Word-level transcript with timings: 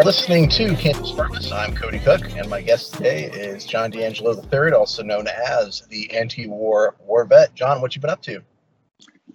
are 0.00 0.04
listening 0.04 0.48
to 0.48 0.74
Campus 0.76 1.12
Purpose. 1.12 1.52
I'm 1.52 1.74
Cody 1.74 1.98
Cook, 1.98 2.34
and 2.34 2.48
my 2.48 2.62
guest 2.62 2.94
today 2.94 3.24
is 3.24 3.66
John 3.66 3.90
D'Angelo 3.90 4.32
III, 4.50 4.72
also 4.72 5.02
known 5.02 5.26
as 5.28 5.82
the 5.90 6.10
anti-war 6.12 6.96
war 7.00 7.26
vet. 7.26 7.54
John, 7.54 7.82
what 7.82 7.94
you 7.94 8.00
been 8.00 8.08
up 8.08 8.22
to? 8.22 8.42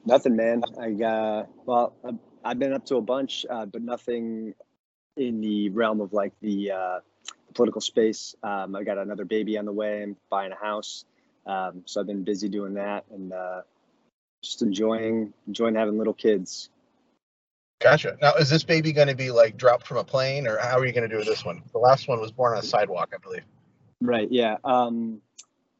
Nothing, 0.07 0.35
man. 0.35 0.63
I 0.81 1.03
uh, 1.03 1.45
well, 1.67 1.93
I've 2.43 2.57
been 2.57 2.73
up 2.73 2.83
to 2.87 2.95
a 2.95 3.01
bunch, 3.01 3.45
uh, 3.47 3.67
but 3.67 3.83
nothing 3.83 4.55
in 5.15 5.39
the 5.39 5.69
realm 5.69 6.01
of 6.01 6.13
like 6.13 6.33
the, 6.41 6.71
uh, 6.71 6.99
political 7.53 7.79
space. 7.79 8.33
Um, 8.41 8.75
I 8.75 8.83
got 8.83 8.97
another 8.97 9.25
baby 9.25 9.59
on 9.59 9.65
the 9.65 9.71
way. 9.71 10.01
I'm 10.01 10.17
buying 10.31 10.51
a 10.51 10.55
house, 10.55 11.05
um, 11.45 11.83
so 11.85 12.01
I've 12.01 12.07
been 12.07 12.23
busy 12.23 12.49
doing 12.49 12.73
that 12.73 13.05
and 13.11 13.31
uh, 13.31 13.61
just 14.41 14.63
enjoying 14.63 15.31
enjoying 15.45 15.75
having 15.75 15.99
little 15.99 16.15
kids. 16.15 16.71
Gotcha. 17.79 18.17
Now, 18.21 18.33
is 18.35 18.49
this 18.49 18.63
baby 18.63 18.93
going 18.93 19.09
to 19.09 19.15
be 19.15 19.31
like 19.31 19.57
dropped 19.57 19.85
from 19.85 19.97
a 19.97 20.03
plane, 20.03 20.47
or 20.47 20.57
how 20.57 20.79
are 20.79 20.85
you 20.85 20.93
going 20.93 21.07
to 21.07 21.17
do 21.17 21.23
this 21.23 21.43
one? 21.43 21.61
The 21.71 21.79
last 21.79 22.07
one 22.07 22.19
was 22.19 22.31
born 22.31 22.53
on 22.53 22.59
a 22.59 22.63
sidewalk, 22.63 23.13
I 23.13 23.17
believe. 23.17 23.43
Right. 24.01 24.31
Yeah. 24.31 24.57
Um, 24.63 25.21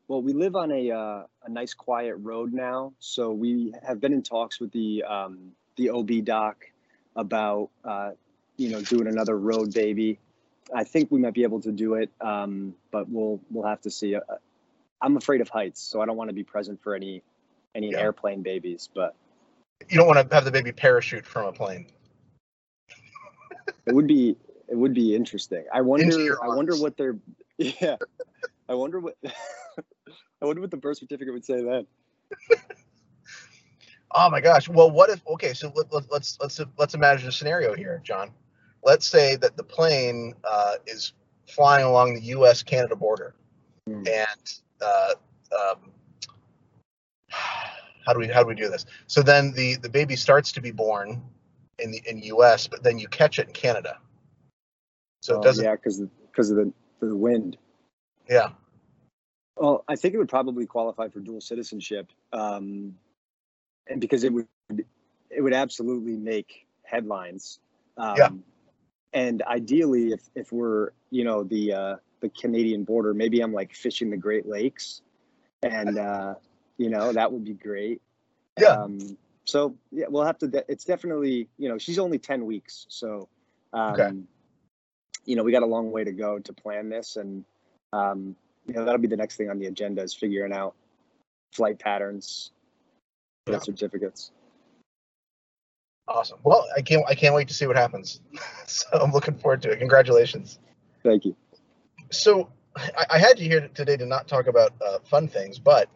well, 0.07 0.21
we 0.21 0.33
live 0.33 0.55
on 0.55 0.71
a 0.71 0.91
uh, 0.91 1.23
a 1.43 1.49
nice 1.49 1.73
quiet 1.73 2.15
road 2.17 2.53
now, 2.53 2.93
so 2.99 3.31
we 3.31 3.73
have 3.85 3.99
been 3.99 4.13
in 4.13 4.21
talks 4.21 4.59
with 4.59 4.71
the 4.71 5.03
um, 5.03 5.51
the 5.77 5.89
OB 5.89 6.23
doc 6.23 6.65
about 7.15 7.69
uh, 7.83 8.11
you 8.57 8.69
know 8.69 8.81
doing 8.81 9.07
another 9.07 9.37
road 9.37 9.73
baby. 9.73 10.19
I 10.73 10.83
think 10.83 11.11
we 11.11 11.19
might 11.19 11.33
be 11.33 11.43
able 11.43 11.61
to 11.61 11.71
do 11.71 11.95
it, 11.95 12.11
um, 12.21 12.75
but 12.91 13.09
we'll 13.09 13.39
we'll 13.49 13.67
have 13.67 13.81
to 13.81 13.91
see. 13.91 14.15
Uh, 14.15 14.21
I'm 15.01 15.17
afraid 15.17 15.41
of 15.41 15.49
heights, 15.49 15.81
so 15.81 16.01
I 16.01 16.05
don't 16.05 16.17
want 16.17 16.29
to 16.29 16.35
be 16.35 16.43
present 16.43 16.81
for 16.83 16.93
any 16.93 17.23
any 17.73 17.91
yeah. 17.91 17.99
airplane 17.99 18.41
babies. 18.41 18.89
But 18.93 19.15
you 19.89 19.97
don't 19.97 20.07
want 20.07 20.29
to 20.29 20.35
have 20.35 20.45
the 20.45 20.51
baby 20.51 20.71
parachute 20.71 21.25
from 21.25 21.45
a 21.45 21.51
plane. 21.51 21.87
it 23.85 23.93
would 23.93 24.07
be 24.07 24.35
it 24.67 24.75
would 24.75 24.93
be 24.93 25.15
interesting. 25.15 25.63
I 25.73 25.81
wonder 25.81 26.43
I 26.43 26.47
wonder 26.47 26.75
what 26.75 26.97
their 26.97 27.17
yeah. 27.57 27.97
I 28.67 28.73
wonder 28.73 28.99
what 28.99 29.17
I 30.41 30.45
wonder 30.45 30.61
what 30.61 30.71
the 30.71 30.77
birth 30.77 30.97
certificate 30.97 31.33
would 31.33 31.45
say 31.45 31.63
then. 31.63 31.87
oh 34.11 34.29
my 34.29 34.41
gosh. 34.41 34.67
Well, 34.67 34.91
what 34.91 35.09
if 35.09 35.25
okay, 35.27 35.53
so 35.53 35.71
let, 35.75 35.93
let, 35.93 36.11
let's 36.11 36.37
let's 36.41 36.59
let's 36.77 36.93
imagine 36.93 37.29
a 37.29 37.31
scenario 37.31 37.75
here, 37.75 38.01
John. 38.03 38.31
Let's 38.83 39.07
say 39.07 39.35
that 39.37 39.57
the 39.57 39.63
plane 39.63 40.35
uh, 40.43 40.75
is 40.85 41.13
flying 41.47 41.85
along 41.85 42.15
the 42.15 42.21
U.S. 42.21 42.61
Canada 42.63 42.95
border, 42.95 43.35
mm. 43.89 44.07
and 44.07 44.53
uh, 44.81 45.13
um, 45.51 45.91
how 48.05 48.13
do 48.13 48.19
we 48.19 48.27
how 48.27 48.41
do 48.41 48.47
we 48.47 48.55
do 48.55 48.69
this? 48.69 48.85
So 49.07 49.21
then 49.21 49.51
the 49.53 49.75
the 49.75 49.89
baby 49.89 50.15
starts 50.15 50.51
to 50.53 50.61
be 50.61 50.71
born 50.71 51.21
in 51.79 51.91
the 51.91 52.01
in 52.05 52.19
U.S., 52.19 52.67
but 52.67 52.83
then 52.83 52.99
you 52.99 53.07
catch 53.07 53.39
it 53.39 53.47
in 53.47 53.53
Canada. 53.53 53.97
So 55.21 55.35
oh, 55.35 55.39
it 55.39 55.43
doesn't. 55.43 55.65
Yeah, 55.65 55.75
because 55.75 56.01
because 56.31 56.51
of 56.51 56.57
the 56.57 56.73
the 56.99 57.15
wind. 57.15 57.57
Yeah. 58.29 58.49
Well, 59.57 59.83
I 59.87 59.95
think 59.95 60.13
it 60.13 60.17
would 60.17 60.29
probably 60.29 60.65
qualify 60.65 61.07
for 61.07 61.19
dual 61.19 61.41
citizenship, 61.41 62.11
um, 62.33 62.95
and 63.87 64.01
because 64.01 64.23
it 64.23 64.33
would 64.33 64.47
it 64.69 65.41
would 65.41 65.53
absolutely 65.53 66.17
make 66.17 66.67
headlines. 66.83 67.59
Um, 67.97 68.15
yeah. 68.17 68.29
And 69.13 69.41
ideally, 69.43 70.11
if 70.11 70.21
if 70.35 70.51
we're 70.51 70.91
you 71.09 71.23
know 71.23 71.43
the 71.43 71.73
uh, 71.73 71.95
the 72.19 72.29
Canadian 72.29 72.83
border, 72.83 73.13
maybe 73.13 73.41
I'm 73.41 73.53
like 73.53 73.73
fishing 73.73 74.09
the 74.09 74.17
Great 74.17 74.45
Lakes, 74.45 75.01
and 75.63 75.97
uh, 75.97 76.35
you 76.77 76.89
know 76.89 77.13
that 77.13 77.31
would 77.31 77.45
be 77.45 77.53
great. 77.53 78.01
Yeah. 78.59 78.69
Um, 78.69 79.17
so 79.45 79.75
yeah, 79.91 80.05
we'll 80.09 80.23
have 80.23 80.37
to. 80.39 80.47
De- 80.47 80.69
it's 80.71 80.85
definitely 80.85 81.47
you 81.57 81.69
know 81.69 81.77
she's 81.77 81.99
only 81.99 82.19
ten 82.19 82.45
weeks, 82.45 82.85
so 82.89 83.29
um, 83.73 83.93
okay. 83.93 84.11
you 85.25 85.35
know 85.35 85.43
we 85.43 85.51
got 85.51 85.63
a 85.63 85.67
long 85.67 85.91
way 85.91 86.03
to 86.03 86.11
go 86.11 86.39
to 86.39 86.53
plan 86.53 86.89
this, 86.89 87.15
and 87.15 87.45
um, 87.93 88.35
you 88.65 88.73
know 88.73 88.85
that'll 88.85 89.01
be 89.01 89.07
the 89.07 89.17
next 89.17 89.35
thing 89.35 89.49
on 89.49 89.59
the 89.59 89.67
agenda 89.67 90.01
is 90.01 90.13
figuring 90.13 90.53
out 90.53 90.75
flight 91.53 91.79
patterns, 91.79 92.51
yeah. 93.47 93.59
certificates. 93.59 94.31
Awesome. 96.07 96.39
Well, 96.43 96.65
I 96.75 96.81
can't 96.81 97.03
I 97.07 97.15
can't 97.15 97.33
wait 97.33 97.47
to 97.47 97.53
see 97.53 97.67
what 97.67 97.77
happens. 97.77 98.21
so 98.67 98.87
I'm 98.93 99.11
looking 99.11 99.35
forward 99.35 99.61
to 99.63 99.71
it. 99.71 99.79
Congratulations. 99.79 100.59
Thank 101.03 101.25
you. 101.25 101.35
So 102.11 102.49
I, 102.75 103.05
I 103.11 103.19
had 103.19 103.39
you 103.39 103.47
here 103.47 103.69
today 103.73 103.97
to 103.97 104.05
not 104.05 104.27
talk 104.27 104.47
about 104.47 104.73
uh, 104.85 104.99
fun 105.03 105.27
things, 105.27 105.59
but 105.59 105.89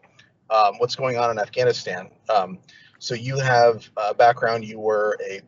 um, 0.50 0.74
what's 0.78 0.96
going 0.96 1.16
on 1.16 1.30
in 1.30 1.38
Afghanistan. 1.38 2.10
Um, 2.28 2.58
so 2.98 3.14
you 3.14 3.38
have 3.38 3.88
a 3.96 4.14
background. 4.14 4.64
You 4.64 4.78
were 4.78 5.16
a 5.26 5.40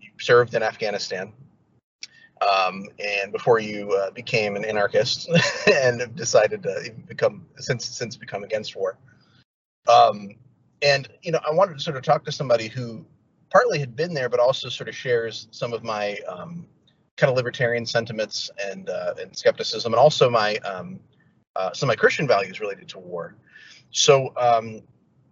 you 0.00 0.10
served 0.18 0.54
in 0.54 0.62
Afghanistan, 0.62 1.32
um, 2.40 2.86
and 2.98 3.32
before 3.32 3.58
you 3.58 3.92
uh, 3.92 4.10
became 4.10 4.56
an 4.56 4.64
anarchist 4.64 5.28
and 5.72 6.14
decided 6.14 6.62
to 6.62 6.92
become 7.06 7.46
since 7.58 7.84
since 7.84 8.16
become 8.16 8.42
against 8.44 8.74
war. 8.76 8.96
Um, 9.88 10.30
and 10.82 11.08
you 11.22 11.32
know, 11.32 11.40
I 11.46 11.52
wanted 11.52 11.74
to 11.74 11.80
sort 11.80 11.96
of 11.96 12.02
talk 12.02 12.24
to 12.24 12.32
somebody 12.32 12.68
who 12.68 13.04
partly 13.50 13.78
had 13.78 13.94
been 13.94 14.14
there, 14.14 14.28
but 14.28 14.40
also 14.40 14.68
sort 14.68 14.88
of 14.88 14.96
shares 14.96 15.48
some 15.50 15.72
of 15.72 15.84
my 15.84 16.16
um, 16.26 16.66
kind 17.16 17.30
of 17.30 17.36
libertarian 17.36 17.86
sentiments 17.86 18.50
and 18.62 18.88
uh, 18.88 19.14
and 19.20 19.36
skepticism, 19.36 19.92
and 19.92 20.00
also 20.00 20.30
my 20.30 20.56
um, 20.58 21.00
uh, 21.56 21.72
some 21.72 21.88
of 21.88 21.92
my 21.92 21.96
Christian 21.96 22.26
values 22.26 22.60
related 22.60 22.88
to 22.88 22.98
war. 22.98 23.36
So, 23.90 24.32
um, 24.36 24.82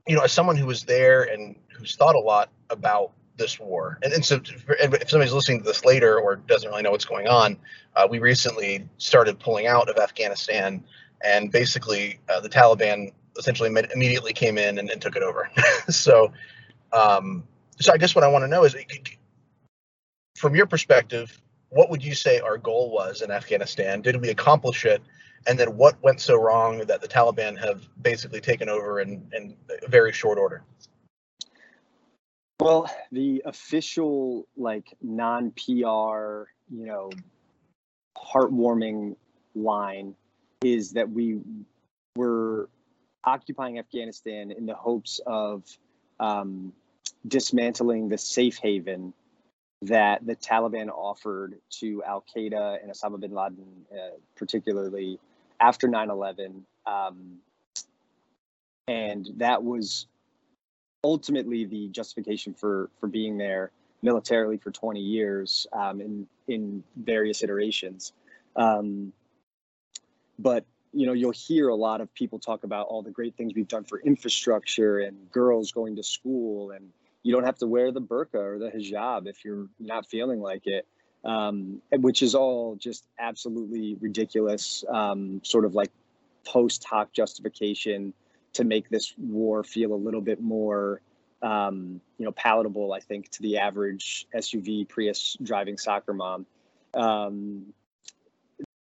you 0.06 0.16
know, 0.16 0.22
as 0.22 0.32
someone 0.32 0.56
who 0.56 0.66
was 0.66 0.84
there 0.84 1.24
and 1.24 1.56
who's 1.76 1.96
thought 1.96 2.14
a 2.14 2.20
lot 2.20 2.50
about 2.70 3.12
this 3.36 3.58
war, 3.58 3.98
and, 4.02 4.12
and 4.12 4.24
so 4.24 4.36
and 4.80 4.94
if 4.94 5.10
somebody's 5.10 5.32
listening 5.32 5.58
to 5.58 5.64
this 5.64 5.84
later 5.84 6.18
or 6.18 6.36
doesn't 6.36 6.68
really 6.68 6.82
know 6.82 6.90
what's 6.90 7.04
going 7.04 7.28
on, 7.28 7.56
uh, 7.96 8.06
we 8.08 8.18
recently 8.18 8.88
started 8.98 9.38
pulling 9.38 9.66
out 9.66 9.88
of 9.88 9.96
Afghanistan, 9.98 10.84
and 11.24 11.50
basically 11.50 12.18
uh, 12.28 12.40
the 12.40 12.48
Taliban 12.48 13.12
essentially 13.38 13.70
immediately 13.94 14.32
came 14.32 14.58
in 14.58 14.78
and, 14.78 14.90
and 14.90 15.00
took 15.00 15.16
it 15.16 15.22
over. 15.22 15.50
so, 15.88 16.32
um, 16.92 17.44
so 17.80 17.92
I 17.92 17.96
guess 17.96 18.14
what 18.14 18.24
I 18.24 18.28
want 18.28 18.42
to 18.42 18.48
know 18.48 18.64
is, 18.64 18.76
from 20.36 20.54
your 20.54 20.66
perspective, 20.66 21.40
what 21.70 21.88
would 21.88 22.04
you 22.04 22.14
say 22.14 22.40
our 22.40 22.58
goal 22.58 22.90
was 22.90 23.22
in 23.22 23.30
Afghanistan? 23.30 24.02
Did 24.02 24.20
we 24.20 24.28
accomplish 24.28 24.84
it? 24.84 25.02
And 25.46 25.58
then 25.58 25.76
what 25.76 26.02
went 26.02 26.20
so 26.20 26.36
wrong 26.36 26.78
that 26.86 27.00
the 27.00 27.08
Taliban 27.08 27.58
have 27.58 27.86
basically 28.00 28.40
taken 28.40 28.68
over 28.68 29.00
in, 29.00 29.26
in 29.32 29.56
very 29.88 30.12
short 30.12 30.38
order? 30.38 30.62
Well, 32.60 32.88
the 33.10 33.42
official, 33.44 34.46
like 34.56 34.94
non 35.02 35.50
PR, 35.50 36.48
you 36.70 36.86
know, 36.86 37.10
heartwarming 38.16 39.16
line 39.54 40.14
is 40.62 40.92
that 40.92 41.10
we 41.10 41.40
were 42.14 42.68
occupying 43.24 43.78
Afghanistan 43.78 44.50
in 44.50 44.66
the 44.66 44.74
hopes 44.74 45.20
of 45.26 45.64
um, 46.20 46.72
dismantling 47.26 48.08
the 48.08 48.18
safe 48.18 48.58
haven 48.58 49.12
that 49.82 50.24
the 50.24 50.36
Taliban 50.36 50.88
offered 50.88 51.58
to 51.80 52.02
Al 52.04 52.24
Qaeda 52.34 52.80
and 52.80 52.92
Osama 52.92 53.18
bin 53.18 53.32
Laden, 53.32 53.66
uh, 53.92 54.10
particularly 54.36 55.18
after 55.62 55.88
9-11 55.88 56.62
um, 56.86 57.38
and 58.88 59.30
that 59.36 59.62
was 59.62 60.06
ultimately 61.04 61.64
the 61.64 61.88
justification 61.88 62.54
for 62.54 62.90
for 63.00 63.06
being 63.06 63.38
there 63.38 63.70
militarily 64.02 64.56
for 64.56 64.70
20 64.70 65.00
years 65.00 65.66
um, 65.72 66.00
in 66.00 66.26
in 66.48 66.82
various 66.96 67.42
iterations. 67.42 68.12
Um, 68.56 69.12
but 70.38 70.64
you 70.92 71.06
know 71.06 71.12
you'll 71.12 71.32
hear 71.32 71.68
a 71.68 71.74
lot 71.74 72.00
of 72.00 72.12
people 72.14 72.38
talk 72.38 72.64
about 72.64 72.86
all 72.88 73.02
the 73.02 73.10
great 73.10 73.36
things 73.36 73.52
we've 73.54 73.68
done 73.68 73.84
for 73.84 74.00
infrastructure 74.00 74.98
and 74.98 75.30
girls 75.30 75.72
going 75.72 75.96
to 75.96 76.02
school 76.02 76.72
and 76.72 76.90
you 77.22 77.32
don't 77.32 77.44
have 77.44 77.56
to 77.58 77.66
wear 77.66 77.92
the 77.92 78.00
burqa 78.00 78.34
or 78.34 78.58
the 78.58 78.70
hijab 78.70 79.26
if 79.26 79.42
you're 79.44 79.68
not 79.78 80.06
feeling 80.06 80.40
like 80.40 80.66
it 80.66 80.86
um, 81.24 81.80
which 81.92 82.22
is 82.22 82.34
all 82.34 82.76
just 82.76 83.06
absolutely 83.18 83.96
ridiculous, 84.00 84.84
um, 84.88 85.40
sort 85.44 85.64
of 85.64 85.74
like 85.74 85.90
post 86.44 86.84
hoc 86.84 87.12
justification 87.12 88.12
to 88.54 88.64
make 88.64 88.88
this 88.88 89.14
war 89.16 89.64
feel 89.64 89.92
a 89.92 89.96
little 89.96 90.20
bit 90.20 90.40
more, 90.40 91.00
um, 91.42 92.00
you 92.18 92.24
know, 92.24 92.32
palatable. 92.32 92.92
I 92.92 93.00
think 93.00 93.30
to 93.30 93.42
the 93.42 93.58
average 93.58 94.26
SUV 94.34 94.88
Prius 94.88 95.36
driving 95.42 95.78
soccer 95.78 96.12
mom. 96.12 96.46
Um, 96.94 97.72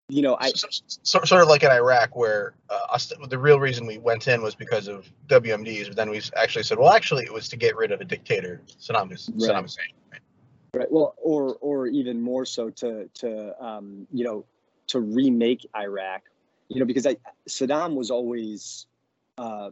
you 0.08 0.22
know, 0.22 0.36
I 0.38 0.52
sort 0.54 1.32
of 1.32 1.48
like 1.48 1.64
in 1.64 1.70
Iraq, 1.72 2.14
where 2.14 2.54
uh, 2.70 2.98
the 3.28 3.38
real 3.38 3.58
reason 3.58 3.86
we 3.86 3.98
went 3.98 4.28
in 4.28 4.40
was 4.40 4.54
because 4.54 4.86
of 4.86 5.10
WMDs, 5.26 5.88
but 5.88 5.96
then 5.96 6.10
we 6.10 6.22
actually 6.36 6.62
said, 6.62 6.78
well, 6.78 6.92
actually, 6.92 7.24
it 7.24 7.32
was 7.32 7.48
to 7.48 7.56
get 7.56 7.76
rid 7.76 7.90
of 7.90 8.00
a 8.00 8.04
dictator, 8.04 8.62
Saddam, 8.80 9.10
Saddam 9.10 9.62
Hussein. 9.62 9.86
Right. 10.76 10.92
Well, 10.92 11.14
or 11.22 11.56
or 11.62 11.86
even 11.86 12.20
more 12.20 12.44
so 12.44 12.68
to 12.68 13.08
to 13.14 13.64
um, 13.64 14.06
you 14.12 14.24
know 14.24 14.44
to 14.88 15.00
remake 15.00 15.66
Iraq, 15.74 16.22
you 16.68 16.80
know, 16.80 16.84
because 16.84 17.06
I, 17.06 17.16
Saddam 17.48 17.94
was 17.94 18.10
always 18.10 18.86
uh, 19.38 19.70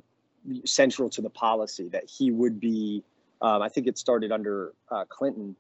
central 0.65 1.11
to 1.11 1.21
the 1.21 1.29
policy 1.29 1.89
that 1.89 2.09
he 2.09 2.31
would 2.31 2.59
be. 2.59 3.03
Um, 3.43 3.61
I 3.61 3.69
think 3.69 3.87
it 3.87 3.99
started 3.99 4.33
under 4.33 4.73
uh, 4.91 5.05
Clinton 5.09 5.57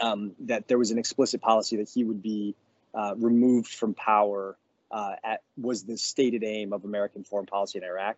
um, 0.00 0.32
that 0.40 0.68
there 0.68 0.78
was 0.78 0.92
an 0.92 0.98
explicit 0.98 1.40
policy 1.40 1.76
that 1.78 1.88
he 1.88 2.04
would 2.04 2.22
be 2.22 2.54
uh, 2.94 3.14
removed 3.16 3.68
from 3.74 3.94
power 3.94 4.56
uh, 4.92 5.16
at, 5.24 5.42
was 5.56 5.82
the 5.82 5.96
stated 5.96 6.44
aim 6.44 6.72
of 6.72 6.84
American 6.84 7.24
foreign 7.24 7.46
policy 7.46 7.78
in 7.78 7.84
Iraq. 7.84 8.16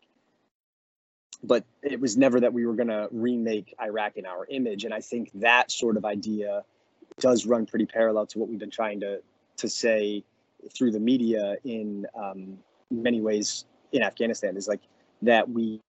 But 1.43 1.65
it 1.83 2.01
was 2.01 2.17
never 2.17 2.41
that 2.41 2.53
we 2.53 2.67
were 2.67 2.75
going 2.75 2.89
to 2.89 3.09
remake 3.11 3.75
Iraq 3.83 4.17
in 4.17 4.27
our 4.27 4.47
image. 4.47 4.85
And 4.85 4.95
I 4.95 5.01
think 5.01 5.31
that 5.35 5.71
sort 5.71 5.97
of 5.97 6.05
idea 6.05 6.65
does 7.19 7.47
run 7.47 7.67
pretty 7.67 7.87
parallel 7.87 8.27
to 8.27 8.39
what 8.39 8.49
we've 8.49 8.59
been 8.59 8.71
trying 8.71 9.01
to, 9.01 9.21
to 9.59 9.69
say 9.69 10.25
through 10.75 10.93
the 10.93 11.01
media 11.01 11.57
in 11.65 12.07
um, 12.15 12.59
many 12.91 13.21
ways 13.21 13.67
in 13.93 14.03
Afghanistan 14.03 14.57
is 14.57 14.67
like 14.67 14.81
that 15.23 15.49
we've 15.49 15.81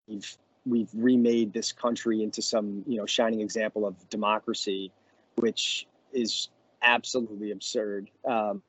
we've 0.66 0.90
remade 0.94 1.54
this 1.54 1.72
country 1.72 2.24
into 2.24 2.42
some 2.42 2.84
you 2.88 2.98
know 2.98 3.06
shining 3.06 3.42
example 3.42 3.86
of 3.86 4.10
democracy, 4.10 4.92
which 5.36 5.88
is 6.14 6.50
absolutely 6.82 7.52
absurd 7.52 8.10
um, 8.28 8.62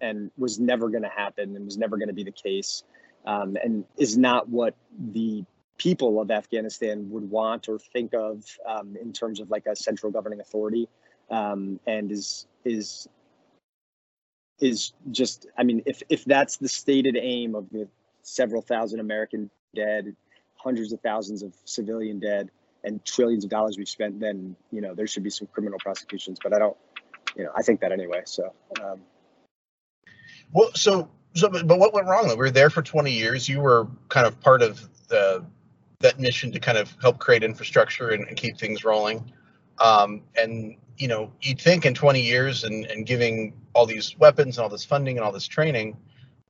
and 0.00 0.30
was 0.36 0.58
never 0.58 0.88
going 0.88 1.02
to 1.02 1.08
happen 1.08 1.56
and 1.56 1.64
was 1.64 1.78
never 1.78 1.96
going 1.96 2.08
to 2.08 2.14
be 2.14 2.24
the 2.24 2.32
case 2.32 2.84
um, 3.26 3.56
and 3.62 3.84
is 3.96 4.16
not 4.16 4.48
what 4.48 4.74
the 5.12 5.44
people 5.82 6.20
of 6.20 6.30
Afghanistan 6.30 7.10
would 7.10 7.28
want 7.28 7.68
or 7.68 7.76
think 7.76 8.14
of 8.14 8.44
um, 8.64 8.96
in 9.02 9.12
terms 9.12 9.40
of 9.40 9.50
like 9.50 9.66
a 9.66 9.74
central 9.74 10.12
governing 10.12 10.38
authority 10.38 10.88
um, 11.28 11.80
and 11.88 12.12
is 12.12 12.46
is 12.64 13.08
is 14.60 14.92
just 15.10 15.46
I 15.58 15.64
mean 15.64 15.82
if 15.84 16.00
if 16.08 16.24
that's 16.24 16.58
the 16.58 16.68
stated 16.68 17.16
aim 17.20 17.56
of 17.56 17.68
the 17.70 17.88
several 18.22 18.62
thousand 18.62 19.00
American 19.00 19.50
dead, 19.74 20.14
hundreds 20.54 20.92
of 20.92 21.00
thousands 21.00 21.42
of 21.42 21.52
civilian 21.64 22.20
dead, 22.20 22.50
and 22.84 23.04
trillions 23.04 23.42
of 23.42 23.50
dollars 23.50 23.76
we've 23.76 23.88
spent, 23.88 24.20
then 24.20 24.54
you 24.70 24.80
know 24.80 24.94
there 24.94 25.08
should 25.08 25.24
be 25.24 25.30
some 25.30 25.48
criminal 25.48 25.80
prosecutions. 25.80 26.38
But 26.40 26.54
I 26.54 26.60
don't, 26.60 26.76
you 27.36 27.42
know, 27.42 27.50
I 27.56 27.62
think 27.62 27.80
that 27.80 27.90
anyway. 27.90 28.22
So. 28.24 28.52
Um, 28.80 29.00
well, 30.52 30.70
so 30.74 31.08
so, 31.34 31.48
but 31.48 31.78
what 31.78 31.92
went 31.92 32.06
wrong? 32.06 32.28
We 32.28 32.36
were 32.36 32.50
there 32.50 32.68
for 32.70 32.82
20 32.82 33.10
years. 33.10 33.48
You 33.48 33.60
were 33.60 33.88
kind 34.10 34.26
of 34.26 34.38
part 34.40 34.60
of 34.62 34.86
the 35.08 35.44
that 36.02 36.20
mission 36.20 36.52
to 36.52 36.60
kind 36.60 36.78
of 36.78 36.94
help 37.00 37.18
create 37.18 37.42
infrastructure 37.42 38.10
and, 38.10 38.28
and 38.28 38.36
keep 38.36 38.58
things 38.58 38.84
rolling. 38.84 39.32
Um, 39.78 40.22
and 40.36 40.76
you 40.98 41.08
know, 41.08 41.32
you'd 41.40 41.60
think 41.60 41.86
in 41.86 41.94
20 41.94 42.20
years 42.20 42.64
and, 42.64 42.84
and 42.86 43.06
giving 43.06 43.54
all 43.72 43.86
these 43.86 44.16
weapons 44.18 44.58
and 44.58 44.62
all 44.62 44.68
this 44.68 44.84
funding 44.84 45.16
and 45.16 45.24
all 45.24 45.32
this 45.32 45.46
training, 45.46 45.96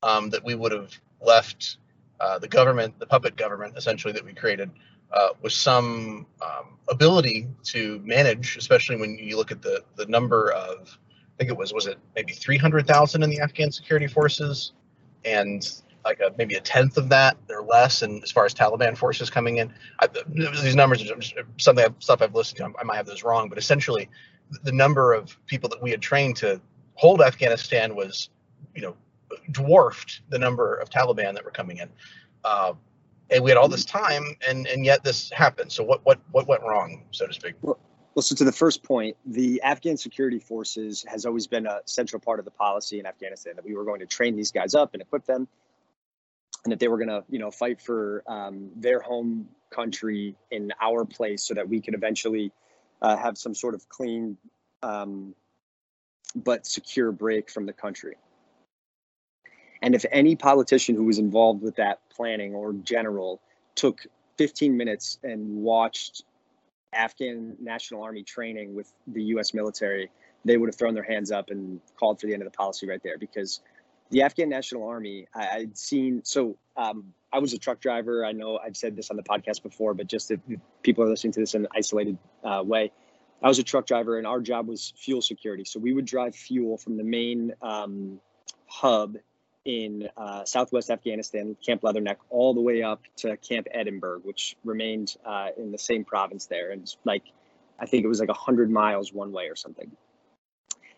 um, 0.03 0.31
that 0.31 0.45
we 0.45 0.55
would 0.55 0.73
have 0.73 0.93
left 1.21 1.79
uh, 2.21 2.39
the 2.39 2.49
government, 2.49 2.99
the 2.99 3.07
puppet 3.07 3.37
government, 3.37 3.77
essentially 3.77 4.13
that 4.13 4.25
we 4.25 4.33
created, 4.33 4.71
uh, 5.13 5.29
with 5.43 5.53
some 5.53 6.27
um, 6.43 6.79
ability 6.89 7.47
to 7.65 8.01
manage, 8.05 8.57
especially 8.57 8.97
when 8.97 9.17
you 9.19 9.37
look 9.37 9.53
at 9.53 9.63
the 9.63 9.83
the 9.97 10.07
number 10.07 10.51
of, 10.53 10.99
I 10.99 11.33
think 11.39 11.51
it 11.51 11.57
was 11.57 11.73
was 11.73 11.87
it 11.87 11.99
maybe 12.15 12.33
300,000 12.33 13.23
in 13.23 13.31
the 13.31 13.41
Afghan 13.41 13.71
security 13.71 14.07
forces, 14.07 14.73
and 15.25 15.83
like 16.05 16.21
a, 16.21 16.33
maybe 16.37 16.55
a 16.55 16.61
tenth 16.61 16.97
of 16.97 17.09
that 17.11 17.37
or 17.49 17.63
less, 17.63 18.03
and 18.03 18.23
as 18.23 18.31
far 18.31 18.45
as 18.45 18.55
Taliban 18.55 18.97
forces 18.97 19.31
coming 19.31 19.59
in, 19.59 19.73
I, 20.01 20.09
these 20.63 20.77
numbers 20.77 21.09
are 21.11 21.17
something 21.59 21.85
I've, 21.85 21.95
stuff 22.01 22.23
I've 22.23 22.35
listened 22.35 22.59
to. 22.59 22.73
I 22.79 22.85
might 22.85 22.97
have 22.97 23.07
those 23.07 23.23
wrong, 23.23 23.49
but 23.49 23.59
essentially, 23.59 24.09
the 24.63 24.73
number 24.73 25.13
of 25.13 25.37
people 25.47 25.69
that 25.71 25.83
we 25.83 25.91
had 25.91 26.03
trained 26.03 26.37
to 26.37 26.61
hold 26.95 27.23
Afghanistan 27.23 27.95
was, 27.95 28.29
you 28.75 28.83
know, 28.83 28.97
dwarfed 29.51 30.21
the 30.29 30.39
number 30.39 30.75
of 30.75 30.91
Taliban 30.91 31.35
that 31.35 31.45
were 31.45 31.51
coming 31.51 31.79
in. 31.79 31.89
Uh, 32.45 32.75
and 33.31 33.43
we 33.43 33.51
had 33.51 33.57
all 33.57 33.69
this 33.69 33.85
time, 33.85 34.37
and 34.47 34.67
and 34.67 34.85
yet 34.85 35.03
this 35.03 35.31
happened. 35.31 35.73
So 35.73 35.83
what 35.83 36.05
what 36.05 36.21
what 36.33 36.49
went 36.49 36.63
wrong, 36.63 37.05
so 37.13 37.27
to 37.27 37.33
speak? 37.33 37.55
Well, 37.63 37.79
well, 38.15 38.23
so 38.23 38.35
to 38.35 38.45
the 38.45 38.53
first 38.53 38.83
point, 38.83 39.17
the 39.25 39.63
Afghan 39.63 39.97
security 39.97 40.39
forces 40.39 41.05
has 41.09 41.25
always 41.25 41.47
been 41.47 41.67
a 41.67 41.81
central 41.87 42.21
part 42.21 42.39
of 42.39 42.45
the 42.45 42.51
policy 42.51 43.01
in 43.01 43.07
Afghanistan 43.07 43.55
that 43.57 43.65
we 43.65 43.75
were 43.75 43.85
going 43.85 44.01
to 44.01 44.07
train 44.07 44.37
these 44.37 44.53
guys 44.53 44.75
up 44.75 44.93
and 44.93 45.01
equip 45.01 45.25
them, 45.25 45.49
and 46.65 46.73
that 46.73 46.81
they 46.81 46.89
were 46.89 46.99
going 46.99 47.09
to 47.09 47.25
you 47.29 47.39
know 47.39 47.51
fight 47.51 47.81
for 47.81 48.23
um, 48.27 48.71
their 48.77 49.01
home 49.01 49.49
country 49.71 50.37
in 50.51 50.73
our 50.81 51.05
place, 51.05 51.43
so 51.43 51.55
that 51.55 51.69
we 51.69 51.81
could 51.81 51.95
eventually 51.95 52.53
uh, 53.01 53.17
have 53.17 53.37
some 53.37 53.55
sort 53.55 53.75
of 53.75 53.89
clean 53.89 54.37
um, 54.83 55.35
but 56.35 56.67
secure 56.67 57.13
break 57.13 57.51
from 57.51 57.67
the 57.67 57.73
country. 57.73 58.17
And 59.83 59.95
if 59.95 60.05
any 60.13 60.37
politician 60.37 60.95
who 60.95 61.05
was 61.05 61.19
involved 61.19 61.61
with 61.61 61.77
that 61.77 62.01
planning 62.09 62.55
or 62.55 62.73
general 62.73 63.41
took 63.75 64.07
15 64.39 64.77
minutes 64.77 65.19
and 65.25 65.57
watched 65.57 66.23
Afghan 66.93 67.57
National 67.61 68.03
Army 68.03 68.23
training 68.23 68.75
with 68.75 68.93
the 69.09 69.23
US 69.35 69.53
military, 69.53 70.11
they 70.45 70.57
would 70.57 70.69
have 70.69 70.77
thrown 70.77 70.95
their 70.95 71.03
hands 71.03 71.33
up 71.33 71.51
and 71.51 71.81
called 71.99 72.21
for 72.21 72.27
the 72.27 72.33
end 72.33 72.43
of 72.43 72.51
the 72.51 72.57
policy 72.57 72.87
right 72.87 73.03
there 73.03 73.19
because 73.19 73.61
the 74.13 74.23
Afghan 74.23 74.51
National 74.51 74.87
Army, 74.87 75.27
I, 75.35 75.61
would 75.61 75.77
seen, 75.77 76.21
so 76.23 76.59
um, 76.77 77.15
I 77.33 77.39
was 77.39 77.55
a 77.55 77.59
truck 77.59 77.81
driver. 77.81 78.27
I 78.27 78.33
know 78.33 78.59
I've 78.59 78.77
said 78.77 78.95
this 78.95 79.11
on 79.11 79.17
the 79.17 79.23
podcast 79.23 79.63
before, 79.63 79.95
but 79.95 80.07
just 80.07 80.31
if 80.31 80.39
people 80.83 81.03
are 81.03 81.09
listening 81.09 81.33
to 81.33 81.41
this 81.41 81.55
in 81.55 81.63
an 81.63 81.69
isolated 81.75 82.19
uh, 82.45 82.63
way, 82.63 82.93
I 83.43 83.49
was 83.49 83.59
a 83.59 83.63
truck 83.63 83.87
driver 83.87 84.19
and 84.19 84.27
our 84.27 84.41
job 84.41 84.69
was 84.69 84.93
fuel 84.99 85.23
security. 85.23 85.65
So 85.65 85.81
we 85.81 85.95
would 85.95 86.05
drive 86.05 86.37
fuel 86.37 86.77
from 86.77 86.99
the 86.99 87.05
main 87.05 87.55
um, 87.63 88.21
hub 88.67 89.17
in 89.65 90.09
uh, 90.17 90.45
southwest 90.45 90.91
Afghanistan, 90.91 91.57
Camp 91.65 91.81
Leatherneck, 91.81 92.17
all 92.29 92.53
the 92.53 92.61
way 92.61 92.83
up 92.83 93.01
to 93.17 93.39
Camp 93.39 93.67
Edinburgh, 93.73 94.21
which 94.25 94.57
remained 94.63 95.17
uh, 95.25 95.49
in 95.57 95.73
the 95.73 95.79
same 95.79 96.05
province 96.05 96.47
there. 96.47 96.71
And 96.71 96.95
like, 97.05 97.25
I 97.81 97.87
think 97.87 98.05
it 98.05 98.09
was 98.09 98.21
like 98.21 98.29
100 98.29 98.71
miles 98.71 99.11
one 99.11 99.33
way 99.33 99.49
or 99.49 99.57
something. 99.57 99.91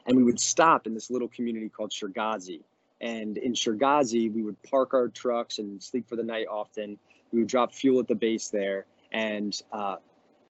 And 0.05 0.17
we 0.17 0.25
would 0.25 0.41
stop 0.41 0.89
in 0.89 0.95
this 0.95 1.11
little 1.13 1.29
community 1.29 1.69
called 1.69 1.93
Sherghazi. 1.93 2.63
And 3.05 3.37
in 3.37 3.53
Sherghazi, 3.53 4.33
we 4.33 4.43
would 4.43 4.61
park 4.63 4.95
our 4.95 5.09
trucks 5.09 5.59
and 5.59 5.83
sleep 5.83 6.09
for 6.09 6.17
the 6.17 6.23
night 6.23 6.47
often. 6.51 6.99
We 7.33 7.41
would 7.41 7.49
drop 7.49 7.75
fuel 7.75 8.01
at 8.01 8.09
the 8.09 8.15
base 8.15 8.49
there. 8.49 8.87
And 9.13 9.55
uh, 9.71 9.97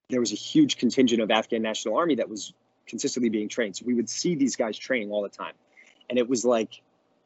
there 0.07 0.21
was 0.21 0.31
a 0.31 0.35
huge 0.35 0.77
contingent 0.77 1.21
of 1.21 1.29
Afghan 1.31 1.61
National 1.61 1.97
Army 1.97 2.15
that 2.15 2.29
was 2.29 2.53
consistently 2.87 3.27
being 3.29 3.49
trained. 3.49 3.75
So 3.75 3.83
we 3.85 3.93
would 3.93 4.09
see 4.09 4.35
these 4.35 4.55
guys 4.55 4.77
training 4.77 5.11
all 5.11 5.21
the 5.21 5.29
time. 5.29 5.53
And 6.09 6.17
it 6.17 6.29
was 6.29 6.45
like, 6.45 6.81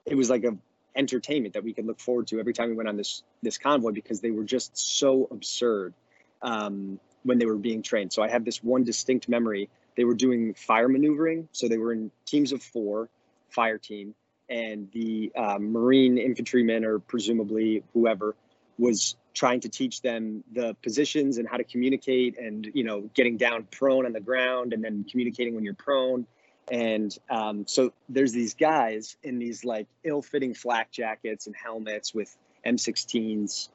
it 0.07 0.15
was 0.15 0.31
like 0.31 0.43
a 0.45 0.57
entertainment 0.95 1.53
that 1.53 1.63
we 1.63 1.73
could 1.73 1.85
look 1.85 1.99
forward 1.99 2.25
to 2.27 2.39
every 2.39 2.53
time 2.53 2.69
we 2.69 2.75
went 2.75 2.89
on 2.89 2.97
this 2.97 3.21
this 3.43 3.59
convoy 3.59 3.91
because 3.91 4.21
they 4.21 4.31
were 4.31 4.43
just 4.43 4.75
so 4.75 5.27
absurd 5.29 5.93
um, 6.41 7.00
when 7.21 7.38
they 7.38 7.45
were 7.45 7.55
being 7.55 7.83
trained. 7.83 8.12
So 8.12 8.24
I 8.24 8.29
have 8.29 8.43
this 8.43 8.63
one 8.63 8.83
distinct 8.83 9.29
memory. 9.29 9.69
They 9.95 10.05
were 10.05 10.15
doing 10.15 10.55
fire 10.55 10.89
maneuvering, 10.89 11.50
so 11.51 11.67
they 11.67 11.77
were 11.77 11.93
in 11.93 12.09
teams 12.25 12.51
of 12.51 12.63
four, 12.63 13.09
fire 13.50 13.77
team, 13.77 14.15
and 14.50 14.89
the 14.94 15.32
uh, 15.36 15.58
Marine 15.60 16.18
infantrymen 16.18 16.84
or 16.84 17.00
presumably 17.00 17.84
whoever 17.94 18.36
was 18.77 19.15
trying 19.34 19.60
to 19.60 19.70
teach 19.70 20.01
them 20.01 20.44
the 20.53 20.75
positions 20.82 21.38
and 21.38 21.48
how 21.48 21.58
to 21.58 21.63
communicate 21.63 22.38
and 22.38 22.70
you 22.74 22.84
know 22.84 23.10
getting 23.13 23.38
down 23.38 23.68
prone 23.72 24.06
on 24.06 24.13
the 24.13 24.20
ground 24.20 24.74
and 24.74 24.84
then 24.84 25.06
communicating 25.10 25.53
when 25.56 25.63
you're 25.63 25.74
prone 25.74 26.25
and 26.72 27.18
um, 27.29 27.65
so 27.68 27.94
there's 28.10 28.32
these 28.32 28.53
guys 28.53 29.18
in 29.24 29.39
these 29.39 29.65
like 29.65 29.88
ill-fitting 30.03 30.53
flak 30.53 30.91
jackets 30.91 31.48
and 31.48 31.56
helmets 31.56 32.13
with 32.13 32.36
M16s, 32.65 33.70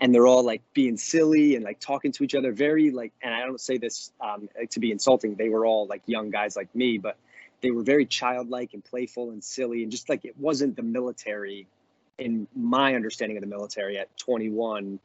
and 0.00 0.14
they're 0.14 0.26
all 0.26 0.44
like 0.44 0.62
being 0.72 0.96
silly 0.96 1.54
and 1.54 1.64
like 1.64 1.80
talking 1.80 2.12
to 2.12 2.24
each 2.24 2.34
other. 2.34 2.52
Very 2.52 2.90
like, 2.90 3.12
and 3.22 3.34
I 3.34 3.40
don't 3.40 3.60
say 3.60 3.76
this 3.76 4.12
um, 4.20 4.48
to 4.70 4.80
be 4.80 4.90
insulting. 4.90 5.34
They 5.34 5.50
were 5.50 5.66
all 5.66 5.86
like 5.86 6.02
young 6.06 6.30
guys 6.30 6.56
like 6.56 6.74
me, 6.74 6.98
but 6.98 7.18
they 7.62 7.70
were 7.70 7.82
very 7.82 8.06
childlike 8.06 8.74
and 8.74 8.84
playful 8.84 9.30
and 9.30 9.42
silly, 9.42 9.82
and 9.82 9.90
just 9.90 10.08
like 10.08 10.24
it 10.24 10.36
wasn't 10.38 10.76
the 10.76 10.82
military. 10.82 11.66
In 12.18 12.46
my 12.54 12.94
understanding 12.94 13.38
of 13.38 13.40
the 13.40 13.48
military, 13.48 13.98
at 13.98 14.16
21, 14.18 15.00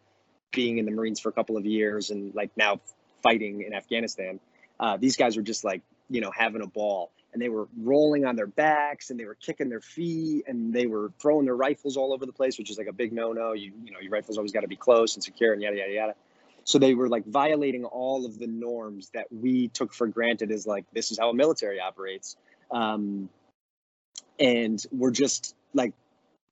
being 0.52 0.78
in 0.78 0.86
the 0.86 0.92
Marines 0.92 1.20
for 1.20 1.30
a 1.30 1.32
couple 1.32 1.58
of 1.58 1.66
years 1.66 2.12
and 2.12 2.36
like 2.36 2.52
now 2.58 2.80
fighting 3.24 3.64
in 3.64 3.74
Afghanistan, 3.74 4.40
uh, 4.80 4.98
these 4.98 5.16
guys 5.16 5.38
were 5.38 5.42
just 5.42 5.64
like 5.64 5.82
you 6.10 6.22
know, 6.22 6.32
having 6.32 6.62
a 6.62 6.68
ball. 6.68 7.12
And 7.34 7.42
they 7.42 7.50
were 7.50 7.68
rolling 7.78 8.26
on 8.26 8.36
their 8.36 8.48
backs 8.48 9.10
and 9.10 9.20
they 9.20 9.26
were 9.26 9.36
kicking 9.36 9.70
their 9.70 9.82
feet 9.82 10.46
and 10.48 10.74
they 10.74 10.88
were 10.88 11.12
throwing 11.20 11.46
their 11.46 11.56
rifles 11.56 11.98
all 11.98 12.14
over 12.14 12.26
the 12.26 12.32
place, 12.32 12.58
which 12.58 12.72
is 12.72 12.78
like 12.78 12.88
a 12.88 12.94
big 12.94 13.12
no-no. 13.12 13.54
You 13.54 13.74
you 13.84 13.92
know, 13.92 14.00
your 14.00 14.12
rifles 14.12 14.38
always 14.38 14.52
got 14.52 14.62
to 14.62 14.68
be 14.68 14.76
close 14.76 15.16
and 15.16 15.24
secure 15.24 15.54
and 15.54 15.62
yada 15.62 15.78
yada 15.78 15.92
yada. 15.92 16.16
So 16.68 16.80
they 16.80 16.96
were 16.96 17.08
like 17.08 17.26
violating 17.26 17.86
all 17.86 18.26
of 18.26 18.38
the 18.38 18.46
norms 18.46 19.10
that 19.14 19.28
we 19.32 19.70
took 19.70 19.94
for 19.94 20.06
granted 20.06 20.52
as 20.52 20.68
like 20.68 20.84
this 20.92 21.12
is 21.12 21.18
how 21.18 21.30
a 21.30 21.34
military 21.34 21.80
operates. 21.80 22.36
Um, 22.70 23.30
and 24.38 24.86
we're 24.92 25.12
just 25.12 25.56
like 25.74 25.94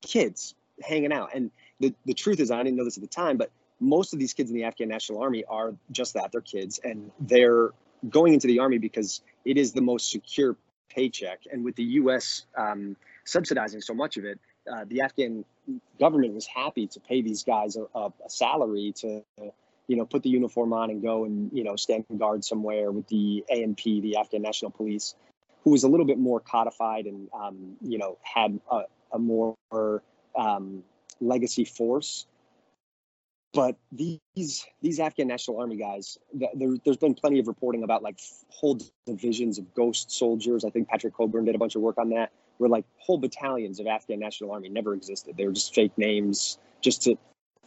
kids 0.01 0.55
hanging 0.81 1.11
out. 1.11 1.31
And 1.35 1.51
the, 1.81 1.93
the 2.05 2.13
truth 2.13 2.39
is, 2.39 2.49
I 2.49 2.63
didn't 2.63 2.77
know 2.77 2.85
this 2.85 2.95
at 2.95 3.01
the 3.01 3.09
time, 3.09 3.35
but 3.35 3.51
most 3.81 4.13
of 4.13 4.19
these 4.19 4.31
kids 4.31 4.49
in 4.49 4.55
the 4.55 4.63
Afghan 4.63 4.87
National 4.87 5.21
Army 5.21 5.43
are 5.49 5.75
just 5.91 6.13
that. 6.13 6.31
They're 6.31 6.39
kids 6.39 6.79
and 6.81 7.11
they're 7.19 7.71
going 8.09 8.33
into 8.33 8.47
the 8.47 8.59
Army 8.59 8.77
because 8.77 9.21
it 9.43 9.57
is 9.57 9.73
the 9.73 9.81
most 9.81 10.09
secure 10.09 10.55
paycheck. 10.89 11.41
And 11.51 11.65
with 11.65 11.75
the 11.75 11.83
U.S. 11.83 12.45
Um, 12.57 12.95
subsidizing 13.25 13.81
so 13.81 13.93
much 13.93 14.15
of 14.15 14.23
it, 14.23 14.39
uh, 14.71 14.85
the 14.87 15.01
Afghan 15.01 15.43
government 15.99 16.33
was 16.33 16.47
happy 16.47 16.87
to 16.87 17.01
pay 17.01 17.21
these 17.21 17.43
guys 17.43 17.75
a, 17.75 17.85
a, 17.93 18.13
a 18.25 18.29
salary 18.29 18.93
to 18.99 19.21
you 19.87 19.95
know, 19.95 20.05
put 20.05 20.23
the 20.23 20.29
uniform 20.29 20.73
on 20.73 20.89
and 20.89 21.01
go 21.01 21.25
and, 21.25 21.51
you 21.53 21.63
know, 21.63 21.75
stand 21.75 22.05
guard 22.17 22.43
somewhere 22.43 22.91
with 22.91 23.07
the 23.07 23.43
ANP, 23.51 24.01
the 24.01 24.17
Afghan 24.17 24.41
National 24.41 24.71
Police, 24.71 25.15
who 25.63 25.71
was 25.71 25.83
a 25.83 25.87
little 25.87 26.05
bit 26.05 26.17
more 26.17 26.39
codified 26.39 27.05
and, 27.05 27.29
um, 27.33 27.75
you 27.81 27.97
know, 27.97 28.17
had 28.21 28.59
a, 28.71 28.81
a 29.11 29.19
more 29.19 29.55
um, 30.35 30.83
legacy 31.19 31.65
force. 31.65 32.25
But 33.53 33.77
these 33.89 34.65
these 34.81 34.99
Afghan 34.99 35.27
National 35.27 35.61
Army 35.61 35.77
guys, 35.77 36.17
there, 36.33 36.75
has 36.85 36.97
been 36.97 37.13
plenty 37.13 37.39
of 37.39 37.47
reporting 37.47 37.83
about 37.83 38.03
like 38.03 38.19
whole 38.49 38.77
divisions 39.05 39.57
of 39.57 39.73
ghost 39.73 40.11
soldiers. 40.11 40.65
I 40.65 40.71
think 40.71 40.89
Patrick 40.89 41.13
Cockburn 41.13 41.45
did 41.45 41.55
a 41.55 41.57
bunch 41.57 41.75
of 41.75 41.81
work 41.81 41.97
on 41.97 42.09
that, 42.09 42.31
where 42.57 42.69
like 42.69 42.83
whole 42.97 43.17
battalions 43.17 43.79
of 43.79 43.87
Afghan 43.87 44.19
National 44.19 44.51
Army 44.51 44.67
never 44.67 44.93
existed. 44.93 45.37
They 45.37 45.45
were 45.45 45.53
just 45.53 45.73
fake 45.73 45.97
names, 45.97 46.57
just 46.81 47.03
to 47.03 47.17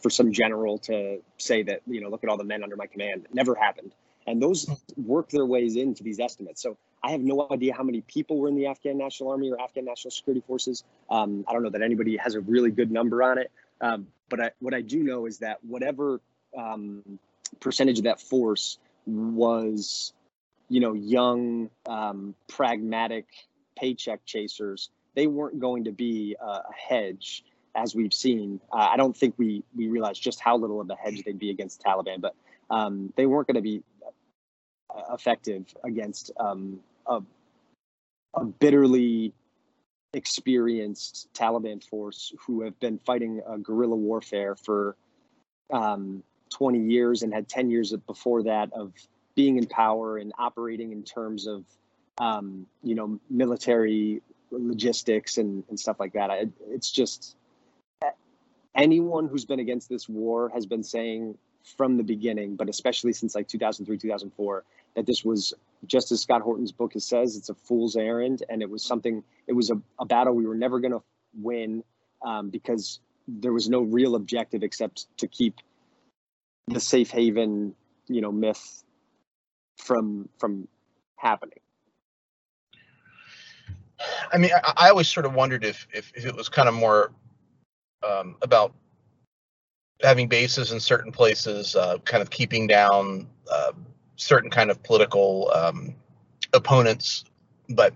for 0.01 0.09
some 0.09 0.31
general 0.31 0.77
to 0.79 1.21
say 1.37 1.63
that 1.63 1.81
you 1.87 2.01
know 2.01 2.09
look 2.09 2.23
at 2.23 2.29
all 2.29 2.37
the 2.37 2.43
men 2.43 2.63
under 2.63 2.75
my 2.75 2.87
command. 2.87 3.25
It 3.25 3.33
never 3.33 3.55
happened, 3.55 3.93
and 4.27 4.41
those 4.41 4.69
work 4.97 5.29
their 5.29 5.45
ways 5.45 5.75
into 5.75 6.03
these 6.03 6.19
estimates. 6.19 6.61
So 6.61 6.77
I 7.03 7.11
have 7.11 7.21
no 7.21 7.47
idea 7.51 7.73
how 7.73 7.83
many 7.83 8.01
people 8.01 8.37
were 8.37 8.47
in 8.47 8.55
the 8.55 8.67
Afghan 8.67 8.97
National 8.97 9.31
Army 9.31 9.49
or 9.51 9.59
Afghan 9.59 9.85
National 9.85 10.11
Security 10.11 10.43
Forces. 10.45 10.83
Um, 11.09 11.45
I 11.47 11.53
don't 11.53 11.63
know 11.63 11.69
that 11.69 11.81
anybody 11.81 12.17
has 12.17 12.35
a 12.35 12.41
really 12.41 12.71
good 12.71 12.91
number 12.91 13.23
on 13.23 13.37
it. 13.37 13.51
Um, 13.81 14.07
but 14.29 14.39
I, 14.41 14.51
what 14.59 14.73
I 14.73 14.81
do 14.81 15.01
know 15.03 15.25
is 15.25 15.39
that 15.39 15.63
whatever 15.63 16.19
um, 16.57 17.19
percentage 17.59 17.99
of 17.99 18.03
that 18.05 18.19
force 18.19 18.77
was, 19.05 20.13
you 20.67 20.79
know, 20.79 20.93
young, 20.93 21.69
um, 21.85 22.35
pragmatic 22.47 23.25
paycheck 23.77 24.25
chasers, 24.25 24.89
they 25.15 25.27
weren't 25.27 25.59
going 25.59 25.85
to 25.85 25.91
be 25.91 26.35
a 26.39 26.61
hedge 26.75 27.43
as 27.75 27.95
we've 27.95 28.13
seen. 28.13 28.59
Uh, 28.71 28.89
I 28.91 28.97
don't 28.97 29.15
think 29.15 29.35
we 29.37 29.63
we 29.75 29.87
realized 29.87 30.21
just 30.21 30.39
how 30.39 30.57
little 30.57 30.81
of 30.81 30.89
a 30.89 30.95
hedge 30.95 31.23
they'd 31.23 31.39
be 31.39 31.49
against 31.49 31.81
Taliban, 31.81 32.21
but 32.21 32.35
um, 32.69 33.13
they 33.15 33.25
weren't 33.25 33.47
going 33.47 33.55
to 33.55 33.61
be 33.61 33.83
uh, 34.95 35.13
effective 35.13 35.65
against 35.83 36.31
um, 36.39 36.79
a, 37.07 37.21
a 38.35 38.45
bitterly 38.45 39.33
experienced 40.13 41.29
Taliban 41.33 41.83
force 41.83 42.33
who 42.45 42.61
have 42.61 42.79
been 42.79 42.97
fighting 42.99 43.41
a 43.47 43.57
guerrilla 43.57 43.95
warfare 43.95 44.55
for 44.55 44.95
um, 45.71 46.23
20 46.49 46.79
years 46.79 47.21
and 47.21 47.33
had 47.33 47.47
10 47.47 47.69
years 47.69 47.93
before 48.07 48.43
that 48.43 48.73
of 48.73 48.93
being 49.35 49.57
in 49.57 49.67
power 49.67 50.17
and 50.17 50.33
operating 50.37 50.91
in 50.91 51.03
terms 51.03 51.47
of 51.47 51.63
um, 52.17 52.65
you 52.83 52.95
know 52.95 53.19
military 53.29 54.21
logistics 54.51 55.37
and, 55.37 55.63
and 55.69 55.79
stuff 55.79 55.99
like 55.99 56.13
that. 56.13 56.31
I, 56.31 56.47
it's 56.69 56.91
just 56.91 57.35
anyone 58.75 59.27
who's 59.27 59.45
been 59.45 59.59
against 59.59 59.89
this 59.89 60.07
war 60.07 60.49
has 60.53 60.65
been 60.65 60.83
saying 60.83 61.37
from 61.77 61.97
the 61.97 62.03
beginning, 62.03 62.55
but 62.55 62.69
especially 62.69 63.13
since 63.13 63.35
like 63.35 63.47
2003, 63.47 63.97
2004, 63.97 64.63
that 64.95 65.05
this 65.05 65.23
was 65.23 65.53
just 65.85 66.11
as 66.11 66.21
Scott 66.21 66.41
Horton's 66.41 66.71
book 66.71 66.93
says, 66.97 67.37
it's 67.37 67.49
a 67.49 67.53
fool's 67.53 67.95
errand, 67.95 68.43
and 68.49 68.61
it 68.61 68.69
was 68.69 68.83
something. 68.83 69.23
It 69.47 69.53
was 69.53 69.69
a, 69.69 69.81
a 69.99 70.05
battle 70.05 70.33
we 70.33 70.45
were 70.45 70.55
never 70.55 70.79
going 70.79 70.91
to 70.91 71.03
win 71.33 71.83
um, 72.25 72.49
because 72.49 72.99
there 73.27 73.53
was 73.53 73.69
no 73.69 73.81
real 73.81 74.15
objective 74.15 74.63
except 74.63 75.05
to 75.17 75.27
keep 75.27 75.55
the 76.67 76.79
safe 76.79 77.11
haven, 77.11 77.75
you 78.07 78.21
know, 78.21 78.31
myth 78.31 78.83
from 79.77 80.29
from 80.37 80.67
happening. 81.15 81.59
I 84.31 84.37
mean, 84.37 84.51
I, 84.53 84.73
I 84.77 84.89
always 84.89 85.07
sort 85.07 85.25
of 85.25 85.33
wondered 85.33 85.63
if, 85.65 85.87
if, 85.93 86.11
if 86.15 86.25
it 86.25 86.35
was 86.35 86.47
kind 86.47 86.69
of 86.69 86.73
more 86.73 87.11
um, 88.03 88.35
about 88.41 88.73
having 90.01 90.27
bases 90.27 90.71
in 90.71 90.79
certain 90.79 91.11
places, 91.11 91.75
uh, 91.75 91.97
kind 91.99 92.21
of 92.21 92.29
keeping 92.29 92.67
down 92.67 93.27
uh, 93.51 93.71
certain 94.15 94.49
kind 94.49 94.71
of 94.71 94.81
political 94.83 95.51
um, 95.53 95.95
opponents, 96.53 97.25
but 97.69 97.93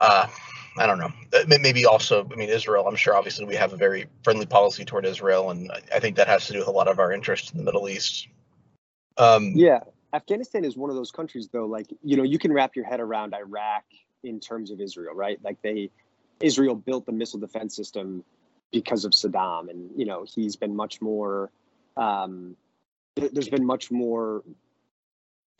uh, 0.00 0.26
I 0.78 0.86
don't 0.86 0.98
know. 0.98 1.12
Maybe 1.46 1.84
also, 1.84 2.26
I 2.32 2.36
mean, 2.36 2.48
Israel. 2.48 2.86
I'm 2.86 2.96
sure, 2.96 3.14
obviously, 3.14 3.44
we 3.44 3.56
have 3.56 3.72
a 3.72 3.76
very 3.76 4.06
friendly 4.22 4.46
policy 4.46 4.84
toward 4.84 5.04
Israel, 5.04 5.50
and 5.50 5.70
I 5.94 6.00
think 6.00 6.16
that 6.16 6.26
has 6.28 6.46
to 6.46 6.52
do 6.52 6.60
with 6.60 6.68
a 6.68 6.72
lot 6.72 6.88
of 6.88 6.98
our 6.98 7.12
interest 7.12 7.52
in 7.52 7.58
the 7.58 7.64
Middle 7.64 7.88
East. 7.88 8.28
Um, 9.18 9.52
yeah, 9.54 9.80
Afghanistan 10.14 10.64
is 10.64 10.76
one 10.76 10.88
of 10.88 10.96
those 10.96 11.10
countries, 11.10 11.48
though. 11.52 11.66
Like, 11.66 11.86
you 12.02 12.16
know, 12.16 12.22
you 12.22 12.38
can 12.38 12.52
wrap 12.52 12.76
your 12.76 12.84
head 12.84 13.00
around 13.00 13.34
Iraq 13.34 13.84
in 14.22 14.40
terms 14.40 14.70
of 14.70 14.80
Israel, 14.80 15.14
right? 15.14 15.38
Like, 15.42 15.60
they 15.62 15.90
Israel 16.40 16.74
built 16.74 17.04
the 17.04 17.12
missile 17.12 17.40
defense 17.40 17.76
system 17.76 18.24
because 18.72 19.04
of 19.04 19.12
Saddam, 19.12 19.68
and 19.70 19.90
you 19.96 20.06
know, 20.06 20.24
he's 20.24 20.56
been 20.56 20.76
much 20.76 21.00
more. 21.00 21.50
Um, 21.96 22.56
there's 23.16 23.48
been 23.48 23.66
much 23.66 23.90
more 23.90 24.42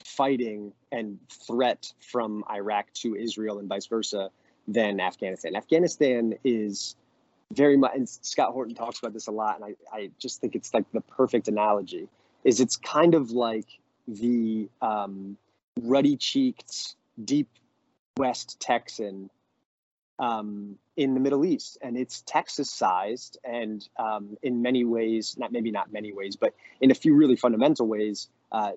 fighting 0.04 0.72
and 0.90 1.18
threat 1.46 1.92
from 2.00 2.44
Iraq 2.50 2.92
to 2.94 3.14
Israel 3.14 3.58
and 3.58 3.68
vice 3.68 3.86
versa 3.86 4.30
than 4.66 5.00
Afghanistan. 5.00 5.56
Afghanistan 5.56 6.34
is 6.44 6.96
very 7.52 7.76
much, 7.76 7.92
and 7.94 8.08
Scott 8.08 8.52
Horton 8.52 8.74
talks 8.74 8.98
about 8.98 9.12
this 9.12 9.26
a 9.26 9.32
lot, 9.32 9.60
and 9.60 9.64
I, 9.92 9.96
I 9.96 10.10
just 10.18 10.40
think 10.40 10.54
it's 10.54 10.72
like 10.72 10.84
the 10.92 11.00
perfect 11.00 11.48
analogy. 11.48 12.08
Is 12.44 12.60
it's 12.60 12.76
kind 12.76 13.14
of 13.14 13.32
like 13.32 13.66
the 14.08 14.68
um, 14.80 15.36
ruddy-cheeked, 15.82 16.94
deep 17.24 17.48
West 18.16 18.58
Texan 18.60 19.30
um, 20.20 20.76
in 20.96 21.14
the 21.14 21.20
Middle 21.20 21.44
East, 21.46 21.78
and 21.80 21.96
it's 21.96 22.22
Texas-sized, 22.26 23.38
and 23.42 23.88
um, 23.98 24.36
in 24.42 24.60
many 24.60 24.84
ways, 24.84 25.34
not 25.38 25.50
maybe 25.50 25.70
not 25.70 25.90
many 25.90 26.12
ways, 26.12 26.36
but 26.36 26.54
in 26.80 26.90
a 26.90 26.94
few 26.94 27.16
really 27.16 27.36
fundamental 27.36 27.88
ways, 27.88 28.28
uh, 28.52 28.72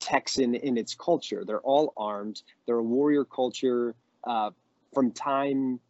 Texan 0.00 0.54
in 0.54 0.76
its 0.76 0.94
culture. 0.94 1.44
They're 1.46 1.60
all 1.60 1.94
armed. 1.96 2.42
They're 2.66 2.76
a 2.76 2.82
warrior 2.82 3.24
culture 3.24 3.94
uh, 4.24 4.50
from 4.92 5.12
time 5.12 5.80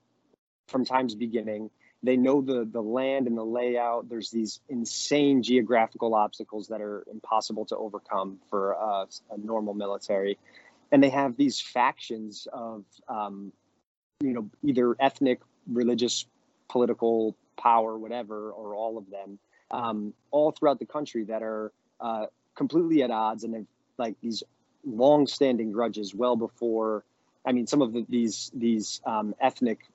from 0.69 0.85
time's 0.85 1.15
beginning. 1.15 1.71
They 2.05 2.17
know 2.17 2.43
the 2.43 2.69
the 2.71 2.83
land 2.83 3.27
and 3.27 3.37
the 3.37 3.45
layout. 3.45 4.09
There's 4.09 4.31
these 4.31 4.61
insane 4.69 5.43
geographical 5.43 6.15
obstacles 6.15 6.69
that 6.69 6.81
are 6.81 7.05
impossible 7.11 7.65
to 7.67 7.77
overcome 7.77 8.39
for 8.51 8.77
uh, 8.77 9.07
a 9.31 9.39
normal 9.39 9.75
military, 9.75 10.39
and 10.93 11.03
they 11.03 11.11
have 11.11 11.37
these 11.37 11.61
factions 11.61 12.47
of 12.53 12.85
um, 13.09 13.53
you 14.23 14.33
know 14.33 14.51
either 14.63 14.97
ethnic, 15.01 15.41
religious, 15.67 16.27
political 16.69 17.37
power, 17.59 17.99
whatever, 17.99 18.51
or 18.51 18.75
all 18.75 18.99
of 18.99 19.11
them, 19.11 19.39
um, 19.71 20.15
all 20.31 20.53
throughout 20.53 20.79
the 20.79 20.87
country 20.87 21.25
that 21.25 21.43
are 21.43 21.73
uh, 22.01 22.27
completely 22.55 23.03
at 23.03 23.11
odds 23.11 23.45
and 23.45 23.55
have 23.55 23.67
like 23.99 24.17
these 24.21 24.43
long-standing 24.85 25.73
grudges 25.73 26.15
well 26.15 26.37
before. 26.37 27.05
I 27.45 27.53
mean, 27.53 27.67
some 27.67 27.83
of 27.83 27.93
the, 27.93 28.07
these 28.09 28.51
these 28.55 29.01
um, 29.05 29.35
ethnic 29.41 29.87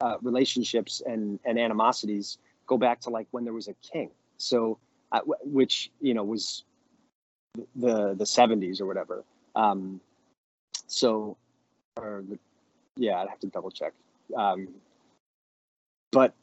uh, 0.00 0.16
relationships 0.22 1.02
and 1.04 1.38
and 1.44 1.58
animosities 1.58 2.38
go 2.66 2.78
back 2.78 3.00
to 3.00 3.10
like 3.10 3.26
when 3.30 3.44
there 3.44 3.52
was 3.52 3.68
a 3.68 3.74
king. 3.74 4.10
So, 4.38 4.78
uh, 5.12 5.20
which 5.44 5.90
you 6.00 6.14
know 6.14 6.24
was 6.24 6.64
the 7.76 8.14
the 8.14 8.24
70s 8.24 8.80
or 8.80 8.86
whatever. 8.86 9.24
Um, 9.54 10.00
so, 10.86 11.36
or 11.96 12.24
the 12.28 12.38
yeah, 12.96 13.20
I'd 13.20 13.28
have 13.28 13.40
to 13.40 13.46
double 13.48 13.70
check. 13.70 13.92
Um, 14.36 14.68
but 16.10 16.34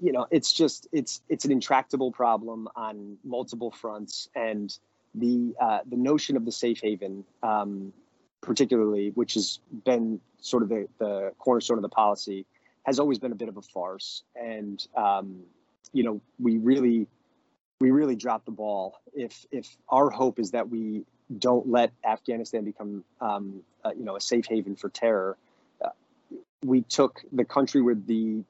you 0.00 0.12
know, 0.12 0.26
it's 0.30 0.52
just 0.52 0.86
it's 0.92 1.20
it's 1.28 1.44
an 1.44 1.52
intractable 1.52 2.10
problem 2.10 2.68
on 2.76 3.18
multiple 3.24 3.70
fronts, 3.70 4.28
and 4.34 4.76
the 5.14 5.54
uh, 5.60 5.80
the 5.88 5.96
notion 5.96 6.36
of 6.36 6.44
the 6.44 6.52
safe 6.52 6.80
haven, 6.82 7.24
um, 7.42 7.92
particularly, 8.40 9.10
which 9.14 9.34
has 9.34 9.60
been 9.84 10.20
sort 10.38 10.62
of 10.62 10.68
the, 10.68 10.88
the 10.98 11.32
cornerstone 11.38 11.78
of 11.78 11.82
the 11.82 11.88
policy, 11.88 12.46
has 12.84 12.98
always 12.98 13.18
been 13.18 13.32
a 13.32 13.36
bit 13.36 13.48
of 13.48 13.56
a 13.56 13.62
farce. 13.62 14.22
And 14.34 14.84
um, 14.96 15.40
you 15.92 16.02
know, 16.02 16.20
we 16.38 16.56
really 16.58 17.06
we 17.80 17.90
really 17.90 18.16
dropped 18.16 18.46
the 18.46 18.52
ball. 18.52 19.00
If 19.14 19.44
if 19.50 19.76
our 19.88 20.10
hope 20.10 20.38
is 20.38 20.52
that 20.52 20.68
we 20.68 21.04
don't 21.38 21.68
let 21.68 21.92
Afghanistan 22.04 22.64
become 22.64 23.04
um, 23.20 23.62
uh, 23.84 23.90
you 23.96 24.04
know 24.04 24.16
a 24.16 24.20
safe 24.20 24.46
haven 24.46 24.76
for 24.76 24.88
terror, 24.88 25.36
we 26.64 26.82
took 26.82 27.20
the 27.32 27.44
country 27.44 27.82
with 27.82 28.06
the 28.06 28.44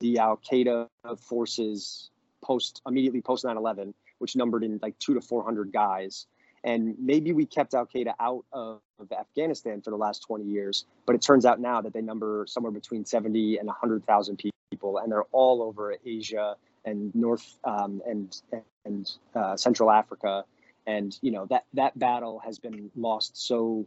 the 0.00 0.18
Al 0.18 0.38
Qaeda 0.38 0.88
forces 1.18 2.10
post 2.42 2.82
immediately 2.86 3.20
post 3.20 3.44
9/11 3.44 3.94
which 4.18 4.36
numbered 4.36 4.64
in 4.64 4.78
like 4.82 4.98
two 4.98 5.14
to 5.14 5.20
400 5.20 5.72
guys. 5.72 6.26
And 6.62 6.94
maybe 6.98 7.32
we 7.32 7.44
kept 7.44 7.74
Al 7.74 7.86
Qaeda 7.86 8.14
out 8.18 8.44
of, 8.52 8.80
of, 8.98 9.12
Afghanistan 9.12 9.82
for 9.82 9.90
the 9.90 9.98
last 9.98 10.20
20 10.20 10.44
years, 10.44 10.86
but 11.04 11.14
it 11.14 11.20
turns 11.20 11.44
out 11.44 11.60
now 11.60 11.82
that 11.82 11.92
they 11.92 12.00
number 12.00 12.46
somewhere 12.48 12.72
between 12.72 13.04
70 13.04 13.58
and 13.58 13.66
100,000 13.66 14.42
people, 14.70 14.96
and 14.96 15.12
they're 15.12 15.24
all 15.24 15.62
over 15.62 15.94
Asia 16.06 16.56
and 16.86 17.14
North 17.14 17.58
um, 17.64 18.00
and 18.06 18.40
and 18.86 19.10
uh, 19.34 19.56
Central 19.58 19.90
Africa. 19.90 20.44
And 20.86 21.18
you 21.20 21.32
know 21.32 21.46
that 21.50 21.66
that 21.74 21.98
battle 21.98 22.38
has 22.38 22.58
been 22.58 22.90
lost 22.96 23.36
so 23.36 23.86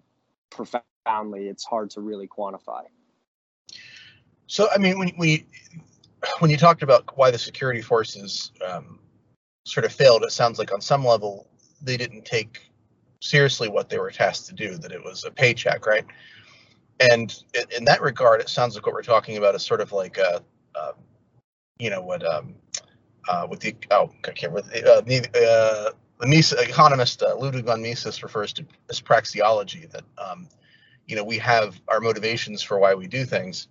profoundly; 0.52 1.48
it's 1.48 1.64
hard 1.64 1.90
to 1.92 2.02
really 2.02 2.28
quantify. 2.28 2.84
So, 4.48 4.68
I 4.74 4.78
mean, 4.78 4.98
when 4.98 5.10
you, 5.18 5.44
when 6.40 6.50
you 6.50 6.58
talked 6.58 6.84
about 6.84 7.18
why 7.18 7.32
the 7.32 7.38
security 7.38 7.82
forces 7.82 8.52
um, 8.66 9.00
sort 9.66 9.86
of 9.86 9.92
failed, 9.92 10.24
it 10.24 10.32
sounds 10.32 10.58
like 10.58 10.74
on 10.74 10.82
some 10.82 11.06
level 11.06 11.48
they 11.82 11.98
didn't 11.98 12.26
take 12.26 12.62
seriously 13.22 13.68
what 13.68 13.90
they 13.90 14.00
were 14.00 14.12
tasked 14.12 14.48
to 14.48 14.54
do, 14.54 14.78
that 14.78 14.92
it 14.92 15.04
was 15.04 15.26
a 15.26 15.32
paycheck, 15.32 15.86
right? 15.86 16.06
And 17.00 17.36
in, 17.76 17.86
that 17.86 18.02
regard, 18.02 18.42
it 18.42 18.50
sounds 18.50 18.76
like 18.76 18.86
what 18.86 18.96
we're 18.96 19.04
talking 19.04 19.38
about 19.38 19.54
is 19.54 19.64
sort 19.64 19.82
of 19.82 19.92
like 19.92 20.18
a, 20.18 20.42
uh, 20.74 20.94
you 21.78 21.90
know, 21.90 22.02
what 22.02 22.26
um, 22.26 22.56
uh, 23.28 23.46
with 23.50 23.60
the 23.60 23.76
oh, 23.92 24.12
I 24.26 24.32
can't 24.32 24.54
remember 24.54 24.76
uh, 24.76 25.02
the 25.02 25.20
uh, 25.36 25.92
the 26.20 26.28
Mises, 26.28 26.60
economist 26.60 27.22
uh, 27.22 27.36
Ludwig 27.36 27.66
von 27.66 27.82
Mises 27.82 28.24
refers 28.24 28.54
to 28.54 28.66
as 28.90 29.00
praxeology 29.00 29.90
that 29.92 30.04
um, 30.18 30.48
you 31.08 31.16
know 31.16 31.24
we 31.24 31.38
have 31.38 31.80
our 31.88 32.00
motivations 32.00 32.64
for 32.64 32.80
why 32.80 32.96
we 32.96 33.06
do 33.06 33.26
things, 33.26 33.68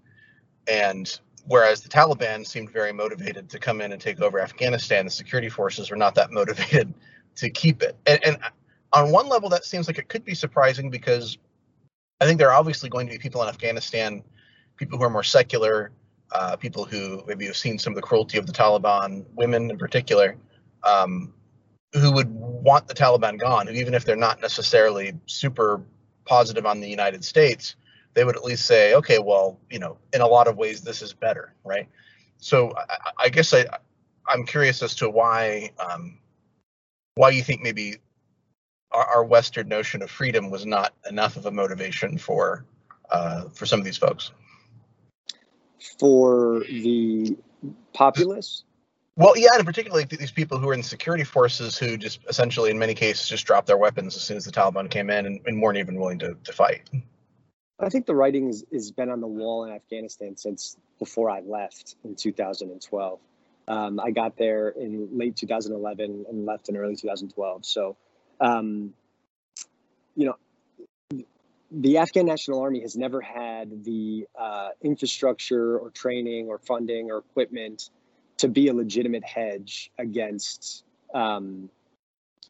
and 0.68 1.18
whereas 1.46 1.80
the 1.80 1.88
Taliban 1.88 2.46
seemed 2.46 2.70
very 2.70 2.92
motivated 2.92 3.48
to 3.50 3.58
come 3.58 3.80
in 3.80 3.92
and 3.92 4.00
take 4.00 4.20
over 4.20 4.40
Afghanistan, 4.40 5.04
the 5.04 5.10
security 5.10 5.48
forces 5.48 5.90
were 5.90 5.96
not 5.96 6.14
that 6.16 6.30
motivated 6.32 6.92
to 7.36 7.50
keep 7.50 7.82
it. 7.82 7.96
And, 8.06 8.24
and 8.24 8.38
on 8.92 9.12
one 9.12 9.28
level, 9.28 9.48
that 9.50 9.64
seems 9.64 9.86
like 9.86 9.98
it 9.98 10.08
could 10.08 10.24
be 10.24 10.34
surprising 10.34 10.90
because 10.90 11.38
I 12.20 12.24
think 12.24 12.38
there 12.38 12.48
are 12.50 12.58
obviously 12.58 12.88
going 12.88 13.06
to 13.06 13.12
be 13.12 13.18
people 13.18 13.42
in 13.42 13.48
Afghanistan, 13.48 14.22
people 14.76 14.98
who 14.98 15.04
are 15.04 15.10
more 15.10 15.22
secular, 15.22 15.92
uh, 16.32 16.56
people 16.56 16.84
who 16.84 17.22
maybe 17.26 17.46
have 17.46 17.56
seen 17.56 17.78
some 17.78 17.92
of 17.92 17.96
the 17.96 18.02
cruelty 18.02 18.38
of 18.38 18.46
the 18.46 18.52
Taliban, 18.52 19.24
women 19.34 19.70
in 19.70 19.78
particular, 19.78 20.36
um, 20.82 21.32
who 21.92 22.12
would 22.12 22.30
want 22.30 22.88
the 22.88 22.94
Taliban 22.94 23.38
gone, 23.38 23.66
who 23.66 23.74
even 23.74 23.94
if 23.94 24.04
they're 24.04 24.16
not 24.16 24.40
necessarily 24.40 25.12
super 25.26 25.82
positive 26.24 26.66
on 26.66 26.80
the 26.80 26.88
United 26.88 27.24
States, 27.24 27.76
they 28.16 28.24
would 28.24 28.34
at 28.34 28.44
least 28.44 28.64
say, 28.64 28.94
okay, 28.94 29.18
well, 29.18 29.60
you 29.70 29.78
know, 29.78 29.98
in 30.14 30.22
a 30.22 30.26
lot 30.26 30.48
of 30.48 30.56
ways, 30.56 30.80
this 30.80 31.02
is 31.02 31.12
better, 31.12 31.52
right? 31.64 31.86
So 32.38 32.74
I, 32.74 33.24
I 33.24 33.28
guess 33.28 33.52
I, 33.52 33.66
I'm 34.26 34.46
curious 34.46 34.82
as 34.82 34.94
to 34.96 35.10
why, 35.10 35.70
um, 35.78 36.18
why 37.14 37.28
you 37.28 37.42
think 37.42 37.60
maybe 37.60 37.96
our, 38.90 39.04
our, 39.04 39.24
Western 39.24 39.68
notion 39.68 40.00
of 40.00 40.10
freedom 40.10 40.48
was 40.48 40.64
not 40.64 40.94
enough 41.10 41.36
of 41.36 41.44
a 41.44 41.50
motivation 41.50 42.16
for, 42.16 42.64
uh, 43.10 43.50
for 43.50 43.66
some 43.66 43.78
of 43.78 43.84
these 43.84 43.98
folks. 43.98 44.32
For 46.00 46.60
the 46.60 47.36
populace. 47.92 48.64
Well, 49.16 49.36
yeah, 49.36 49.50
and 49.54 49.66
particularly 49.66 50.04
these 50.04 50.30
people 50.30 50.56
who 50.56 50.70
are 50.70 50.74
in 50.74 50.82
security 50.82 51.24
forces 51.24 51.76
who 51.76 51.98
just 51.98 52.20
essentially, 52.30 52.70
in 52.70 52.78
many 52.78 52.94
cases, 52.94 53.28
just 53.28 53.44
dropped 53.44 53.66
their 53.66 53.76
weapons 53.76 54.16
as 54.16 54.22
soon 54.22 54.38
as 54.38 54.46
the 54.46 54.52
Taliban 54.52 54.90
came 54.90 55.10
in 55.10 55.26
and, 55.26 55.40
and 55.44 55.60
weren't 55.60 55.76
even 55.76 55.96
willing 55.96 56.18
to, 56.20 56.34
to 56.44 56.52
fight. 56.52 56.88
I 57.78 57.88
think 57.90 58.06
the 58.06 58.14
writing 58.14 58.46
has, 58.46 58.64
has 58.72 58.90
been 58.90 59.10
on 59.10 59.20
the 59.20 59.26
wall 59.26 59.64
in 59.64 59.72
Afghanistan 59.72 60.36
since 60.36 60.76
before 60.98 61.30
I 61.30 61.40
left 61.40 61.96
in 62.04 62.14
2012. 62.14 63.20
Um, 63.68 64.00
I 64.00 64.10
got 64.12 64.36
there 64.38 64.68
in 64.68 65.18
late 65.18 65.36
2011 65.36 66.26
and 66.28 66.46
left 66.46 66.68
in 66.68 66.76
early 66.76 66.96
2012. 66.96 67.66
So, 67.66 67.96
um, 68.40 68.94
you 70.14 70.26
know, 70.26 71.24
the 71.70 71.98
Afghan 71.98 72.26
National 72.26 72.60
Army 72.62 72.80
has 72.80 72.96
never 72.96 73.20
had 73.20 73.84
the 73.84 74.26
uh, 74.38 74.68
infrastructure 74.82 75.78
or 75.78 75.90
training 75.90 76.46
or 76.46 76.58
funding 76.58 77.10
or 77.10 77.18
equipment 77.18 77.90
to 78.38 78.48
be 78.48 78.68
a 78.68 78.72
legitimate 78.74 79.24
hedge 79.24 79.90
against 79.98 80.84
um, 81.12 81.68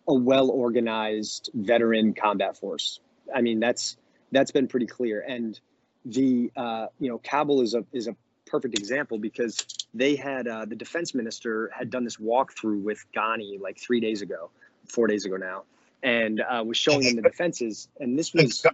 a 0.06 0.14
well 0.14 0.50
organized 0.50 1.50
veteran 1.54 2.12
combat 2.12 2.56
force. 2.56 3.00
I 3.34 3.40
mean, 3.40 3.58
that's 3.58 3.96
that's 4.32 4.50
been 4.50 4.68
pretty 4.68 4.86
clear. 4.86 5.20
And 5.26 5.58
the 6.04 6.50
uh, 6.56 6.86
you 6.98 7.08
know 7.08 7.18
Kabul 7.18 7.62
is 7.62 7.74
a 7.74 7.84
is 7.92 8.08
a 8.08 8.16
perfect 8.46 8.78
example 8.78 9.18
because 9.18 9.66
they 9.92 10.14
had 10.14 10.46
uh, 10.46 10.64
the 10.64 10.76
defense 10.76 11.14
minister 11.14 11.70
had 11.76 11.90
done 11.90 12.04
this 12.04 12.16
walkthrough 12.16 12.82
with 12.82 13.04
Ghani 13.14 13.60
like 13.60 13.78
three 13.78 14.00
days 14.00 14.22
ago, 14.22 14.50
four 14.86 15.06
days 15.06 15.24
ago 15.24 15.36
now, 15.36 15.64
and 16.02 16.40
uh, 16.40 16.62
was 16.64 16.76
showing 16.76 17.02
them 17.02 17.16
the 17.16 17.22
defenses. 17.22 17.88
And 17.98 18.18
this 18.18 18.32
was 18.32 18.64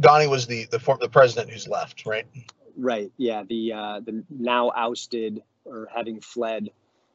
Ghani 0.00 0.28
was 0.28 0.46
the 0.46 0.64
the 0.66 0.78
the 1.00 1.08
president 1.08 1.50
who's 1.50 1.68
left, 1.68 2.06
right? 2.06 2.26
Right. 2.76 3.12
Yeah. 3.16 3.44
The 3.48 3.72
uh, 3.72 4.00
the 4.00 4.24
now 4.30 4.72
ousted 4.74 5.42
or 5.64 5.88
having 5.94 6.20
fled 6.20 6.70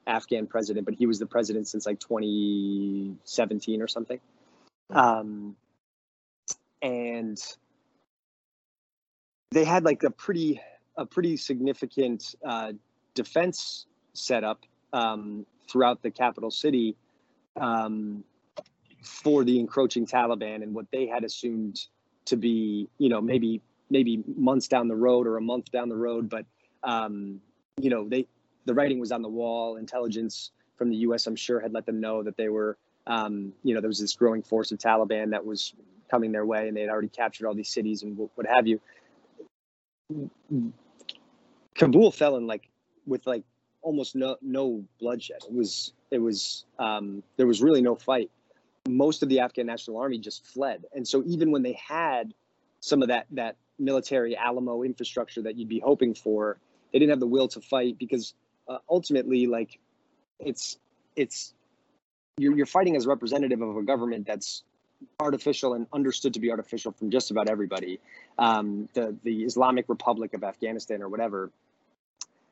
Afghan 0.06 0.48
president, 0.48 0.86
but 0.86 0.96
he 0.96 1.06
was 1.06 1.20
the 1.20 1.26
president 1.26 1.68
since 1.68 1.86
like 1.86 2.00
2017 2.00 3.82
or 3.82 3.88
something. 3.88 4.20
Um, 4.90 5.56
and 6.82 7.38
they 9.52 9.64
had 9.64 9.84
like 9.84 10.04
a 10.04 10.12
pretty 10.12 10.62
a 10.98 11.06
pretty 11.06 11.38
significant 11.38 12.36
uh, 12.46 12.74
defense 13.14 13.86
setup 14.14 14.64
um, 14.94 15.46
throughout 15.70 16.02
the 16.02 16.10
capital 16.10 16.50
city 16.50 16.96
um, 17.56 18.24
for 19.04 19.44
the 19.44 19.60
encroaching 19.60 20.06
Taliban 20.06 20.64
and 20.64 20.74
what 20.74 20.86
they 20.92 21.06
had 21.06 21.24
assumed 21.24 21.80
to 22.26 22.36
be, 22.36 22.90
you 22.98 23.10
know, 23.10 23.22
maybe 23.22 23.62
maybe 23.90 24.24
months 24.36 24.68
down 24.68 24.88
the 24.88 24.96
road 24.96 25.28
or 25.28 25.38
a 25.38 25.42
month 25.42 25.72
down 25.72 25.88
the 25.88 25.96
road, 25.96 26.30
but 26.30 26.46
um, 26.84 27.40
you 27.80 27.90
know, 27.90 28.08
they 28.08 28.28
the 28.66 28.74
writing 28.74 29.00
was 29.00 29.12
on 29.12 29.22
the 29.22 29.30
wall. 29.30 29.78
Intelligence 29.78 30.52
from 30.78 30.90
the 30.90 30.98
U.S. 30.98 31.28
I'm 31.28 31.36
sure 31.36 31.60
had 31.60 31.74
let 31.74 31.86
them 31.86 32.00
know 32.00 32.22
that 32.24 32.38
they 32.38 32.50
were, 32.50 32.78
um, 33.08 33.54
you 33.64 33.74
know, 33.74 33.82
there 33.82 33.88
was 33.88 34.00
this 34.00 34.14
growing 34.14 34.44
force 34.44 34.72
of 34.72 34.80
Taliban 34.80 35.32
that 35.32 35.46
was 35.46 35.74
coming 36.10 36.32
their 36.32 36.46
way, 36.46 36.68
and 36.68 36.76
they 36.76 36.82
had 36.82 36.90
already 36.90 37.08
captured 37.08 37.48
all 37.48 37.54
these 37.54 37.70
cities 37.70 38.04
and 38.04 38.18
what 38.18 38.46
have 38.48 38.68
you. 38.68 38.80
Kabul 41.76 42.12
fell 42.12 42.38
in 42.38 42.48
like 42.48 42.70
with 43.06 43.26
like 43.28 43.44
almost 43.82 44.16
no 44.16 44.38
no 44.42 44.84
bloodshed. 45.00 45.40
It 45.48 45.54
was 45.54 45.94
it 46.12 46.20
was 46.20 46.66
um, 46.80 47.24
there 47.36 47.48
was 47.48 47.62
really 47.62 47.82
no 47.82 47.96
fight. 47.96 48.32
Most 48.88 49.22
of 49.22 49.30
the 49.30 49.42
Afghan 49.42 49.66
National 49.66 49.98
Army 49.98 50.18
just 50.18 50.46
fled, 50.46 50.86
and 50.94 51.08
so 51.08 51.24
even 51.26 51.52
when 51.52 51.62
they 51.62 51.74
had 51.74 52.34
some 52.80 53.02
of 53.02 53.10
that 53.10 53.28
that 53.32 53.58
military 53.80 54.36
Alamo 54.36 54.84
infrastructure 54.84 55.42
that 55.42 55.58
you'd 55.58 55.70
be 55.70 55.80
hoping 55.80 56.16
for, 56.16 56.58
they 56.92 57.00
didn't 57.00 57.12
have 57.12 57.20
the 57.20 57.28
will 57.28 57.48
to 57.50 57.62
fight 57.62 57.98
because 57.98 58.34
uh, 58.68 58.78
ultimately, 58.90 59.46
like, 59.46 59.78
it's 60.40 60.78
it's 61.16 61.54
you're 62.38 62.56
you're 62.56 62.66
fighting 62.66 62.96
as 62.96 63.06
representative 63.06 63.62
of 63.62 63.76
a 63.76 63.84
government 63.84 64.26
that's 64.26 64.64
artificial 65.20 65.74
and 65.74 65.88
understood 65.94 66.34
to 66.34 66.40
be 66.40 66.52
artificial 66.52 66.92
from 66.92 67.12
just 67.12 67.32
about 67.32 67.50
everybody. 67.50 68.00
Um, 68.38 68.90
the 68.94 69.16
the 69.24 69.44
Islamic 69.44 69.86
Republic 69.88 70.34
of 70.34 70.44
Afghanistan 70.44 71.02
or 71.02 71.10
whatever 71.10 71.52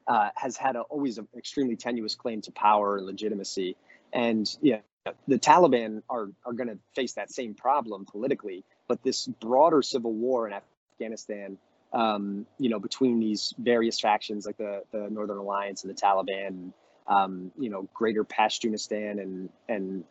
uh, 0.07 0.29
has 0.35 0.57
had 0.57 0.75
a, 0.75 0.81
always 0.81 1.17
an 1.17 1.27
extremely 1.35 1.75
tenuous 1.75 2.15
claim 2.15 2.41
to 2.41 2.51
power 2.51 2.97
and 2.97 3.05
legitimacy, 3.05 3.75
and 4.13 4.49
yeah, 4.61 4.79
the 5.27 5.39
Taliban 5.39 6.01
are 6.09 6.29
are 6.45 6.53
going 6.53 6.69
to 6.69 6.79
face 6.95 7.13
that 7.13 7.31
same 7.31 7.53
problem 7.53 8.05
politically. 8.05 8.63
But 8.87 9.03
this 9.03 9.27
broader 9.27 9.81
civil 9.81 10.13
war 10.13 10.47
in 10.47 10.53
Afghanistan 10.53 11.57
um, 11.95 12.45
you 12.59 12.69
know, 12.69 12.79
between 12.79 13.19
these 13.19 13.53
various 13.57 13.99
factions 13.99 14.45
like 14.45 14.57
the, 14.57 14.83
the 14.91 15.09
Northern 15.09 15.37
Alliance 15.37 15.83
and 15.83 15.95
the 15.95 15.99
Taliban, 15.99 16.73
um, 17.07 17.51
you 17.57 17.69
know, 17.69 17.87
greater 17.93 18.25
Pashtunistan 18.25 19.21
and, 19.21 19.49
and 19.69 20.03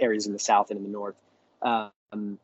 areas 0.00 0.26
in 0.26 0.32
the 0.32 0.38
south 0.38 0.70
and 0.70 0.78
in 0.78 0.84
the 0.84 0.90
north. 0.90 1.16
Um, 1.62 2.38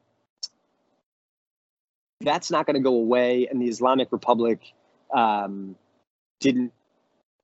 that's 2.21 2.51
not 2.51 2.67
going 2.67 2.75
to 2.75 2.83
go 2.83 2.95
away. 2.95 3.49
And 3.51 3.61
the 3.61 3.69
Islamic 3.69 4.09
Republic 4.11 4.61
um, 5.15 5.77
didn't 6.41 6.73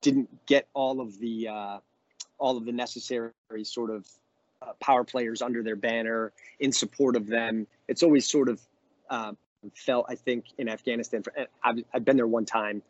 didn't 0.01 0.45
get 0.47 0.67
all 0.73 0.99
of 0.99 1.19
the 1.19 1.47
uh, 1.47 1.77
all 2.37 2.57
of 2.57 2.65
the 2.65 2.71
necessary 2.71 3.31
sort 3.63 3.91
of 3.91 4.07
uh, 4.61 4.73
power 4.79 5.03
players 5.03 5.41
under 5.41 5.63
their 5.63 5.75
banner 5.75 6.33
in 6.59 6.71
support 6.71 7.15
of 7.15 7.27
them. 7.27 7.67
It's 7.87 8.03
always 8.03 8.27
sort 8.27 8.49
of 8.49 8.59
uh, 9.09 9.33
felt 9.75 10.07
I 10.09 10.15
think 10.15 10.45
in 10.57 10.67
Afghanistan. 10.67 11.23
For, 11.23 11.33
I've, 11.63 11.83
I've 11.93 12.05
been 12.05 12.17
there 12.17 12.27
one 12.27 12.45
time, 12.45 12.81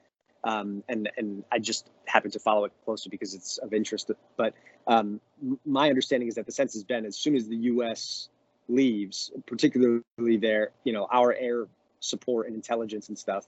um, 0.44 0.84
and 0.88 1.10
and 1.18 1.44
I 1.52 1.60
just 1.60 1.90
happen 2.06 2.32
to 2.32 2.40
follow 2.40 2.66
it 2.66 2.72
closely 2.86 3.10
because 3.10 3.34
it's 3.34 3.58
of 3.58 3.74
interest. 3.74 4.10
But 4.38 4.54
um, 4.88 5.20
my 5.66 5.90
understanding 5.90 6.30
is 6.30 6.36
that 6.36 6.46
the 6.46 6.52
sense 6.52 6.74
has 6.74 6.84
been 6.84 7.06
as 7.06 7.18
soon 7.18 7.36
as 7.36 7.48
the 7.48 7.58
U.S. 7.58 8.30
leaves, 8.72 9.32
particularly 9.46 10.38
their 10.38 10.72
you 10.84 10.94
know 10.94 11.08
our 11.12 11.34
air 11.34 11.68
support 12.00 12.48
and 12.48 12.56
intelligence 12.56 13.10
and 13.10 13.18
stuff. 13.18 13.46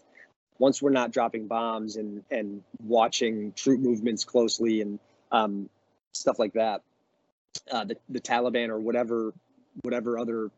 Once 0.59 0.81
we're 0.81 0.91
not 0.91 1.12
dropping 1.12 1.47
bombs 1.47 1.95
and 1.95 2.23
and 2.29 2.63
watching 2.83 3.53
troop 3.53 3.79
movements 3.79 4.23
closely 4.23 4.81
and 4.81 4.99
um, 5.31 5.69
stuff 6.13 6.38
like 6.39 6.53
that, 6.53 6.81
uh, 7.71 7.86
the 7.86 7.97
the 8.09 8.19
Taliban 8.19 8.69
or 8.69 8.79
whatever 8.79 9.33
whatever 9.81 10.19
other 10.19 10.51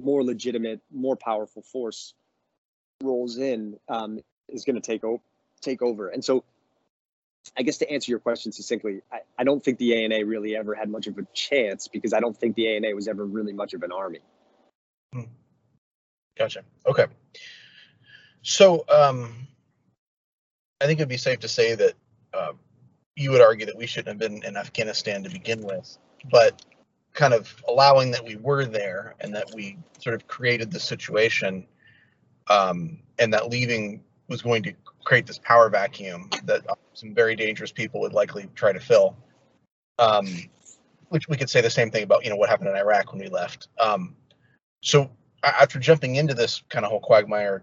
more 0.00 0.22
legitimate, 0.22 0.80
more 0.92 1.16
powerful 1.16 1.62
force 1.62 2.14
rolls 3.02 3.38
in, 3.38 3.78
um, 3.88 4.20
is 4.48 4.64
going 4.64 4.76
to 4.76 4.82
take 4.82 5.04
over. 5.04 5.22
Take 5.62 5.80
over, 5.80 6.08
and 6.08 6.22
so 6.22 6.44
I 7.56 7.62
guess 7.62 7.78
to 7.78 7.90
answer 7.90 8.10
your 8.10 8.18
question 8.18 8.52
succinctly, 8.52 9.02
I, 9.12 9.20
I, 9.38 9.44
don't 9.44 9.62
think 9.62 9.78
the 9.78 10.04
ANA 10.04 10.24
really 10.24 10.56
ever 10.56 10.74
had 10.74 10.88
much 10.88 11.06
of 11.06 11.18
a 11.18 11.26
chance 11.32 11.88
because 11.88 12.12
I 12.12 12.20
don't 12.20 12.36
think 12.36 12.56
the 12.56 12.74
ANA 12.74 12.94
was 12.94 13.08
ever 13.08 13.24
really 13.24 13.52
much 13.52 13.74
of 13.74 13.82
an 13.82 13.92
army. 13.92 14.20
Hmm. 15.12 15.22
Gotcha. 16.38 16.62
Okay. 16.86 17.06
So 18.42 18.84
um, 18.88 19.46
I 20.80 20.86
think 20.86 21.00
it'd 21.00 21.08
be 21.08 21.16
safe 21.16 21.40
to 21.40 21.48
say 21.48 21.74
that 21.74 21.94
uh, 22.32 22.52
you 23.16 23.30
would 23.32 23.40
argue 23.40 23.66
that 23.66 23.76
we 23.76 23.86
shouldn't 23.86 24.08
have 24.08 24.18
been 24.18 24.44
in 24.44 24.56
Afghanistan 24.56 25.22
to 25.24 25.30
begin 25.30 25.62
with, 25.62 25.96
but 26.30 26.64
kind 27.12 27.32
of 27.32 27.62
allowing 27.66 28.10
that 28.10 28.24
we 28.24 28.36
were 28.36 28.66
there 28.66 29.14
and 29.20 29.34
that 29.34 29.50
we 29.54 29.78
sort 29.98 30.14
of 30.14 30.26
created 30.26 30.70
the 30.70 30.78
situation 30.78 31.66
um, 32.48 32.98
and 33.18 33.32
that 33.32 33.48
leaving 33.48 34.04
was 34.28 34.42
going 34.42 34.62
to 34.64 34.72
create 35.04 35.26
this 35.26 35.38
power 35.38 35.68
vacuum 35.68 36.28
that 36.44 36.64
some 36.94 37.14
very 37.14 37.36
dangerous 37.36 37.72
people 37.72 38.00
would 38.00 38.12
likely 38.12 38.48
try 38.54 38.72
to 38.72 38.80
fill. 38.80 39.16
Um, 39.98 40.26
which 41.08 41.28
we 41.28 41.36
could 41.36 41.48
say 41.48 41.60
the 41.60 41.70
same 41.70 41.90
thing 41.90 42.02
about, 42.02 42.24
you 42.24 42.30
know, 42.30 42.36
what 42.36 42.48
happened 42.48 42.68
in 42.68 42.76
Iraq 42.76 43.12
when 43.12 43.22
we 43.22 43.28
left. 43.28 43.68
Um, 43.78 44.16
so 44.82 45.10
after 45.42 45.78
jumping 45.78 46.16
into 46.16 46.34
this 46.34 46.62
kind 46.68 46.84
of 46.84 46.90
whole 46.90 47.00
quagmire, 47.00 47.62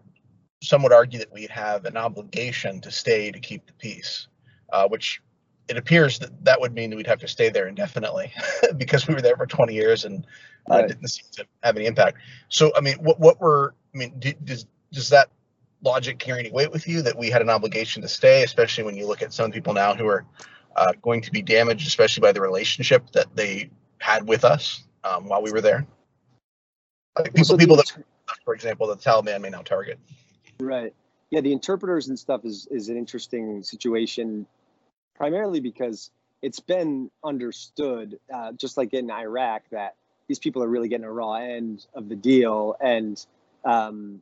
some 0.63 0.81
would 0.83 0.93
argue 0.93 1.19
that 1.19 1.31
we 1.31 1.45
have 1.47 1.85
an 1.85 1.97
obligation 1.97 2.79
to 2.81 2.91
stay 2.91 3.31
to 3.31 3.39
keep 3.39 3.65
the 3.67 3.73
peace, 3.73 4.27
uh, 4.71 4.87
which 4.87 5.21
it 5.67 5.77
appears 5.77 6.19
that 6.19 6.43
that 6.45 6.59
would 6.59 6.73
mean 6.73 6.89
that 6.89 6.95
we'd 6.95 7.07
have 7.07 7.19
to 7.19 7.27
stay 7.27 7.49
there 7.49 7.67
indefinitely 7.67 8.31
because 8.77 9.07
we 9.07 9.13
were 9.13 9.21
there 9.21 9.35
for 9.35 9.45
20 9.45 9.73
years 9.73 10.05
and 10.05 10.25
uh, 10.71 10.75
right. 10.75 10.87
didn't 10.87 11.07
seem 11.07 11.25
to 11.33 11.45
have 11.63 11.75
any 11.75 11.85
impact. 11.85 12.17
So, 12.49 12.71
I 12.75 12.81
mean, 12.81 12.95
what 12.95 13.19
what 13.19 13.39
were 13.41 13.75
I 13.93 13.97
mean, 13.97 14.19
does 14.43 14.65
does 14.91 15.09
that 15.09 15.29
logic 15.83 16.17
carry 16.17 16.39
any 16.39 16.51
weight 16.51 16.71
with 16.71 16.87
you 16.87 17.01
that 17.01 17.17
we 17.17 17.29
had 17.29 17.41
an 17.41 17.49
obligation 17.49 18.01
to 18.01 18.07
stay, 18.07 18.43
especially 18.43 18.83
when 18.83 18.95
you 18.95 19.05
look 19.05 19.21
at 19.21 19.33
some 19.33 19.51
people 19.51 19.73
now 19.73 19.93
who 19.93 20.07
are 20.07 20.25
uh, 20.75 20.93
going 21.01 21.21
to 21.21 21.31
be 21.31 21.41
damaged, 21.41 21.87
especially 21.87 22.21
by 22.21 22.31
the 22.31 22.41
relationship 22.41 23.11
that 23.11 23.27
they 23.35 23.69
had 23.99 24.27
with 24.27 24.43
us 24.43 24.83
um, 25.03 25.27
while 25.27 25.41
we 25.41 25.51
were 25.51 25.61
there? 25.61 25.85
Like 27.17 27.33
people, 27.33 27.45
so 27.45 27.57
people 27.57 27.75
that, 27.75 27.91
for 28.43 28.55
example, 28.55 28.87
the 28.87 28.95
Taliban 28.95 29.41
may 29.41 29.49
now 29.49 29.61
target. 29.61 29.99
Right. 30.59 30.93
Yeah, 31.29 31.41
the 31.41 31.51
interpreters 31.51 32.07
and 32.09 32.17
stuff 32.17 32.45
is 32.45 32.67
is 32.69 32.89
an 32.89 32.97
interesting 32.97 33.63
situation, 33.63 34.45
primarily 35.15 35.59
because 35.59 36.11
it's 36.41 36.59
been 36.59 37.09
understood, 37.23 38.19
uh, 38.33 38.51
just 38.53 38.77
like 38.77 38.93
in 38.93 39.09
Iraq, 39.09 39.63
that 39.71 39.95
these 40.27 40.39
people 40.39 40.63
are 40.63 40.67
really 40.67 40.89
getting 40.89 41.05
a 41.05 41.11
raw 41.11 41.33
end 41.33 41.85
of 41.93 42.09
the 42.09 42.15
deal, 42.15 42.75
and 42.79 43.23
um, 43.65 44.21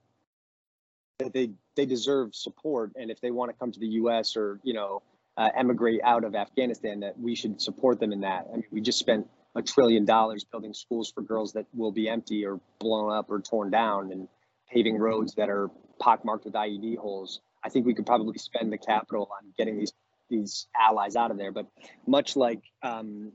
they 1.30 1.52
they 1.76 1.86
deserve 1.86 2.36
support. 2.36 2.92
And 2.96 3.12
if 3.12 3.22
they 3.22 3.32
want 3.32 3.52
to 3.52 3.58
come 3.58 3.72
to 3.72 3.80
the 3.80 3.88
U.S. 3.88 4.36
or 4.36 4.60
you 4.64 4.74
know 4.74 5.02
uh, 5.38 5.50
emigrate 5.56 6.02
out 6.04 6.24
of 6.24 6.36
Afghanistan, 6.36 7.02
that 7.02 7.20
we 7.20 7.36
should 7.36 7.62
support 7.62 8.00
them 8.00 8.12
in 8.12 8.22
that. 8.22 8.48
I 8.52 8.58
mean, 8.58 8.66
we 8.72 8.82
just 8.82 9.00
spent 9.00 9.28
a 9.56 9.62
trillion 9.62 10.06
dollars 10.06 10.44
building 10.44 10.74
schools 10.74 11.12
for 11.12 11.22
girls 11.22 11.54
that 11.54 11.66
will 11.74 11.92
be 11.92 12.08
empty 12.08 12.46
or 12.46 12.60
blown 12.80 13.12
up 13.12 13.30
or 13.30 13.40
torn 13.42 13.70
down, 13.70 14.12
and 14.12 14.28
paving 14.70 14.98
roads 14.98 15.36
that 15.36 15.50
are 15.50 15.70
pockmarked 16.00 16.46
with 16.46 16.54
IED 16.54 16.98
holes. 16.98 17.42
I 17.64 17.70
think 17.70 17.86
we 17.86 17.94
could 17.94 18.06
probably 18.06 18.38
spend 18.38 18.72
the 18.72 18.78
capital 18.78 19.30
on 19.32 19.54
getting 19.58 19.78
these 19.78 19.94
these 20.30 20.68
allies 20.80 21.16
out 21.16 21.32
of 21.32 21.38
there. 21.38 21.52
But 21.52 21.68
much 22.08 22.36
like 22.36 22.62
um, 22.82 23.32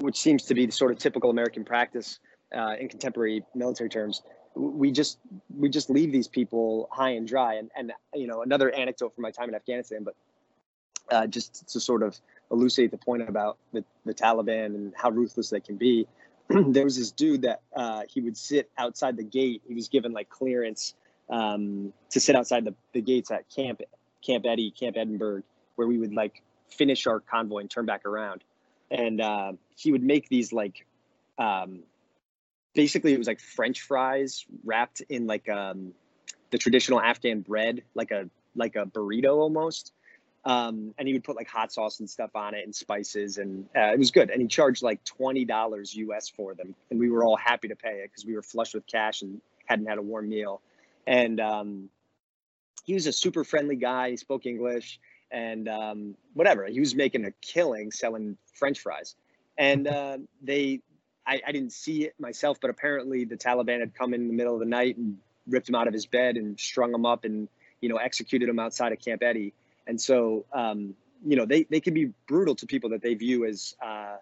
which 0.00 0.16
seems 0.16 0.44
to 0.44 0.54
be 0.54 0.66
the 0.66 0.72
sort 0.72 0.92
of 0.92 0.98
typical 0.98 1.30
American 1.30 1.64
practice 1.64 2.18
uh, 2.56 2.74
in 2.78 2.88
contemporary 2.88 3.44
military 3.54 3.88
terms, 3.88 4.22
we 4.58 4.90
just 4.90 5.18
we 5.56 5.68
just 5.68 5.88
leave 5.88 6.12
these 6.12 6.28
people 6.28 6.88
high 6.90 7.10
and 7.10 7.26
dry. 7.26 7.54
And 7.54 7.70
and 7.76 7.92
you 8.14 8.26
know 8.26 8.42
another 8.42 8.70
anecdote 8.70 9.14
from 9.14 9.22
my 9.22 9.30
time 9.30 9.48
in 9.48 9.54
Afghanistan, 9.54 10.04
but 10.04 10.14
uh, 11.10 11.26
just 11.26 11.68
to 11.70 11.80
sort 11.80 12.02
of 12.02 12.18
elucidate 12.50 12.90
the 12.90 12.98
point 12.98 13.28
about 13.28 13.58
the, 13.72 13.84
the 14.04 14.14
Taliban 14.14 14.66
and 14.66 14.92
how 14.96 15.10
ruthless 15.10 15.50
they 15.50 15.60
can 15.60 15.76
be. 15.76 16.06
there 16.48 16.84
was 16.84 16.96
this 16.96 17.10
dude 17.10 17.42
that 17.42 17.60
uh, 17.74 18.02
he 18.08 18.20
would 18.20 18.36
sit 18.36 18.70
outside 18.78 19.16
the 19.16 19.22
gate. 19.22 19.62
He 19.66 19.74
was 19.74 19.88
given 19.88 20.12
like 20.12 20.28
clearance 20.28 20.94
um, 21.30 21.92
to 22.10 22.20
sit 22.20 22.34
outside 22.36 22.64
the, 22.64 22.74
the 22.92 23.00
gates 23.00 23.30
at 23.30 23.48
Camp 23.54 23.82
Camp 24.24 24.44
Eddie, 24.46 24.70
Camp 24.70 24.96
Edinburgh, 24.96 25.42
where 25.76 25.86
we 25.86 25.98
would 25.98 26.12
like 26.12 26.42
finish 26.70 27.06
our 27.06 27.20
convoy 27.20 27.60
and 27.60 27.70
turn 27.70 27.86
back 27.86 28.04
around. 28.04 28.42
And 28.90 29.20
uh, 29.20 29.52
he 29.76 29.92
would 29.92 30.02
make 30.02 30.28
these 30.28 30.52
like, 30.52 30.86
um, 31.38 31.80
basically 32.78 33.12
it 33.12 33.18
was 33.18 33.26
like 33.26 33.40
French 33.40 33.82
fries 33.82 34.46
wrapped 34.64 35.00
in 35.08 35.26
like 35.26 35.48
um, 35.48 35.92
the 36.50 36.58
traditional 36.58 37.00
Afghan 37.00 37.40
bread, 37.40 37.82
like 37.94 38.12
a 38.12 38.30
like 38.54 38.76
a 38.76 38.86
burrito 38.86 39.36
almost. 39.36 39.92
Um, 40.44 40.94
and 40.96 41.06
he 41.08 41.12
would 41.12 41.24
put 41.24 41.36
like 41.36 41.48
hot 41.48 41.72
sauce 41.72 41.98
and 41.98 42.08
stuff 42.08 42.30
on 42.34 42.54
it 42.54 42.64
and 42.64 42.74
spices, 42.74 43.38
and 43.38 43.66
uh, 43.76 43.92
it 43.92 43.98
was 43.98 44.12
good. 44.12 44.30
And 44.30 44.40
he 44.40 44.46
charged 44.46 44.82
like 44.82 45.02
twenty 45.04 45.44
dollars 45.44 45.94
US 45.96 46.28
for 46.28 46.54
them, 46.54 46.74
and 46.90 47.00
we 47.00 47.10
were 47.10 47.24
all 47.24 47.36
happy 47.36 47.68
to 47.68 47.76
pay 47.76 47.96
it 48.02 48.10
because 48.10 48.24
we 48.24 48.34
were 48.34 48.42
flush 48.42 48.72
with 48.72 48.86
cash 48.86 49.22
and 49.22 49.40
hadn't 49.66 49.86
had 49.86 49.98
a 49.98 50.02
warm 50.02 50.28
meal 50.28 50.62
and 51.08 51.40
um, 51.40 51.88
he 52.84 52.94
was 52.94 53.06
a 53.06 53.12
super 53.12 53.42
friendly 53.42 53.76
guy. 53.76 54.10
He 54.10 54.16
spoke 54.18 54.46
English 54.46 55.00
and 55.30 55.68
um, 55.68 56.14
whatever. 56.34 56.66
He 56.66 56.80
was 56.80 56.94
making 56.94 57.24
a 57.24 57.32
killing 57.40 57.90
selling 57.90 58.36
French 58.54 58.78
fries, 58.78 59.16
and 59.56 59.88
uh, 59.88 60.18
they. 60.42 60.80
I, 61.28 61.42
I 61.46 61.52
didn't 61.52 61.72
see 61.72 62.04
it 62.04 62.14
myself, 62.18 62.58
but 62.60 62.70
apparently 62.70 63.24
the 63.24 63.36
Taliban 63.36 63.80
had 63.80 63.94
come 63.94 64.14
in 64.14 64.26
the 64.28 64.34
middle 64.34 64.54
of 64.54 64.60
the 64.60 64.66
night 64.66 64.96
and 64.96 65.18
ripped 65.46 65.68
him 65.68 65.74
out 65.74 65.86
of 65.86 65.92
his 65.92 66.06
bed 66.06 66.36
and 66.36 66.58
strung 66.58 66.92
him 66.92 67.04
up 67.04 67.24
and 67.24 67.48
you 67.80 67.88
know 67.88 67.96
executed 67.96 68.48
him 68.48 68.58
outside 68.58 68.92
of 68.92 68.98
Camp 68.98 69.22
Eddie. 69.22 69.52
And 69.86 70.00
so 70.00 70.46
um, 70.52 70.94
you 71.24 71.36
know 71.36 71.44
they 71.44 71.64
they 71.64 71.80
can 71.80 71.94
be 71.94 72.12
brutal 72.26 72.54
to 72.56 72.66
people 72.66 72.90
that 72.90 73.02
they 73.02 73.14
view 73.14 73.44
as 73.44 73.76
uh, 73.84 74.16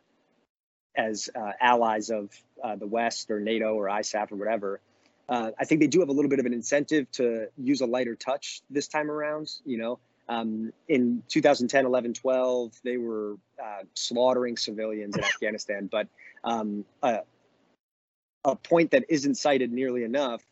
as 0.96 1.30
uh, 1.34 1.52
allies 1.60 2.10
of 2.10 2.30
uh, 2.62 2.74
the 2.76 2.86
West 2.86 3.30
or 3.30 3.38
NATO 3.38 3.74
or 3.74 3.86
ISAF 3.86 4.32
or 4.32 4.36
whatever. 4.36 4.80
Uh, 5.28 5.50
I 5.58 5.64
think 5.64 5.80
they 5.80 5.88
do 5.88 6.00
have 6.00 6.08
a 6.08 6.12
little 6.12 6.28
bit 6.28 6.38
of 6.38 6.46
an 6.46 6.52
incentive 6.52 7.10
to 7.12 7.48
use 7.56 7.80
a 7.80 7.86
lighter 7.86 8.14
touch 8.14 8.62
this 8.70 8.88
time 8.88 9.10
around. 9.10 9.50
You 9.64 9.78
know, 9.78 9.98
um, 10.28 10.72
in 10.88 11.22
2010, 11.28 11.84
11, 11.84 12.14
12, 12.14 12.80
they 12.84 12.96
were 12.96 13.36
uh, 13.62 13.82
slaughtering 13.94 14.56
civilians 14.56 15.16
in 15.16 15.24
Afghanistan. 15.24 15.88
But 15.90 16.08
um, 16.46 16.84
a 17.02 18.56
point 18.62 18.92
that 18.92 19.04
isn't 19.08 19.34
cited 19.34 19.72
nearly 19.72 20.04
enough 20.04 20.42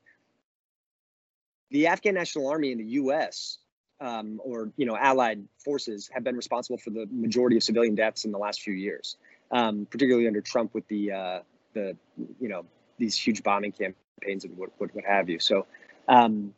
the 1.71 1.87
Afghan 1.87 2.15
National 2.15 2.49
Army 2.49 2.71
and 2.71 2.81
the 2.81 2.93
U.S. 3.03 3.59
Um, 4.01 4.41
or 4.45 4.71
you 4.77 4.87
know 4.87 4.97
allied 4.97 5.43
forces 5.65 6.11
have 6.13 6.23
been 6.23 6.37
responsible 6.37 6.79
for 6.79 6.91
the 6.91 7.07
majority 7.11 7.57
of 7.57 7.63
civilian 7.63 7.95
deaths 7.95 8.25
in 8.25 8.33
the 8.33 8.39
last 8.39 8.61
few 8.61 8.75
years, 8.75 9.17
um, 9.51 9.87
particularly 9.91 10.27
under 10.27 10.41
Trump 10.41 10.75
with 10.75 10.87
the 10.89 11.13
uh, 11.13 11.41
the 11.73 11.97
you 12.41 12.49
know 12.49 12.67
these 12.99 13.17
huge 13.17 13.43
bombing 13.43 13.73
campaigns 13.73 13.97
campaigns 14.25 14.45
and 14.45 14.57
what, 14.57 14.71
what, 14.79 14.95
what 14.95 15.05
have 15.05 15.29
you. 15.29 15.39
So, 15.39 15.67
um, 16.09 16.55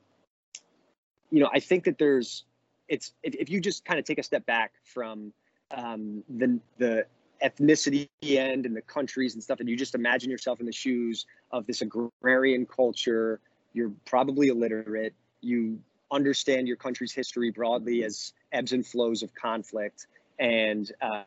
you 1.31 1.41
know, 1.41 1.51
I 1.53 1.61
think 1.61 1.85
that 1.85 1.99
there's, 1.99 2.45
it's, 2.89 3.13
if, 3.23 3.35
if 3.35 3.51
you 3.51 3.61
just 3.61 3.85
kind 3.85 3.99
of 3.99 4.05
take 4.05 4.19
a 4.19 4.23
step 4.23 4.47
back 4.47 4.73
from 4.85 5.33
um, 5.71 6.23
the, 6.29 6.61
the 6.79 7.07
ethnicity 7.43 8.09
end 8.23 8.67
and 8.67 8.77
the 8.77 8.83
countries 8.83 9.35
and 9.35 9.43
stuff, 9.43 9.61
and 9.61 9.69
you 9.69 9.77
just 9.77 9.95
imagine 9.95 10.31
yourself 10.31 10.61
in 10.61 10.67
the 10.67 10.73
shoes 10.73 11.27
of 11.51 11.67
this 11.67 11.83
agrarian 11.83 12.67
culture, 12.67 13.41
you're 13.73 13.93
probably 14.05 14.49
illiterate, 14.49 15.15
you 15.41 15.81
understand 16.11 16.69
your 16.69 16.77
country's 16.77 17.13
history 17.13 17.51
broadly 17.51 18.05
as 18.05 18.33
ebbs 18.53 18.73
and 18.73 18.87
flows 18.87 19.23
of 19.23 19.35
conflict, 19.35 20.07
and 20.39 20.93
uh, 21.01 21.23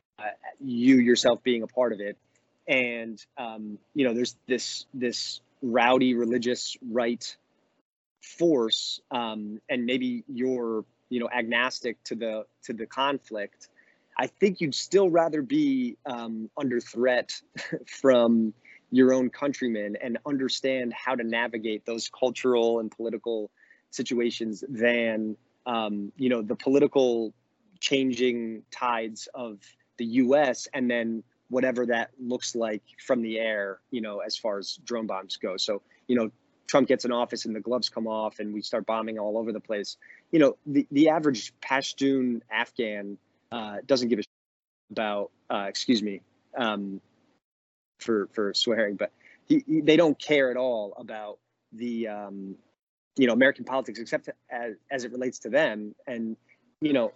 you 0.60 0.98
yourself 0.98 1.44
being 1.44 1.64
a 1.64 1.68
part 1.68 1.94
of 1.94 2.00
it. 2.00 2.18
And 2.68 3.24
um, 3.38 3.80
you 3.94 4.06
know, 4.06 4.14
there's 4.14 4.36
this 4.48 4.86
this 4.94 5.42
rowdy 5.62 6.14
religious 6.14 6.78
right 6.90 7.36
force 8.22 9.02
um, 9.12 9.60
and 9.70 9.86
maybe 9.86 10.24
you're 10.28 10.84
you 11.10 11.20
know 11.20 11.30
agnostic 11.30 12.02
to 12.04 12.16
the 12.16 12.46
to 12.64 12.74
the 12.74 12.86
conflict 12.86 13.70
i 14.20 14.28
think 14.28 14.62
you'd 14.62 14.76
still 14.76 15.10
rather 15.10 15.42
be 15.42 15.98
um, 16.06 16.50
under 16.58 16.80
threat 16.80 17.34
from 17.88 18.54
your 18.92 19.14
own 19.14 19.30
countrymen 19.30 19.96
and 20.02 20.18
understand 20.26 20.94
how 20.94 21.16
to 21.16 21.24
navigate 21.24 21.86
those 21.86 22.10
cultural 22.10 22.80
and 22.80 22.92
political 22.92 23.50
situations 23.92 24.64
than 24.70 25.36
um, 25.66 26.12
you 26.18 26.30
know 26.30 26.42
the 26.42 26.56
political 26.56 27.34
changing 27.80 28.64
tides 28.72 29.28
of 29.34 29.60
the 29.98 30.06
us 30.06 30.68
and 30.74 30.90
then 30.90 31.24
whatever 31.50 31.86
that 31.88 32.12
looks 32.20 32.56
like 32.56 32.84
from 33.06 33.22
the 33.22 33.40
air, 33.40 33.80
you 33.92 34.02
know, 34.02 34.20
as 34.20 34.38
far 34.38 34.60
as 34.60 34.78
drone 34.86 35.08
bombs 35.08 35.38
go. 35.38 35.58
So, 35.58 35.82
you 36.08 36.16
know, 36.16 36.32
Trump 36.68 36.88
gets 36.88 37.06
in 37.06 37.12
office 37.12 37.46
and 37.46 37.56
the 37.56 37.60
gloves 37.60 37.90
come 37.90 38.08
off 38.08 38.40
and 38.40 38.54
we 38.54 38.62
start 38.62 38.86
bombing 38.86 39.18
all 39.18 39.38
over 39.38 39.52
the 39.52 39.60
place. 39.60 39.98
You 40.32 40.40
know, 40.40 40.58
the, 40.68 40.88
the 40.92 41.10
average 41.10 41.54
Pashtun 41.60 42.42
Afghan 42.52 43.18
uh, 43.52 43.78
doesn't 43.86 44.10
give 44.10 44.20
a 44.20 44.24
about, 44.92 45.32
uh, 45.50 45.66
excuse 45.68 46.02
me, 46.02 46.22
um, 46.58 47.00
for, 48.00 48.28
for 48.34 48.54
swearing, 48.54 48.96
but 48.96 49.12
he, 49.46 49.64
he, 49.68 49.82
they 49.82 49.98
don't 49.98 50.18
care 50.20 50.50
at 50.50 50.58
all 50.58 50.94
about 50.98 51.38
the, 51.74 52.08
um, 52.08 52.56
you 53.18 53.28
know, 53.28 53.34
American 53.34 53.66
politics, 53.66 54.00
except 54.00 54.30
as, 54.50 54.76
as 54.90 55.04
it 55.04 55.12
relates 55.12 55.40
to 55.40 55.50
them. 55.50 55.94
And, 56.08 56.38
you 56.82 56.94
know, 56.94 57.12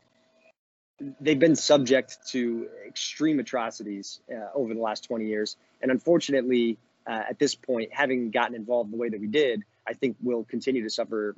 they've 1.19 1.39
been 1.39 1.55
subject 1.55 2.17
to 2.29 2.67
extreme 2.87 3.39
atrocities 3.39 4.19
uh, 4.31 4.49
over 4.53 4.73
the 4.73 4.81
last 4.81 5.05
20 5.05 5.25
years. 5.25 5.57
And 5.81 5.91
unfortunately, 5.91 6.77
uh, 7.07 7.23
at 7.29 7.39
this 7.39 7.55
point, 7.55 7.89
having 7.91 8.31
gotten 8.31 8.55
involved 8.55 8.91
the 8.91 8.97
way 8.97 9.09
that 9.09 9.19
we 9.19 9.27
did, 9.27 9.63
I 9.87 9.93
think 9.93 10.17
we'll 10.21 10.45
continue 10.45 10.83
to 10.83 10.89
suffer 10.89 11.35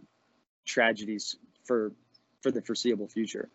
tragedies 0.66 1.36
for 1.64 1.92
for 2.42 2.52
the 2.52 2.62
foreseeable 2.62 3.08
future. 3.08 3.50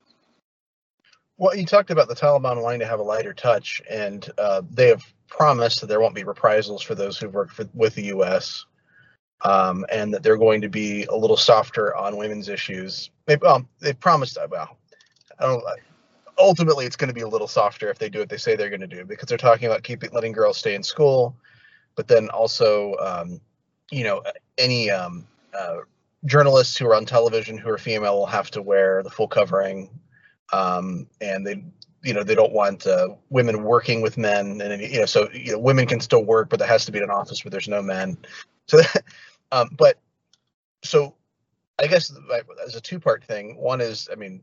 Well, 1.40 1.57
you 1.57 1.64
talked 1.64 1.90
about 1.90 2.09
the 2.09 2.14
Taliban 2.14 2.62
wanting 2.62 2.81
to 2.81 2.87
have 2.87 3.00
a 3.00 3.03
lighter 3.03 3.33
touch, 3.33 3.81
and 3.88 4.31
uh, 4.37 4.61
they 4.70 4.88
have 4.88 5.03
promised 5.26 5.81
that 5.81 5.87
there 5.87 5.98
won't 5.98 6.14
be 6.14 6.22
reprisals 6.22 6.83
for 6.83 6.94
those 6.94 7.16
who've 7.16 7.33
worked 7.33 7.55
for, 7.55 7.66
with 7.72 7.94
the 7.94 8.05
U.S. 8.09 8.66
Um, 9.40 9.87
and 9.90 10.12
that 10.12 10.22
they're 10.22 10.37
going 10.37 10.61
to 10.61 10.68
be 10.68 11.05
a 11.05 11.16
little 11.16 11.38
softer 11.38 11.96
on 11.96 12.18
women's 12.18 12.50
issues. 12.50 13.09
They, 13.24 13.37
um, 13.37 13.66
they've 13.81 13.98
promised. 13.98 14.37
Uh, 14.37 14.48
well, 14.50 14.76
I 15.38 15.46
don't. 15.46 15.64
Ultimately, 16.38 16.85
it's 16.85 16.96
going 16.96 17.09
to 17.09 17.14
be 17.14 17.22
a 17.22 17.29
little 17.29 17.48
softer 17.48 17.88
if 17.88 17.98
they 17.98 18.11
do 18.11 18.18
what 18.18 18.29
they 18.29 18.37
say 18.37 18.55
they're 18.55 18.68
going 18.68 18.83
to 18.83 18.87
do, 18.87 19.07
because 19.07 19.26
they're 19.26 19.38
talking 19.38 19.64
about 19.64 19.83
keeping 19.83 20.11
letting 20.12 20.33
girls 20.33 20.59
stay 20.59 20.74
in 20.74 20.83
school, 20.83 21.35
but 21.96 22.07
then 22.07 22.29
also, 22.29 22.96
um, 22.96 23.40
you 23.90 24.05
know, 24.05 24.22
any 24.59 24.90
um, 24.90 25.26
uh, 25.59 25.79
journalists 26.26 26.76
who 26.76 26.87
are 26.87 26.94
on 26.94 27.07
television 27.07 27.57
who 27.57 27.70
are 27.70 27.79
female 27.79 28.18
will 28.18 28.26
have 28.26 28.50
to 28.50 28.61
wear 28.61 29.03
the 29.03 29.11
full 29.11 29.26
covering 29.26 29.88
um, 30.52 31.06
and 31.20 31.46
they 31.46 31.64
you 32.02 32.14
know 32.14 32.22
they 32.22 32.34
don't 32.34 32.52
want 32.52 32.86
uh, 32.86 33.08
women 33.28 33.62
working 33.62 34.00
with 34.00 34.16
men 34.16 34.60
and 34.60 34.80
you 34.80 35.00
know 35.00 35.06
so 35.06 35.28
you 35.32 35.52
know 35.52 35.58
women 35.58 35.86
can 35.86 36.00
still 36.00 36.24
work 36.24 36.48
but 36.48 36.58
there 36.58 36.68
has 36.68 36.84
to 36.86 36.92
be 36.92 36.98
an 36.98 37.10
office 37.10 37.44
where 37.44 37.50
there's 37.50 37.68
no 37.68 37.82
men. 37.82 38.16
So 38.68 38.78
that, 38.78 39.04
um, 39.52 39.70
but 39.76 39.98
so 40.82 41.14
i 41.78 41.86
guess 41.86 42.12
as 42.66 42.74
a 42.74 42.80
two 42.80 42.98
part 42.98 43.22
thing 43.24 43.56
one 43.56 43.80
is 43.80 44.08
i 44.10 44.14
mean 44.14 44.40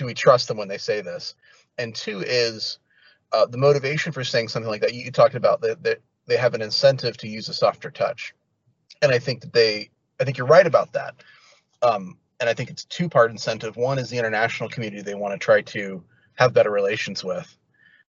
do 0.00 0.06
we 0.06 0.14
trust 0.14 0.48
them 0.48 0.56
when 0.56 0.66
they 0.66 0.78
say 0.78 1.02
this? 1.02 1.34
And 1.76 1.94
two 1.94 2.22
is 2.26 2.78
uh, 3.32 3.44
the 3.44 3.58
motivation 3.58 4.12
for 4.12 4.24
saying 4.24 4.48
something 4.48 4.70
like 4.70 4.80
that 4.80 4.94
you, 4.94 5.10
talked 5.10 5.34
about 5.34 5.60
that, 5.60 5.82
that 5.82 5.98
they 6.26 6.38
have 6.38 6.54
an 6.54 6.62
incentive 6.62 7.18
to 7.18 7.28
use 7.28 7.50
a 7.50 7.54
softer 7.54 7.90
touch. 7.90 8.34
And 9.02 9.12
i 9.12 9.18
think 9.18 9.42
that 9.42 9.52
they 9.52 9.90
i 10.18 10.24
think 10.24 10.38
you're 10.38 10.46
right 10.46 10.66
about 10.66 10.92
that. 10.94 11.16
Um, 11.82 12.16
and 12.40 12.48
I 12.48 12.54
think 12.54 12.70
it's 12.70 12.84
two 12.84 13.08
part 13.08 13.30
incentive. 13.30 13.76
One 13.76 13.98
is 13.98 14.10
the 14.10 14.18
international 14.18 14.68
community 14.68 15.02
they 15.02 15.14
want 15.14 15.38
to 15.38 15.38
try 15.38 15.60
to 15.60 16.02
have 16.36 16.54
better 16.54 16.70
relations 16.70 17.22
with. 17.22 17.54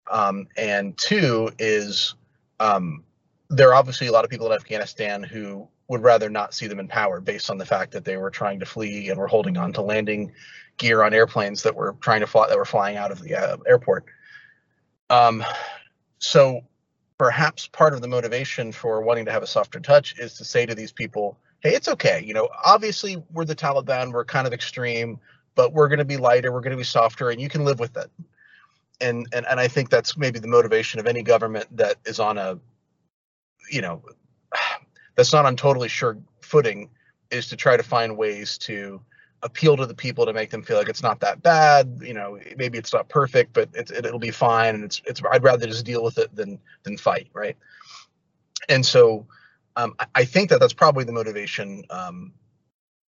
Um, 0.10 0.48
and 0.58 0.98
two 0.98 1.52
is 1.60 2.16
um, 2.60 3.04
there 3.50 3.70
are 3.70 3.76
obviously 3.76 4.08
a 4.08 4.12
lot 4.12 4.24
of 4.24 4.32
people 4.32 4.48
in 4.48 4.54
Afghanistan 4.54 5.22
who 5.22 5.68
would 5.90 6.02
rather 6.02 6.30
not 6.30 6.54
see 6.54 6.68
them 6.68 6.80
in 6.80 6.88
power 6.88 7.20
based 7.20 7.50
on 7.50 7.58
the 7.58 7.66
fact 7.66 7.92
that 7.92 8.06
they 8.06 8.16
were 8.16 8.30
trying 8.30 8.60
to 8.62 8.66
flee 8.66 9.10
and 9.10 9.20
were 9.20 9.28
holding 9.28 9.58
on 9.58 9.74
to 9.74 9.82
landing 9.82 10.32
gear 10.78 11.04
on 11.04 11.14
airplanes 11.14 11.62
that 11.64 11.76
were 11.76 11.98
trying 12.00 12.22
to 12.22 12.28
fly 12.28 12.48
that 12.48 12.58
were 12.58 12.66
flying 12.66 12.96
out 12.96 13.12
of 13.12 13.22
the 13.22 13.36
uh, 13.36 13.58
airport. 13.68 14.06
Um, 15.10 15.44
so 16.20 16.62
perhaps 17.18 17.68
part 17.68 17.94
of 17.94 18.02
the 18.02 18.08
motivation 18.08 18.72
for 18.72 19.02
wanting 19.02 19.26
to 19.26 19.32
have 19.32 19.44
a 19.44 19.48
softer 19.48 19.82
touch 19.82 20.18
is 20.18 20.36
to 20.36 20.46
say 20.46 20.66
to 20.66 20.74
these 20.74 20.94
people, 20.94 21.38
hey, 21.62 21.76
it's 21.76 21.88
okay. 21.88 22.24
You 22.26 22.34
know, 22.34 22.50
obviously 22.66 23.24
we're 23.32 23.46
the 23.46 23.56
Taliban, 23.56 24.12
we're 24.12 24.26
kind 24.26 24.48
of 24.48 24.54
extreme, 24.54 25.20
but 25.56 25.74
we're 25.74 25.88
going 25.88 26.00
to 26.00 26.06
be 26.06 26.18
lighter, 26.18 26.52
we're 26.52 26.62
going 26.62 26.72
to 26.72 26.78
be 26.78 26.84
softer, 26.84 27.30
and 27.30 27.40
you 27.40 27.50
can 27.50 27.64
live 27.64 27.80
with 27.80 27.96
it. 27.98 28.12
And 29.00 29.28
and 29.34 29.46
and 29.48 29.60
I 29.60 29.68
think 29.68 29.90
that's 29.90 30.18
maybe 30.18 30.40
the 30.40 30.48
motivation 30.48 31.00
of 31.00 31.08
any 31.08 31.24
government 31.24 31.66
that 31.78 31.98
is 32.06 32.20
on 32.20 32.38
a, 32.38 32.60
you 33.72 33.82
know, 33.82 34.04
that's 35.16 35.34
not 35.34 35.46
on 35.46 35.56
totally 35.56 35.88
sure 35.88 36.18
footing, 36.42 36.90
is 37.32 37.48
to 37.48 37.56
try 37.56 37.78
to 37.78 37.84
find 37.84 38.18
ways 38.18 38.58
to 38.60 39.02
appeal 39.44 39.76
to 39.76 39.88
the 39.88 39.96
people 39.96 40.24
to 40.26 40.34
make 40.34 40.52
them 40.52 40.62
feel 40.62 40.78
like 40.78 40.90
it's 40.90 41.02
not 41.02 41.20
that 41.20 41.42
bad. 41.42 42.00
You 42.02 42.14
know, 42.14 42.40
maybe 42.58 42.78
it's 42.78 42.94
not 42.94 43.10
perfect, 43.10 43.54
but 43.54 43.70
it's, 43.74 43.90
it, 43.90 44.12
will 44.12 44.20
be 44.20 44.32
fine. 44.32 44.76
And 44.76 44.84
it's 44.84 45.02
it's 45.06 45.22
I'd 45.32 45.44
rather 45.44 45.66
just 45.66 45.86
deal 45.86 46.04
with 46.04 46.18
it 46.18 46.36
than 46.36 46.60
than 46.84 46.98
fight, 46.98 47.28
right? 47.34 47.58
And 48.70 48.86
so 48.86 49.26
um, 49.76 49.96
I 50.16 50.26
think 50.26 50.50
that 50.50 50.60
that's 50.60 50.74
probably 50.74 51.04
the 51.04 51.12
motivation 51.12 51.84
um, 51.90 52.34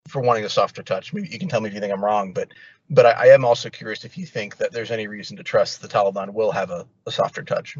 for 0.07 0.21
wanting 0.21 0.45
a 0.45 0.49
softer 0.49 0.83
touch. 0.83 1.13
Maybe 1.13 1.29
you 1.29 1.39
can 1.39 1.49
tell 1.49 1.61
me 1.61 1.67
if 1.67 1.73
you 1.73 1.79
think 1.79 1.93
I'm 1.93 2.03
wrong, 2.03 2.33
but 2.33 2.49
but 2.89 3.05
I, 3.05 3.11
I, 3.11 3.25
am 3.27 3.43
also 3.43 3.69
curious 3.69 4.05
if 4.05 4.17
you 4.17 4.25
think 4.25 4.57
that 4.57 4.71
there's 4.71 4.91
any 4.91 5.07
reason 5.07 5.37
to 5.37 5.43
trust 5.43 5.81
the 5.81 5.87
Taliban 5.87 6.33
will 6.33 6.51
have 6.51 6.69
a, 6.69 6.85
a 7.07 7.11
softer 7.11 7.41
touch. 7.41 7.77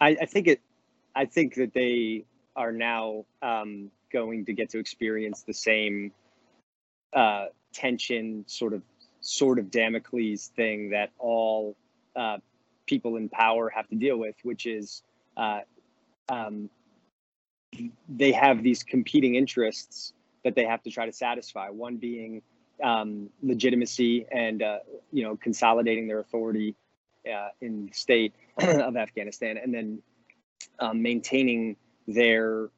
I, 0.00 0.16
I, 0.20 0.26
think 0.26 0.48
it. 0.48 0.60
I 1.14 1.24
think 1.24 1.54
that 1.54 1.72
they 1.72 2.24
are 2.54 2.72
now 2.72 3.24
um, 3.40 3.90
going 4.12 4.44
to 4.46 4.52
get 4.52 4.70
to 4.70 4.78
experience 4.78 5.42
the 5.42 5.54
same 5.54 6.12
uh, 7.14 7.46
tension, 7.72 8.44
sort 8.46 8.74
of 8.74 8.82
sword 9.20 9.58
of 9.58 9.70
Damocles 9.70 10.48
thing 10.54 10.90
that 10.90 11.10
all 11.18 11.76
uh, 12.14 12.38
people 12.86 13.16
in 13.16 13.28
power 13.28 13.70
have 13.70 13.88
to 13.88 13.96
deal 13.96 14.18
with, 14.18 14.36
which 14.42 14.66
is 14.66 15.02
uh, 15.36 15.60
um, 16.28 16.68
they 18.08 18.32
have 18.32 18.62
these 18.62 18.82
competing 18.82 19.34
interests 19.34 20.12
that 20.44 20.54
they 20.54 20.64
have 20.64 20.82
to 20.82 20.90
try 20.90 21.06
to 21.06 21.12
satisfy. 21.12 21.68
One 21.68 21.96
being 21.96 22.42
um, 22.82 23.30
legitimacy 23.42 24.26
and 24.30 24.62
uh, 24.62 24.78
you 25.12 25.22
know 25.22 25.36
consolidating 25.36 26.06
their 26.06 26.20
authority 26.20 26.74
uh, 27.26 27.48
in 27.60 27.86
the 27.86 27.92
state 27.92 28.34
of 28.58 28.96
Afghanistan, 28.96 29.58
and 29.58 29.74
then 29.74 30.02
um, 30.78 31.02
maintaining 31.02 31.76
their 32.06 32.70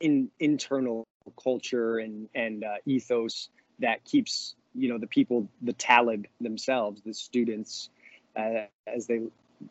in, 0.00 0.30
internal 0.38 1.06
culture 1.42 1.98
and 1.98 2.28
and 2.34 2.64
uh, 2.64 2.74
ethos 2.86 3.48
that 3.78 4.04
keeps 4.04 4.54
you 4.74 4.88
know 4.88 4.98
the 4.98 5.06
people, 5.06 5.48
the 5.60 5.72
Talib 5.72 6.26
themselves, 6.40 7.02
the 7.04 7.14
students, 7.14 7.90
uh, 8.36 8.66
as 8.86 9.06
they 9.06 9.20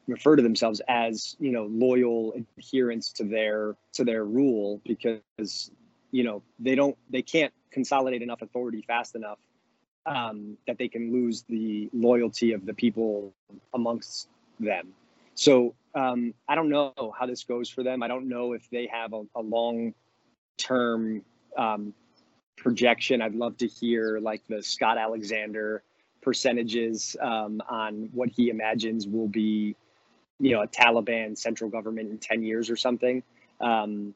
refer 0.07 0.35
to 0.35 0.43
themselves 0.43 0.81
as 0.87 1.35
you 1.39 1.51
know 1.51 1.65
loyal 1.65 2.33
adherents 2.57 3.11
to 3.13 3.23
their 3.23 3.75
to 3.93 4.03
their 4.03 4.23
rule 4.23 4.81
because 4.85 5.71
you 6.11 6.23
know 6.23 6.41
they 6.59 6.75
don't 6.75 6.97
they 7.09 7.21
can't 7.21 7.53
consolidate 7.71 8.21
enough 8.21 8.41
authority 8.41 8.83
fast 8.85 9.15
enough 9.15 9.39
um, 10.05 10.57
that 10.67 10.77
they 10.77 10.87
can 10.87 11.11
lose 11.11 11.43
the 11.47 11.89
loyalty 11.93 12.53
of 12.53 12.65
the 12.65 12.73
people 12.73 13.33
amongst 13.73 14.27
them. 14.59 14.89
So 15.35 15.75
um, 15.93 16.33
i 16.47 16.55
don't 16.55 16.69
know 16.69 16.93
how 17.17 17.25
this 17.25 17.43
goes 17.43 17.69
for 17.69 17.83
them. 17.83 18.03
I 18.03 18.07
don't 18.07 18.27
know 18.27 18.53
if 18.53 18.69
they 18.69 18.87
have 18.91 19.13
a, 19.13 19.23
a 19.35 19.41
long 19.41 19.93
term 20.57 21.23
um, 21.57 21.93
projection. 22.57 23.21
I'd 23.21 23.35
love 23.35 23.57
to 23.57 23.67
hear 23.67 24.19
like 24.19 24.41
the 24.47 24.61
Scott 24.63 24.97
Alexander 24.97 25.83
percentages 26.21 27.15
um, 27.21 27.61
on 27.69 28.09
what 28.13 28.29
he 28.29 28.49
imagines 28.49 29.07
will 29.07 29.27
be, 29.27 29.75
you 30.39 30.51
know, 30.51 30.61
a 30.61 30.67
Taliban 30.67 31.37
central 31.37 31.69
government 31.69 32.09
in 32.09 32.17
10 32.17 32.43
years 32.43 32.69
or 32.69 32.75
something. 32.75 33.23
Um, 33.59 34.13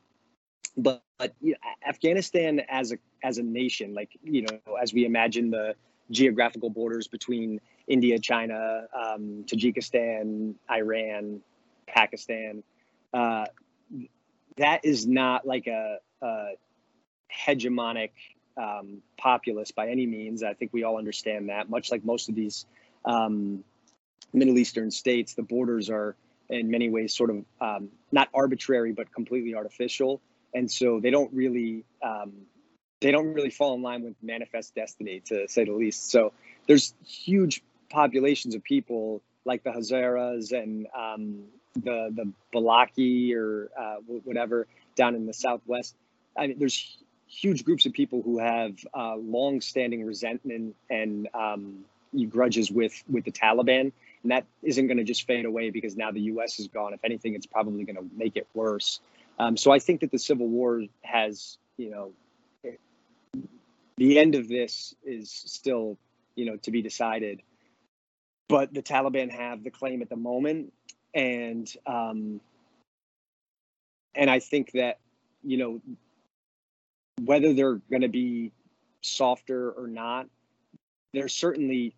but, 0.78 1.04
but 1.18 1.34
you 1.42 1.52
know, 1.52 1.58
Afghanistan 1.88 2.62
as 2.70 2.92
a 2.92 2.98
as 3.24 3.38
a 3.38 3.44
nation, 3.44 3.94
like 3.94 4.10
you 4.24 4.42
know, 4.42 4.76
as 4.82 4.94
we 4.94 5.06
imagine 5.06 5.50
the 5.50 5.76
geographical 6.12 6.70
borders 6.70 7.08
between 7.08 7.60
India, 7.88 8.20
China, 8.20 8.88
um, 8.94 9.46
Tajikistan, 9.48 10.56
Iran, 10.70 11.42
Pakistan, 11.88 12.64
uh, 13.14 13.46
that 14.58 14.84
is 14.84 15.08
not 15.08 15.46
like 15.46 15.68
a, 15.68 15.98
a 16.22 16.48
hegemonic 17.32 18.12
um, 18.58 19.02
populace 19.18 19.72
by 19.72 19.90
any 19.90 20.06
means. 20.06 20.44
I 20.44 20.54
think 20.54 20.72
we 20.74 20.84
all 20.84 20.98
understand 20.98 21.50
that. 21.50 21.70
Much 21.70 21.92
like 21.92 22.06
most 22.06 22.30
of 22.30 22.36
these 22.36 22.66
um, 23.04 23.64
Middle 24.34 24.58
Eastern 24.58 24.92
states, 24.92 25.34
the 25.34 25.44
borders 25.44 25.90
are 25.90 26.16
in 26.50 26.70
many 26.70 26.90
ways 26.90 27.16
sort 27.16 27.30
of 27.30 27.46
um, 27.60 27.90
not 28.12 28.30
arbitrary 28.34 28.92
but 28.92 29.12
completely 29.12 29.56
artificial, 29.56 30.22
and 30.54 30.72
so 30.72 31.00
they 31.00 31.10
don't 31.10 31.34
really 31.34 31.84
um, 32.04 32.34
they 33.02 33.12
don't 33.12 33.34
really 33.34 33.50
fall 33.50 33.76
in 33.76 33.82
line 33.82 34.04
with 34.04 34.16
manifest 34.22 34.76
destiny, 34.76 35.22
to 35.26 35.48
say 35.48 35.66
the 35.66 35.74
least. 35.74 36.10
So 36.10 36.34
there's 36.68 36.94
huge 37.06 37.62
populations 37.90 38.56
of 38.56 38.64
people 38.64 39.22
like 39.46 39.64
the 39.64 39.70
Hazaras 39.70 40.52
and 40.52 40.88
um, 40.98 41.44
the 41.76 42.10
the 42.14 42.32
Balaki 42.54 43.36
or 43.36 43.70
uh, 43.78 43.96
whatever 44.24 44.68
down 44.96 45.16
in 45.16 45.26
the 45.26 45.34
southwest. 45.34 45.96
I 46.38 46.48
mean, 46.48 46.60
there's 46.60 46.98
huge 47.28 47.66
groups 47.66 47.86
of 47.86 47.94
people 47.94 48.22
who 48.22 48.40
have 48.40 48.74
uh, 48.94 49.16
long-standing 49.16 50.06
resentment 50.06 50.76
and 50.90 51.28
um, 51.34 51.86
grudges 52.30 52.72
with 52.72 53.04
with 53.10 53.26
the 53.26 53.32
Taliban, 53.32 53.92
and 54.24 54.32
that 54.32 54.46
isn't 54.64 54.88
going 54.88 54.98
to 54.98 55.04
just 55.04 55.28
fade 55.28 55.46
away 55.46 55.70
because 55.70 55.96
now 55.96 56.12
the 56.12 56.22
U.S. 56.22 56.60
is 56.60 56.68
gone. 56.68 56.94
If 56.94 57.04
anything, 57.04 57.36
it's 57.36 57.46
probably 57.46 57.84
going 57.84 57.98
to 57.98 58.08
make 58.16 58.38
it 58.38 58.48
worse. 58.54 59.00
Um, 59.38 59.58
so 59.58 59.72
I 59.72 59.80
think 59.80 60.02
that 60.02 60.12
the 60.12 60.20
Civil 60.20 60.48
War 60.48 60.84
has, 61.02 61.58
you 61.78 61.90
know, 61.90 62.14
the 63.98 64.20
end 64.20 64.36
of 64.36 64.48
this 64.48 64.96
is 65.04 65.30
still, 65.30 65.98
you 66.36 66.46
know, 66.46 66.58
to 66.58 66.72
be 66.72 66.82
decided. 66.82 67.42
But 68.48 68.74
the 68.74 68.84
Taliban 68.84 69.32
have 69.32 69.64
the 69.64 69.72
claim 69.72 70.02
at 70.02 70.10
the 70.10 70.16
moment, 70.16 70.72
and 71.14 71.72
um, 71.86 72.40
and 74.14 74.30
I 74.30 74.40
think 74.40 74.72
that 74.74 75.00
you 75.44 75.58
know 75.58 75.82
whether 77.22 77.54
they're 77.54 77.76
going 77.90 78.02
to 78.02 78.08
be 78.08 78.52
softer 79.02 79.72
or 79.72 79.88
not, 79.88 80.28
they're 81.14 81.28
certainly 81.28 81.96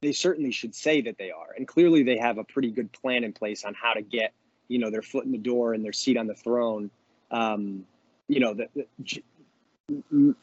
they 0.00 0.12
certainly 0.12 0.52
should 0.52 0.74
say 0.74 1.00
that 1.02 1.18
they 1.18 1.32
are, 1.32 1.52
and 1.56 1.66
clearly 1.66 2.04
they 2.04 2.18
have 2.18 2.38
a 2.38 2.44
pretty 2.44 2.70
good 2.70 2.92
plan 2.92 3.24
in 3.24 3.32
place 3.32 3.64
on 3.64 3.74
how 3.74 3.94
to 3.94 4.02
get 4.02 4.32
you 4.68 4.78
know 4.78 4.90
their 4.90 5.02
foot 5.02 5.24
in 5.24 5.32
the 5.32 5.38
door 5.38 5.74
and 5.74 5.84
their 5.84 5.92
seat 5.92 6.16
on 6.16 6.26
the 6.26 6.34
throne. 6.34 6.90
Um, 7.30 7.84
you 8.28 8.40
know, 8.40 8.56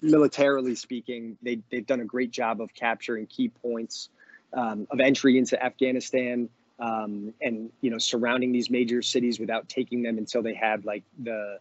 militarily 0.01 0.75
speaking, 0.75 1.37
they 1.41 1.61
they've 1.71 1.85
done 1.85 2.01
a 2.01 2.05
great 2.05 2.31
job 2.31 2.59
of 2.59 2.73
capturing 2.73 3.27
key 3.27 3.49
points 3.49 4.09
um, 4.53 4.87
of 4.91 4.99
entry 4.99 5.37
into 5.37 5.61
Afghanistan. 5.63 6.49
Um, 6.77 7.33
and 7.39 7.71
you 7.79 7.89
know 7.89 7.97
surrounding 7.97 8.51
these 8.51 8.69
major 8.69 9.01
cities 9.01 9.39
without 9.39 9.69
taking 9.69 10.03
them 10.03 10.17
until 10.17 10.41
they 10.41 10.53
had 10.53 10.83
like 10.83 11.03
the 11.17 11.59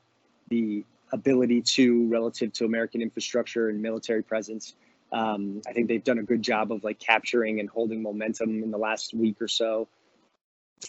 the 0.49 0.85
ability 1.13 1.63
to 1.63 2.09
relative 2.09 2.53
to 2.55 2.65
American 2.65 3.03
infrastructure 3.03 3.69
and 3.69 3.81
military 3.81 4.23
presence. 4.23 4.75
Um, 5.13 5.63
I 5.67 5.73
think 5.73 5.89
they've 5.89 6.03
done 6.03 6.19
a 6.19 6.23
good 6.23 6.43
job 6.43 6.73
of 6.73 6.83
like 6.83 6.99
capturing 6.99 7.61
and 7.61 7.69
holding 7.69 8.03
momentum 8.03 8.63
in 8.63 8.71
the 8.71 8.79
last 8.79 9.15
week 9.15 9.41
or 9.41 9.49
so. 9.49 9.89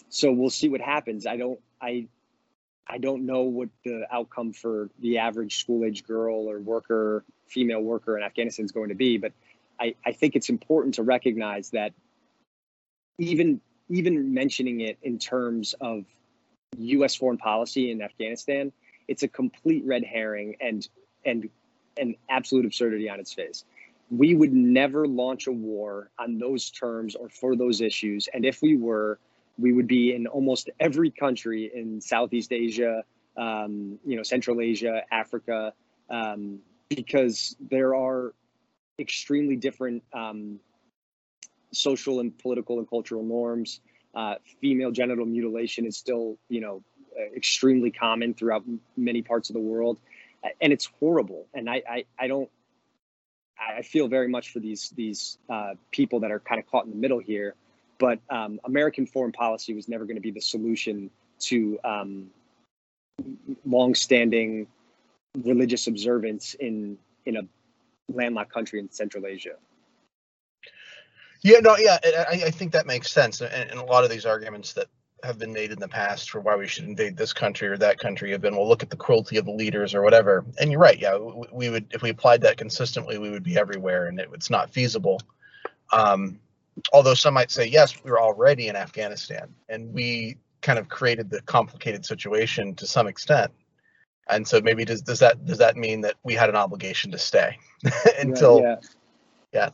So 0.08 0.32
we'll 0.32 0.50
see 0.50 0.68
what 0.68 0.80
happens. 0.80 1.26
I 1.26 1.36
don't 1.36 1.60
I 1.80 2.08
I 2.86 2.98
don't 2.98 3.26
know 3.26 3.42
what 3.42 3.68
the 3.84 4.06
outcome 4.10 4.52
for 4.52 4.90
the 5.00 5.18
average 5.18 5.58
school 5.58 5.84
age 5.84 6.04
girl 6.04 6.48
or 6.50 6.58
worker, 6.60 7.24
female 7.46 7.80
worker 7.80 8.16
in 8.16 8.22
Afghanistan 8.22 8.64
is 8.64 8.72
going 8.72 8.90
to 8.90 8.94
be, 8.94 9.18
but 9.18 9.32
I, 9.78 9.94
I 10.04 10.12
think 10.12 10.36
it's 10.36 10.48
important 10.48 10.94
to 10.94 11.02
recognize 11.02 11.70
that 11.70 11.92
even 13.18 13.60
even 13.88 14.34
mentioning 14.34 14.80
it 14.80 14.98
in 15.02 15.18
terms 15.18 15.74
of 15.80 16.04
U.S. 16.78 17.14
foreign 17.14 17.38
policy 17.38 17.90
in 17.90 18.02
Afghanistan, 18.02 18.72
it's 19.08 19.22
a 19.22 19.28
complete 19.28 19.84
red 19.86 20.04
herring 20.04 20.56
and 20.60 20.88
and 21.24 21.48
an 21.96 22.14
absolute 22.28 22.64
absurdity 22.64 23.08
on 23.08 23.20
its 23.20 23.32
face. 23.32 23.64
We 24.10 24.34
would 24.34 24.52
never 24.52 25.06
launch 25.06 25.46
a 25.46 25.52
war 25.52 26.10
on 26.18 26.38
those 26.38 26.70
terms 26.70 27.16
or 27.16 27.28
for 27.28 27.56
those 27.56 27.80
issues, 27.80 28.28
and 28.32 28.44
if 28.44 28.62
we 28.62 28.76
were, 28.76 29.18
we 29.58 29.72
would 29.72 29.88
be 29.88 30.14
in 30.14 30.26
almost 30.26 30.70
every 30.78 31.10
country 31.10 31.70
in 31.74 32.00
Southeast 32.00 32.52
Asia, 32.52 33.02
um, 33.36 33.98
you 34.04 34.16
know, 34.16 34.22
Central 34.22 34.60
Asia, 34.60 35.02
Africa, 35.10 35.72
um, 36.08 36.60
because 36.88 37.56
there 37.58 37.94
are 37.94 38.32
extremely 38.98 39.56
different 39.56 40.02
um, 40.12 40.60
social 41.72 42.20
and 42.20 42.36
political 42.38 42.78
and 42.78 42.88
cultural 42.88 43.22
norms. 43.22 43.80
Uh, 44.14 44.36
female 44.60 44.90
genital 44.90 45.26
mutilation 45.26 45.84
is 45.84 45.96
still, 45.96 46.38
you 46.48 46.60
know, 46.60 46.82
extremely 47.34 47.90
common 47.90 48.34
throughout 48.34 48.64
many 48.96 49.22
parts 49.22 49.50
of 49.50 49.54
the 49.54 49.60
world, 49.60 49.98
and 50.60 50.72
it's 50.72 50.86
horrible. 51.00 51.46
And 51.54 51.68
I, 51.68 51.82
I, 51.88 52.04
I 52.18 52.26
don't, 52.26 52.50
I 53.58 53.82
feel 53.82 54.08
very 54.08 54.28
much 54.28 54.52
for 54.52 54.60
these 54.60 54.90
these 54.90 55.38
uh, 55.48 55.74
people 55.90 56.20
that 56.20 56.30
are 56.30 56.40
kind 56.40 56.58
of 56.58 56.66
caught 56.70 56.84
in 56.84 56.90
the 56.90 56.96
middle 56.96 57.18
here. 57.18 57.54
But 57.98 58.20
um, 58.28 58.60
American 58.64 59.06
foreign 59.06 59.32
policy 59.32 59.72
was 59.72 59.88
never 59.88 60.04
going 60.04 60.16
to 60.16 60.22
be 60.22 60.30
the 60.30 60.40
solution 60.40 61.10
to 61.40 61.78
um, 61.82 62.30
longstanding 63.64 64.66
religious 65.44 65.86
observance 65.86 66.54
in 66.54 66.98
in 67.24 67.36
a 67.36 67.42
landlocked 68.12 68.52
country 68.52 68.78
in 68.78 68.90
Central 68.90 69.26
Asia. 69.26 69.54
Yeah, 71.42 71.60
no, 71.60 71.76
yeah, 71.76 71.98
I, 72.02 72.42
I 72.46 72.50
think 72.50 72.72
that 72.72 72.86
makes 72.86 73.10
sense, 73.10 73.40
and, 73.40 73.70
and, 73.70 73.78
a 73.78 73.84
lot 73.84 74.04
of 74.04 74.10
these 74.10 74.24
arguments 74.24 74.72
that 74.72 74.88
have 75.22 75.38
been 75.38 75.52
made 75.52 75.72
in 75.72 75.78
the 75.78 75.88
past 75.88 76.30
for 76.30 76.40
why 76.40 76.56
we 76.56 76.66
should 76.66 76.84
invade 76.84 77.16
this 77.16 77.32
country 77.32 77.68
or 77.68 77.76
that 77.78 77.98
country 77.98 78.30
have 78.32 78.40
been, 78.40 78.54
well, 78.54 78.68
look 78.68 78.82
at 78.82 78.90
the 78.90 78.96
cruelty 78.96 79.38
of 79.38 79.46
the 79.46 79.52
leaders 79.52 79.94
or 79.94 80.02
whatever. 80.02 80.44
And 80.58 80.70
you're 80.70 80.80
right, 80.80 80.98
yeah, 80.98 81.16
we, 81.52 81.70
would 81.70 81.86
if 81.92 82.02
we 82.02 82.10
applied 82.10 82.42
that 82.42 82.58
consistently, 82.58 83.18
we 83.18 83.30
would 83.30 83.42
be 83.42 83.58
everywhere, 83.58 84.06
and 84.06 84.20
it, 84.20 84.28
it's 84.32 84.50
not 84.50 84.70
feasible. 84.70 85.20
Um, 85.92 86.38
although 86.92 87.14
some 87.14 87.34
might 87.34 87.50
say, 87.50 87.66
yes, 87.66 88.02
we 88.04 88.10
were 88.10 88.20
already 88.20 88.68
in 88.68 88.76
Afghanistan, 88.76 89.54
and 89.68 89.92
we 89.92 90.36
kind 90.60 90.78
of 90.78 90.88
created 90.88 91.30
the 91.30 91.40
complicated 91.42 92.04
situation 92.04 92.74
to 92.74 92.86
some 92.86 93.06
extent. 93.06 93.52
And 94.28 94.46
so 94.46 94.60
maybe 94.60 94.84
does 94.84 95.02
does 95.02 95.20
that 95.20 95.44
does 95.44 95.58
that 95.58 95.76
mean 95.76 96.00
that 96.00 96.16
we 96.24 96.34
had 96.34 96.48
an 96.48 96.56
obligation 96.56 97.12
to 97.12 97.18
stay 97.18 97.56
until 98.18 98.60
yeah, 98.60 98.76
yeah. 99.52 99.70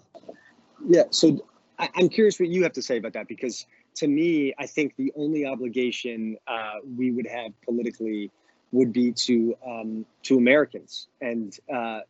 yeah. 0.86 1.02
So 1.10 1.42
I, 1.78 1.88
am 1.96 2.10
curious 2.10 2.38
what 2.38 2.50
you 2.50 2.62
have 2.62 2.74
to 2.74 2.82
say 2.82 2.98
about 2.98 3.14
that 3.14 3.28
because 3.28 3.66
to 3.96 4.06
me, 4.06 4.54
I 4.58 4.66
think 4.66 4.94
the 4.96 5.12
only 5.16 5.46
obligation 5.46 6.36
uh, 6.46 6.74
we 6.96 7.10
would 7.10 7.26
have 7.26 7.52
politically 7.62 8.30
would 8.72 8.92
be 8.92 9.12
to 9.12 9.54
um, 9.66 10.06
to 10.24 10.36
Americans, 10.36 11.08
and 11.20 11.56
uh, 11.72 12.00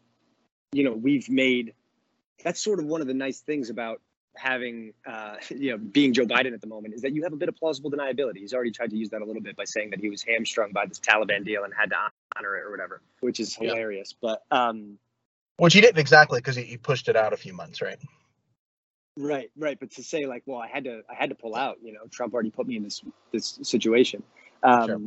you 0.73 0.85
know 0.85 0.93
we've 0.93 1.29
made 1.29 1.75
that's 2.43 2.63
sort 2.63 2.79
of 2.79 2.87
one 2.87 3.01
of 3.01 3.07
the 3.07 3.15
nice 3.15 3.41
things 3.41 3.71
about 3.71 4.01
having 4.37 4.93
uh, 5.07 5.37
you 5.51 5.73
know 5.73 5.79
being 5.79 6.13
Joe 6.13 6.27
Biden 6.27 6.55
at 6.55 6.61
the 6.61 6.67
moment 6.67 6.95
is 6.95 7.03
that 7.03 7.13
you 7.13 7.25
have 7.25 7.33
a 7.33 7.37
bit 7.37 7.49
of 7.49 7.57
plausible 7.57 7.91
deniability. 7.91 8.39
He's 8.39 8.55
already 8.55 8.71
tried 8.71 8.91
to 8.91 8.97
use 8.97 9.11
that 9.11 9.23
a 9.23 9.25
little 9.25 9.43
bit 9.43 9.57
by 9.57 9.65
saying 9.65 9.91
that 9.91 10.01
he 10.01 10.09
was 10.09 10.23
hamstrung 10.23 10.73
by 10.73 10.87
this 10.87 11.01
Taliban 11.01 11.45
deal 11.45 11.65
and 11.65 11.73
had 11.75 11.91
to 11.91 11.97
honor 12.37 12.57
it 12.57 12.65
or 12.65 12.71
whatever, 12.71 13.01
which 13.21 13.41
is 13.41 13.55
hilarious. 13.55 14.15
Yeah. 14.23 14.37
But 14.51 14.57
um, 14.57 14.99
which 15.57 15.75
he 15.75 15.81
didn't 15.81 15.99
exactly 15.99 16.39
because 16.39 16.57
he, 16.57 16.63
he 16.63 16.77
pushed 16.77 17.09
it 17.09 17.17
out 17.17 17.33
a 17.33 17.37
few 17.37 17.53
months, 17.53 17.83
right? 17.83 17.99
Right, 19.17 19.51
right. 19.57 19.79
But 19.79 19.91
to 19.93 20.03
say 20.03 20.27
like, 20.27 20.43
well, 20.47 20.59
I 20.59 20.69
had 20.69 20.85
to, 20.85 21.03
I 21.11 21.15
had 21.15 21.29
to 21.31 21.35
pull 21.35 21.55
out. 21.55 21.79
You 21.83 21.93
know, 21.93 22.01
Trump 22.11 22.33
already 22.33 22.51
put 22.51 22.67
me 22.67 22.77
in 22.77 22.83
this 22.83 23.03
this 23.31 23.59
situation. 23.63 24.23
Um, 24.63 24.87
sure. 24.87 25.01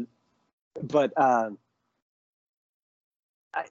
But 0.84 1.20
um, 1.20 1.58
I, 3.54 3.66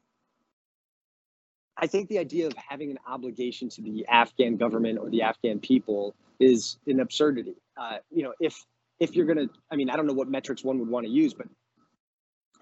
I 1.77 1.87
think 1.87 2.09
the 2.09 2.19
idea 2.19 2.47
of 2.47 2.55
having 2.57 2.91
an 2.91 2.99
obligation 3.07 3.69
to 3.71 3.83
the 3.83 4.07
Afghan 4.09 4.57
government 4.57 4.99
or 4.99 5.09
the 5.09 5.23
Afghan 5.23 5.61
people 5.61 6.15
is 6.41 6.79
an 6.87 7.01
absurdity. 7.01 7.57
Uh, 7.77 7.99
you 8.11 8.25
know, 8.25 8.35
if 8.41 8.65
if 8.99 9.15
you're 9.15 9.27
gonna, 9.27 9.49
I 9.71 9.77
mean, 9.77 9.91
I 9.91 9.97
don't 9.97 10.07
know 10.07 10.15
what 10.15 10.29
metrics 10.29 10.65
one 10.65 10.79
would 10.81 10.89
want 10.89 11.07
to 11.07 11.13
use, 11.13 11.35
but 11.35 11.47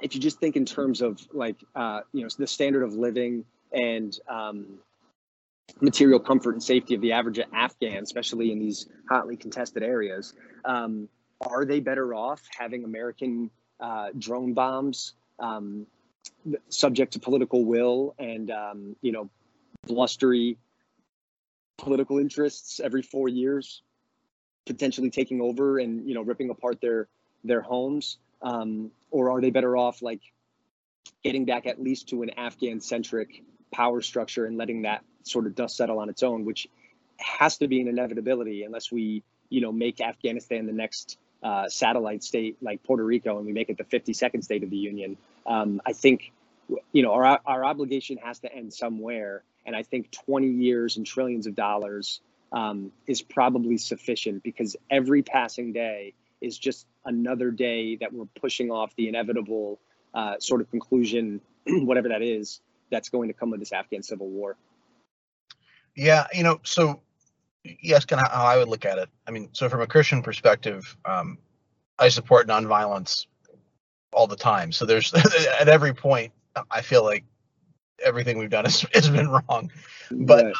if 0.00 0.14
you 0.14 0.20
just 0.20 0.40
think 0.40 0.56
in 0.56 0.66
terms 0.66 1.00
of 1.00 1.26
like, 1.32 1.56
uh, 1.74 2.00
you 2.12 2.22
know, 2.22 2.28
the 2.36 2.46
standard 2.46 2.82
of 2.82 2.94
living 2.94 3.44
and 3.72 4.18
um, 4.28 4.66
material 5.80 6.20
comfort 6.20 6.52
and 6.52 6.62
safety 6.62 6.94
of 6.94 7.00
the 7.00 7.12
average 7.12 7.40
Afghan, 7.52 8.02
especially 8.02 8.52
in 8.52 8.58
these 8.58 8.88
hotly 9.08 9.36
contested 9.36 9.82
areas. 9.82 10.34
Um, 10.64 11.08
are 11.40 11.64
they 11.64 11.80
better 11.80 12.14
off 12.14 12.42
having 12.56 12.84
American 12.84 13.50
uh, 13.80 14.08
drone 14.16 14.54
bombs 14.54 15.14
um, 15.38 15.86
subject 16.68 17.14
to 17.14 17.18
political 17.18 17.64
will 17.64 18.14
and 18.18 18.50
um, 18.50 18.96
you 19.02 19.12
know 19.12 19.28
blustery 19.86 20.58
political 21.78 22.18
interests 22.18 22.80
every 22.80 23.02
four 23.02 23.28
years, 23.28 23.82
potentially 24.66 25.10
taking 25.10 25.40
over 25.40 25.78
and 25.78 26.08
you 26.08 26.14
know 26.14 26.22
ripping 26.22 26.50
apart 26.50 26.80
their 26.80 27.08
their 27.44 27.60
homes, 27.60 28.18
um, 28.40 28.90
or 29.10 29.30
are 29.30 29.40
they 29.40 29.50
better 29.50 29.76
off 29.76 30.00
like 30.02 30.20
getting 31.24 31.44
back 31.44 31.66
at 31.66 31.82
least 31.82 32.08
to 32.08 32.22
an 32.22 32.30
Afghan 32.38 32.80
centric 32.80 33.42
power 33.72 34.00
structure 34.00 34.44
and 34.44 34.56
letting 34.56 34.82
that 34.82 35.02
sort 35.26 35.46
of 35.46 35.54
dust 35.54 35.76
settle 35.76 35.98
on 35.98 36.08
its 36.08 36.22
own, 36.22 36.44
which 36.44 36.68
has 37.18 37.58
to 37.58 37.68
be 37.68 37.80
an 37.80 37.88
inevitability 37.88 38.64
unless 38.64 38.90
we, 38.90 39.22
you 39.48 39.60
know, 39.60 39.72
make 39.72 40.00
Afghanistan 40.00 40.66
the 40.66 40.72
next 40.72 41.18
uh, 41.42 41.68
satellite 41.68 42.22
state 42.22 42.56
like 42.62 42.82
Puerto 42.82 43.04
Rico 43.04 43.36
and 43.36 43.46
we 43.46 43.52
make 43.52 43.68
it 43.68 43.76
the 43.76 43.84
52nd 43.84 44.44
state 44.44 44.62
of 44.62 44.70
the 44.70 44.76
union. 44.76 45.16
Um, 45.46 45.80
I 45.84 45.92
think, 45.92 46.32
you 46.92 47.02
know, 47.02 47.12
our, 47.12 47.40
our 47.44 47.64
obligation 47.64 48.18
has 48.18 48.38
to 48.40 48.52
end 48.52 48.72
somewhere. 48.72 49.42
And 49.66 49.74
I 49.76 49.82
think 49.82 50.10
20 50.10 50.48
years 50.48 50.96
and 50.96 51.06
trillions 51.06 51.46
of 51.46 51.54
dollars 51.54 52.20
um, 52.52 52.92
is 53.06 53.22
probably 53.22 53.78
sufficient 53.78 54.42
because 54.42 54.76
every 54.90 55.22
passing 55.22 55.72
day 55.72 56.14
is 56.40 56.58
just 56.58 56.86
another 57.04 57.50
day 57.50 57.96
that 57.96 58.12
we're 58.12 58.26
pushing 58.40 58.70
off 58.70 58.94
the 58.96 59.08
inevitable 59.08 59.78
uh, 60.14 60.34
sort 60.38 60.60
of 60.60 60.70
conclusion, 60.70 61.40
whatever 61.66 62.08
that 62.08 62.22
is, 62.22 62.60
that's 62.90 63.08
going 63.08 63.28
to 63.28 63.34
come 63.34 63.50
with 63.50 63.60
this 63.60 63.72
Afghan 63.72 64.02
civil 64.02 64.28
war. 64.28 64.56
Yeah, 65.94 66.26
you 66.32 66.42
know, 66.42 66.60
so 66.64 67.00
yes, 67.64 68.04
kind 68.04 68.22
of 68.22 68.30
how 68.30 68.44
I 68.44 68.56
would 68.56 68.68
look 68.68 68.84
at 68.84 68.98
it. 68.98 69.08
I 69.26 69.30
mean, 69.30 69.48
so 69.52 69.68
from 69.68 69.80
a 69.80 69.86
Christian 69.86 70.22
perspective, 70.22 70.96
um, 71.04 71.38
I 71.98 72.08
support 72.08 72.48
nonviolence 72.48 73.26
all 74.12 74.26
the 74.26 74.36
time. 74.36 74.72
So 74.72 74.84
there's 74.84 75.12
at 75.60 75.68
every 75.68 75.94
point, 75.94 76.32
I 76.70 76.80
feel 76.82 77.04
like 77.04 77.24
everything 78.02 78.38
we've 78.38 78.50
done 78.50 78.64
has, 78.64 78.84
has 78.94 79.08
been 79.08 79.28
wrong. 79.28 79.70
But 80.10 80.46
um, 80.46 80.52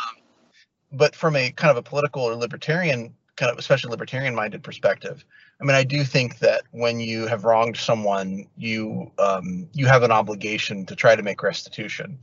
but 0.92 1.16
from 1.16 1.36
a 1.36 1.50
kind 1.50 1.70
of 1.70 1.76
a 1.76 1.82
political 1.82 2.22
or 2.22 2.34
libertarian 2.34 3.14
kind 3.36 3.50
of 3.50 3.58
especially 3.58 3.90
libertarian 3.90 4.34
minded 4.34 4.62
perspective, 4.62 5.24
I 5.60 5.64
mean, 5.64 5.74
I 5.74 5.84
do 5.84 6.04
think 6.04 6.38
that 6.40 6.62
when 6.70 7.00
you 7.00 7.26
have 7.26 7.44
wronged 7.44 7.76
someone, 7.76 8.46
you 8.56 9.10
um, 9.18 9.68
you 9.72 9.86
have 9.86 10.02
an 10.02 10.12
obligation 10.12 10.86
to 10.86 10.96
try 10.96 11.16
to 11.16 11.22
make 11.22 11.42
restitution. 11.42 12.18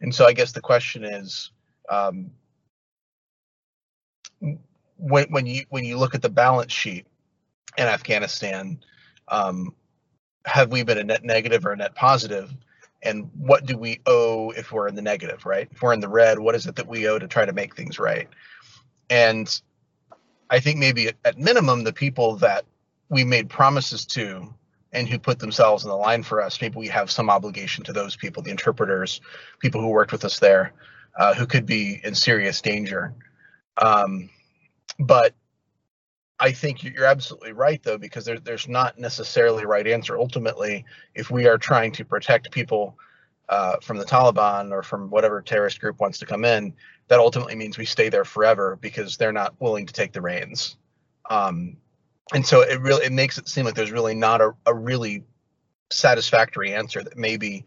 And 0.00 0.14
so 0.14 0.26
I 0.26 0.32
guess 0.32 0.52
the 0.52 0.60
question 0.60 1.04
is, 1.04 1.50
um, 1.88 2.30
when 4.98 5.26
when 5.30 5.46
you 5.46 5.64
when 5.70 5.84
you 5.84 5.98
look 5.98 6.14
at 6.14 6.22
the 6.22 6.28
balance 6.28 6.72
sheet 6.72 7.06
in 7.76 7.86
Afghanistan, 7.86 8.78
um, 9.28 9.74
have 10.44 10.70
we 10.70 10.82
been 10.82 10.98
a 10.98 11.04
net 11.04 11.24
negative 11.24 11.66
or 11.66 11.72
a 11.72 11.76
net 11.76 11.94
positive? 11.94 12.54
And 13.02 13.30
what 13.36 13.66
do 13.66 13.76
we 13.76 14.00
owe 14.06 14.50
if 14.50 14.72
we're 14.72 14.88
in 14.88 14.94
the 14.94 15.02
negative, 15.02 15.44
right? 15.44 15.68
If 15.70 15.82
we're 15.82 15.92
in 15.92 16.00
the 16.00 16.08
red, 16.08 16.38
what 16.38 16.54
is 16.54 16.66
it 16.66 16.76
that 16.76 16.86
we 16.86 17.06
owe 17.06 17.18
to 17.18 17.28
try 17.28 17.44
to 17.44 17.52
make 17.52 17.76
things 17.76 17.98
right? 17.98 18.28
And 19.10 19.60
I 20.48 20.60
think 20.60 20.78
maybe 20.78 21.10
at, 21.24 21.38
minimum, 21.38 21.84
the 21.84 21.92
people 21.92 22.36
that 22.36 22.64
we 23.10 23.24
made 23.24 23.50
promises 23.50 24.06
to 24.06 24.54
and 24.92 25.08
who 25.08 25.18
put 25.18 25.38
themselves 25.38 25.84
in 25.84 25.90
the 25.90 25.96
line 25.96 26.22
for 26.22 26.40
us, 26.40 26.60
maybe 26.60 26.78
we 26.78 26.88
have 26.88 27.10
some 27.10 27.28
obligation 27.28 27.84
to 27.84 27.92
those 27.92 28.16
people, 28.16 28.42
the 28.42 28.50
interpreters, 28.50 29.20
people 29.58 29.80
who 29.80 29.88
worked 29.88 30.12
with 30.12 30.24
us 30.24 30.38
there, 30.38 30.72
uh, 31.18 31.34
who 31.34 31.46
could 31.46 31.66
be 31.66 32.00
in 32.04 32.14
serious 32.14 32.60
danger. 32.62 33.12
Um, 33.78 34.30
but 34.98 35.34
I 36.40 36.52
think 36.52 36.82
you're 36.82 37.04
absolutely 37.04 37.52
right, 37.52 37.82
though, 37.82 37.98
because 37.98 38.24
there, 38.24 38.38
there's 38.38 38.68
not 38.68 38.98
necessarily 38.98 39.66
right 39.66 39.86
answer. 39.86 40.18
Ultimately, 40.18 40.84
if 41.14 41.30
we 41.30 41.46
are 41.46 41.58
trying 41.58 41.92
to 41.92 42.04
protect 42.04 42.50
people 42.50 42.96
uh, 43.48 43.76
from 43.82 43.98
the 43.98 44.04
Taliban 44.04 44.72
or 44.72 44.82
from 44.82 45.10
whatever 45.10 45.42
terrorist 45.42 45.80
group 45.80 46.00
wants 46.00 46.18
to 46.18 46.26
come 46.26 46.44
in, 46.44 46.74
that 47.08 47.18
ultimately 47.18 47.54
means 47.54 47.78
we 47.78 47.84
stay 47.84 48.08
there 48.08 48.24
forever 48.24 48.78
because 48.80 49.16
they're 49.16 49.32
not 49.32 49.54
willing 49.60 49.86
to 49.86 49.92
take 49.92 50.12
the 50.12 50.20
reins. 50.20 50.76
Um, 51.30 51.76
and 52.32 52.44
so 52.44 52.62
it 52.62 52.80
really 52.80 53.04
it 53.04 53.12
makes 53.12 53.38
it 53.38 53.48
seem 53.48 53.64
like 53.64 53.74
there's 53.74 53.90
really 53.90 54.14
not 54.14 54.40
a, 54.40 54.52
a 54.66 54.74
really 54.74 55.24
satisfactory 55.90 56.72
answer 56.72 57.02
that 57.02 57.16
maybe 57.16 57.64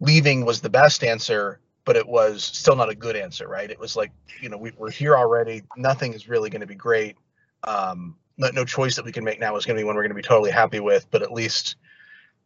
leaving 0.00 0.44
was 0.44 0.60
the 0.60 0.70
best 0.70 1.02
answer 1.02 1.58
but 1.88 1.96
it 1.96 2.06
was 2.06 2.44
still 2.44 2.76
not 2.76 2.90
a 2.90 2.94
good 2.94 3.16
answer 3.16 3.48
right? 3.48 3.70
It 3.70 3.80
was 3.80 3.96
like 3.96 4.12
you 4.42 4.50
know 4.50 4.58
we, 4.58 4.72
are 4.78 4.90
here 4.90 5.16
already. 5.16 5.62
Nothing 5.78 6.12
is 6.12 6.28
really 6.28 6.50
going 6.50 6.60
to 6.60 6.66
be 6.66 6.74
great. 6.74 7.16
Um, 7.64 8.14
no, 8.36 8.50
no 8.50 8.66
choice 8.66 8.94
that 8.96 9.06
we 9.06 9.10
can 9.10 9.24
make 9.24 9.40
now 9.40 9.56
is 9.56 9.64
going 9.64 9.74
to 9.74 9.80
be 9.80 9.84
one 9.84 9.96
we're 9.96 10.02
going 10.02 10.10
to 10.10 10.14
be 10.14 10.20
totally 10.20 10.50
happy 10.50 10.80
with 10.80 11.10
but 11.10 11.22
at 11.22 11.32
least 11.32 11.76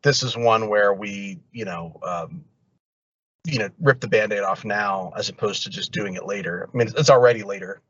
this 0.03 0.22
is 0.22 0.36
one 0.36 0.68
where 0.68 0.95
we 0.95 1.40
you 1.51 1.64
know 1.64 1.99
um, 2.05 2.45
you 3.45 3.59
know 3.59 3.68
rip 3.80 3.99
the 3.99 4.07
band-aid 4.07 4.45
off 4.45 4.64
now 4.64 5.12
as 5.18 5.28
opposed 5.28 5.64
to 5.64 5.70
just 5.70 5.90
doing 5.90 6.14
it 6.14 6.24
later. 6.24 6.68
I 6.72 6.76
mean 6.76 6.93
it's 6.97 7.11
already 7.11 7.43
later. 7.43 7.82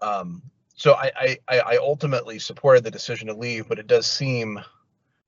Um, 0.00 0.42
so 0.76 0.94
I, 0.94 1.38
I, 1.48 1.58
I 1.58 1.76
ultimately 1.78 2.38
supported 2.38 2.84
the 2.84 2.90
decision 2.92 3.26
to 3.26 3.34
leave, 3.34 3.68
but 3.68 3.80
it 3.80 3.88
does 3.88 4.06
seem 4.06 4.60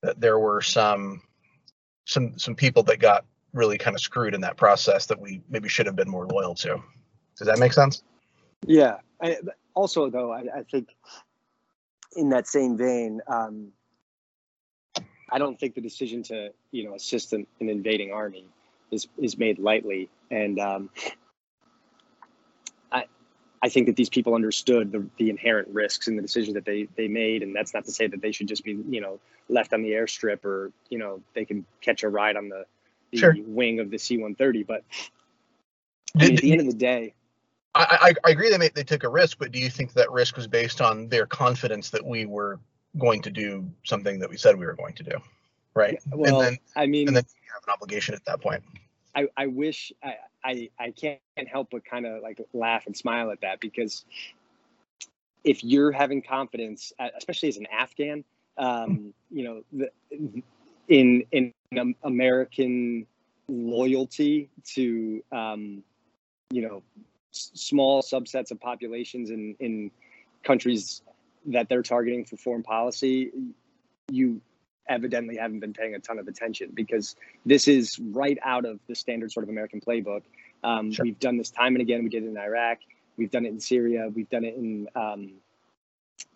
that 0.00 0.20
there 0.20 0.38
were 0.38 0.60
some 0.60 1.22
some 2.04 2.38
some 2.38 2.54
people 2.54 2.84
that 2.84 3.00
got 3.00 3.24
really 3.54 3.78
kind 3.78 3.94
of 3.94 4.00
screwed 4.00 4.34
in 4.34 4.40
that 4.42 4.56
process 4.56 5.06
that 5.06 5.20
we 5.20 5.40
maybe 5.48 5.68
should 5.68 5.86
have 5.86 5.96
been 5.96 6.10
more 6.10 6.26
loyal 6.26 6.54
to. 6.56 6.82
Does 7.38 7.46
that 7.46 7.58
make 7.58 7.72
sense? 7.72 8.02
Yeah. 8.66 8.98
I, 9.22 9.38
also, 9.74 10.10
though, 10.10 10.32
I, 10.32 10.40
I, 10.40 10.62
think 10.70 10.88
in 12.16 12.28
that 12.30 12.46
same 12.46 12.76
vein, 12.76 13.20
um, 13.26 13.68
I 15.30 15.38
don't 15.38 15.58
think 15.58 15.74
the 15.74 15.80
decision 15.80 16.22
to 16.24 16.50
you 16.70 16.84
know 16.84 16.94
assist 16.94 17.32
an, 17.32 17.46
an 17.60 17.68
invading 17.68 18.12
army 18.12 18.46
is 18.90 19.08
is 19.18 19.38
made 19.38 19.58
lightly, 19.58 20.08
and 20.30 20.60
um, 20.60 20.90
I 23.64 23.70
think 23.70 23.86
that 23.86 23.96
these 23.96 24.10
people 24.10 24.34
understood 24.34 24.92
the, 24.92 25.06
the 25.16 25.30
inherent 25.30 25.68
risks 25.68 26.06
in 26.06 26.16
the 26.16 26.22
decisions 26.22 26.52
that 26.52 26.66
they 26.66 26.86
they 26.96 27.08
made, 27.08 27.42
and 27.42 27.56
that's 27.56 27.72
not 27.72 27.86
to 27.86 27.92
say 27.92 28.06
that 28.06 28.20
they 28.20 28.30
should 28.30 28.46
just 28.46 28.62
be 28.62 28.72
you 28.90 29.00
know 29.00 29.18
left 29.48 29.72
on 29.72 29.80
the 29.80 29.92
airstrip 29.92 30.44
or 30.44 30.70
you 30.90 30.98
know 30.98 31.22
they 31.32 31.46
can 31.46 31.64
catch 31.80 32.02
a 32.02 32.08
ride 32.10 32.36
on 32.36 32.50
the, 32.50 32.66
the 33.14 33.20
sure. 33.20 33.36
wing 33.46 33.80
of 33.80 33.90
the 33.90 33.98
C-130. 33.98 34.66
But 34.66 34.84
I 36.16 36.24
mean, 36.24 36.34
at 36.34 36.40
the 36.40 36.52
end 36.52 36.60
of 36.62 36.66
the 36.66 36.74
day, 36.74 37.14
I, 37.74 38.14
I, 38.24 38.28
I 38.28 38.30
agree 38.30 38.50
they 38.50 38.58
made, 38.58 38.74
they 38.74 38.84
took 38.84 39.04
a 39.04 39.08
risk, 39.08 39.38
but 39.38 39.52
do 39.52 39.58
you 39.58 39.68
think 39.68 39.92
that 39.94 40.10
risk 40.10 40.36
was 40.36 40.46
based 40.46 40.80
on 40.80 41.08
their 41.08 41.26
confidence 41.26 41.90
that 41.90 42.04
we 42.04 42.26
were 42.26 42.60
going 42.98 43.22
to 43.22 43.30
do 43.30 43.68
something 43.84 44.18
that 44.20 44.30
we 44.30 44.36
said 44.36 44.56
we 44.56 44.66
were 44.66 44.74
going 44.74 44.94
to 44.94 45.02
do, 45.02 45.16
right? 45.74 45.98
Well, 46.12 46.40
and 46.40 46.46
then, 46.46 46.58
I 46.76 46.86
mean, 46.86 47.08
and 47.08 47.16
then 47.16 47.24
you 47.24 47.52
have 47.52 47.62
an 47.66 47.72
obligation 47.72 48.14
at 48.14 48.24
that 48.26 48.40
point. 48.40 48.62
I, 49.16 49.28
I 49.36 49.46
wish 49.46 49.92
I, 50.02 50.16
I, 50.44 50.70
I 50.78 50.90
can't 50.90 51.20
help 51.48 51.70
but 51.70 51.84
kind 51.84 52.06
of 52.06 52.22
like 52.22 52.40
laugh 52.52 52.86
and 52.86 52.96
smile 52.96 53.30
at 53.30 53.40
that 53.40 53.60
because 53.60 54.04
if 55.42 55.62
you're 55.62 55.92
having 55.92 56.22
confidence, 56.22 56.92
especially 57.16 57.48
as 57.48 57.56
an 57.56 57.66
Afghan, 57.66 58.24
um, 58.56 59.12
you 59.30 59.44
know, 59.44 59.62
the, 59.72 59.90
in 60.88 61.24
in 61.32 61.52
American 62.02 63.06
loyalty 63.48 64.48
to 64.74 65.22
um, 65.32 65.82
you 66.50 66.62
know 66.62 66.82
s- 67.32 67.50
small 67.54 68.02
subsets 68.02 68.50
of 68.50 68.60
populations 68.60 69.30
in 69.30 69.56
in 69.60 69.90
countries 70.44 71.02
that 71.46 71.68
they're 71.68 71.82
targeting 71.82 72.24
for 72.24 72.36
foreign 72.36 72.62
policy, 72.62 73.30
you 74.10 74.40
evidently 74.88 75.36
haven't 75.36 75.60
been 75.60 75.72
paying 75.72 75.94
a 75.94 75.98
ton 75.98 76.18
of 76.18 76.28
attention 76.28 76.70
because 76.74 77.16
this 77.44 77.68
is 77.68 77.98
right 77.98 78.38
out 78.42 78.64
of 78.64 78.78
the 78.88 78.94
standard 78.94 79.32
sort 79.32 79.44
of 79.44 79.50
American 79.50 79.80
playbook. 79.80 80.22
Um, 80.62 80.92
sure. 80.92 81.04
We've 81.04 81.18
done 81.18 81.36
this 81.36 81.50
time 81.50 81.74
and 81.74 81.82
again. 81.82 82.02
We 82.02 82.08
did 82.08 82.24
it 82.24 82.28
in 82.28 82.36
Iraq. 82.36 82.78
We've 83.16 83.30
done 83.30 83.44
it 83.44 83.50
in 83.50 83.60
Syria. 83.60 84.08
We've 84.14 84.28
done 84.28 84.44
it 84.44 84.54
in 84.56 84.88
um, 84.94 85.32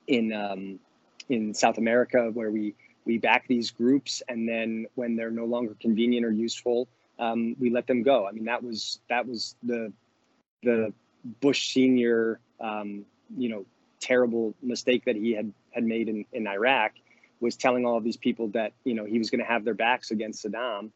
in 0.06 0.32
um, 0.32 0.80
in 1.28 1.54
South 1.54 1.78
America, 1.78 2.30
where 2.32 2.50
we 2.50 2.74
we 3.08 3.18
back 3.18 3.48
these 3.48 3.70
groups, 3.72 4.22
and 4.28 4.48
then 4.48 4.86
when 4.94 5.16
they're 5.16 5.30
no 5.30 5.46
longer 5.46 5.74
convenient 5.80 6.26
or 6.26 6.30
useful, 6.30 6.86
um, 7.18 7.56
we 7.58 7.70
let 7.70 7.86
them 7.86 8.02
go. 8.02 8.28
I 8.28 8.32
mean, 8.32 8.44
that 8.44 8.62
was 8.62 9.00
that 9.08 9.26
was 9.26 9.56
the 9.62 9.92
the 10.62 10.92
Bush 11.40 11.72
senior, 11.72 12.38
um, 12.60 13.06
you 13.36 13.48
know, 13.48 13.64
terrible 13.98 14.54
mistake 14.62 15.06
that 15.06 15.16
he 15.16 15.32
had 15.32 15.52
had 15.70 15.84
made 15.84 16.08
in 16.08 16.26
in 16.32 16.46
Iraq 16.46 16.92
was 17.40 17.56
telling 17.56 17.86
all 17.86 17.96
of 17.96 18.04
these 18.04 18.16
people 18.16 18.48
that 18.48 18.72
you 18.84 18.94
know 18.94 19.06
he 19.06 19.18
was 19.18 19.30
going 19.30 19.40
to 19.40 19.46
have 19.46 19.64
their 19.64 19.74
backs 19.74 20.10
against 20.10 20.44
Saddam, 20.44 20.90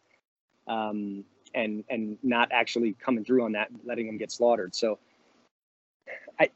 um, 0.68 1.24
and 1.54 1.82
and 1.88 2.18
not 2.22 2.50
actually 2.52 2.92
coming 2.92 3.24
through 3.24 3.44
on 3.44 3.52
that, 3.52 3.68
letting 3.84 4.06
them 4.06 4.18
get 4.18 4.30
slaughtered. 4.30 4.74
So, 4.74 4.98
I, 6.38 6.50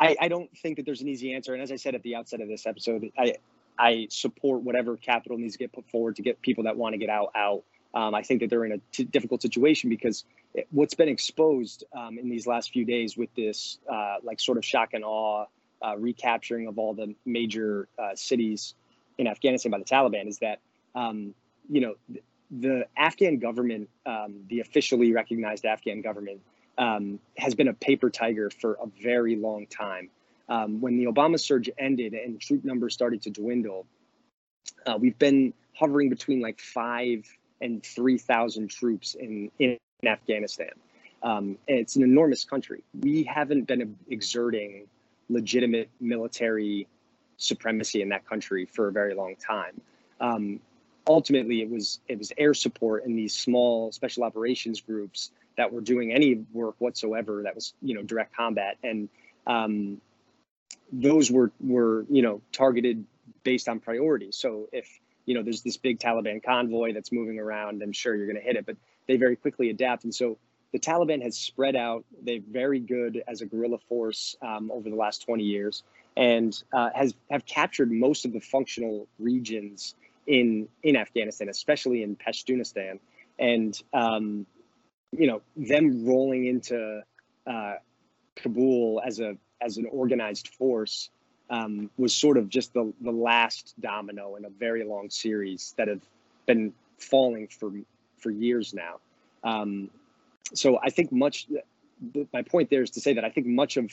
I, 0.00 0.16
I 0.22 0.28
don't 0.28 0.50
think 0.56 0.76
that 0.76 0.86
there's 0.86 1.02
an 1.02 1.08
easy 1.08 1.34
answer. 1.34 1.52
And 1.52 1.62
as 1.62 1.70
I 1.70 1.76
said 1.76 1.94
at 1.94 2.02
the 2.02 2.16
outset 2.16 2.40
of 2.40 2.48
this 2.48 2.66
episode, 2.66 3.10
I 3.18 3.34
I 3.78 4.08
support 4.10 4.62
whatever 4.62 4.96
capital 4.96 5.38
needs 5.38 5.54
to 5.54 5.58
get 5.58 5.72
put 5.72 5.88
forward 5.88 6.16
to 6.16 6.22
get 6.22 6.40
people 6.42 6.64
that 6.64 6.76
want 6.76 6.94
to 6.94 6.98
get 6.98 7.10
out 7.10 7.32
out. 7.34 7.64
Um, 7.94 8.14
I 8.14 8.22
think 8.22 8.40
that 8.40 8.50
they're 8.50 8.64
in 8.64 8.72
a 8.72 8.80
t- 8.92 9.04
difficult 9.04 9.40
situation 9.42 9.88
because 9.88 10.24
it, 10.54 10.66
what's 10.70 10.94
been 10.94 11.08
exposed 11.08 11.84
um, 11.96 12.18
in 12.18 12.28
these 12.28 12.46
last 12.46 12.70
few 12.70 12.84
days 12.84 13.16
with 13.16 13.34
this 13.34 13.78
uh, 13.90 14.16
like 14.22 14.40
sort 14.40 14.58
of 14.58 14.64
shock 14.64 14.90
and 14.92 15.04
awe 15.04 15.46
uh, 15.84 15.96
recapturing 15.96 16.66
of 16.66 16.78
all 16.78 16.94
the 16.94 17.14
major 17.24 17.88
uh, 17.98 18.14
cities 18.14 18.74
in 19.18 19.26
Afghanistan 19.26 19.70
by 19.70 19.78
the 19.78 19.84
Taliban 19.84 20.26
is 20.26 20.38
that 20.38 20.60
um, 20.94 21.34
you 21.70 21.80
know 21.80 21.94
the, 22.08 22.22
the 22.50 22.86
Afghan 22.96 23.38
government, 23.38 23.88
um, 24.04 24.44
the 24.48 24.60
officially 24.60 25.12
recognized 25.12 25.64
Afghan 25.64 26.00
government, 26.00 26.40
um, 26.78 27.18
has 27.36 27.54
been 27.54 27.68
a 27.68 27.74
paper 27.74 28.10
tiger 28.10 28.50
for 28.50 28.74
a 28.74 28.86
very 29.02 29.36
long 29.36 29.66
time. 29.66 30.10
Um, 30.48 30.80
when 30.80 30.96
the 30.96 31.06
Obama 31.06 31.40
surge 31.40 31.70
ended 31.78 32.14
and 32.14 32.40
troop 32.40 32.64
numbers 32.64 32.94
started 32.94 33.22
to 33.22 33.30
dwindle, 33.30 33.86
uh, 34.86 34.96
we've 34.98 35.18
been 35.18 35.52
hovering 35.74 36.08
between 36.08 36.40
like 36.40 36.60
five 36.60 37.26
and 37.60 37.84
three 37.84 38.18
thousand 38.18 38.68
troops 38.70 39.14
in 39.14 39.50
in 39.58 39.78
Afghanistan. 40.04 40.72
Um, 41.22 41.58
it's 41.66 41.96
an 41.96 42.02
enormous 42.02 42.44
country. 42.44 42.84
We 43.00 43.24
haven't 43.24 43.64
been 43.64 43.96
exerting 44.08 44.86
legitimate 45.28 45.90
military 46.00 46.86
supremacy 47.36 48.02
in 48.02 48.10
that 48.10 48.26
country 48.26 48.66
for 48.66 48.88
a 48.88 48.92
very 48.92 49.14
long 49.14 49.36
time. 49.36 49.80
Um, 50.20 50.60
ultimately, 51.06 51.62
it 51.62 51.70
was 51.70 52.00
it 52.08 52.18
was 52.18 52.32
air 52.38 52.54
support 52.54 53.04
and 53.04 53.18
these 53.18 53.34
small 53.34 53.92
special 53.92 54.24
operations 54.24 54.80
groups 54.80 55.30
that 55.56 55.72
were 55.72 55.80
doing 55.80 56.12
any 56.12 56.44
work 56.52 56.76
whatsoever 56.78 57.42
that 57.44 57.54
was 57.54 57.74
you 57.82 57.94
know 57.94 58.02
direct 58.02 58.34
combat, 58.36 58.76
and 58.82 59.08
um, 59.46 60.00
those 60.92 61.30
were 61.30 61.52
were 61.60 62.06
you 62.08 62.22
know 62.22 62.40
targeted 62.52 63.04
based 63.42 63.68
on 63.68 63.80
priority. 63.80 64.32
So 64.32 64.68
if 64.72 64.88
you 65.24 65.34
know 65.34 65.42
there's 65.42 65.62
this 65.62 65.76
big 65.76 65.98
Taliban 65.98 66.42
convoy 66.42 66.92
that's 66.92 67.12
moving 67.12 67.38
around, 67.38 67.80
then 67.80 67.92
sure 67.92 68.14
you're 68.14 68.26
going 68.26 68.36
to 68.36 68.42
hit 68.42 68.56
it, 68.56 68.66
but 68.66 68.76
they 69.06 69.16
very 69.16 69.36
quickly 69.36 69.70
adapt, 69.70 70.04
and 70.04 70.14
so 70.14 70.38
the 70.72 70.78
Taliban 70.78 71.22
has 71.22 71.36
spread 71.36 71.76
out. 71.76 72.04
They're 72.22 72.40
very 72.50 72.80
good 72.80 73.22
as 73.26 73.40
a 73.40 73.46
guerrilla 73.46 73.78
force 73.88 74.36
um, 74.42 74.70
over 74.70 74.90
the 74.90 74.96
last 74.96 75.24
20 75.24 75.44
years 75.44 75.84
and 76.16 76.62
uh, 76.72 76.90
has 76.94 77.14
have 77.30 77.44
captured 77.44 77.92
most 77.92 78.24
of 78.24 78.32
the 78.32 78.40
functional 78.40 79.06
regions 79.18 79.94
in 80.26 80.68
in 80.82 80.96
Afghanistan, 80.96 81.48
especially 81.48 82.02
in 82.02 82.16
Pashtunistan, 82.16 82.98
and 83.38 83.80
um, 83.92 84.46
you 85.12 85.26
know 85.26 85.42
them 85.56 86.06
rolling 86.06 86.46
into 86.46 87.02
uh, 87.46 87.74
Kabul 88.36 89.02
as 89.04 89.20
a 89.20 89.36
as 89.60 89.76
an 89.76 89.86
organized 89.90 90.48
force 90.48 91.10
um, 91.50 91.90
was 91.96 92.14
sort 92.14 92.36
of 92.36 92.48
just 92.48 92.72
the 92.74 92.92
the 93.00 93.10
last 93.10 93.74
domino 93.80 94.36
in 94.36 94.44
a 94.44 94.50
very 94.50 94.84
long 94.84 95.10
series 95.10 95.74
that 95.76 95.88
have 95.88 96.02
been 96.46 96.72
falling 96.98 97.48
for 97.48 97.72
for 98.18 98.30
years 98.30 98.74
now. 98.74 98.98
Um, 99.44 99.90
so 100.54 100.78
I 100.82 100.90
think 100.90 101.12
much. 101.12 101.46
My 102.32 102.42
point 102.42 102.68
there 102.68 102.82
is 102.82 102.90
to 102.90 103.00
say 103.00 103.14
that 103.14 103.24
I 103.24 103.30
think 103.30 103.46
much 103.46 103.78
of 103.78 103.90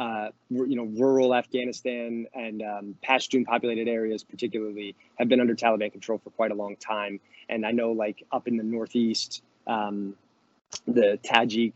uh, 0.00 0.30
you 0.48 0.76
know, 0.76 0.84
rural 0.84 1.34
Afghanistan 1.34 2.26
and 2.32 2.62
um, 2.62 2.94
Pashtun 3.06 3.44
populated 3.44 3.86
areas, 3.86 4.24
particularly, 4.24 4.94
have 5.18 5.28
been 5.28 5.40
under 5.40 5.54
Taliban 5.54 5.92
control 5.92 6.18
for 6.18 6.30
quite 6.30 6.50
a 6.50 6.54
long 6.54 6.76
time. 6.76 7.20
And 7.50 7.66
I 7.66 7.72
know, 7.72 7.92
like 7.92 8.24
up 8.32 8.48
in 8.48 8.56
the 8.56 8.62
northeast, 8.62 9.42
um, 9.66 10.14
the 10.86 11.18
Tajik 11.22 11.74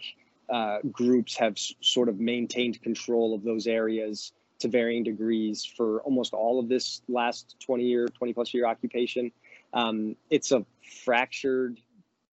uh, 0.48 0.78
groups 0.90 1.36
have 1.36 1.52
s- 1.52 1.74
sort 1.80 2.08
of 2.08 2.20
maintained 2.20 2.82
control 2.82 3.34
of 3.34 3.42
those 3.42 3.66
areas 3.66 4.32
to 4.60 4.68
varying 4.68 5.02
degrees 5.02 5.64
for 5.64 6.00
almost 6.02 6.32
all 6.32 6.60
of 6.60 6.68
this 6.68 7.02
last 7.08 7.56
20 7.60 7.84
year, 7.84 8.08
20 8.08 8.32
plus 8.32 8.54
year 8.54 8.66
occupation. 8.66 9.32
Um, 9.72 10.16
it's 10.30 10.52
a 10.52 10.64
fractured 11.04 11.80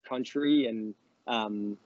country, 0.07 0.67
and 0.67 0.93
um, 1.27 1.77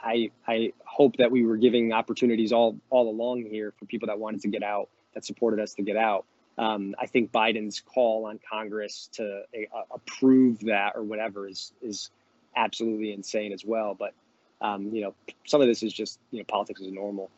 I 0.00 0.30
I 0.46 0.72
hope 0.84 1.16
that 1.18 1.30
we 1.30 1.44
were 1.44 1.56
giving 1.56 1.92
opportunities 1.92 2.52
all 2.52 2.78
all 2.90 3.10
along 3.10 3.44
here 3.44 3.72
for 3.78 3.84
people 3.84 4.06
that 4.08 4.18
wanted 4.18 4.42
to 4.42 4.48
get 4.48 4.62
out, 4.62 4.88
that 5.14 5.24
supported 5.24 5.60
us 5.60 5.74
to 5.74 5.82
get 5.82 5.96
out. 5.96 6.24
Um, 6.58 6.94
I 6.98 7.06
think 7.06 7.32
Biden's 7.32 7.80
call 7.80 8.26
on 8.26 8.38
Congress 8.50 9.08
to 9.14 9.42
uh, 9.54 9.82
approve 9.90 10.60
that 10.60 10.92
or 10.96 11.02
whatever 11.02 11.48
is 11.48 11.72
is 11.82 12.10
absolutely 12.56 13.12
insane 13.12 13.52
as 13.52 13.64
well. 13.64 13.94
But 13.98 14.14
um, 14.62 14.90
you 14.92 15.02
know, 15.02 15.14
some 15.44 15.60
of 15.60 15.66
this 15.66 15.82
is 15.82 15.92
just 15.92 16.18
you 16.30 16.38
know 16.38 16.44
politics 16.44 16.80
is 16.80 16.92
normal. 16.92 17.30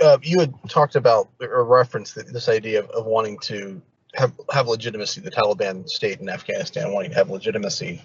Uh, 0.00 0.18
you 0.22 0.40
had 0.40 0.54
talked 0.68 0.96
about 0.96 1.28
or 1.40 1.64
referenced 1.64 2.14
this 2.14 2.48
idea 2.48 2.80
of, 2.80 2.88
of 2.90 3.04
wanting 3.04 3.38
to 3.38 3.80
have 4.14 4.32
have 4.50 4.66
legitimacy, 4.66 5.20
the 5.20 5.30
Taliban 5.30 5.88
state 5.88 6.20
in 6.20 6.28
Afghanistan 6.28 6.92
wanting 6.92 7.10
to 7.10 7.16
have 7.16 7.30
legitimacy. 7.30 8.02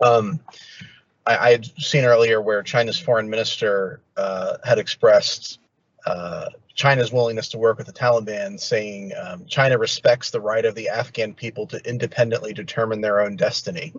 Um, 0.00 0.40
I, 1.26 1.36
I, 1.36 1.50
had 1.50 1.66
seen 1.78 2.04
earlier 2.04 2.40
where 2.40 2.62
China's 2.62 2.98
foreign 2.98 3.28
minister 3.28 4.00
uh, 4.16 4.58
had 4.62 4.78
expressed 4.78 5.58
uh, 6.06 6.46
China's 6.74 7.12
willingness 7.12 7.48
to 7.48 7.58
work 7.58 7.78
with 7.78 7.86
the 7.86 7.92
Taliban, 7.92 8.60
saying 8.60 9.12
um, 9.20 9.46
China 9.46 9.78
respects 9.78 10.30
the 10.30 10.40
right 10.40 10.64
of 10.64 10.74
the 10.74 10.90
Afghan 10.90 11.34
people 11.34 11.66
to 11.68 11.80
independently 11.88 12.52
determine 12.52 13.00
their 13.00 13.20
own 13.20 13.34
destiny. 13.34 13.92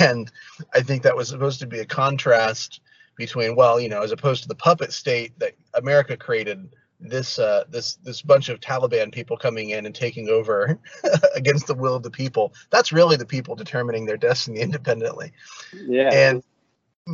And 0.00 0.30
I 0.74 0.80
think 0.80 1.02
that 1.02 1.16
was 1.16 1.28
supposed 1.28 1.60
to 1.60 1.66
be 1.66 1.80
a 1.80 1.86
contrast 1.86 2.80
between, 3.16 3.54
well, 3.54 3.78
you 3.78 3.88
know, 3.88 4.02
as 4.02 4.12
opposed 4.12 4.42
to 4.42 4.48
the 4.48 4.54
puppet 4.54 4.92
state 4.92 5.38
that 5.38 5.52
America 5.74 6.16
created, 6.16 6.74
this 7.00 7.38
uh, 7.38 7.64
this 7.68 7.96
this 7.96 8.22
bunch 8.22 8.48
of 8.48 8.60
Taliban 8.60 9.12
people 9.12 9.36
coming 9.36 9.70
in 9.70 9.84
and 9.84 9.94
taking 9.94 10.28
over 10.28 10.78
against 11.34 11.66
the 11.66 11.74
will 11.74 11.94
of 11.94 12.02
the 12.02 12.10
people. 12.10 12.54
That's 12.70 12.92
really 12.92 13.16
the 13.16 13.26
people 13.26 13.54
determining 13.54 14.06
their 14.06 14.16
destiny 14.16 14.60
independently. 14.68 15.32
Yeah. 15.74 16.10
And 16.12 16.42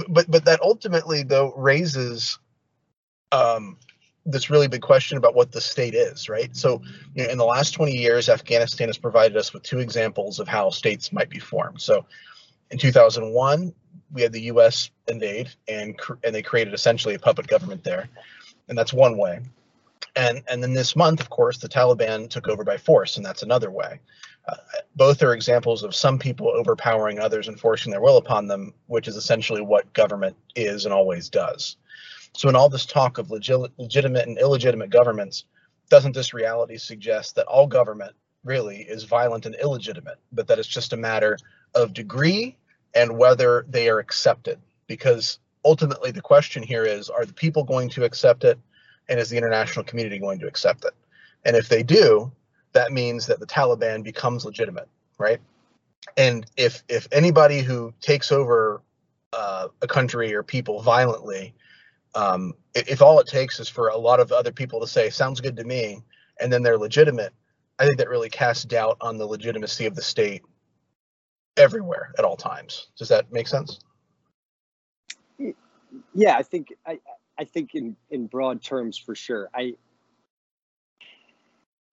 but 0.09 0.31
but 0.31 0.45
that 0.45 0.61
ultimately 0.63 1.23
though 1.23 1.53
raises 1.55 2.39
um, 3.33 3.79
this 4.27 4.51
really 4.51 4.69
big 4.69 4.83
question 4.83 5.19
about 5.19 5.35
what 5.35 5.53
the 5.53 5.61
state 5.61 5.95
is, 5.95 6.29
right? 6.29 6.55
So, 6.55 6.83
you 7.15 7.25
know, 7.25 7.31
in 7.31 7.39
the 7.39 7.45
last 7.45 7.73
20 7.73 7.93
years, 7.93 8.29
Afghanistan 8.29 8.89
has 8.89 8.99
provided 8.99 9.37
us 9.37 9.53
with 9.53 9.63
two 9.63 9.79
examples 9.79 10.39
of 10.39 10.49
how 10.49 10.71
states 10.71 11.13
might 11.13 11.31
be 11.31 11.39
formed. 11.39 11.81
So, 11.81 12.05
in 12.71 12.79
2001, 12.79 13.75
we 14.13 14.23
had 14.23 14.33
the 14.33 14.43
U.S. 14.43 14.91
invade, 15.09 15.51
and 15.69 15.99
and 16.25 16.35
they 16.35 16.43
created 16.43 16.75
essentially 16.75 17.15
a 17.15 17.19
puppet 17.19 17.47
government 17.47 17.85
there, 17.85 18.09
and 18.69 18.77
that's 18.77 18.93
one 18.93 19.17
way. 19.17 19.41
And 20.17 20.43
and 20.49 20.63
then 20.63 20.73
this 20.73 20.97
month, 20.97 21.21
of 21.21 21.31
course, 21.31 21.59
the 21.59 21.69
Taliban 21.69 22.29
took 22.29 22.49
over 22.49 22.65
by 22.65 22.77
force, 22.77 23.17
and 23.17 23.25
that's 23.25 23.43
another 23.43 23.71
way. 23.71 24.01
Uh, 24.49 24.57
both 24.97 25.23
are 25.23 25.35
examples 25.35 25.83
of 25.83 25.95
some 25.95 26.19
people 26.19 26.49
overpowering 26.49 27.21
others 27.21 27.47
and 27.47 27.61
forcing 27.61 27.93
their 27.93 28.01
will 28.01 28.17
upon 28.17 28.47
them, 28.49 28.73
which 28.87 29.07
is 29.07 29.17
essentially 29.17 29.61
what 29.61 29.93
government 29.93 30.37
is 30.57 30.85
and 30.85 30.95
always 30.95 31.29
does. 31.29 31.77
So, 32.35 32.49
in 32.49 32.57
all 32.57 32.69
this 32.69 32.87
talk 32.87 33.19
of 33.19 33.31
legit, 33.31 33.71
legitimate 33.79 34.27
and 34.27 34.39
illegitimate 34.39 34.91
governments, 34.91 35.45
doesn't 35.89 36.15
this 36.15 36.35
reality 36.35 36.79
suggest 36.79 37.35
that 37.37 37.47
all 37.47 37.67
government 37.67 38.15
really 38.45 38.83
is 38.83 39.05
violent 39.05 39.47
and 39.47 39.55
illegitimate, 39.57 40.19
but 40.33 40.47
that 40.49 40.59
it's 40.59 40.69
just 40.69 40.93
a 40.93 40.97
matter 40.97 41.37
of 41.75 41.93
degree 41.93 42.57
and 42.95 43.17
whether 43.17 43.67
they 43.69 43.89
are 43.89 43.99
accepted? 43.99 44.59
Because 44.87 45.39
ultimately, 45.65 46.11
the 46.11 46.21
question 46.21 46.63
here 46.63 46.85
is 46.85 47.09
are 47.09 47.25
the 47.25 47.33
people 47.33 47.65
going 47.65 47.89
to 47.91 48.05
accept 48.05 48.45
it? 48.45 48.59
And 49.09 49.19
is 49.19 49.29
the 49.29 49.37
international 49.37 49.85
community 49.85 50.19
going 50.19 50.39
to 50.41 50.47
accept 50.47 50.85
it? 50.85 50.95
And 51.45 51.57
if 51.57 51.69
they 51.69 51.83
do, 51.83 52.31
that 52.73 52.93
means 52.93 53.27
that 53.27 53.41
the 53.41 53.47
Taliban 53.47 54.05
becomes 54.05 54.45
legitimate, 54.45 54.89
right? 55.19 55.41
And 56.17 56.47
if 56.57 56.83
if 56.89 57.09
anybody 57.13 57.61
who 57.61 57.93
takes 58.01 58.31
over 58.31 58.83
uh, 59.33 59.69
a 59.83 59.87
country 59.87 60.35
or 60.35 60.43
people 60.43 60.83
violently 60.83 61.55
um, 62.15 62.55
if 62.75 63.03
all 63.03 63.21
it 63.21 63.27
takes 63.27 63.61
is 63.61 63.69
for 63.69 63.89
a 63.89 63.97
lot 63.97 64.21
of 64.21 64.33
other 64.33 64.53
people 64.53 64.81
to 64.81 64.87
say 64.87 65.11
sounds 65.11 65.41
good 65.41 65.57
to 65.57 65.65
me 65.65 66.03
and 66.41 66.53
then 66.53 66.63
they're 66.63 66.79
legitimate 66.79 67.33
i 67.79 67.85
think 67.85 67.99
that 67.99 68.09
really 68.09 68.31
casts 68.31 68.65
doubt 68.65 68.97
on 69.01 69.19
the 69.19 69.27
legitimacy 69.27 69.87
of 69.87 69.95
the 69.95 70.03
state 70.03 70.43
everywhere 71.61 72.13
at 72.19 72.25
all 72.25 72.37
times. 72.37 72.89
Does 72.97 73.09
that 73.09 73.31
make 73.33 73.47
sense? 73.47 73.81
Yeah 76.15 76.37
i 76.37 76.43
think 76.43 76.73
i 76.87 76.99
i 77.39 77.45
think 77.45 77.75
in 77.75 77.97
in 78.11 78.27
broad 78.27 78.63
terms 78.63 78.97
for 78.99 79.15
sure. 79.15 79.49
I 79.55 79.75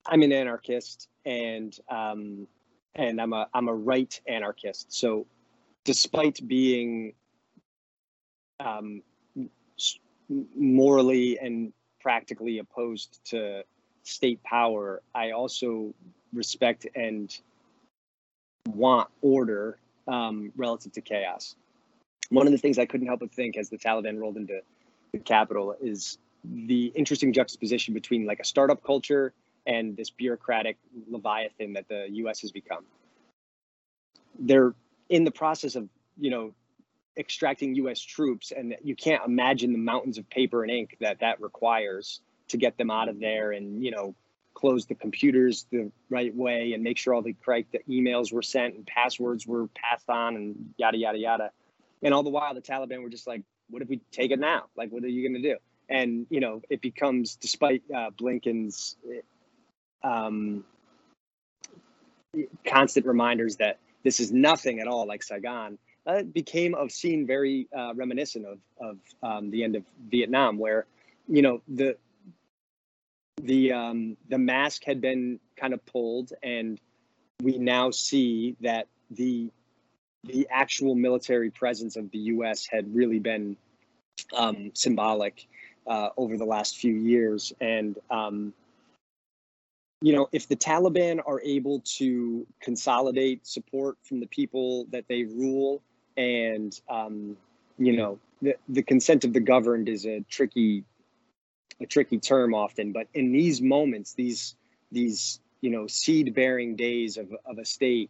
i'm 0.05 0.21
an 0.21 0.31
anarchist 0.31 1.07
and 1.25 1.77
um 1.89 2.47
and 2.95 3.19
i'm 3.21 3.33
a 3.33 3.47
i'm 3.53 3.67
a 3.67 3.75
right 3.75 4.19
anarchist. 4.27 4.93
So 4.93 5.25
despite 5.83 6.47
being 6.47 7.13
um 8.59 9.01
morally 10.55 11.39
and 11.39 11.73
practically 12.01 12.59
opposed 12.59 13.19
to 13.25 13.63
state 14.03 14.41
power, 14.43 15.01
I 15.13 15.31
also 15.31 15.93
respect 16.33 16.87
and 16.95 17.35
want 18.75 19.09
order 19.21 19.77
um, 20.07 20.51
relative 20.55 20.91
to 20.93 21.01
chaos. 21.01 21.55
One 22.29 22.45
of 22.45 22.51
the 22.51 22.57
things 22.57 22.77
I 22.77 22.85
couldn't 22.85 23.07
help 23.07 23.21
but 23.21 23.31
think 23.31 23.57
as 23.57 23.69
the 23.69 23.77
Taliban 23.77 24.19
rolled 24.19 24.37
into 24.37 24.61
the 25.11 25.19
capital 25.19 25.75
is 25.81 26.17
the 26.43 26.87
interesting 26.95 27.33
juxtaposition 27.33 27.93
between 27.93 28.25
like 28.25 28.39
a 28.39 28.45
startup 28.45 28.83
culture 28.83 29.33
and 29.65 29.97
this 29.97 30.09
bureaucratic 30.09 30.77
leviathan 31.09 31.73
that 31.73 31.87
the 31.87 32.07
U.S. 32.11 32.41
has 32.41 32.51
become. 32.51 32.85
They're 34.39 34.73
in 35.09 35.23
the 35.23 35.31
process 35.31 35.75
of, 35.75 35.89
you 36.17 36.29
know, 36.29 36.53
extracting 37.17 37.75
U.S. 37.75 37.99
troops, 37.99 38.51
and 38.51 38.75
you 38.83 38.95
can't 38.95 39.23
imagine 39.25 39.71
the 39.71 39.79
mountains 39.79 40.17
of 40.17 40.29
paper 40.29 40.63
and 40.63 40.71
ink 40.71 40.97
that 41.01 41.19
that 41.19 41.41
requires 41.41 42.21
to 42.49 42.57
get 42.57 42.77
them 42.77 42.91
out 42.91 43.09
of 43.09 43.19
there, 43.19 43.51
and 43.51 43.83
you 43.83 43.91
know, 43.91 44.15
close 44.57 44.87
the 44.87 44.95
computers 44.95 45.67
the 45.71 45.91
right 46.09 46.35
way, 46.35 46.73
and 46.73 46.83
make 46.83 46.97
sure 46.97 47.13
all 47.13 47.21
the 47.21 47.35
correct 47.45 47.73
the 47.73 47.79
emails 47.87 48.33
were 48.33 48.41
sent 48.41 48.73
and 48.73 48.87
passwords 48.87 49.45
were 49.45 49.67
passed 49.67 50.09
on, 50.09 50.35
and 50.35 50.73
yada 50.77 50.97
yada 50.97 51.19
yada. 51.19 51.51
And 52.01 52.11
all 52.11 52.23
the 52.23 52.31
while, 52.31 52.55
the 52.55 52.61
Taliban 52.61 53.03
were 53.03 53.09
just 53.09 53.27
like, 53.27 53.43
"What 53.69 53.83
if 53.83 53.87
we 53.87 54.01
take 54.11 54.31
it 54.31 54.39
now? 54.39 54.63
Like, 54.75 54.89
what 54.89 55.03
are 55.03 55.09
you 55.09 55.21
going 55.29 55.39
to 55.39 55.47
do?" 55.47 55.57
And 55.89 56.25
you 56.31 56.39
know, 56.39 56.63
it 56.71 56.81
becomes, 56.81 57.35
despite 57.35 57.83
uh, 57.95 58.09
Blinken's 58.19 58.97
um, 60.03 60.65
constant 62.65 63.05
reminders 63.05 63.57
that 63.57 63.77
this 64.03 64.19
is 64.19 64.31
nothing 64.31 64.79
at 64.79 64.87
all 64.87 65.05
like 65.07 65.21
Saigon 65.21 65.77
that 66.07 66.33
became 66.33 66.73
of 66.73 66.91
scene 66.91 67.27
very 67.27 67.67
uh, 67.77 67.93
reminiscent 67.93 68.45
of 68.45 68.57
of 68.81 68.97
um, 69.21 69.51
the 69.51 69.63
end 69.63 69.75
of 69.75 69.83
Vietnam, 70.09 70.57
where 70.57 70.87
you 71.27 71.43
know 71.43 71.61
the 71.67 71.95
the 73.41 73.73
um, 73.73 74.17
the 74.29 74.37
mask 74.37 74.83
had 74.83 75.01
been 75.01 75.39
kind 75.55 75.73
of 75.73 75.85
pulled, 75.85 76.33
and 76.43 76.79
we 77.41 77.57
now 77.57 77.91
see 77.91 78.55
that 78.61 78.87
the 79.11 79.51
the 80.23 80.47
actual 80.51 80.95
military 80.95 81.49
presence 81.49 81.95
of 81.95 82.11
the 82.11 82.17
U.S. 82.17 82.67
had 82.69 82.93
really 82.93 83.19
been 83.19 83.55
um, 84.35 84.71
symbolic 84.73 85.47
uh, 85.85 86.09
over 86.17 86.37
the 86.37 86.45
last 86.45 86.77
few 86.77 86.93
years, 86.93 87.53
and 87.61 87.97
um, 88.09 88.53
you 90.01 90.13
know, 90.13 90.29
if 90.31 90.47
the 90.47 90.55
Taliban 90.55 91.19
are 91.25 91.41
able 91.41 91.81
to 91.97 92.45
consolidate 92.61 93.47
support 93.47 93.97
from 94.03 94.19
the 94.19 94.27
people 94.27 94.85
that 94.91 95.05
they 95.07 95.23
rule 95.23 95.81
and 96.17 96.79
um, 96.89 97.37
you 97.77 97.95
know 97.95 98.19
the, 98.41 98.55
the 98.69 98.81
consent 98.81 99.23
of 99.23 99.33
the 99.33 99.39
governed 99.39 99.87
is 99.89 100.05
a 100.05 100.21
tricky 100.29 100.83
a 101.81 101.85
tricky 101.85 102.19
term 102.19 102.53
often 102.53 102.91
but 102.91 103.07
in 103.13 103.31
these 103.31 103.61
moments 103.61 104.13
these 104.13 104.55
these 104.91 105.39
you 105.61 105.69
know 105.69 105.87
seed 105.87 106.33
bearing 106.33 106.75
days 106.75 107.17
of, 107.17 107.31
of 107.45 107.57
a 107.57 107.65
state 107.65 108.09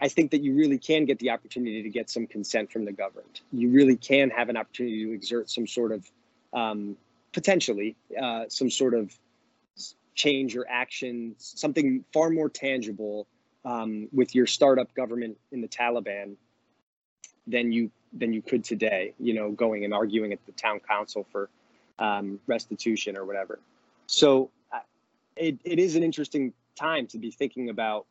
i 0.00 0.08
think 0.08 0.30
that 0.30 0.42
you 0.42 0.54
really 0.54 0.78
can 0.78 1.04
get 1.04 1.18
the 1.18 1.30
opportunity 1.30 1.82
to 1.82 1.90
get 1.90 2.10
some 2.10 2.26
consent 2.26 2.70
from 2.70 2.84
the 2.84 2.92
governed 2.92 3.40
you 3.52 3.70
really 3.70 3.96
can 3.96 4.30
have 4.30 4.48
an 4.48 4.56
opportunity 4.56 5.04
to 5.04 5.12
exert 5.12 5.50
some 5.50 5.66
sort 5.66 5.92
of 5.92 6.10
um, 6.52 6.96
potentially 7.32 7.96
uh, 8.20 8.44
some 8.48 8.70
sort 8.70 8.94
of 8.94 9.12
change 10.14 10.56
or 10.56 10.64
action 10.68 11.34
something 11.38 12.04
far 12.12 12.30
more 12.30 12.48
tangible 12.48 13.26
um, 13.64 14.08
with 14.12 14.34
your 14.34 14.46
startup 14.46 14.94
government 14.94 15.36
in 15.50 15.60
the 15.60 15.68
taliban 15.68 16.36
than 17.46 17.72
you 17.72 17.90
than 18.12 18.32
you 18.32 18.42
could 18.42 18.64
today. 18.64 19.14
You 19.18 19.34
know, 19.34 19.50
going 19.50 19.84
and 19.84 19.92
arguing 19.92 20.32
at 20.32 20.44
the 20.46 20.52
town 20.52 20.80
council 20.80 21.26
for 21.30 21.48
um, 21.98 22.40
restitution 22.46 23.16
or 23.16 23.24
whatever. 23.24 23.60
So 24.06 24.50
it, 25.36 25.58
it 25.64 25.78
is 25.78 25.96
an 25.96 26.02
interesting 26.02 26.52
time 26.76 27.06
to 27.08 27.18
be 27.18 27.30
thinking 27.30 27.68
about 27.68 28.06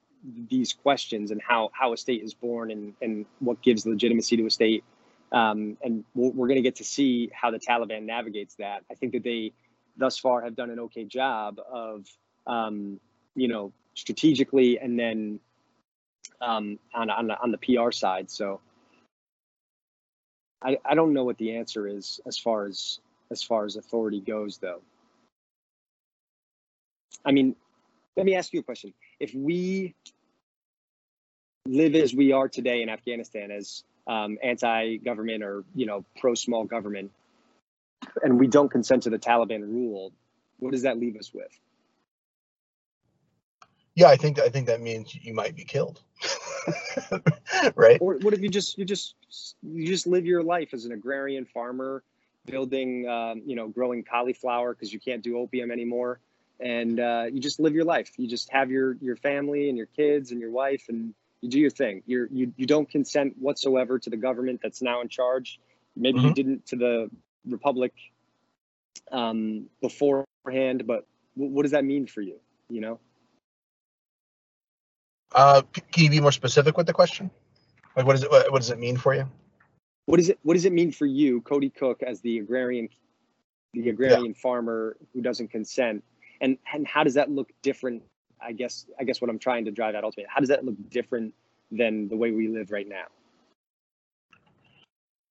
these 0.50 0.74
questions 0.74 1.32
and 1.32 1.42
how 1.42 1.70
how 1.74 1.94
a 1.94 1.98
state 1.98 2.24
is 2.24 2.34
born 2.34 2.72
and 2.72 2.94
and 3.02 3.26
what 3.40 3.62
gives 3.62 3.86
legitimacy 3.86 4.38
to 4.38 4.46
a 4.46 4.50
state. 4.50 4.84
um, 5.32 5.78
and 5.82 6.04
we're, 6.14 6.48
going 6.48 6.58
to 6.58 6.62
get 6.62 6.76
to 6.76 6.84
see 6.84 7.30
how 7.34 7.50
the 7.50 7.60
Taliban 7.60 8.04
navigates 8.04 8.56
that. 8.56 8.84
I 8.92 8.94
think 8.94 9.14
that 9.14 9.24
they 9.24 9.52
thus 9.98 10.20
far 10.20 10.44
have 10.44 10.56
done 10.56 10.70
an 10.70 10.80
okay 10.80 11.06
job 11.06 11.60
of 11.72 12.06
um, 12.46 13.00
you 13.36 13.48
know 13.48 13.74
strategically 13.96 14.80
and 14.80 14.98
then 14.98 15.40
um, 16.42 16.80
on 16.94 17.10
on 17.10 17.32
on 17.32 17.52
the 17.52 17.58
PR 17.58 17.92
side. 17.92 18.30
So 18.30 18.62
I 20.62 20.78
I 20.86 20.96
don't 20.96 21.14
know 21.14 21.26
what 21.26 21.38
the 21.38 21.58
answer 21.58 21.88
is 21.88 22.20
as 22.26 22.38
far 22.38 22.66
as 22.66 23.00
as 23.34 23.44
far 23.44 23.66
as 23.66 23.76
authority 23.76 24.22
goes, 24.22 24.58
though. 24.60 24.82
I 27.26 27.34
mean, 27.34 27.56
let 28.16 28.26
me 28.26 28.36
ask 28.36 28.54
you 28.54 28.62
a 28.62 28.64
question. 28.64 28.94
If 29.20 29.34
we 29.34 29.96
live 31.66 31.96
as 31.96 32.14
we 32.14 32.32
are 32.32 32.48
today 32.48 32.82
in 32.82 32.90
Afghanistan 32.90 33.52
as 33.52 33.84
um, 34.08 34.38
anti-government 34.42 35.44
or 35.44 35.64
you 35.76 35.86
know 35.86 36.06
pro-small 36.20 36.66
government, 36.66 37.12
and 38.22 38.40
we 38.40 38.48
don't 38.48 38.70
consent 38.70 39.04
to 39.04 39.10
the 39.10 39.20
Taliban 39.20 39.62
rule, 39.62 40.14
what 40.60 40.72
does 40.72 40.84
that 40.84 41.00
leave 41.00 41.18
us 41.18 41.34
with? 41.34 41.52
Yeah, 43.96 44.08
I 44.08 44.16
think 44.16 44.40
I 44.40 44.50
think 44.50 44.68
that 44.68 44.82
means 44.82 45.14
you 45.16 45.34
might 45.34 45.56
be 45.56 45.64
killed, 45.64 46.02
right? 47.76 48.00
Or 48.02 48.16
what 48.16 48.34
if 48.34 48.42
you 48.42 48.50
just 48.50 48.78
you 48.78 48.86
just 48.86 49.16
you 49.62 49.88
just 49.88 50.08
live 50.08 50.26
your 50.26 50.44
life 50.44 50.74
as 50.74 50.86
an 50.86 50.92
agrarian 50.92 51.46
farmer, 51.46 52.04
building 52.46 53.08
um, 53.08 53.42
you 53.46 53.56
know 53.56 53.68
growing 53.68 54.04
cauliflower 54.04 54.74
because 54.74 54.92
you 54.94 55.00
can't 55.00 55.24
do 55.24 55.38
opium 55.38 55.72
anymore, 55.72 56.20
and 56.60 57.00
uh, 57.00 57.26
you 57.32 57.40
just 57.40 57.60
live 57.60 57.74
your 57.74 57.86
life. 57.86 58.12
You 58.18 58.28
just 58.28 58.52
have 58.52 58.72
your 58.72 58.96
your 59.02 59.16
family 59.16 59.70
and 59.70 59.78
your 59.78 59.88
kids 59.88 60.32
and 60.32 60.40
your 60.40 60.52
wife, 60.52 60.86
and 60.90 61.14
you 61.42 61.50
do 61.50 61.60
your 61.60 61.70
thing. 61.70 62.04
You're 62.06 62.28
you 62.32 62.54
you 62.58 62.66
don't 62.66 62.90
consent 62.90 63.36
whatsoever 63.40 64.00
to 64.00 64.10
the 64.10 64.18
government 64.18 64.60
that's 64.62 64.82
now 64.82 65.02
in 65.02 65.10
charge. 65.10 65.60
Maybe 65.96 66.20
mm-hmm. 66.20 66.28
you 66.28 66.34
didn't 66.34 66.66
to 66.68 66.76
the 66.76 67.10
republic 67.48 67.94
um, 69.12 69.68
beforehand, 69.82 70.86
but 70.88 71.06
w- 71.36 71.54
what 71.54 71.64
does 71.64 71.72
that 71.72 71.86
mean 71.86 72.08
for 72.08 72.22
you? 72.22 72.40
You 72.70 72.82
know. 72.82 73.00
Uh, 75.34 75.64
can 75.92 76.04
you 76.04 76.10
be 76.10 76.20
more 76.20 76.32
specific 76.32 76.78
with 76.78 76.86
the 76.86 76.94
question? 76.94 77.32
Like, 77.96 78.06
what 78.06 78.14
does 78.14 78.24
it? 78.24 78.32
What, 78.32 78.52
what 78.52 78.62
does 78.62 78.70
it 78.70 78.80
mean 78.80 78.98
for 78.98 79.14
you? 79.14 79.28
What 80.06 80.20
is 80.20 80.30
it? 80.30 80.40
What 80.44 80.56
does 80.56 80.66
it 80.66 80.74
mean 80.74 80.92
for 80.92 81.06
you, 81.06 81.42
Cody 81.42 81.70
Cook, 81.70 82.04
as 82.04 82.22
the 82.22 82.40
agrarian, 82.40 82.90
the 83.74 83.90
agrarian 83.90 84.28
yeah. 84.28 84.42
farmer 84.42 84.98
who 85.14 85.22
doesn't 85.22 85.50
consent, 85.50 86.04
and 86.42 86.58
and 86.74 86.88
how 86.88 87.04
does 87.04 87.14
that 87.14 87.30
look 87.32 87.52
different? 87.62 88.04
I 88.42 88.52
guess 88.52 88.86
I 89.00 89.04
guess 89.04 89.22
what 89.22 89.30
I'm 89.30 89.40
trying 89.40 89.66
to 89.66 89.72
drive 89.72 89.96
at 89.96 90.04
ultimately, 90.04 90.30
how 90.34 90.40
does 90.40 90.50
that 90.50 90.66
look 90.66 90.76
different 90.90 91.34
than 91.72 92.08
the 92.08 92.18
way 92.18 92.32
we 92.32 92.48
live 92.48 92.72
right 92.72 92.88
now? 92.88 93.06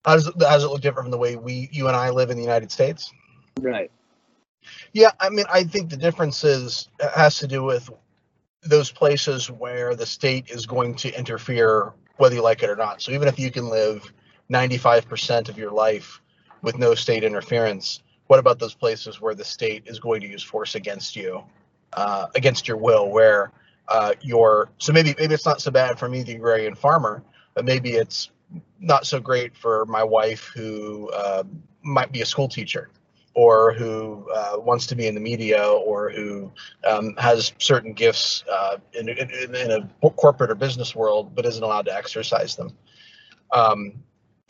How 0.05 0.15
does, 0.15 0.27
it, 0.27 0.35
how 0.41 0.55
does 0.55 0.65
it 0.65 0.69
look 0.69 0.81
different 0.81 1.05
from 1.05 1.11
the 1.13 1.19
way 1.19 1.37
we, 1.37 1.69
you 1.71 1.87
and 1.87 1.97
I, 1.97 2.11
live 2.11 2.31
in 2.31 2.37
the 2.37 2.43
United 2.43 2.73
States? 2.73 3.13
Right. 3.61 3.91
Yeah, 4.93 5.13
I 5.21 5.29
mean, 5.31 5.45
I 5.53 5.65
think 5.65 5.91
the 5.91 5.97
difference 5.97 6.43
is 6.45 6.89
has 7.15 7.39
to 7.39 7.47
do 7.47 7.63
with 7.63 7.91
those 8.63 8.91
places 8.91 9.51
where 9.51 9.95
the 9.95 10.07
state 10.07 10.51
is 10.51 10.67
going 10.67 10.95
to 10.97 11.17
interfere 11.17 11.93
whether 12.17 12.35
you 12.35 12.43
like 12.43 12.63
it 12.63 12.71
or 12.71 12.77
not. 12.77 13.03
So 13.03 13.13
even 13.13 13.27
if 13.27 13.39
you 13.39 13.51
can 13.51 13.69
live 13.69 14.13
95% 14.53 15.49
of 15.49 15.57
your 15.59 15.71
life 15.71 16.21
with 16.63 16.79
no 16.79 16.95
state 16.95 17.25
interference, 17.25 18.03
what 18.27 18.39
about 18.39 18.59
those 18.59 18.75
places 18.75 19.21
where 19.21 19.35
the 19.35 19.45
state 19.45 19.83
is 19.87 19.99
going 19.99 20.21
to 20.21 20.29
use 20.29 20.43
force 20.43 20.75
against 20.75 21.17
you, 21.17 21.43
uh, 21.95 22.27
against 22.35 22.69
your 22.69 22.77
will, 22.77 23.11
where 23.11 23.53
uh, 23.89 24.15
your 24.21 24.71
so 24.79 24.93
maybe 24.93 25.15
maybe 25.19 25.35
it's 25.35 25.47
not 25.47 25.61
so 25.61 25.71
bad 25.71 25.99
for 25.99 26.09
me, 26.09 26.23
the 26.23 26.35
agrarian 26.35 26.75
farmer, 26.75 27.23
but 27.55 27.65
maybe 27.65 27.91
it's 27.91 28.31
not 28.81 29.07
so 29.07 29.19
great 29.21 29.57
for 29.57 29.85
my 29.87 30.05
wife 30.05 30.51
who 30.55 31.11
uh, 31.11 31.43
might 31.83 32.13
be 32.13 32.23
a 32.23 32.27
school 32.27 32.49
teacher 32.49 32.91
or 33.35 33.73
who 33.73 34.29
uh, 34.35 34.57
wants 34.59 34.87
to 34.87 34.95
be 34.95 35.07
in 35.07 35.15
the 35.15 35.21
media 35.21 35.67
or 35.67 36.11
who 36.11 36.53
um, 36.87 37.15
has 37.17 37.53
certain 37.59 37.93
gifts 37.93 38.45
uh, 38.51 38.77
in, 38.93 39.09
in, 39.09 39.55
in, 39.55 39.71
a 39.71 40.11
corporate 40.11 40.51
or 40.51 40.55
business 40.55 40.95
world 40.95 41.35
but 41.35 41.47
isn't 41.47 41.63
allowed 41.63 41.87
to 41.87 41.95
exercise 41.95 42.57
them. 42.57 42.77
Um, 43.53 43.95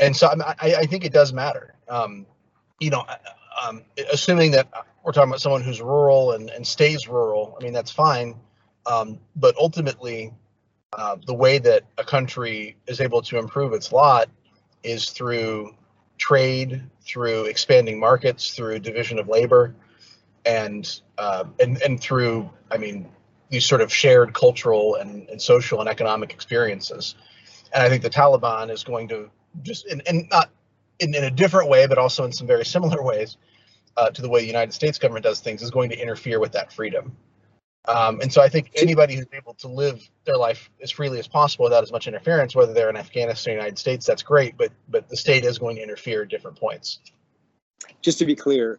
and 0.02 0.16
so 0.16 0.28
I, 0.28 0.74
I, 0.74 0.86
think 0.86 1.04
it 1.04 1.12
does 1.12 1.32
matter 1.32 1.74
um, 1.88 2.26
you 2.80 2.90
know 2.90 3.04
um, 3.62 3.82
assuming 4.12 4.50
that 4.52 4.68
we're 5.02 5.12
talking 5.12 5.30
about 5.30 5.40
someone 5.40 5.62
who's 5.62 5.80
rural 5.80 6.32
and, 6.32 6.50
and 6.50 6.66
stays 6.66 7.08
rural 7.08 7.56
i 7.60 7.64
mean 7.64 7.72
that's 7.72 7.90
fine 7.90 8.34
um, 8.86 9.18
but 9.36 9.56
ultimately 9.56 10.32
uh, 10.92 11.16
the 11.26 11.34
way 11.34 11.58
that 11.58 11.84
a 11.98 12.04
country 12.04 12.76
is 12.86 13.00
able 13.00 13.22
to 13.22 13.38
improve 13.38 13.72
its 13.72 13.92
lot 13.92 14.28
is 14.82 15.10
through 15.10 15.74
trade, 16.18 16.82
through 17.00 17.46
expanding 17.46 17.98
markets, 17.98 18.54
through 18.54 18.78
division 18.78 19.18
of 19.18 19.28
labor, 19.28 19.74
and 20.44 21.00
uh, 21.18 21.44
and 21.60 21.80
and 21.82 22.00
through 22.00 22.50
I 22.70 22.76
mean 22.76 23.08
these 23.50 23.66
sort 23.66 23.80
of 23.80 23.92
shared 23.92 24.32
cultural 24.34 24.96
and, 24.96 25.28
and 25.28 25.40
social 25.40 25.80
and 25.80 25.88
economic 25.88 26.32
experiences. 26.32 27.14
And 27.74 27.82
I 27.82 27.88
think 27.88 28.02
the 28.02 28.10
Taliban 28.10 28.70
is 28.70 28.82
going 28.82 29.08
to 29.08 29.30
just 29.62 29.86
and, 29.86 30.02
and 30.06 30.28
not 30.30 30.50
in, 30.98 31.14
in 31.14 31.24
a 31.24 31.30
different 31.30 31.68
way, 31.68 31.86
but 31.86 31.98
also 31.98 32.24
in 32.24 32.32
some 32.32 32.46
very 32.46 32.64
similar 32.64 33.02
ways 33.10 33.36
uh, 33.96 34.10
to 34.10 34.22
the 34.22 34.28
way 34.28 34.40
the 34.40 34.46
United 34.46 34.72
States 34.72 34.98
government 34.98 35.24
does 35.24 35.40
things, 35.40 35.62
is 35.62 35.70
going 35.70 35.90
to 35.90 36.00
interfere 36.00 36.40
with 36.40 36.52
that 36.52 36.72
freedom. 36.72 37.14
Um, 37.86 38.20
and 38.20 38.32
so 38.32 38.40
I 38.40 38.48
think 38.48 38.70
anybody 38.76 39.16
who's 39.16 39.26
able 39.32 39.54
to 39.54 39.68
live 39.68 40.08
their 40.24 40.36
life 40.36 40.70
as 40.80 40.92
freely 40.92 41.18
as 41.18 41.26
possible 41.26 41.64
without 41.64 41.82
as 41.82 41.90
much 41.90 42.06
interference, 42.06 42.54
whether 42.54 42.72
they're 42.72 42.90
in 42.90 42.96
Afghanistan 42.96 43.54
or 43.54 43.56
United 43.56 43.78
States, 43.78 44.06
that's 44.06 44.22
great. 44.22 44.56
But 44.56 44.70
but 44.88 45.08
the 45.08 45.16
state 45.16 45.44
is 45.44 45.58
going 45.58 45.76
to 45.76 45.82
interfere 45.82 46.22
at 46.22 46.28
different 46.28 46.56
points. 46.56 47.00
Just 48.00 48.20
to 48.20 48.24
be 48.24 48.36
clear, 48.36 48.78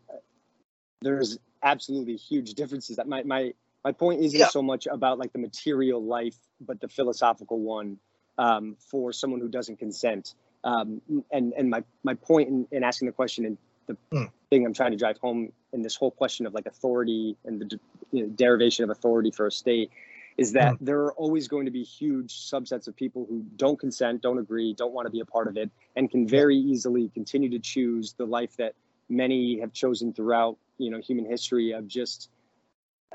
there's 1.02 1.38
absolutely 1.64 2.16
huge 2.16 2.54
differences. 2.54 2.96
That 2.96 3.10
my 3.10 3.24
my 3.24 3.54
my 3.84 3.92
point 3.92 4.22
isn't 4.22 4.40
yeah. 4.40 4.48
so 4.48 4.62
much 4.62 4.88
about 4.88 5.20
like 5.20 5.34
the 5.34 5.40
material 5.40 6.02
life, 6.02 6.38
but 6.62 6.80
the 6.80 6.88
philosophical 6.88 7.60
one 7.60 7.98
um, 8.38 8.78
for 8.80 9.12
someone 9.12 9.42
who 9.42 9.50
doesn't 9.50 9.80
consent. 9.80 10.34
Um, 10.64 11.02
and 11.32 11.54
and 11.54 11.70
my 11.70 11.84
my 12.04 12.14
point 12.14 12.50
in, 12.50 12.68
in 12.72 12.84
asking 12.84 13.08
the 13.08 13.12
question 13.12 13.46
and 13.46 13.58
the 13.88 13.98
mm. 14.12 14.30
thing 14.50 14.66
I'm 14.66 14.74
trying 14.74 14.92
to 14.92 14.98
drive 14.98 15.18
home 15.18 15.52
in 15.74 15.82
this 15.82 15.96
whole 15.96 16.12
question 16.12 16.46
of 16.46 16.54
like 16.54 16.66
authority 16.66 17.36
and 17.44 17.60
the 17.60 17.80
you 18.12 18.24
know, 18.24 18.30
derivation 18.30 18.84
of 18.84 18.90
authority 18.90 19.32
for 19.32 19.48
a 19.48 19.52
state 19.52 19.92
is 20.38 20.54
that 20.54 20.74
mm. 20.74 20.78
there 20.82 21.00
are 21.02 21.14
always 21.14 21.48
going 21.48 21.66
to 21.66 21.72
be 21.72 21.84
huge 21.84 22.34
subsets 22.34 22.88
of 22.88 22.96
people 22.96 23.26
who 23.30 23.46
don't 23.56 23.80
consent, 23.80 24.22
don't 24.22 24.40
agree, 24.40 24.74
don't 24.74 24.94
want 24.94 25.06
to 25.06 25.12
be 25.12 25.20
a 25.20 25.26
part 25.26 25.48
of 25.48 25.58
it, 25.58 25.70
and 25.96 26.10
can 26.10 26.28
very 26.28 26.58
easily 26.58 27.10
continue 27.10 27.50
to 27.50 27.60
choose 27.60 28.14
the 28.14 28.26
life 28.26 28.56
that 28.58 28.74
many 29.10 29.60
have 29.60 29.74
chosen 29.74 30.14
throughout 30.14 30.58
you 30.78 30.90
know 30.90 31.00
human 31.00 31.26
history 31.26 31.72
of 31.72 31.88
just 31.88 32.30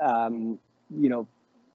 um, 0.01 0.59
you 0.89 1.09
know 1.09 1.27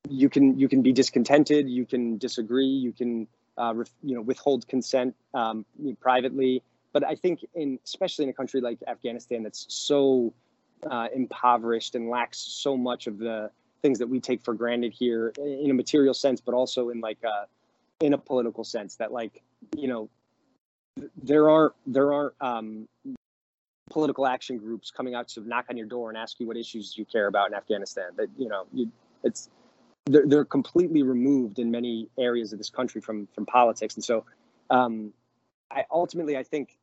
you 0.08 0.28
can 0.28 0.58
you 0.58 0.68
can 0.68 0.82
be 0.82 0.92
discontented, 0.92 1.68
you 1.68 1.84
can 1.84 2.18
disagree, 2.18 2.66
you 2.66 2.92
can 2.92 3.26
uh, 3.58 3.74
you 4.02 4.14
know 4.14 4.22
withhold 4.22 4.66
consent 4.68 5.14
um, 5.34 5.64
privately. 6.00 6.62
But 6.92 7.04
I 7.04 7.16
think 7.16 7.44
in 7.54 7.78
especially 7.84 8.24
in 8.24 8.30
a 8.30 8.34
country 8.34 8.60
like 8.60 8.78
Afghanistan 8.86 9.42
that's 9.42 9.66
so 9.68 10.32
uh, 10.90 11.08
impoverished 11.14 11.94
and 11.94 12.08
lacks 12.08 12.38
so 12.38 12.76
much 12.76 13.06
of 13.06 13.18
the 13.18 13.50
things 13.82 13.98
that 13.98 14.08
we 14.08 14.20
take 14.20 14.42
for 14.42 14.54
granted 14.54 14.92
here 14.92 15.32
in 15.36 15.70
a 15.70 15.74
material 15.74 16.14
sense, 16.14 16.40
but 16.40 16.54
also 16.54 16.88
in 16.88 17.00
like 17.00 17.18
a, 17.24 17.28
uh, 17.28 17.44
in 18.00 18.14
a 18.14 18.18
political 18.18 18.64
sense 18.64 18.96
that 18.96 19.12
like, 19.12 19.42
you 19.76 19.86
know, 19.86 20.08
there 21.22 21.50
aren't, 21.50 21.74
there 21.86 22.12
aren't 22.12 22.34
um, 22.40 22.88
political 23.90 24.26
action 24.26 24.58
groups 24.58 24.90
coming 24.90 25.14
out 25.14 25.28
to 25.28 25.40
knock 25.46 25.66
on 25.68 25.76
your 25.76 25.86
door 25.86 26.08
and 26.08 26.18
ask 26.18 26.40
you 26.40 26.46
what 26.46 26.56
issues 26.56 26.96
you 26.96 27.04
care 27.04 27.26
about 27.26 27.48
in 27.48 27.54
Afghanistan 27.54 28.06
that, 28.16 28.28
you 28.38 28.48
know, 28.48 28.64
you, 28.72 28.90
it's, 29.22 29.50
they're, 30.06 30.26
they're 30.26 30.44
completely 30.44 31.02
removed 31.02 31.58
in 31.58 31.70
many 31.70 32.08
areas 32.18 32.52
of 32.52 32.58
this 32.58 32.70
country 32.70 33.00
from, 33.00 33.26
from 33.34 33.46
politics. 33.46 33.94
And 33.94 34.04
so 34.04 34.24
um, 34.70 35.12
I 35.70 35.84
ultimately, 35.90 36.36
I 36.36 36.42
think 36.42 36.76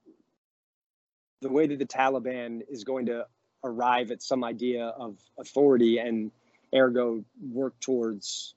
the 1.42 1.50
way 1.50 1.68
that 1.68 1.80
the 1.80 1.86
Taliban 1.86 2.62
is 2.70 2.84
going 2.84 3.08
to 3.08 3.26
arrive 3.64 4.12
at 4.12 4.24
some 4.24 4.44
idea 4.44 4.86
of 4.86 5.18
authority 5.38 6.00
and 6.00 6.32
ergo 6.74 7.24
work 7.52 7.80
towards 7.80 8.56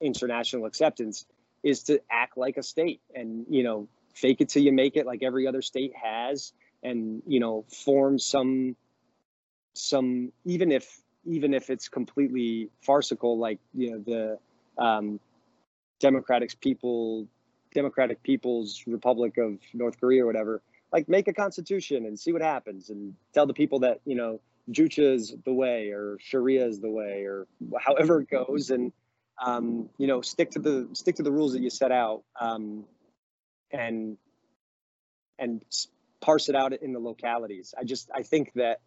international 0.00 0.66
acceptance 0.66 1.24
is 1.62 1.84
to 1.84 2.00
act 2.10 2.36
like 2.36 2.56
a 2.56 2.62
state 2.62 3.00
and 3.14 3.46
you 3.48 3.62
know 3.62 3.88
fake 4.14 4.40
it 4.40 4.48
till 4.48 4.62
you 4.62 4.72
make 4.72 4.96
it 4.96 5.06
like 5.06 5.22
every 5.22 5.46
other 5.46 5.62
state 5.62 5.92
has 5.94 6.52
and 6.82 7.22
you 7.24 7.38
know 7.38 7.64
form 7.68 8.18
some 8.18 8.74
some 9.74 10.32
even 10.44 10.72
if 10.72 11.00
even 11.24 11.54
if 11.54 11.70
it's 11.70 11.88
completely 11.88 12.70
farcical 12.80 13.38
like 13.38 13.58
you 13.74 13.90
know 13.90 13.98
the 13.98 14.82
um, 14.82 15.20
democratic 16.00 16.58
people 16.60 17.26
democratic 17.74 18.22
people's 18.22 18.82
republic 18.86 19.38
of 19.38 19.58
north 19.72 19.98
korea 19.98 20.22
or 20.22 20.26
whatever 20.26 20.62
like 20.92 21.08
make 21.08 21.28
a 21.28 21.32
constitution 21.32 22.04
and 22.06 22.18
see 22.18 22.32
what 22.32 22.42
happens 22.42 22.90
and 22.90 23.14
tell 23.32 23.46
the 23.46 23.54
people 23.54 23.80
that 23.80 24.00
you 24.04 24.14
know 24.14 24.40
juche 24.70 24.98
is 24.98 25.34
the 25.44 25.52
way 25.52 25.90
or 25.90 26.16
sharia 26.20 26.66
is 26.66 26.80
the 26.80 26.90
way 26.90 27.24
or 27.24 27.46
however 27.80 28.20
it 28.20 28.30
goes 28.30 28.70
and 28.70 28.92
um, 29.44 29.88
you 29.98 30.06
know 30.06 30.20
stick 30.20 30.50
to 30.50 30.58
the 30.58 30.88
stick 30.92 31.16
to 31.16 31.22
the 31.22 31.32
rules 31.32 31.52
that 31.52 31.62
you 31.62 31.70
set 31.70 31.90
out 31.90 32.22
um, 32.40 32.84
and 33.72 34.16
and 35.38 35.62
parse 36.22 36.48
it 36.48 36.54
out 36.54 36.72
in 36.72 36.92
the 36.92 36.98
localities. 36.98 37.74
I 37.76 37.84
just 37.84 38.10
I 38.14 38.22
think 38.22 38.52
that 38.54 38.80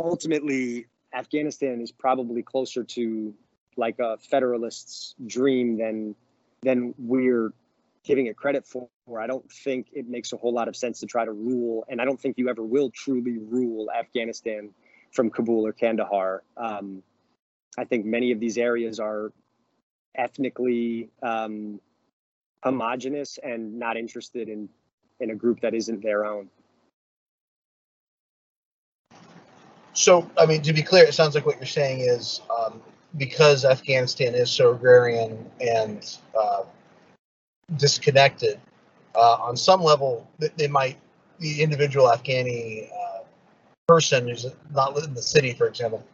ultimately 0.00 0.86
Afghanistan 1.14 1.80
is 1.80 1.92
probably 1.92 2.42
closer 2.42 2.84
to 2.84 3.34
like 3.76 3.98
a 3.98 4.18
federalist's 4.18 5.14
dream 5.26 5.78
than 5.78 6.14
than 6.62 6.94
we're 6.98 7.52
giving 8.04 8.26
it 8.26 8.36
credit 8.36 8.66
for. 8.66 8.88
I 9.18 9.26
don't 9.26 9.50
think 9.50 9.88
it 9.92 10.08
makes 10.08 10.32
a 10.32 10.36
whole 10.36 10.52
lot 10.52 10.68
of 10.68 10.76
sense 10.76 11.00
to 11.00 11.06
try 11.06 11.24
to 11.24 11.32
rule, 11.32 11.84
and 11.88 12.00
I 12.00 12.04
don't 12.04 12.20
think 12.20 12.38
you 12.38 12.48
ever 12.48 12.62
will 12.62 12.90
truly 12.90 13.38
rule 13.38 13.90
Afghanistan 13.90 14.70
from 15.12 15.30
Kabul 15.30 15.66
or 15.66 15.72
Kandahar. 15.72 16.42
Um, 16.56 17.02
I 17.78 17.84
think 17.84 18.04
many 18.04 18.32
of 18.32 18.40
these 18.40 18.58
areas 18.58 19.00
are 19.00 19.32
ethnically 20.14 21.10
um, 21.22 21.80
homogenous 22.62 23.38
and 23.42 23.78
not 23.78 23.96
interested 23.96 24.48
in 24.48 24.68
in 25.20 25.30
a 25.30 25.34
group 25.34 25.60
that 25.60 25.74
isn't 25.74 26.02
their 26.02 26.24
own. 26.24 26.48
So, 29.94 30.30
I 30.38 30.46
mean, 30.46 30.62
to 30.62 30.72
be 30.72 30.82
clear, 30.82 31.04
it 31.04 31.14
sounds 31.14 31.34
like 31.34 31.44
what 31.44 31.56
you're 31.56 31.66
saying 31.66 32.00
is 32.00 32.40
um, 32.58 32.80
because 33.18 33.64
Afghanistan 33.64 34.34
is 34.34 34.50
so 34.50 34.72
agrarian 34.72 35.50
and 35.60 36.18
uh, 36.38 36.62
disconnected, 37.76 38.58
uh, 39.14 39.36
on 39.40 39.56
some 39.56 39.82
level, 39.82 40.26
they 40.56 40.68
might, 40.68 40.96
the 41.38 41.62
individual 41.62 42.06
Afghani 42.06 42.88
uh, 42.90 43.24
person 43.86 44.28
who's 44.28 44.46
not 44.74 44.96
in 45.04 45.12
the 45.14 45.22
city, 45.22 45.52
for 45.52 45.66
example, 45.66 46.04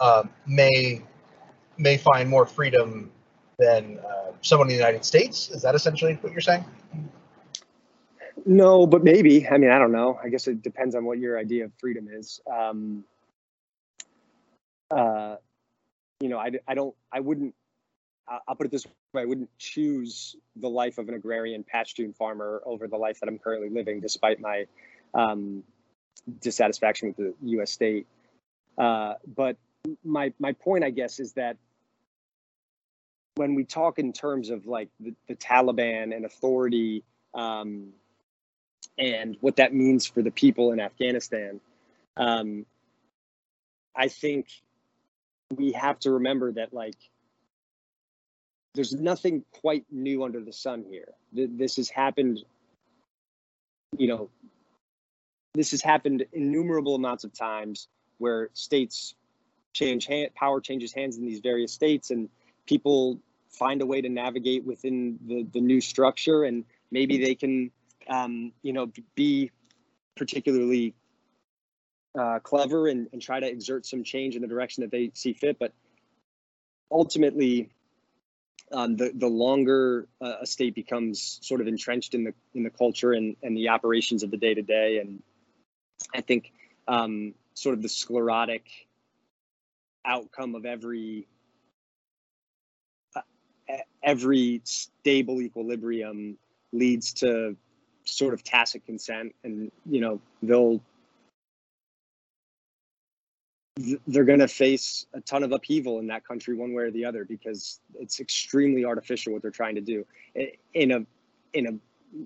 um, 0.00 0.30
may 0.46 1.02
may 1.78 1.98
find 1.98 2.28
more 2.28 2.46
freedom 2.46 3.10
than 3.58 3.98
uh, 3.98 4.32
someone 4.40 4.68
in 4.68 4.72
the 4.72 4.78
United 4.78 5.04
States. 5.04 5.50
Is 5.50 5.60
that 5.62 5.74
essentially 5.74 6.14
what 6.22 6.32
you're 6.32 6.40
saying? 6.40 6.64
No, 8.46 8.86
but 8.86 9.02
maybe. 9.02 9.46
I 9.48 9.58
mean, 9.58 9.70
I 9.70 9.78
don't 9.78 9.92
know. 9.92 10.18
I 10.22 10.28
guess 10.28 10.46
it 10.46 10.62
depends 10.62 10.94
on 10.94 11.04
what 11.04 11.18
your 11.18 11.38
idea 11.38 11.64
of 11.64 11.72
freedom 11.78 12.08
is. 12.10 12.40
Um, 12.50 13.04
uh, 14.90 15.36
you 16.20 16.28
know, 16.28 16.38
I, 16.38 16.52
I 16.66 16.74
don't, 16.74 16.94
I 17.12 17.20
wouldn't, 17.20 17.54
I'll 18.28 18.56
put 18.56 18.66
it 18.66 18.72
this 18.72 18.86
way, 19.12 19.22
I 19.22 19.24
wouldn't 19.24 19.50
choose 19.58 20.36
the 20.56 20.68
life 20.68 20.98
of 20.98 21.08
an 21.08 21.14
agrarian 21.14 21.64
Pashtun 21.64 22.14
farmer 22.16 22.60
over 22.64 22.88
the 22.88 22.96
life 22.96 23.20
that 23.20 23.28
I'm 23.28 23.38
currently 23.38 23.70
living, 23.70 24.00
despite 24.00 24.40
my 24.40 24.66
um, 25.14 25.62
dissatisfaction 26.40 27.08
with 27.08 27.16
the 27.16 27.34
U.S. 27.50 27.70
state. 27.70 28.06
Uh, 28.76 29.14
but 29.36 29.56
my 30.04 30.32
my 30.38 30.52
point, 30.52 30.82
I 30.82 30.90
guess, 30.90 31.20
is 31.20 31.34
that 31.34 31.56
when 33.36 33.54
we 33.54 33.64
talk 33.64 33.98
in 33.98 34.12
terms 34.12 34.50
of 34.50 34.66
like 34.66 34.88
the, 34.98 35.14
the 35.28 35.36
Taliban 35.36 36.14
and 36.14 36.24
authority 36.24 37.04
um, 37.34 37.88
and 38.98 39.36
what 39.40 39.56
that 39.56 39.74
means 39.74 40.06
for 40.06 40.22
the 40.22 40.30
people 40.30 40.72
in 40.72 40.80
Afghanistan, 40.80 41.60
um, 42.16 42.66
I 43.94 44.08
think 44.08 44.48
we 45.54 45.72
have 45.72 45.98
to 46.00 46.12
remember 46.12 46.52
that 46.52 46.72
like 46.72 46.96
there's 48.74 48.92
nothing 48.92 49.44
quite 49.52 49.84
new 49.90 50.22
under 50.24 50.40
the 50.40 50.52
sun 50.52 50.84
here. 50.90 51.08
This 51.32 51.76
has 51.76 51.88
happened, 51.88 52.44
you 53.96 54.06
know, 54.06 54.28
this 55.54 55.70
has 55.70 55.80
happened 55.80 56.26
innumerable 56.32 56.94
amounts 56.94 57.24
of 57.24 57.32
times 57.32 57.88
where 58.18 58.50
states 58.52 59.14
change 59.72 60.06
hand, 60.06 60.34
power 60.34 60.60
changes 60.60 60.92
hands 60.92 61.16
in 61.16 61.24
these 61.24 61.40
various 61.40 61.72
states, 61.72 62.10
and 62.10 62.28
people 62.66 63.18
find 63.48 63.80
a 63.80 63.86
way 63.86 64.02
to 64.02 64.08
navigate 64.08 64.64
within 64.64 65.18
the 65.26 65.46
the 65.52 65.60
new 65.60 65.80
structure, 65.80 66.44
and 66.44 66.64
maybe 66.90 67.22
they 67.22 67.34
can, 67.34 67.70
um, 68.08 68.52
you 68.62 68.74
know, 68.74 68.92
be 69.14 69.50
particularly 70.16 70.94
uh, 72.18 72.38
clever 72.40 72.88
and, 72.88 73.08
and 73.12 73.20
try 73.20 73.40
to 73.40 73.46
exert 73.46 73.86
some 73.86 74.02
change 74.02 74.36
in 74.36 74.42
the 74.42 74.48
direction 74.48 74.82
that 74.82 74.90
they 74.90 75.10
see 75.14 75.32
fit. 75.32 75.58
But 75.58 75.72
ultimately, 76.90 77.70
um, 78.72 78.96
the 78.96 79.12
the 79.14 79.28
longer 79.28 80.08
uh, 80.20 80.36
a 80.40 80.46
state 80.46 80.74
becomes 80.74 81.38
sort 81.42 81.60
of 81.60 81.68
entrenched 81.68 82.14
in 82.14 82.24
the 82.24 82.34
in 82.54 82.62
the 82.62 82.70
culture 82.70 83.12
and, 83.12 83.36
and 83.42 83.56
the 83.56 83.68
operations 83.68 84.22
of 84.22 84.30
the 84.30 84.36
day 84.36 84.54
to 84.54 84.62
day, 84.62 84.98
and 84.98 85.22
I 86.14 86.20
think 86.20 86.52
um, 86.88 87.34
sort 87.54 87.74
of 87.74 87.82
the 87.82 87.88
sclerotic 87.88 88.64
outcome 90.04 90.54
of 90.54 90.64
every 90.64 91.28
uh, 93.14 93.20
every 94.02 94.62
stable 94.64 95.40
equilibrium 95.42 96.38
leads 96.72 97.12
to 97.12 97.56
sort 98.04 98.34
of 98.34 98.42
tacit 98.42 98.84
consent, 98.84 99.34
and 99.44 99.70
you 99.88 100.00
know 100.00 100.20
they'll 100.42 100.80
they're 103.76 104.24
going 104.24 104.38
to 104.38 104.48
face 104.48 105.06
a 105.12 105.20
ton 105.20 105.42
of 105.42 105.52
upheaval 105.52 105.98
in 105.98 106.06
that 106.06 106.26
country 106.26 106.54
one 106.54 106.72
way 106.72 106.84
or 106.84 106.90
the 106.90 107.04
other 107.04 107.24
because 107.24 107.80
it's 107.94 108.20
extremely 108.20 108.84
artificial 108.84 109.32
what 109.32 109.42
they're 109.42 109.50
trying 109.50 109.74
to 109.74 109.80
do. 109.80 110.04
In 110.74 110.92
a 110.92 111.06
in 111.52 111.66
a 111.66 112.24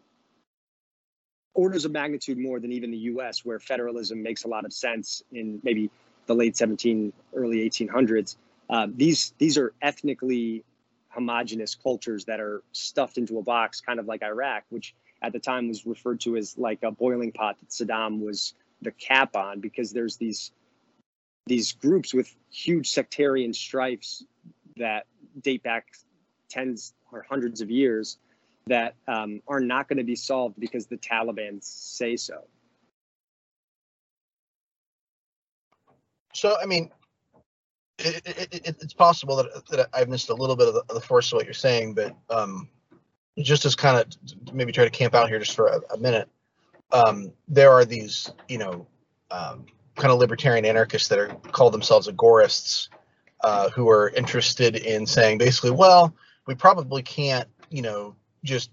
orders 1.55 1.85
of 1.85 1.91
magnitude 1.91 2.39
more 2.39 2.61
than 2.61 2.73
even 2.73 2.91
the 2.91 2.99
US 2.99 3.45
where 3.45 3.59
federalism 3.59 4.23
makes 4.23 4.45
a 4.45 4.49
lot 4.49 4.65
of 4.65 4.73
sense 4.73 5.23
in 5.33 5.61
maybe 5.65 5.91
the 6.27 6.35
late 6.35 6.57
17 6.57 7.13
early 7.35 7.69
1800s 7.69 8.37
uh, 8.71 8.87
these 8.95 9.35
these 9.39 9.59
are 9.59 9.73
ethnically 9.83 10.63
homogenous 11.09 11.75
cultures 11.75 12.25
that 12.27 12.39
are 12.39 12.63
stuffed 12.71 13.19
into 13.19 13.39
a 13.39 13.43
box 13.43 13.81
kind 13.81 13.99
of 13.99 14.07
like 14.07 14.23
Iraq 14.23 14.63
which 14.71 14.95
at 15.23 15.33
the 15.33 15.41
time 15.41 15.67
was 15.67 15.85
referred 15.85 16.21
to 16.21 16.37
as 16.37 16.57
like 16.57 16.83
a 16.85 16.93
boiling 16.93 17.33
pot 17.33 17.57
that 17.59 17.69
Saddam 17.71 18.21
was 18.21 18.55
the 18.81 18.93
cap 18.93 19.35
on 19.35 19.61
because 19.61 19.93
there's 19.93 20.17
these 20.17 20.53
these 21.47 21.73
groups 21.73 22.15
with 22.15 22.35
huge 22.51 22.91
sectarian 22.91 23.53
strifes 23.53 24.25
that 24.77 25.07
date 25.41 25.63
back 25.63 25.87
tens 26.49 26.95
or 27.13 27.25
hundreds 27.29 27.61
of 27.61 27.71
years 27.71 28.19
that 28.67 28.95
um, 29.09 29.41
are 29.49 29.61
not 29.61 29.89
going 29.89 29.99
to 29.99 30.05
be 30.05 30.15
solved 30.15 30.59
because 30.59 30.87
the 30.87 30.97
Taliban 30.97 31.63
say 31.63 32.17
so. 32.17 32.45
So, 36.35 36.57
I 36.61 36.67
mean, 36.67 36.91
it, 37.99 38.23
it, 38.25 38.49
it, 38.53 38.77
it's 38.81 38.95
possible 38.95 39.37
that, 39.37 39.67
that 39.71 39.89
I've 39.93 40.09
missed 40.09 40.31
a 40.31 40.35
little 40.35 40.57
bit 40.57 40.69
of 40.69 40.75
the, 40.75 40.95
the 40.95 41.01
force 41.01 41.33
of 41.33 41.37
what 41.37 41.45
you're 41.45 41.55
saying, 41.55 41.95
but 41.95 42.17
um, 42.31 42.69
just 43.39 43.65
as 43.65 43.75
kind 43.75 43.97
of 43.97 44.55
maybe 44.55 44.73
try 44.73 44.85
to 44.85 44.91
camp 44.91 45.15
out 45.15 45.29
here 45.29 45.39
just 45.39 45.57
for 45.57 45.67
a, 45.67 45.81
a 45.95 45.99
minute, 45.99 46.29
um, 46.93 47.33
there 47.49 47.73
are 47.73 47.85
these, 47.85 48.31
you 48.49 48.59
know, 48.59 48.87
um, 49.31 49.67
kind 50.01 50.13
of 50.13 50.19
libertarian 50.19 50.65
anarchists 50.65 51.09
that 51.09 51.19
are 51.19 51.29
call 51.53 51.71
themselves 51.71 52.09
agorists, 52.09 52.89
uh, 53.43 53.69
who 53.71 53.89
are 53.89 54.09
interested 54.11 54.77
in 54.77 55.07
saying 55.07 55.39
basically, 55.39 55.71
well, 55.71 56.15
we 56.47 56.55
probably 56.55 57.03
can't, 57.03 57.49
you 57.69 57.83
know, 57.83 58.17
just 58.43 58.71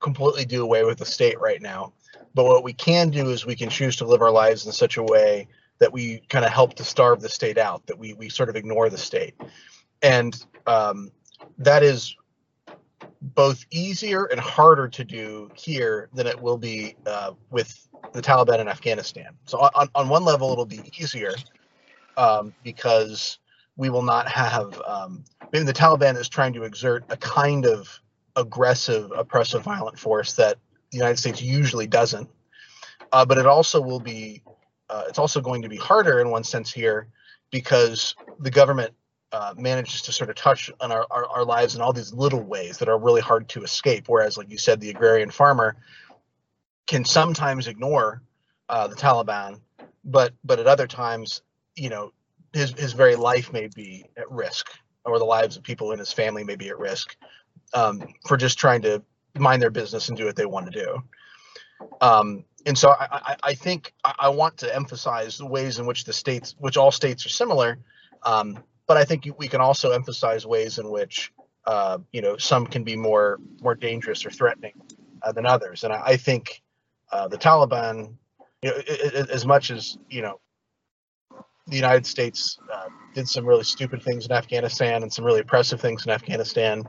completely 0.00 0.44
do 0.44 0.62
away 0.62 0.84
with 0.84 0.98
the 0.98 1.06
state 1.06 1.40
right 1.40 1.62
now. 1.62 1.92
But 2.34 2.44
what 2.44 2.64
we 2.64 2.72
can 2.72 3.10
do 3.10 3.30
is 3.30 3.46
we 3.46 3.54
can 3.56 3.70
choose 3.70 3.96
to 3.96 4.04
live 4.04 4.20
our 4.20 4.32
lives 4.32 4.66
in 4.66 4.72
such 4.72 4.96
a 4.96 5.02
way 5.02 5.46
that 5.78 5.92
we 5.92 6.20
kind 6.28 6.44
of 6.44 6.50
help 6.50 6.74
to 6.74 6.84
starve 6.84 7.20
the 7.20 7.28
state 7.28 7.58
out, 7.58 7.86
that 7.86 7.98
we 7.98 8.14
we 8.14 8.28
sort 8.28 8.48
of 8.48 8.56
ignore 8.56 8.90
the 8.90 8.98
state, 8.98 9.34
and 10.02 10.44
um, 10.66 11.10
that 11.58 11.82
is 11.82 12.16
both 13.20 13.64
easier 13.70 14.24
and 14.24 14.40
harder 14.40 14.88
to 14.88 15.04
do 15.04 15.50
here 15.54 16.08
than 16.12 16.26
it 16.26 16.40
will 16.40 16.58
be 16.58 16.96
uh, 17.06 17.32
with 17.50 17.88
the 18.12 18.22
Taliban 18.22 18.60
in 18.60 18.68
Afghanistan. 18.68 19.36
So 19.46 19.58
on, 19.58 19.88
on 19.94 20.08
one 20.08 20.24
level, 20.24 20.52
it'll 20.52 20.66
be 20.66 20.80
easier 20.98 21.34
um, 22.16 22.54
because 22.62 23.38
we 23.76 23.90
will 23.90 24.02
not 24.02 24.28
have. 24.28 24.80
Um, 24.86 25.24
maybe 25.52 25.64
the 25.64 25.72
Taliban 25.72 26.16
is 26.16 26.28
trying 26.28 26.52
to 26.54 26.64
exert 26.64 27.04
a 27.08 27.16
kind 27.16 27.66
of 27.66 27.88
aggressive, 28.36 29.12
oppressive, 29.16 29.62
violent 29.62 29.98
force 29.98 30.34
that 30.34 30.58
the 30.90 30.98
United 30.98 31.18
States 31.18 31.42
usually 31.42 31.86
doesn't. 31.86 32.28
Uh, 33.12 33.24
but 33.24 33.38
it 33.38 33.46
also 33.46 33.80
will 33.80 34.00
be. 34.00 34.42
Uh, 34.90 35.04
it's 35.08 35.18
also 35.18 35.40
going 35.40 35.62
to 35.62 35.68
be 35.68 35.76
harder 35.76 36.20
in 36.20 36.30
one 36.30 36.44
sense 36.44 36.70
here 36.70 37.08
because 37.50 38.14
the 38.40 38.50
government 38.50 38.92
uh, 39.32 39.54
manages 39.56 40.02
to 40.02 40.12
sort 40.12 40.30
of 40.30 40.36
touch 40.36 40.70
on 40.80 40.92
our, 40.92 41.06
our, 41.10 41.26
our, 41.26 41.44
lives 41.44 41.74
in 41.74 41.80
all 41.80 41.92
these 41.92 42.12
little 42.12 42.42
ways 42.42 42.78
that 42.78 42.88
are 42.88 42.98
really 42.98 43.20
hard 43.20 43.48
to 43.48 43.62
escape. 43.64 44.04
Whereas, 44.06 44.36
like 44.36 44.50
you 44.50 44.58
said, 44.58 44.78
the 44.78 44.90
agrarian 44.90 45.30
farmer 45.30 45.74
can 46.86 47.04
sometimes 47.04 47.66
ignore 47.66 48.22
uh, 48.68 48.86
the 48.86 48.94
Taliban, 48.94 49.60
but 50.04 50.32
but 50.44 50.58
at 50.58 50.66
other 50.66 50.86
times, 50.86 51.42
you 51.76 51.88
know, 51.88 52.12
his 52.52 52.72
his 52.72 52.92
very 52.92 53.16
life 53.16 53.52
may 53.52 53.68
be 53.74 54.06
at 54.16 54.30
risk, 54.30 54.70
or 55.04 55.18
the 55.18 55.24
lives 55.24 55.56
of 55.56 55.62
people 55.62 55.92
in 55.92 55.98
his 55.98 56.12
family 56.12 56.44
may 56.44 56.56
be 56.56 56.68
at 56.68 56.78
risk 56.78 57.16
um, 57.72 58.14
for 58.26 58.36
just 58.36 58.58
trying 58.58 58.82
to 58.82 59.02
mind 59.36 59.60
their 59.60 59.70
business 59.70 60.08
and 60.08 60.16
do 60.16 60.24
what 60.24 60.36
they 60.36 60.46
want 60.46 60.70
to 60.70 60.84
do. 60.84 61.02
Um, 62.00 62.44
and 62.66 62.78
so 62.78 62.90
I, 62.90 63.06
I, 63.10 63.36
I 63.42 63.54
think 63.54 63.92
I, 64.04 64.28
want 64.28 64.56
to 64.58 64.74
emphasize 64.74 65.36
the 65.36 65.46
ways 65.46 65.78
in 65.78 65.86
which 65.86 66.04
the 66.04 66.12
states, 66.12 66.54
which 66.58 66.76
all 66.76 66.90
states 66.90 67.26
are 67.26 67.30
similar, 67.30 67.78
um, 68.22 68.62
but 68.86 68.96
I 68.96 69.04
think 69.04 69.28
we 69.38 69.48
can 69.48 69.60
also 69.60 69.90
emphasize 69.90 70.46
ways 70.46 70.78
in 70.78 70.88
which 70.88 71.32
uh, 71.66 71.98
you 72.12 72.22
know 72.22 72.36
some 72.36 72.66
can 72.66 72.84
be 72.84 72.96
more 72.96 73.38
more 73.60 73.74
dangerous 73.74 74.24
or 74.24 74.30
threatening 74.30 74.74
uh, 75.22 75.32
than 75.32 75.46
others. 75.46 75.84
And 75.84 75.92
I, 75.92 76.02
I 76.04 76.16
think 76.16 76.62
uh, 77.14 77.28
the 77.28 77.38
Taliban, 77.38 78.16
you 78.60 78.70
know, 78.70 78.76
it, 78.76 79.14
it, 79.14 79.30
as 79.30 79.46
much 79.46 79.70
as 79.70 79.96
you 80.10 80.20
know, 80.20 80.40
the 81.68 81.76
United 81.76 82.04
States 82.04 82.58
uh, 82.72 82.88
did 83.14 83.28
some 83.28 83.46
really 83.46 83.62
stupid 83.62 84.02
things 84.02 84.26
in 84.26 84.32
Afghanistan 84.32 85.04
and 85.04 85.12
some 85.12 85.24
really 85.24 85.40
oppressive 85.40 85.80
things 85.80 86.04
in 86.04 86.10
Afghanistan. 86.10 86.82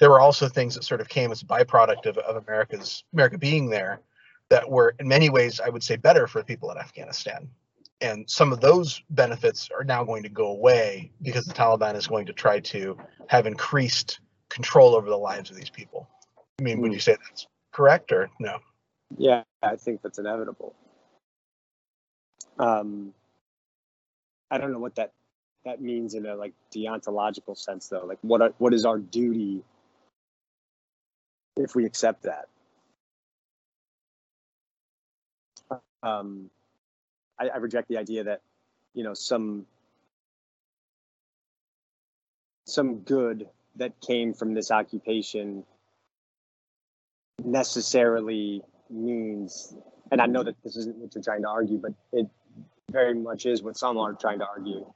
There 0.00 0.08
were 0.08 0.20
also 0.20 0.48
things 0.48 0.74
that 0.74 0.84
sort 0.84 1.02
of 1.02 1.08
came 1.08 1.30
as 1.30 1.42
a 1.42 1.44
byproduct 1.44 2.06
of, 2.06 2.16
of 2.16 2.42
America's 2.42 3.04
America 3.12 3.36
being 3.36 3.68
there 3.68 4.00
that 4.48 4.68
were 4.68 4.94
in 4.98 5.06
many 5.06 5.28
ways, 5.28 5.60
I 5.60 5.68
would 5.68 5.82
say, 5.82 5.96
better 5.96 6.26
for 6.26 6.42
people 6.42 6.70
in 6.70 6.78
Afghanistan. 6.78 7.46
And 8.00 8.28
some 8.30 8.52
of 8.54 8.60
those 8.60 9.02
benefits 9.10 9.68
are 9.76 9.84
now 9.84 10.02
going 10.02 10.22
to 10.22 10.30
go 10.30 10.46
away 10.46 11.10
because 11.20 11.44
the 11.44 11.52
Taliban 11.52 11.94
is 11.94 12.06
going 12.06 12.24
to 12.26 12.32
try 12.32 12.60
to 12.60 12.96
have 13.26 13.46
increased 13.46 14.20
control 14.48 14.96
over 14.96 15.10
the 15.10 15.18
lives 15.18 15.50
of 15.50 15.56
these 15.56 15.68
people. 15.68 16.08
I 16.58 16.62
mean, 16.62 16.80
would 16.80 16.88
hmm. 16.88 16.94
you 16.94 17.00
say 17.00 17.16
that's 17.28 17.46
correct 17.70 18.12
or 18.12 18.30
no? 18.40 18.60
Yeah, 19.16 19.42
I 19.62 19.76
think 19.76 20.02
that's 20.02 20.18
inevitable. 20.18 20.74
Um, 22.58 23.14
I 24.50 24.58
don't 24.58 24.72
know 24.72 24.78
what 24.78 24.96
that 24.96 25.12
that 25.64 25.80
means 25.80 26.14
in 26.14 26.26
a 26.26 26.34
like 26.34 26.54
deontological 26.74 27.56
sense, 27.56 27.88
though. 27.88 28.04
Like, 28.06 28.18
what 28.22 28.42
are, 28.42 28.54
what 28.58 28.74
is 28.74 28.84
our 28.84 28.98
duty 28.98 29.62
if 31.56 31.74
we 31.74 31.84
accept 31.86 32.24
that? 32.24 32.48
Um, 36.02 36.50
I, 37.38 37.48
I 37.48 37.56
reject 37.58 37.88
the 37.88 37.98
idea 37.98 38.24
that 38.24 38.42
you 38.94 39.04
know 39.04 39.14
some 39.14 39.66
some 42.66 43.00
good 43.00 43.48
that 43.76 44.00
came 44.00 44.34
from 44.34 44.54
this 44.54 44.70
occupation 44.70 45.64
necessarily 47.44 48.62
means 48.90 49.74
and 50.10 50.20
i 50.20 50.26
know 50.26 50.42
that 50.42 50.54
this 50.62 50.76
isn't 50.76 50.96
what 50.96 51.14
you're 51.14 51.22
trying 51.22 51.42
to 51.42 51.48
argue 51.48 51.78
but 51.78 51.92
it 52.12 52.26
very 52.90 53.14
much 53.14 53.46
is 53.46 53.62
what 53.62 53.76
some 53.76 53.98
are 53.98 54.12
trying 54.14 54.38
to 54.38 54.46
argue. 54.46 54.86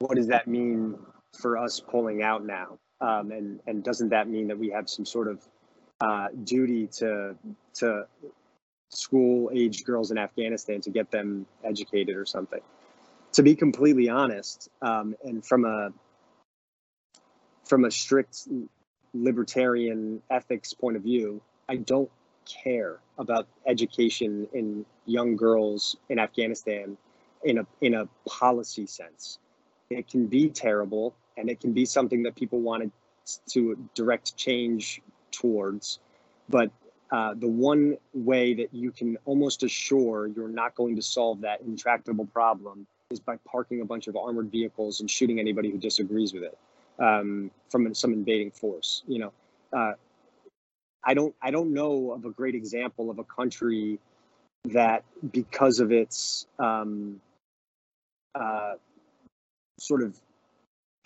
What 0.00 0.16
does 0.16 0.28
that 0.28 0.48
mean 0.48 0.96
for 1.40 1.58
us 1.58 1.80
pulling 1.80 2.22
out 2.22 2.44
now? 2.44 2.78
Um, 3.00 3.30
and 3.30 3.60
and 3.66 3.84
doesn't 3.84 4.10
that 4.10 4.28
mean 4.28 4.48
that 4.48 4.58
we 4.58 4.70
have 4.70 4.88
some 4.88 5.04
sort 5.04 5.28
of 5.28 5.46
uh, 6.00 6.28
duty 6.44 6.88
to 6.98 7.36
to 7.74 8.06
school 8.90 9.50
age 9.52 9.84
girls 9.84 10.10
in 10.10 10.18
Afghanistan 10.18 10.80
to 10.82 10.90
get 10.90 11.10
them 11.10 11.46
educated 11.64 12.16
or 12.16 12.26
something. 12.26 12.60
To 13.32 13.42
be 13.42 13.56
completely 13.56 14.08
honest, 14.08 14.68
um, 14.82 15.16
and 15.24 15.44
from 15.44 15.64
a 15.64 15.90
from 17.64 17.84
a 17.84 17.90
strict 17.90 18.48
libertarian 19.12 20.22
ethics 20.30 20.72
point 20.72 20.96
of 20.96 21.02
view, 21.02 21.40
I 21.68 21.76
don't 21.76 22.10
care 22.46 23.00
about 23.18 23.46
education 23.66 24.48
in 24.52 24.84
young 25.06 25.36
girls 25.36 25.96
in 26.08 26.18
Afghanistan 26.18 26.96
in 27.44 27.58
a 27.58 27.66
in 27.80 27.94
a 27.94 28.08
policy 28.28 28.86
sense. 28.86 29.38
It 29.90 30.08
can 30.08 30.26
be 30.26 30.48
terrible 30.48 31.14
and 31.36 31.50
it 31.50 31.60
can 31.60 31.72
be 31.72 31.84
something 31.84 32.22
that 32.24 32.34
people 32.34 32.60
wanted 32.60 32.90
to 33.50 33.76
direct 33.94 34.36
change 34.36 35.00
towards, 35.30 35.98
but 36.48 36.70
uh, 37.10 37.34
the 37.36 37.48
one 37.48 37.96
way 38.12 38.54
that 38.54 38.72
you 38.72 38.90
can 38.90 39.16
almost 39.24 39.62
assure 39.62 40.26
you're 40.26 40.48
not 40.48 40.74
going 40.74 40.96
to 40.96 41.02
solve 41.02 41.40
that 41.42 41.60
intractable 41.60 42.26
problem 42.26 42.86
is 43.10 43.20
by 43.20 43.36
parking 43.46 43.82
a 43.82 43.84
bunch 43.84 44.08
of 44.08 44.16
armored 44.16 44.50
vehicles 44.50 45.00
and 45.00 45.10
shooting 45.10 45.38
anybody 45.38 45.70
who 45.70 45.78
disagrees 45.78 46.32
with 46.32 46.42
it 46.42 46.58
um, 46.98 47.50
from 47.70 47.92
some 47.94 48.12
invading 48.12 48.50
force. 48.50 49.02
You 49.06 49.18
know, 49.20 49.32
uh, 49.72 49.92
I 51.04 51.14
don't 51.14 51.34
I 51.40 51.50
don't 51.50 51.72
know 51.72 52.12
of 52.12 52.24
a 52.24 52.30
great 52.30 52.54
example 52.54 53.10
of 53.10 53.18
a 53.18 53.24
country 53.24 53.98
that 54.66 55.04
because 55.32 55.80
of 55.80 55.92
its 55.92 56.46
um, 56.58 57.20
uh, 58.34 58.74
sort 59.78 60.02
of 60.02 60.18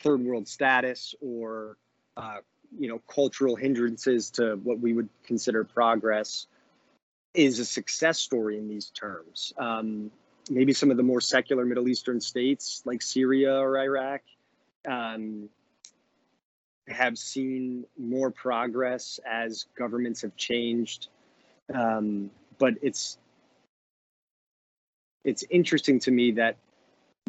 third 0.01 0.25
world 0.25 0.47
status 0.47 1.15
or 1.21 1.77
uh, 2.17 2.39
you 2.79 2.89
know 2.89 3.01
cultural 3.13 3.57
hindrances 3.57 4.31
to 4.31 4.55
what 4.63 4.79
we 4.79 4.93
would 4.93 5.09
consider 5.25 5.65
progress 5.65 6.47
is 7.35 7.59
a 7.59 7.65
success 7.65 8.19
story 8.19 8.59
in 8.59 8.69
these 8.69 8.91
terms. 8.91 9.53
Um, 9.59 10.11
maybe 10.51 10.73
some 10.73 10.91
of 10.91 10.97
the 10.97 11.03
more 11.03 11.21
secular 11.21 11.65
Middle 11.65 11.89
Eastern 11.89 12.21
states 12.21 12.83
like 12.85 13.03
Syria 13.03 13.59
or 13.59 13.79
Iraq 13.79 14.23
um, 14.89 15.49
have 16.91 17.19
seen 17.19 17.85
more 17.99 18.31
progress 18.31 19.21
as 19.29 19.67
governments 19.77 20.23
have 20.23 20.37
changed. 20.37 21.09
Um, 21.73 22.31
but 22.59 22.75
it's 22.83 23.19
it's 25.25 25.45
interesting 25.51 25.99
to 26.01 26.11
me 26.11 26.33
that 26.33 26.57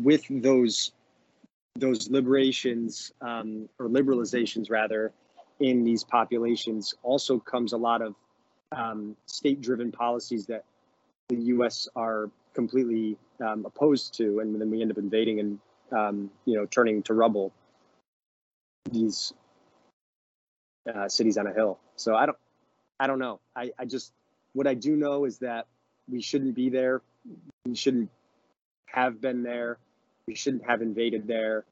with 0.01 0.23
those 0.29 0.91
those 1.75 2.09
liberations 2.09 3.11
um, 3.21 3.69
or 3.79 3.87
liberalizations 3.87 4.69
rather 4.69 5.11
in 5.59 5.83
these 5.83 6.03
populations 6.03 6.93
also 7.03 7.39
comes 7.39 7.73
a 7.73 7.77
lot 7.77 8.01
of 8.01 8.15
um, 8.71 9.15
state-driven 9.25 9.91
policies 9.91 10.45
that 10.45 10.63
the 11.29 11.35
U.S. 11.35 11.87
are 11.95 12.29
completely 12.53 13.17
um, 13.45 13.65
opposed 13.65 14.13
to, 14.15 14.39
and 14.39 14.59
then 14.59 14.69
we 14.69 14.81
end 14.81 14.91
up 14.91 14.97
invading 14.97 15.39
and 15.39 15.59
um, 15.91 16.31
you 16.45 16.55
know 16.55 16.65
turning 16.65 17.01
to 17.03 17.13
rubble 17.13 17.51
these 18.91 19.33
uh, 20.95 21.07
cities 21.07 21.37
on 21.37 21.47
a 21.47 21.53
hill. 21.53 21.79
So 21.95 22.15
I 22.15 22.25
don't, 22.25 22.37
I 22.99 23.07
don't 23.07 23.19
know. 23.19 23.39
I, 23.55 23.71
I 23.77 23.85
just 23.85 24.13
what 24.53 24.67
I 24.67 24.73
do 24.73 24.95
know 24.95 25.25
is 25.25 25.39
that 25.39 25.67
we 26.09 26.21
shouldn't 26.21 26.55
be 26.55 26.69
there. 26.69 27.01
We 27.65 27.75
shouldn't 27.75 28.09
have 28.85 29.21
been 29.21 29.43
there. 29.43 29.77
We 30.27 30.35
shouldn't 30.35 30.65
have 30.65 30.81
invaded 30.81 31.27
there. 31.27 31.65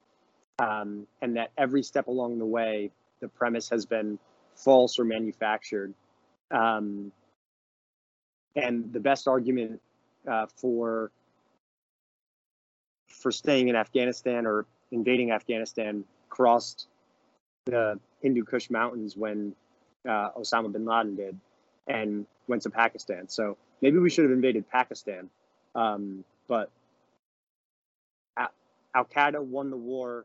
Um, 0.58 1.06
and 1.22 1.36
that 1.36 1.50
every 1.56 1.82
step 1.82 2.08
along 2.08 2.38
the 2.38 2.46
way, 2.46 2.90
the 3.20 3.28
premise 3.28 3.68
has 3.70 3.86
been 3.86 4.18
false 4.56 4.98
or 4.98 5.04
manufactured. 5.04 5.94
Um, 6.50 7.12
and 8.56 8.92
the 8.92 9.00
best 9.00 9.28
argument 9.28 9.80
uh, 10.26 10.46
for 10.56 11.10
for 13.08 13.30
staying 13.30 13.68
in 13.68 13.76
Afghanistan 13.76 14.46
or 14.46 14.66
invading 14.90 15.32
Afghanistan 15.32 16.04
crossed 16.28 16.86
the 17.66 17.98
Hindu 18.20 18.44
Kush 18.44 18.70
Mountains 18.70 19.16
when 19.16 19.54
uh, 20.08 20.30
Osama 20.38 20.72
bin 20.72 20.84
Laden 20.84 21.16
did 21.16 21.38
and 21.86 22.26
went 22.46 22.62
to 22.62 22.70
Pakistan. 22.70 23.28
So 23.28 23.56
maybe 23.80 23.98
we 23.98 24.10
should 24.10 24.24
have 24.24 24.32
invaded 24.32 24.68
Pakistan. 24.68 25.30
Um, 25.74 26.24
but 26.48 26.70
Al 28.36 29.04
Qaeda 29.04 29.40
won 29.40 29.70
the 29.70 29.76
war 29.76 30.24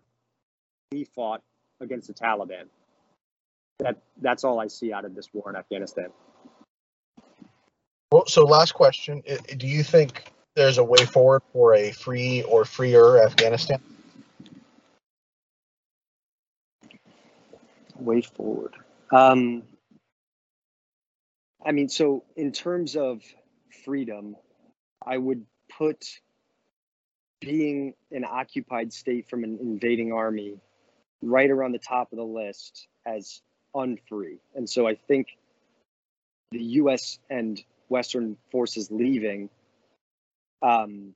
we 0.91 1.03
fought 1.03 1.41
against 1.79 2.07
the 2.07 2.13
Taliban 2.13 2.65
that 3.79 3.97
that's 4.21 4.43
all 4.43 4.59
I 4.59 4.67
see 4.67 4.93
out 4.93 5.05
of 5.05 5.15
this 5.15 5.29
war 5.33 5.49
in 5.49 5.55
Afghanistan. 5.55 6.07
Well, 8.11 8.25
so 8.27 8.45
last 8.45 8.73
question: 8.73 9.23
Do 9.57 9.67
you 9.67 9.83
think 9.83 10.31
there's 10.55 10.77
a 10.77 10.83
way 10.83 11.03
forward 11.05 11.41
for 11.51 11.75
a 11.75 11.91
free 11.91 12.43
or 12.43 12.65
freer 12.65 13.23
Afghanistan? 13.23 13.79
Way 18.03 18.21
forward. 18.21 18.73
Um, 19.11 19.63
I 21.65 21.71
mean, 21.71 21.87
so 21.87 22.25
in 22.35 22.51
terms 22.51 22.97
of 22.97 23.21
freedom, 23.85 24.35
I 25.05 25.17
would 25.17 25.45
put 25.77 26.05
being 27.39 27.93
an 28.11 28.25
occupied 28.25 28.91
state 28.91 29.29
from 29.29 29.43
an 29.45 29.57
invading 29.61 30.11
army 30.11 30.59
right 31.21 31.49
around 31.49 31.71
the 31.71 31.79
top 31.79 32.11
of 32.11 32.17
the 32.17 32.25
list 32.25 32.87
as 33.05 33.41
unfree. 33.73 34.39
And 34.53 34.69
so 34.69 34.85
I 34.85 34.95
think 34.95 35.27
the 36.51 36.63
U.S. 36.81 37.19
and 37.29 37.61
Western 37.87 38.37
forces 38.51 38.89
leaving 38.91 39.49
um, 40.61 41.13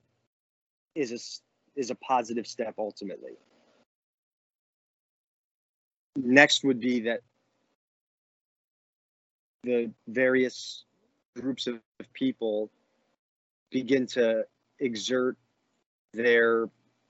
is 0.95 1.11
a 1.11 1.79
is 1.79 1.91
a 1.91 1.95
positive 1.95 2.47
step 2.47 2.75
ultimately. 2.77 3.33
Next 6.23 6.63
would 6.63 6.79
be 6.79 7.01
that 7.01 7.21
the 9.63 9.91
various 10.07 10.83
groups 11.35 11.67
of 11.67 11.79
people 12.13 12.71
begin 13.69 14.07
to 14.07 14.43
exert 14.79 15.37
their 16.13 16.69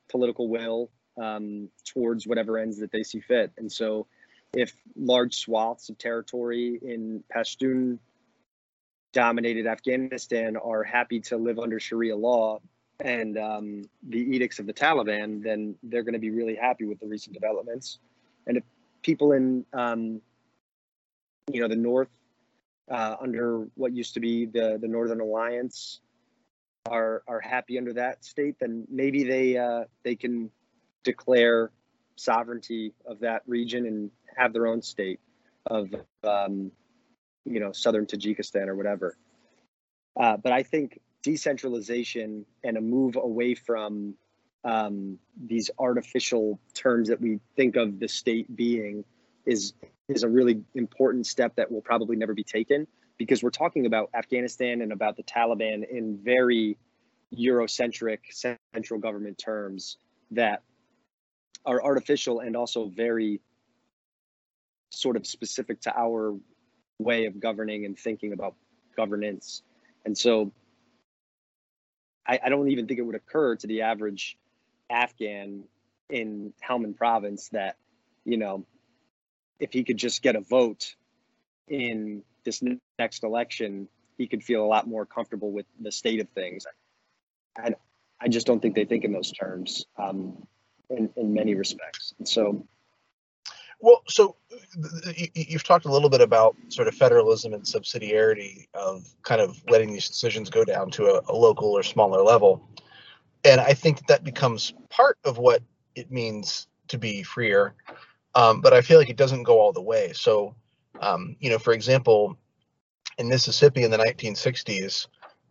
political 0.10 0.50
will 0.50 0.90
um, 1.22 1.70
towards 1.86 2.28
whatever 2.28 2.58
ends 2.58 2.80
that 2.80 2.92
they 2.92 3.04
see 3.04 3.22
fit. 3.22 3.52
And 3.58 3.72
so 3.72 4.08
if 4.54 4.74
large 4.98 5.36
swaths 5.36 5.88
of 5.88 5.98
territory 5.98 6.78
in 6.82 7.24
Pashtun 7.34 8.00
dominated 9.14 9.68
Afghanistan 9.68 10.58
are 10.58 10.84
happy 10.84 11.22
to 11.22 11.38
live 11.38 11.60
under 11.60 11.80
Sharia 11.80 12.16
law 12.16 12.60
and 13.00 13.38
um, 13.38 13.84
the 14.04 14.20
edicts 14.20 14.60
of 14.60 14.66
the 14.66 14.74
Taliban, 14.74 15.42
then 15.42 15.76
they're 15.84 16.04
going 16.04 16.14
to 16.14 16.20
be 16.20 16.32
really 16.32 16.56
happy 16.56 16.86
with 16.86 17.00
the 17.00 17.08
recent 17.08 17.34
developments. 17.34 18.00
And 18.48 18.58
if 18.58 18.64
people 19.02 19.32
in, 19.32 19.66
um, 19.74 20.22
you 21.52 21.62
know, 21.62 21.68
the 21.68 21.76
north 21.76 22.10
uh, 22.90 23.16
under 23.22 23.68
what 23.76 23.94
used 23.94 24.14
to 24.14 24.20
be 24.20 24.46
the 24.46 24.78
the 24.82 24.88
Northern 24.88 25.20
Alliance 25.20 26.02
are 26.90 27.24
are 27.28 27.40
happy 27.40 27.78
under 27.78 27.94
that 27.94 28.24
state, 28.24 28.56
then 28.60 28.86
maybe 28.90 29.24
they 29.24 29.58
uh, 29.58 29.84
they 30.04 30.16
can 30.16 30.50
declare 31.04 31.72
sovereignty 32.16 32.94
of 33.06 33.20
that 33.20 33.44
region 33.46 33.86
and 33.86 34.12
have 34.36 34.54
their 34.54 34.68
own 34.68 34.82
state 34.82 35.20
of 35.66 35.90
um, 36.24 36.72
you 37.46 37.60
know 37.60 37.72
southern 37.72 38.06
Tajikistan 38.06 38.68
or 38.68 38.76
whatever. 38.76 39.18
Uh, 40.20 40.38
but 40.38 40.52
I 40.52 40.64
think 40.64 41.00
decentralization 41.24 42.46
and 42.64 42.78
a 42.78 42.82
move 42.82 43.18
away 43.18 43.54
from 43.54 44.16
um, 44.68 45.18
these 45.42 45.72
artificial 45.80 46.60
terms 46.74 47.08
that 47.08 47.22
we 47.22 47.40
think 47.56 47.78
of 47.78 48.00
the 48.00 48.08
state 48.10 48.54
being 48.54 49.06
is 49.46 49.74
is 50.10 50.24
a 50.24 50.30
really 50.30 50.62
important 50.76 51.26
step 51.26 51.56
that 51.56 51.72
will 51.72 51.82
probably 51.82 52.18
never 52.18 52.34
be 52.34 52.44
taken 52.44 52.86
because 53.18 53.42
we're 53.42 53.50
talking 53.50 53.86
about 53.86 54.10
Afghanistan 54.14 54.82
and 54.82 54.92
about 54.92 55.16
the 55.16 55.24
Taliban 55.24 55.90
in 55.90 56.18
very 56.18 56.78
Eurocentric 57.34 58.20
central 58.74 59.00
government 59.00 59.38
terms 59.38 59.98
that 60.32 60.64
are 61.66 61.82
artificial 61.82 62.42
and 62.42 62.56
also 62.56 62.88
very 62.88 63.42
sort 64.90 65.16
of 65.16 65.26
specific 65.26 65.82
to 65.82 65.98
our 65.98 66.38
way 67.00 67.26
of 67.26 67.40
governing 67.40 67.86
and 67.86 67.98
thinking 67.98 68.34
about 68.34 68.56
governance. 68.96 69.62
And 70.06 70.18
so 70.18 70.52
I, 72.26 72.40
I 72.46 72.50
don't 72.50 72.70
even 72.70 72.88
think 72.88 73.00
it 73.00 73.04
would 73.04 73.16
occur 73.16 73.56
to 73.58 73.68
the 73.68 73.82
average 73.82 74.38
Afghan 74.90 75.64
in 76.10 76.54
Helmand 76.68 76.96
province 76.96 77.50
that, 77.50 77.78
you 78.26 78.38
know, 78.38 78.66
if 79.60 79.74
he 79.74 79.84
could 79.84 79.98
just 79.98 80.22
get 80.22 80.36
a 80.36 80.42
vote 80.42 80.96
in 81.68 82.24
this 82.44 82.64
next 82.98 83.24
election, 83.24 83.88
he 84.18 84.28
could 84.28 84.44
feel 84.44 84.64
a 84.64 84.68
lot 84.68 84.88
more 84.88 85.06
comfortable 85.06 85.52
with 85.52 85.66
the 85.80 85.92
state 85.92 86.22
of 86.22 86.30
things. 86.30 86.66
I, 87.58 87.76
I 88.20 88.28
just 88.28 88.48
don't 88.48 88.62
think 88.62 88.76
they 88.76 88.86
think 88.86 89.04
in 89.04 89.12
those 89.12 89.32
terms 89.32 89.86
um, 89.98 90.48
in, 90.90 91.10
in 91.16 91.34
many 91.34 91.56
respects. 91.56 92.14
And 92.18 92.28
so, 92.28 92.66
well, 93.80 94.02
so 94.08 94.38
you've 95.36 95.64
talked 95.64 95.86
a 95.86 95.92
little 95.92 96.10
bit 96.10 96.22
about 96.22 96.56
sort 96.70 96.88
of 96.88 96.96
federalism 96.96 97.54
and 97.54 97.64
subsidiarity 97.64 98.68
of 98.74 99.06
kind 99.24 99.42
of 99.42 99.62
letting 99.70 99.92
these 99.94 100.08
decisions 100.08 100.50
go 100.50 100.64
down 100.64 100.90
to 100.92 101.06
a, 101.06 101.22
a 101.28 101.36
local 101.36 101.70
or 101.70 101.84
smaller 101.84 102.22
level. 102.22 102.68
And 103.44 103.62
I 103.62 103.74
think 103.74 104.06
that 104.08 104.24
becomes 104.24 104.74
part 104.90 105.18
of 105.24 105.38
what 105.38 105.62
it 105.96 106.12
means 106.12 106.68
to 106.90 106.98
be 106.98 107.24
freer. 107.24 107.76
Um, 108.36 108.62
but 108.62 108.74
I 108.74 108.82
feel 108.82 109.00
like 109.00 109.10
it 109.10 109.18
doesn't 109.18 109.44
go 109.44 109.60
all 109.60 109.74
the 109.74 109.82
way. 109.82 110.12
So, 110.14 110.56
um, 111.02 111.36
you 111.40 111.50
know, 111.50 111.58
for 111.58 111.74
example, 111.74 112.38
in 113.18 113.30
Mississippi 113.30 113.84
in 113.84 113.92
the 113.92 113.98
1960s, 113.98 115.08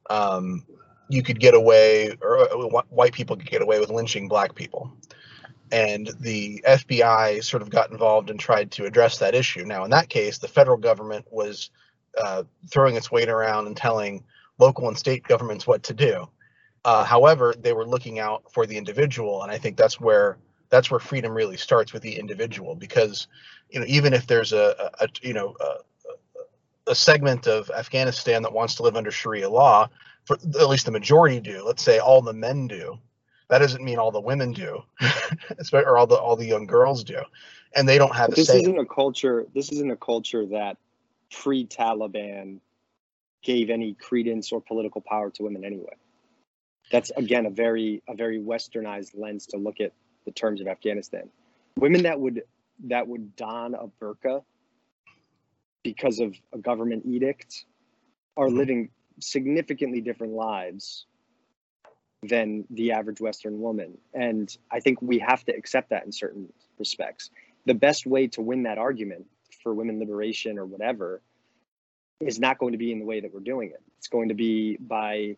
um, 0.08 0.64
you 1.08 1.22
could 1.22 1.40
get 1.40 1.54
away, 1.54 2.16
or 2.20 2.40
uh, 2.40 2.82
white 2.90 3.12
people 3.12 3.36
could 3.36 3.50
get 3.50 3.62
away 3.62 3.80
with 3.80 3.90
lynching 3.90 4.28
black 4.28 4.54
people. 4.54 4.92
And 5.72 6.10
the 6.20 6.62
FBI 6.66 7.42
sort 7.42 7.62
of 7.62 7.70
got 7.70 7.90
involved 7.90 8.30
and 8.30 8.38
tried 8.38 8.70
to 8.72 8.84
address 8.84 9.18
that 9.18 9.34
issue. 9.34 9.64
Now, 9.64 9.84
in 9.84 9.90
that 9.90 10.08
case, 10.08 10.38
the 10.38 10.48
federal 10.48 10.76
government 10.76 11.26
was 11.30 11.70
uh, 12.22 12.44
throwing 12.70 12.96
its 12.96 13.10
weight 13.10 13.28
around 13.28 13.66
and 13.66 13.76
telling 13.76 14.22
local 14.58 14.88
and 14.88 14.96
state 14.96 15.24
governments 15.24 15.66
what 15.66 15.82
to 15.84 15.94
do. 15.94 16.28
Uh, 16.86 17.02
however, 17.02 17.52
they 17.58 17.72
were 17.72 17.84
looking 17.84 18.20
out 18.20 18.44
for 18.52 18.64
the 18.64 18.78
individual, 18.78 19.42
and 19.42 19.50
I 19.50 19.58
think 19.58 19.76
that's 19.76 20.00
where 20.00 20.38
that's 20.68 20.88
where 20.88 21.00
freedom 21.00 21.32
really 21.32 21.56
starts 21.56 21.92
with 21.92 22.00
the 22.00 22.16
individual. 22.16 22.76
Because 22.76 23.26
you 23.70 23.80
know, 23.80 23.86
even 23.88 24.14
if 24.14 24.28
there's 24.28 24.52
a, 24.52 24.92
a, 25.00 25.04
a 25.04 25.08
you 25.20 25.34
know 25.34 25.56
a, 25.60 26.92
a 26.92 26.94
segment 26.94 27.48
of 27.48 27.68
Afghanistan 27.76 28.40
that 28.42 28.52
wants 28.52 28.76
to 28.76 28.84
live 28.84 28.94
under 28.94 29.10
Sharia 29.10 29.50
law, 29.50 29.88
for 30.26 30.34
at 30.34 30.68
least 30.68 30.86
the 30.86 30.92
majority 30.92 31.40
do. 31.40 31.64
Let's 31.66 31.82
say 31.82 31.98
all 31.98 32.22
the 32.22 32.32
men 32.32 32.68
do. 32.68 33.00
That 33.48 33.58
doesn't 33.58 33.82
mean 33.82 33.98
all 33.98 34.12
the 34.12 34.20
women 34.20 34.52
do, 34.52 34.84
or 35.72 35.98
all 35.98 36.06
the 36.06 36.14
all 36.14 36.36
the 36.36 36.46
young 36.46 36.66
girls 36.66 37.02
do, 37.02 37.18
and 37.74 37.88
they 37.88 37.98
don't 37.98 38.14
have. 38.14 38.30
this 38.30 38.48
isn't 38.48 38.78
a 38.78 38.86
culture. 38.86 39.44
This 39.52 39.72
isn't 39.72 39.90
a 39.90 39.96
culture 39.96 40.46
that 40.46 40.76
pre-Taliban 41.32 42.60
gave 43.42 43.70
any 43.70 43.94
credence 43.94 44.52
or 44.52 44.60
political 44.60 45.00
power 45.00 45.30
to 45.30 45.42
women 45.42 45.64
anyway. 45.64 45.96
That's 46.90 47.10
again 47.16 47.46
a 47.46 47.50
very 47.50 48.02
a 48.08 48.14
very 48.14 48.38
westernized 48.38 49.18
lens 49.18 49.46
to 49.48 49.56
look 49.56 49.80
at 49.80 49.92
the 50.24 50.32
terms 50.32 50.60
of 50.60 50.68
Afghanistan. 50.68 51.28
Women 51.76 52.04
that 52.04 52.20
would 52.20 52.42
that 52.84 53.08
would 53.08 53.36
don 53.36 53.74
a 53.74 53.86
burqa 54.00 54.42
because 55.82 56.20
of 56.20 56.34
a 56.52 56.58
government 56.58 57.04
edict 57.06 57.64
are 58.36 58.46
mm-hmm. 58.46 58.56
living 58.56 58.88
significantly 59.20 60.00
different 60.00 60.34
lives 60.34 61.06
than 62.22 62.64
the 62.70 62.92
average 62.92 63.20
Western 63.20 63.60
woman. 63.60 63.98
And 64.12 64.54
I 64.70 64.80
think 64.80 65.00
we 65.00 65.18
have 65.20 65.44
to 65.44 65.52
accept 65.52 65.90
that 65.90 66.04
in 66.04 66.12
certain 66.12 66.52
respects. 66.78 67.30
The 67.66 67.74
best 67.74 68.06
way 68.06 68.28
to 68.28 68.42
win 68.42 68.64
that 68.64 68.78
argument 68.78 69.26
for 69.62 69.74
women 69.74 69.98
liberation 69.98 70.58
or 70.58 70.66
whatever 70.66 71.20
is 72.20 72.38
not 72.38 72.58
going 72.58 72.72
to 72.72 72.78
be 72.78 72.92
in 72.92 72.98
the 72.98 73.04
way 73.04 73.20
that 73.20 73.32
we're 73.32 73.40
doing 73.40 73.70
it. 73.70 73.82
It's 73.98 74.08
going 74.08 74.28
to 74.28 74.34
be 74.34 74.76
by, 74.76 75.36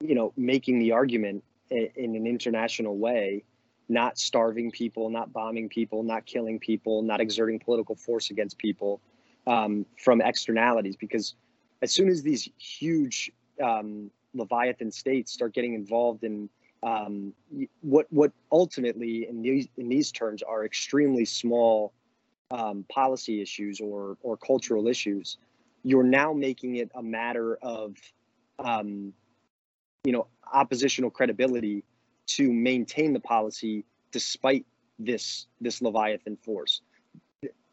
you 0.00 0.14
know, 0.14 0.32
making 0.36 0.78
the 0.78 0.92
argument 0.92 1.42
in 1.70 2.14
an 2.14 2.26
international 2.26 2.96
way, 2.96 3.44
not 3.88 4.18
starving 4.18 4.70
people, 4.70 5.10
not 5.10 5.32
bombing 5.32 5.68
people, 5.68 6.02
not 6.02 6.24
killing 6.24 6.58
people, 6.58 7.02
not 7.02 7.20
exerting 7.20 7.58
political 7.58 7.94
force 7.94 8.30
against 8.30 8.58
people 8.58 9.00
um, 9.46 9.84
from 10.02 10.20
externalities. 10.20 10.96
Because 10.96 11.34
as 11.82 11.92
soon 11.92 12.08
as 12.08 12.22
these 12.22 12.48
huge 12.58 13.30
um, 13.62 14.10
leviathan 14.34 14.92
states 14.92 15.32
start 15.32 15.52
getting 15.52 15.74
involved 15.74 16.22
in 16.22 16.48
um, 16.84 17.32
what 17.80 18.06
what 18.10 18.30
ultimately 18.52 19.26
in 19.28 19.42
these 19.42 19.66
in 19.76 19.88
these 19.88 20.12
terms 20.12 20.44
are 20.44 20.64
extremely 20.64 21.24
small 21.24 21.92
um, 22.52 22.84
policy 22.88 23.42
issues 23.42 23.80
or 23.80 24.16
or 24.22 24.36
cultural 24.36 24.86
issues, 24.86 25.38
you're 25.82 26.04
now 26.04 26.32
making 26.32 26.76
it 26.76 26.88
a 26.94 27.02
matter 27.02 27.56
of 27.62 27.96
um, 28.60 29.12
you 30.08 30.12
know 30.12 30.26
oppositional 30.54 31.10
credibility 31.10 31.84
to 32.26 32.50
maintain 32.50 33.12
the 33.12 33.20
policy 33.20 33.84
despite 34.10 34.64
this 34.98 35.46
this 35.60 35.82
leviathan 35.82 36.34
force. 36.38 36.80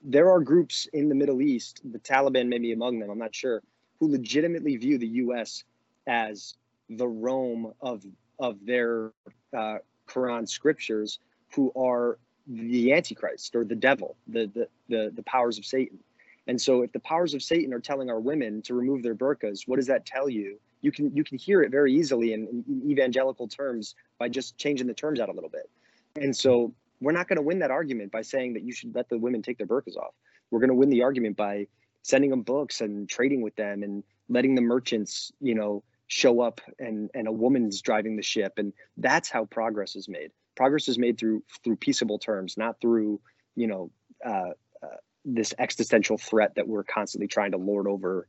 There 0.03 0.29
are 0.29 0.41
groups 0.41 0.85
in 0.91 1.07
the 1.07 1.15
Middle 1.15 1.41
East, 1.41 1.81
the 1.89 1.97
Taliban 1.97 2.47
may 2.49 2.59
be 2.59 2.73
among 2.73 2.99
them. 2.99 3.09
I'm 3.09 3.17
not 3.17 3.33
sure 3.33 3.63
who 4.01 4.11
legitimately 4.11 4.75
view 4.75 4.97
the 4.97 5.07
U.S. 5.23 5.63
as 6.07 6.55
the 6.89 7.07
Rome 7.07 7.71
of 7.79 8.03
of 8.37 8.57
their 8.65 9.13
uh, 9.57 9.77
Quran 10.05 10.47
scriptures, 10.47 11.19
who 11.53 11.71
are 11.73 12.19
the 12.47 12.91
Antichrist 12.91 13.55
or 13.55 13.63
the 13.63 13.75
devil, 13.75 14.17
the, 14.27 14.51
the 14.53 14.67
the 14.89 15.11
the 15.15 15.23
powers 15.23 15.57
of 15.57 15.65
Satan. 15.65 15.99
And 16.47 16.61
so, 16.61 16.81
if 16.81 16.91
the 16.91 16.99
powers 16.99 17.33
of 17.33 17.41
Satan 17.41 17.73
are 17.73 17.79
telling 17.79 18.09
our 18.09 18.19
women 18.19 18.61
to 18.63 18.73
remove 18.73 19.03
their 19.03 19.15
burqas, 19.15 19.69
what 19.69 19.77
does 19.77 19.87
that 19.87 20.05
tell 20.05 20.27
you? 20.29 20.59
You 20.85 20.91
can 20.91 21.15
you 21.15 21.23
can 21.23 21.39
hear 21.39 21.63
it 21.63 21.71
very 21.71 21.91
easily 21.91 22.33
in, 22.33 22.63
in 22.67 22.91
evangelical 22.91 23.47
terms 23.47 23.95
by 24.19 24.29
just 24.29 24.55
changing 24.59 24.85
the 24.85 24.93
terms 24.93 25.19
out 25.19 25.29
a 25.29 25.31
little 25.31 25.49
bit. 25.49 25.67
And 26.15 26.35
so, 26.35 26.75
we're 27.01 27.11
not 27.11 27.27
going 27.27 27.37
to 27.37 27.41
win 27.41 27.59
that 27.59 27.71
argument 27.71 28.11
by 28.11 28.21
saying 28.21 28.53
that 28.53 28.61
you 28.61 28.71
should 28.71 28.93
let 28.93 29.09
the 29.09 29.17
women 29.17 29.41
take 29.41 29.57
their 29.57 29.65
burqas 29.65 29.97
off. 29.97 30.13
We're 30.51 30.59
going 30.59 30.69
to 30.69 30.75
win 30.75 30.91
the 30.91 31.01
argument 31.01 31.37
by 31.37 31.67
sending 32.03 32.29
them 32.29 32.43
books 32.43 32.81
and 32.81 33.09
trading 33.09 33.41
with 33.41 33.55
them 33.55 33.81
and 33.81 34.03
letting 34.29 34.53
the 34.53 34.61
merchants, 34.61 35.31
you 35.41 35.55
know, 35.55 35.83
show 36.05 36.39
up 36.39 36.61
and 36.77 37.09
and 37.15 37.27
a 37.27 37.31
woman's 37.31 37.81
driving 37.81 38.15
the 38.15 38.21
ship 38.21 38.53
and 38.57 38.71
that's 38.97 39.27
how 39.27 39.45
progress 39.45 39.95
is 39.95 40.07
made. 40.07 40.29
Progress 40.55 40.87
is 40.87 40.99
made 40.99 41.17
through 41.17 41.41
through 41.63 41.77
peaceable 41.77 42.19
terms, 42.19 42.57
not 42.57 42.79
through, 42.79 43.19
you 43.55 43.65
know, 43.65 43.89
uh, 44.23 44.51
uh, 44.83 44.97
this 45.25 45.51
existential 45.57 46.19
threat 46.19 46.53
that 46.55 46.67
we're 46.67 46.83
constantly 46.83 47.27
trying 47.27 47.53
to 47.53 47.57
lord 47.57 47.87
over 47.87 48.27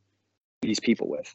these 0.62 0.80
people 0.80 1.07
with. 1.07 1.34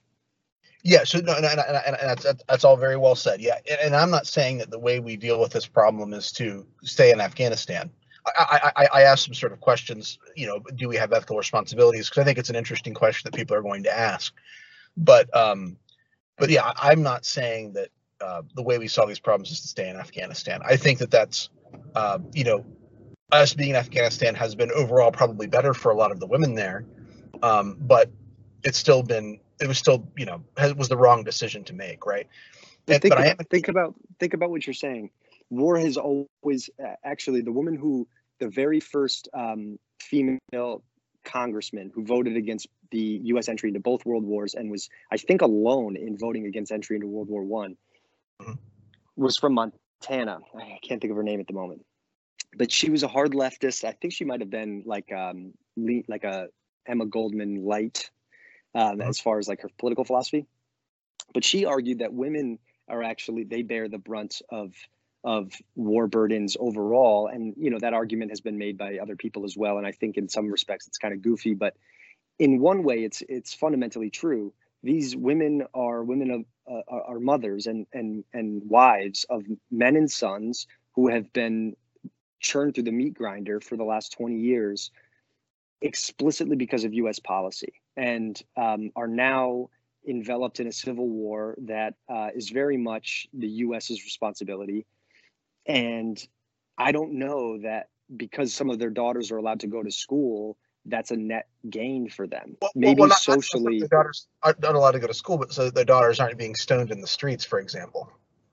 Yeah, 0.84 1.04
so 1.04 1.20
no, 1.20 1.34
and, 1.34 1.46
and, 1.46 1.60
and, 1.60 1.98
that's 2.02 2.26
that's 2.48 2.64
all 2.64 2.76
very 2.76 2.98
well 2.98 3.16
said. 3.16 3.40
Yeah, 3.40 3.60
and 3.82 3.96
I'm 3.96 4.10
not 4.10 4.26
saying 4.26 4.58
that 4.60 4.72
the 4.72 4.80
way 4.80 5.00
we 5.00 5.16
deal 5.16 5.40
with 5.40 5.52
this 5.52 5.68
problem 5.68 6.14
is 6.14 6.32
to 6.34 6.66
stay 6.84 7.12
in 7.12 7.22
Afghanistan. 7.22 7.92
I, 8.26 8.72
I, 8.76 8.88
I 8.94 9.02
asked 9.04 9.26
some 9.26 9.34
sort 9.34 9.52
of 9.52 9.60
questions, 9.62 10.20
you 10.36 10.46
know, 10.46 10.60
do 10.76 10.88
we 10.88 10.96
have 10.96 11.12
ethical 11.12 11.38
responsibilities? 11.38 12.08
Because 12.10 12.22
I 12.22 12.26
think 12.26 12.38
it's 12.38 12.52
an 12.52 12.56
interesting 12.56 12.94
question 12.94 13.30
that 13.30 13.36
people 13.36 13.56
are 13.56 13.64
going 13.64 13.84
to 13.84 13.96
ask. 13.96 14.34
But 14.96 15.36
um, 15.36 15.78
but 16.38 16.50
yeah, 16.50 16.72
I'm 16.76 17.04
not 17.04 17.26
saying 17.26 17.74
that 17.74 17.90
uh, 18.20 18.42
the 18.56 18.64
way 18.64 18.78
we 18.78 18.88
solve 18.88 19.10
these 19.10 19.20
problems 19.20 19.52
is 19.52 19.62
to 19.62 19.68
stay 19.68 19.90
in 19.90 19.96
Afghanistan. 19.96 20.62
I 20.64 20.78
think 20.78 21.00
that 21.00 21.12
that's, 21.12 21.50
uh, 21.96 22.20
you 22.34 22.44
know, 22.44 22.66
us 23.32 23.54
being 23.54 23.72
in 23.72 23.76
Afghanistan 23.76 24.36
has 24.36 24.56
been 24.56 24.72
overall 24.72 25.12
probably 25.12 25.48
better 25.48 25.74
for 25.74 25.92
a 25.92 25.96
lot 25.96 26.12
of 26.12 26.20
the 26.20 26.28
women 26.28 26.56
there, 26.56 26.86
um, 27.42 27.78
but 27.80 28.12
it's 28.64 28.78
still 28.78 29.04
been 29.04 29.40
it 29.62 29.68
was 29.68 29.78
still 29.78 30.08
you 30.18 30.26
know 30.26 30.44
it 30.58 30.76
was 30.76 30.90
the 30.90 30.98
wrong 30.98 31.24
decision 31.24 31.64
to 31.66 31.74
make, 31.74 32.06
right? 32.06 32.28
And, 32.88 33.02
think, 33.02 33.14
but 33.14 33.20
about, 33.20 33.36
I 33.40 33.44
think 33.44 33.68
about 33.68 33.96
think 34.20 34.34
about 34.34 34.50
what 34.50 34.66
you're 34.66 34.74
saying 34.74 35.12
war 35.52 35.78
has 35.78 35.98
always 35.98 36.70
actually 37.04 37.42
the 37.42 37.52
woman 37.52 37.76
who 37.76 38.08
the 38.40 38.48
very 38.48 38.80
first 38.80 39.30
um, 39.34 39.78
female 40.00 40.84
congressman 41.24 41.92
who 41.94 42.04
voted 42.04 42.36
against 42.36 42.68
the 42.90 43.20
U.S. 43.26 43.48
entry 43.48 43.70
into 43.70 43.80
both 43.80 44.04
world 44.06 44.24
wars 44.24 44.56
and 44.56 44.72
was, 44.72 44.90
I 45.12 45.18
think, 45.18 45.42
alone 45.42 45.96
in 45.96 46.18
voting 46.18 46.48
against 46.48 46.72
entry 46.72 46.96
into 46.96 47.08
World 47.08 47.30
War 47.30 47.44
One, 47.44 47.78
Mhm. 48.42 48.58
was 49.16 49.38
from 49.38 49.54
Montana. 49.54 50.40
I 50.56 50.80
can't 50.82 51.00
think 51.00 51.12
of 51.12 51.18
her 51.18 51.24
name 51.24 51.40
at 51.40 51.48
the 51.48 51.54
moment, 51.54 51.86
but 52.58 52.72
she 52.72 52.90
was 52.90 53.04
a 53.04 53.08
hard 53.08 53.34
leftist. 53.34 53.84
I 53.84 53.92
think 53.92 54.14
she 54.14 54.26
might 54.26 54.40
have 54.40 54.50
been 54.50 54.84
like 54.86 55.12
um, 55.12 55.54
like 56.08 56.24
a 56.24 56.48
Emma 56.88 57.06
Goldman 57.06 57.64
light 57.64 58.10
um, 58.74 59.00
Mhm. 59.00 59.08
as 59.08 59.20
far 59.20 59.40
as 59.40 59.48
like 59.48 59.62
her 59.62 59.70
political 59.78 60.06
philosophy. 60.06 60.48
But 61.34 61.44
she 61.46 61.66
argued 61.66 62.00
that 62.00 62.14
women 62.14 62.60
are 62.88 63.04
actually 63.04 63.44
they 63.44 63.64
bear 63.64 63.88
the 63.88 63.98
brunt 63.98 64.42
of 64.50 64.74
of 65.24 65.52
war 65.76 66.08
burdens 66.08 66.58
overall 66.60 67.28
and 67.28 67.54
you 67.58 67.70
know 67.70 67.78
that 67.80 67.94
argument 67.94 68.32
has 68.32 68.42
been 68.42 68.58
made 68.58 68.78
by 68.78 68.98
other 68.98 69.16
people 69.16 69.46
as 69.46 69.56
well 69.56 69.78
and 69.78 69.86
i 69.86 69.92
think 69.92 70.18
in 70.18 70.28
some 70.28 70.50
respects 70.52 70.88
it's 70.88 70.98
kind 70.98 71.14
of 71.14 71.22
goofy 71.22 71.54
but 71.54 71.76
in 72.40 72.60
one 72.60 72.84
way 72.84 73.04
it's 73.04 73.22
it's 73.30 73.54
fundamentally 73.54 74.10
true 74.10 74.52
these 74.84 75.16
women 75.16 75.64
are 75.76 76.04
women 76.04 76.32
of 76.32 76.46
uh, 76.68 76.82
are 76.88 77.04
are 77.16 77.20
mothers 77.20 77.68
and 77.68 77.86
and 77.94 78.24
and 78.34 78.64
wives 78.68 79.26
of 79.30 79.46
men 79.70 79.96
and 79.96 80.10
sons 80.10 80.66
who 80.96 81.08
have 81.08 81.32
been 81.34 81.76
churned 82.40 82.74
through 82.74 82.84
the 82.84 82.92
meat 82.92 83.14
grinder 83.14 83.60
for 83.60 83.78
the 83.78 83.84
last 83.84 84.14
20 84.14 84.38
years 84.40 84.90
explicitly 85.82 86.56
because 86.56 86.84
of 86.84 86.94
us 86.94 87.20
policy 87.20 87.81
and 87.98 88.42
um, 88.58 88.92
are 88.96 89.08
now 89.08 89.70
enveloped 90.08 90.60
in 90.60 90.68
a 90.68 90.72
civil 90.72 91.08
war 91.08 91.56
that 91.60 91.94
uh, 92.10 92.30
is 92.34 92.50
very 92.50 92.78
much 92.78 93.28
the 93.34 93.48
us's 93.48 94.04
responsibility 94.04 94.86
and 95.66 96.26
I 96.78 96.92
don't 96.92 97.14
know 97.14 97.60
that 97.60 97.90
because 98.16 98.54
some 98.54 98.70
of 98.70 98.80
their 98.80 98.90
daughters 98.90 99.32
are 99.32 99.38
allowed 99.38 99.62
to 99.62 99.68
go 99.68 99.84
to 99.84 99.92
school, 99.92 100.58
that's 100.86 101.12
a 101.12 101.16
net 101.16 101.48
gain 101.70 102.10
for 102.10 102.28
them. 102.28 102.58
Well, 102.62 102.72
Maybe 102.76 103.00
well, 103.00 103.10
not- 103.10 103.24
not 103.28 103.44
socially. 103.44 103.80
their 103.80 103.88
daughters 103.88 104.28
aren't 104.42 104.64
allowed 104.64 104.92
to 104.92 105.00
go 105.00 105.08
to 105.08 105.14
school, 105.14 105.38
but 105.38 105.54
so 105.54 105.70
their 105.70 105.86
daughters 105.86 106.20
aren't 106.20 106.38
being 106.38 106.56
stoned 106.56 106.92
in 106.92 107.02
the 107.02 107.08
streets, 107.08 107.46
for 107.46 107.60
example. 107.60 108.12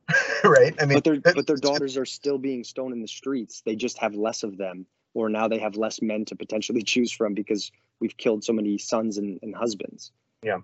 right? 0.44 0.74
I 0.80 0.86
mean, 0.86 0.96
but 0.96 1.04
their 1.04 1.20
but 1.20 1.46
their 1.46 1.56
daughters 1.56 1.96
are 1.96 2.06
still 2.06 2.38
being 2.38 2.64
stoned 2.64 2.94
in 2.94 3.02
the 3.02 3.08
streets. 3.08 3.62
They 3.64 3.76
just 3.76 3.98
have 3.98 4.14
less 4.14 4.42
of 4.42 4.56
them, 4.56 4.86
or 5.18 5.28
now 5.28 5.48
they 5.48 5.58
have 5.58 5.76
less 5.76 6.00
men 6.00 6.24
to 6.26 6.36
potentially 6.36 6.82
choose 6.92 7.12
from 7.12 7.34
because 7.34 7.72
we've 8.00 8.16
killed 8.16 8.44
so 8.44 8.52
many 8.52 8.78
sons 8.78 9.18
and, 9.18 9.38
and 9.42 9.54
husbands. 9.54 10.12
Yeah, 10.42 10.58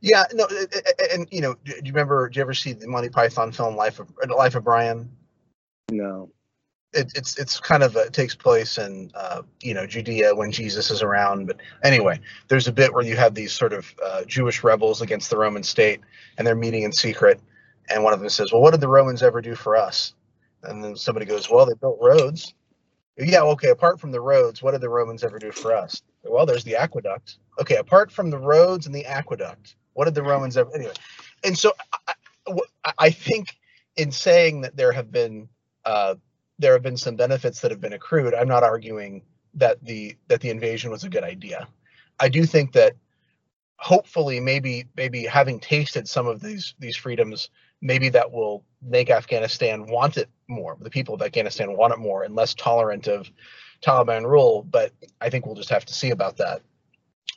Yeah, 0.00 0.24
no, 0.34 0.46
and 1.12 1.26
you 1.30 1.40
know, 1.40 1.54
do 1.64 1.72
you 1.76 1.92
remember? 1.92 2.28
Do 2.28 2.38
you 2.38 2.42
ever 2.42 2.54
see 2.54 2.74
the 2.74 2.86
Monty 2.86 3.08
Python 3.08 3.52
film 3.52 3.76
Life 3.76 3.98
of 3.98 4.12
Life 4.28 4.54
of 4.54 4.64
Brian? 4.64 5.10
No. 5.90 6.30
It, 6.92 7.10
it's 7.14 7.38
it's 7.38 7.58
kind 7.58 7.82
of 7.82 7.96
a, 7.96 8.00
it 8.00 8.12
takes 8.12 8.34
place 8.34 8.76
in 8.76 9.10
uh, 9.14 9.40
you 9.62 9.72
know 9.72 9.86
Judea 9.86 10.34
when 10.34 10.52
Jesus 10.52 10.90
is 10.90 11.00
around. 11.00 11.46
But 11.46 11.56
anyway, 11.82 12.20
there's 12.48 12.68
a 12.68 12.72
bit 12.72 12.92
where 12.92 13.02
you 13.02 13.16
have 13.16 13.34
these 13.34 13.52
sort 13.52 13.72
of 13.72 13.94
uh, 14.04 14.24
Jewish 14.26 14.62
rebels 14.62 15.00
against 15.00 15.30
the 15.30 15.38
Roman 15.38 15.62
state, 15.62 16.00
and 16.36 16.46
they're 16.46 16.54
meeting 16.54 16.82
in 16.82 16.92
secret. 16.92 17.40
And 17.88 18.04
one 18.04 18.12
of 18.12 18.20
them 18.20 18.28
says, 18.28 18.52
"Well, 18.52 18.60
what 18.60 18.72
did 18.72 18.82
the 18.82 18.88
Romans 18.88 19.22
ever 19.22 19.40
do 19.40 19.54
for 19.54 19.74
us?" 19.74 20.12
And 20.64 20.84
then 20.84 20.94
somebody 20.94 21.24
goes, 21.24 21.48
"Well, 21.48 21.64
they 21.64 21.72
built 21.72 21.98
roads." 21.98 22.52
Yeah, 23.16 23.42
okay. 23.42 23.68
Apart 23.70 24.00
from 24.00 24.10
the 24.10 24.20
roads, 24.20 24.62
what 24.62 24.72
did 24.72 24.80
the 24.80 24.88
Romans 24.88 25.22
ever 25.22 25.38
do 25.38 25.52
for 25.52 25.74
us? 25.74 26.02
Well, 26.24 26.46
there's 26.46 26.64
the 26.64 26.76
aqueduct. 26.76 27.38
Okay, 27.60 27.76
apart 27.76 28.10
from 28.10 28.30
the 28.30 28.38
roads 28.38 28.86
and 28.86 28.94
the 28.94 29.04
aqueduct, 29.04 29.76
what 29.92 30.06
did 30.06 30.14
the 30.14 30.22
Romans 30.22 30.56
ever? 30.56 30.74
Anyway, 30.74 30.94
and 31.44 31.56
so 31.56 31.72
I, 32.08 32.14
I- 32.98 33.10
think 33.10 33.56
in 33.96 34.10
saying 34.10 34.62
that 34.62 34.76
there 34.76 34.92
have 34.92 35.12
been 35.12 35.48
uh, 35.84 36.14
there 36.58 36.72
have 36.72 36.82
been 36.82 36.96
some 36.96 37.16
benefits 37.16 37.60
that 37.60 37.70
have 37.70 37.80
been 37.80 37.92
accrued, 37.92 38.34
I'm 38.34 38.48
not 38.48 38.62
arguing 38.62 39.22
that 39.54 39.84
the 39.84 40.16
that 40.28 40.40
the 40.40 40.48
invasion 40.50 40.90
was 40.90 41.04
a 41.04 41.10
good 41.10 41.24
idea. 41.24 41.68
I 42.18 42.28
do 42.28 42.46
think 42.46 42.72
that 42.72 42.94
hopefully 43.76 44.40
maybe 44.40 44.86
maybe 44.96 45.26
having 45.26 45.60
tasted 45.60 46.08
some 46.08 46.26
of 46.26 46.40
these 46.40 46.74
these 46.78 46.96
freedoms 46.96 47.50
maybe 47.82 48.08
that 48.08 48.32
will 48.32 48.64
make 48.80 49.10
afghanistan 49.10 49.86
want 49.86 50.16
it 50.16 50.30
more 50.48 50.76
the 50.80 50.90
people 50.90 51.14
of 51.14 51.20
afghanistan 51.20 51.76
want 51.76 51.92
it 51.92 51.98
more 51.98 52.24
and 52.24 52.34
less 52.34 52.54
tolerant 52.54 53.06
of 53.06 53.30
taliban 53.84 54.24
rule 54.24 54.62
but 54.70 54.92
i 55.20 55.28
think 55.28 55.44
we'll 55.44 55.54
just 55.54 55.68
have 55.68 55.84
to 55.84 55.92
see 55.92 56.10
about 56.10 56.36
that. 56.38 56.62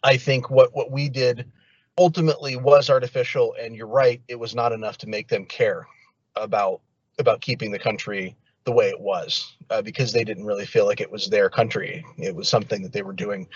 I 0.04 0.18
think 0.18 0.50
what 0.50 0.76
what 0.76 0.92
we 0.92 1.10
did 1.10 1.52
ultimately 1.98 2.56
was 2.56 2.90
artificial 2.90 3.56
and 3.60 3.76
you're 3.76 3.88
right 3.88 4.22
it 4.28 4.36
was 4.36 4.54
not 4.54 4.72
enough 4.72 4.98
to 5.00 5.08
make 5.08 5.28
them 5.28 5.46
care 5.46 5.88
about 6.36 6.82
about 7.18 7.42
keeping 7.42 7.72
the 7.72 7.80
country 7.80 8.36
the 8.66 8.72
way 8.72 8.90
it 8.90 9.00
was 9.00 9.56
uh, 9.70 9.82
because 9.82 10.12
they 10.12 10.24
didn't 10.24 10.46
really 10.46 10.66
feel 10.66 10.86
like 10.86 11.00
it 11.00 11.12
was 11.12 11.28
their 11.30 11.50
country. 11.50 12.04
It 12.18 12.36
was 12.36 12.50
something 12.50 12.82
that 12.82 12.92
they 12.92 13.04
were 13.04 13.14
doing 13.14 13.48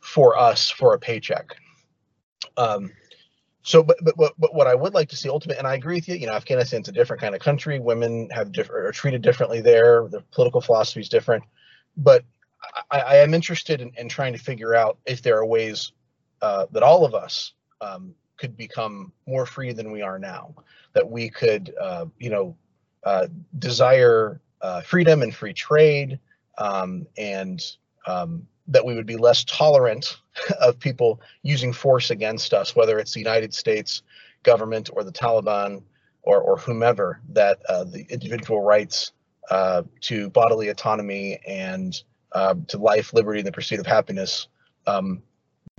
for 0.00 0.38
us 0.38 0.70
for 0.70 0.94
a 0.94 0.98
paycheck. 0.98 1.56
Um, 2.56 2.92
so, 3.62 3.82
but, 3.82 3.96
but 4.02 4.16
but 4.38 4.54
what 4.54 4.66
I 4.66 4.74
would 4.74 4.94
like 4.94 5.08
to 5.10 5.16
see 5.16 5.28
ultimate, 5.28 5.58
and 5.58 5.66
I 5.66 5.74
agree 5.74 5.96
with 5.96 6.08
you. 6.08 6.14
You 6.14 6.26
know, 6.26 6.32
Afghanistan's 6.32 6.88
a 6.88 6.92
different 6.92 7.20
kind 7.20 7.34
of 7.34 7.40
country. 7.40 7.78
Women 7.78 8.30
have 8.30 8.52
different 8.52 8.86
are 8.86 8.92
treated 8.92 9.22
differently 9.22 9.60
there. 9.60 10.08
The 10.08 10.22
political 10.32 10.60
philosophy 10.60 11.00
is 11.00 11.08
different. 11.08 11.44
But 11.96 12.24
I, 12.90 13.00
I 13.00 13.16
am 13.16 13.34
interested 13.34 13.80
in, 13.80 13.92
in 13.98 14.08
trying 14.08 14.32
to 14.32 14.38
figure 14.38 14.74
out 14.74 14.98
if 15.06 15.20
there 15.22 15.36
are 15.38 15.46
ways 15.46 15.92
uh, 16.40 16.66
that 16.72 16.82
all 16.82 17.04
of 17.04 17.14
us 17.14 17.52
um, 17.82 18.14
could 18.38 18.56
become 18.56 19.12
more 19.26 19.44
free 19.44 19.72
than 19.72 19.92
we 19.92 20.00
are 20.00 20.18
now. 20.18 20.54
That 20.94 21.08
we 21.08 21.28
could, 21.28 21.74
uh, 21.80 22.06
you 22.18 22.30
know, 22.30 22.56
uh, 23.04 23.28
desire 23.58 24.40
uh, 24.62 24.80
freedom 24.80 25.22
and 25.22 25.34
free 25.34 25.52
trade, 25.52 26.18
um, 26.58 27.06
and 27.18 27.60
um, 28.06 28.46
that 28.70 28.84
we 28.84 28.94
would 28.94 29.06
be 29.06 29.16
less 29.16 29.44
tolerant 29.44 30.16
of 30.60 30.78
people 30.78 31.20
using 31.42 31.72
force 31.72 32.10
against 32.10 32.54
us, 32.54 32.74
whether 32.74 32.98
it's 32.98 33.12
the 33.12 33.20
United 33.20 33.52
States 33.52 34.02
government 34.42 34.88
or 34.92 35.04
the 35.04 35.12
Taliban 35.12 35.82
or, 36.22 36.40
or 36.40 36.56
whomever, 36.56 37.20
that 37.30 37.58
uh, 37.68 37.84
the 37.84 38.06
individual 38.08 38.62
rights 38.62 39.12
uh, 39.50 39.82
to 40.00 40.30
bodily 40.30 40.68
autonomy 40.68 41.40
and 41.46 42.02
uh, 42.32 42.54
to 42.68 42.78
life, 42.78 43.12
liberty, 43.12 43.40
and 43.40 43.46
the 43.46 43.52
pursuit 43.52 43.80
of 43.80 43.86
happiness 43.86 44.46
um, 44.86 45.22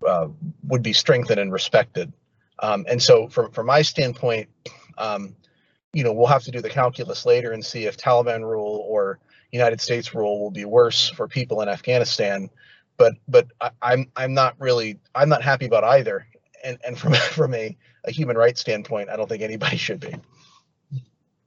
uh, 0.05 0.27
would 0.63 0.83
be 0.83 0.93
strengthened 0.93 1.39
and 1.39 1.53
respected. 1.53 2.11
Um, 2.59 2.85
and 2.89 3.01
so, 3.01 3.27
from, 3.29 3.51
from 3.51 3.67
my 3.67 3.81
standpoint, 3.81 4.49
um, 4.97 5.35
you 5.93 6.03
know, 6.03 6.11
we'll 6.11 6.27
have 6.27 6.43
to 6.43 6.51
do 6.51 6.61
the 6.61 6.69
calculus 6.69 7.25
later 7.25 7.51
and 7.51 7.65
see 7.65 7.85
if 7.85 7.97
Taliban 7.97 8.41
rule 8.41 8.85
or 8.87 9.19
United 9.51 9.81
States 9.81 10.13
rule 10.13 10.39
will 10.39 10.51
be 10.51 10.65
worse 10.65 11.09
for 11.09 11.27
people 11.27 11.61
in 11.61 11.69
Afghanistan 11.69 12.49
but 13.01 13.15
but 13.27 13.47
I, 13.59 13.71
I'm 13.81 14.11
I'm 14.15 14.35
not 14.35 14.55
really 14.59 14.99
I'm 15.15 15.27
not 15.27 15.41
happy 15.41 15.65
about 15.65 15.83
either. 15.83 16.27
And 16.63 16.77
and 16.85 16.99
from 16.99 17.13
from 17.33 17.55
a, 17.55 17.75
a 18.05 18.11
human 18.11 18.37
rights 18.37 18.61
standpoint, 18.61 19.09
I 19.09 19.15
don't 19.15 19.27
think 19.27 19.41
anybody 19.41 19.77
should 19.77 19.99
be. 19.99 20.13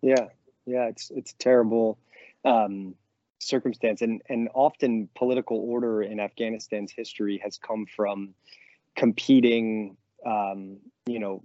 Yeah, 0.03 0.27
yeah, 0.67 0.89
it's 0.89 1.13
it's 1.15 1.31
a 1.31 1.37
terrible 1.37 1.99
um, 2.45 2.97
circumstance, 3.39 4.03
and 4.03 4.21
and 4.29 4.49
often 4.53 5.09
political 5.15 5.59
order 5.59 6.03
in 6.03 6.19
Afghanistan's 6.19 6.91
history 6.91 7.41
has 7.45 7.57
come 7.57 7.87
from 7.87 8.35
competing, 8.97 9.97
um, 10.27 10.79
you 11.07 11.21
know, 11.21 11.45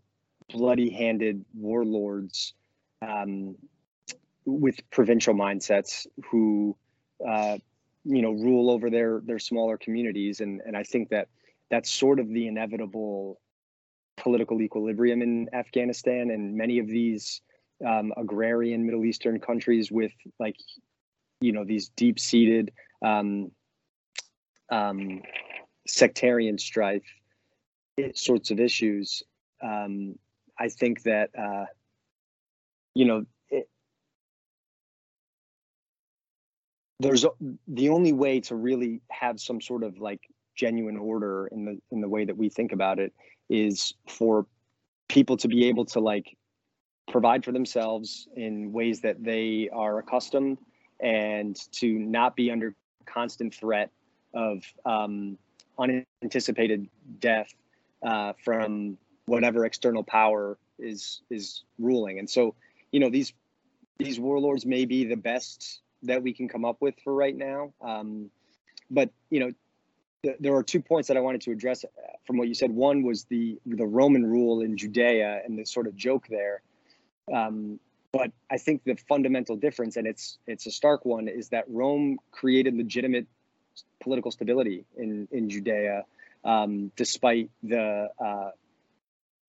bloody-handed 0.51 1.45
warlords 1.53 2.53
um, 3.03 3.55
with 4.45 4.77
provincial 4.89 5.35
mindsets 5.35 6.07
who, 6.29 6.75
uh, 7.27 7.59
you 8.09 8.23
know, 8.23 8.31
rule 8.31 8.71
over 8.71 8.89
their 8.89 9.21
their 9.23 9.39
smaller 9.39 9.77
communities, 9.77 10.39
and 10.39 10.61
and 10.65 10.75
I 10.75 10.83
think 10.83 11.09
that 11.09 11.27
that's 11.69 11.91
sort 11.91 12.19
of 12.19 12.27
the 12.27 12.47
inevitable 12.47 13.39
political 14.17 14.61
equilibrium 14.61 15.21
in 15.21 15.47
Afghanistan, 15.53 16.31
and 16.31 16.55
many 16.55 16.79
of 16.79 16.87
these 16.87 17.41
um, 17.85 18.11
agrarian 18.17 18.85
Middle 18.85 19.05
Eastern 19.05 19.39
countries 19.39 19.91
with 19.91 20.11
like, 20.39 20.55
you 21.39 21.51
know, 21.51 21.63
these 21.63 21.89
deep 21.89 22.19
seated 22.19 22.71
um, 23.05 23.51
um, 24.71 25.21
sectarian 25.87 26.57
strife 26.57 27.05
sorts 28.15 28.51
of 28.51 28.59
issues. 28.59 29.23
Um, 29.61 30.15
I 30.57 30.69
think 30.69 31.03
that, 31.03 31.29
uh, 31.37 31.65
you 32.95 33.05
know, 33.05 33.25
it, 33.49 33.69
there's 36.99 37.25
the 37.67 37.89
only 37.89 38.13
way 38.13 38.41
to 38.41 38.55
really 38.55 39.01
have 39.09 39.39
some 39.39 39.61
sort 39.61 39.83
of 39.83 39.97
like 39.99 40.21
genuine 40.55 40.97
order 40.97 41.47
in 41.47 41.65
the 41.65 41.79
in 41.91 42.01
the 42.01 42.09
way 42.09 42.25
that 42.25 42.37
we 42.37 42.49
think 42.49 42.71
about 42.71 42.99
it 42.99 43.13
is 43.49 43.93
for 44.07 44.45
people 45.07 45.37
to 45.37 45.47
be 45.47 45.65
able 45.65 45.85
to 45.85 45.99
like 45.99 46.37
provide 47.09 47.43
for 47.43 47.51
themselves 47.51 48.27
in 48.35 48.71
ways 48.71 49.01
that 49.01 49.23
they 49.23 49.69
are 49.73 49.97
accustomed 49.97 50.59
and 50.99 51.55
to 51.71 51.97
not 51.97 52.35
be 52.35 52.51
under 52.51 52.75
constant 53.05 53.53
threat 53.53 53.89
of 54.33 54.63
um, 54.85 55.37
unanticipated 55.79 56.87
death 57.19 57.51
uh, 58.03 58.33
from 58.43 58.97
whatever 59.25 59.65
external 59.65 60.03
power 60.03 60.57
is 60.77 61.21
is 61.29 61.63
ruling. 61.79 62.19
And 62.19 62.29
so 62.29 62.55
you 62.91 62.99
know 62.99 63.09
these 63.09 63.33
these 63.97 64.19
warlords 64.19 64.65
may 64.65 64.85
be 64.85 65.05
the 65.05 65.17
best 65.17 65.81
that 66.03 66.23
we 66.23 66.33
can 66.33 66.47
come 66.47 66.65
up 66.65 66.77
with 66.79 66.95
for 67.03 67.13
right 67.13 67.35
now 67.35 67.73
um, 67.81 68.29
but 68.89 69.09
you 69.29 69.39
know 69.39 69.51
there 70.39 70.53
are 70.55 70.63
two 70.63 70.81
points 70.81 71.07
that 71.07 71.17
I 71.17 71.21
wanted 71.21 71.41
to 71.41 71.51
address 71.51 71.83
uh, 71.83 71.87
from 72.25 72.37
what 72.37 72.47
you 72.47 72.53
said. 72.53 72.71
One 72.71 73.03
was 73.03 73.23
the 73.25 73.59
the 73.65 73.85
Roman 73.85 74.25
rule 74.25 74.61
in 74.61 74.75
Judea 74.77 75.41
and 75.45 75.57
the 75.57 75.65
sort 75.65 75.87
of 75.87 75.95
joke 75.95 76.27
there. 76.29 76.61
Um, 77.33 77.79
but 78.11 78.31
I 78.49 78.57
think 78.57 78.83
the 78.83 78.95
fundamental 79.07 79.55
difference, 79.55 79.95
and 79.95 80.07
it's 80.07 80.39
it's 80.47 80.65
a 80.65 80.71
stark 80.71 81.05
one, 81.05 81.27
is 81.27 81.49
that 81.49 81.65
Rome 81.67 82.19
created 82.31 82.75
legitimate 82.75 83.27
political 84.01 84.31
stability 84.31 84.85
in 84.97 85.27
in 85.31 85.49
Judea, 85.49 86.05
um, 86.43 86.91
despite 86.95 87.49
the 87.63 88.09
uh, 88.19 88.49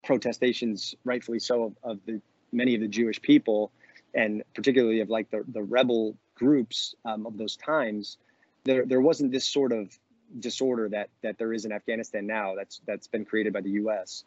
protestations, 0.03 0.95
rightfully 1.03 1.39
so, 1.39 1.63
of, 1.63 1.73
of, 1.83 1.99
the 2.05 2.21
many 2.51 2.75
of 2.75 2.81
the 2.81 2.87
Jewish 2.87 3.21
people, 3.21 3.71
and 4.13 4.43
particularly 4.53 5.01
of 5.01 5.09
like 5.09 5.29
the 5.29 5.43
the 5.47 5.63
rebel 5.63 6.15
groups 6.35 6.95
um, 7.05 7.25
of 7.25 7.37
those 7.37 7.55
times. 7.55 8.17
There 8.63 8.85
there 8.85 9.01
wasn't 9.01 9.31
this 9.31 9.47
sort 9.47 9.71
of 9.71 9.97
disorder 10.39 10.89
that 10.89 11.09
that 11.21 11.37
there 11.37 11.53
is 11.53 11.65
in 11.65 11.71
Afghanistan 11.71 12.27
now. 12.27 12.55
That's 12.55 12.81
that's 12.85 13.07
been 13.07 13.25
created 13.25 13.53
by 13.53 13.61
the 13.61 13.71
U.S. 13.71 14.23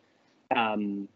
Um, 0.54 1.08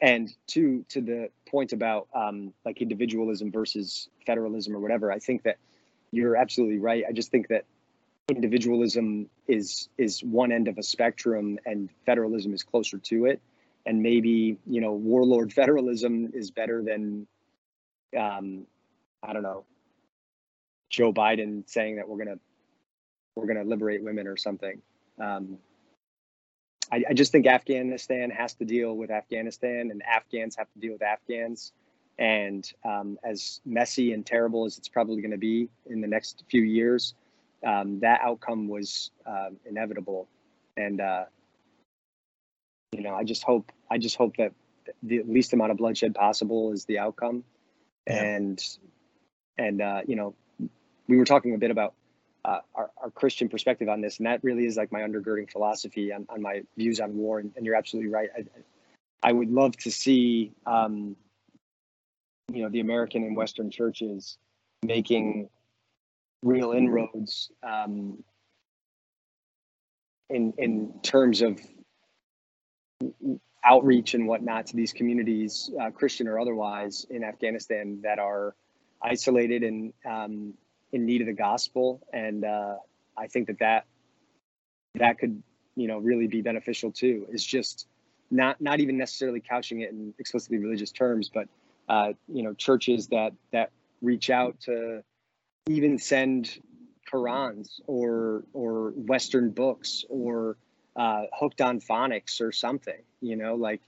and 0.00 0.34
to 0.48 0.84
to 0.88 1.00
the 1.00 1.30
point 1.46 1.72
about 1.72 2.08
um, 2.14 2.52
like 2.64 2.82
individualism 2.82 3.52
versus 3.52 4.08
federalism 4.26 4.74
or 4.74 4.80
whatever, 4.80 5.12
I 5.12 5.18
think 5.18 5.44
that 5.44 5.58
you're 6.10 6.36
absolutely 6.36 6.78
right. 6.78 7.04
I 7.08 7.12
just 7.12 7.30
think 7.30 7.48
that 7.48 7.64
individualism 8.28 9.28
is 9.46 9.88
is 9.98 10.22
one 10.22 10.52
end 10.52 10.68
of 10.68 10.78
a 10.78 10.82
spectrum, 10.82 11.58
and 11.64 11.88
federalism 12.06 12.52
is 12.52 12.62
closer 12.62 12.98
to 12.98 13.26
it. 13.26 13.40
And 13.86 14.02
maybe 14.02 14.58
you 14.66 14.80
know 14.80 14.92
warlord 14.92 15.52
federalism 15.60 16.32
is 16.34 16.50
better 16.50 16.82
than, 16.82 17.26
um, 18.18 18.66
I 19.22 19.32
don't 19.32 19.42
know, 19.42 19.64
Joe 20.90 21.12
Biden 21.12 21.68
saying 21.68 21.96
that 21.96 22.08
we're 22.08 22.18
gonna 22.18 22.38
we're 23.34 23.46
gonna 23.46 23.64
liberate 23.64 24.02
women 24.02 24.26
or 24.26 24.36
something. 24.36 24.80
Um, 25.18 25.58
I, 26.90 27.04
I, 27.10 27.12
just 27.14 27.32
think 27.32 27.46
Afghanistan 27.46 28.30
has 28.30 28.54
to 28.54 28.64
deal 28.64 28.94
with 28.94 29.10
Afghanistan, 29.10 29.90
and 29.90 30.02
Afghans 30.02 30.56
have 30.56 30.70
to 30.72 30.78
deal 30.78 30.92
with 30.92 31.02
Afghans. 31.02 31.72
And 32.18 32.70
um, 32.84 33.18
as 33.24 33.60
messy 33.64 34.12
and 34.12 34.24
terrible 34.24 34.66
as 34.66 34.76
it's 34.76 34.88
probably 34.88 35.22
going 35.22 35.32
to 35.32 35.38
be 35.38 35.68
in 35.86 36.02
the 36.02 36.06
next 36.06 36.44
few 36.50 36.62
years, 36.62 37.14
um, 37.66 38.00
that 38.00 38.20
outcome 38.22 38.68
was 38.68 39.10
uh, 39.24 39.50
inevitable. 39.64 40.28
And 40.76 41.00
uh, 41.00 41.24
you 42.92 43.02
know, 43.02 43.14
I 43.14 43.24
just 43.24 43.42
hope 43.42 43.72
I 43.90 43.98
just 43.98 44.16
hope 44.16 44.36
that 44.36 44.52
the 45.02 45.22
least 45.22 45.52
amount 45.52 45.70
of 45.70 45.78
bloodshed 45.78 46.14
possible 46.14 46.72
is 46.72 46.84
the 46.84 46.98
outcome. 46.98 47.44
Yeah. 48.06 48.22
And 48.22 48.64
and 49.58 49.80
uh, 49.80 50.02
you 50.06 50.16
know, 50.16 50.34
we 51.08 51.16
were 51.16 51.24
talking 51.24 51.54
a 51.54 51.58
bit 51.58 51.70
about 51.70 51.94
uh, 52.44 52.60
our, 52.74 52.90
our, 53.00 53.10
Christian 53.10 53.48
perspective 53.48 53.88
on 53.88 54.00
this, 54.00 54.18
and 54.18 54.26
that 54.26 54.42
really 54.42 54.66
is 54.66 54.76
like 54.76 54.90
my 54.90 55.00
undergirding 55.00 55.48
philosophy 55.50 56.12
on, 56.12 56.26
on 56.28 56.42
my 56.42 56.62
views 56.76 56.98
on 56.98 57.16
war. 57.16 57.38
And, 57.38 57.52
and 57.56 57.64
you're 57.64 57.76
absolutely 57.76 58.10
right. 58.10 58.30
I, 58.36 59.28
I, 59.28 59.32
would 59.32 59.50
love 59.50 59.76
to 59.78 59.92
see, 59.92 60.52
um, 60.66 61.14
you 62.52 62.62
know, 62.62 62.68
the 62.68 62.80
American 62.80 63.22
and 63.22 63.36
Western 63.36 63.70
churches 63.70 64.38
making 64.82 65.48
real 66.42 66.72
inroads 66.72 67.52
um, 67.62 68.24
in 70.28 70.52
in 70.58 70.92
terms 71.02 71.42
of 71.42 71.60
outreach 73.64 74.14
and 74.14 74.26
whatnot 74.26 74.66
to 74.66 74.76
these 74.76 74.92
communities, 74.92 75.70
uh, 75.80 75.90
Christian 75.90 76.28
or 76.28 76.38
otherwise, 76.38 77.06
in 77.10 77.22
Afghanistan 77.22 78.00
that 78.02 78.18
are 78.18 78.54
isolated 79.02 79.62
and 79.62 79.92
um, 80.04 80.54
in 80.92 81.06
need 81.06 81.20
of 81.20 81.26
the 81.26 81.32
gospel, 81.32 82.00
and 82.12 82.44
uh, 82.44 82.76
I 83.16 83.26
think 83.26 83.48
that 83.48 83.58
that 83.60 83.86
that 84.94 85.18
could 85.18 85.42
you 85.76 85.88
know 85.88 85.98
really 85.98 86.26
be 86.26 86.42
beneficial 86.42 86.92
too. 86.92 87.26
Is 87.30 87.44
just 87.44 87.86
not 88.30 88.60
not 88.60 88.80
even 88.80 88.98
necessarily 88.98 89.40
couching 89.40 89.80
it 89.80 89.90
in 89.90 90.14
explicitly 90.18 90.58
religious 90.58 90.92
terms, 90.92 91.30
but 91.32 91.48
uh, 91.88 92.12
you 92.28 92.42
know 92.42 92.54
churches 92.54 93.08
that 93.08 93.32
that 93.52 93.70
reach 94.00 94.30
out 94.30 94.60
to 94.60 95.02
even 95.68 95.98
send 95.98 96.58
Qurans 97.10 97.80
or 97.86 98.44
or 98.52 98.90
Western 98.90 99.50
books 99.50 100.04
or 100.08 100.56
uh, 100.96 101.22
hooked 101.32 101.60
on 101.60 101.80
phonics 101.80 102.40
or 102.40 102.52
something. 102.52 103.02
You 103.20 103.36
know, 103.36 103.54
like 103.54 103.80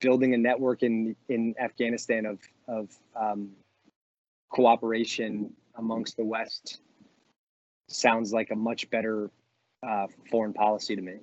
building 0.00 0.34
a 0.34 0.38
network 0.38 0.82
in 0.82 1.16
in 1.28 1.54
Afghanistan 1.60 2.26
of 2.26 2.38
of 2.66 2.90
um, 3.16 3.50
cooperation 4.50 5.52
amongst 5.76 6.16
the 6.16 6.24
West 6.24 6.80
sounds 7.88 8.32
like 8.32 8.50
a 8.50 8.56
much 8.56 8.88
better 8.90 9.30
uh, 9.86 10.06
foreign 10.30 10.52
policy 10.52 10.94
to 10.96 11.02
me. 11.02 11.16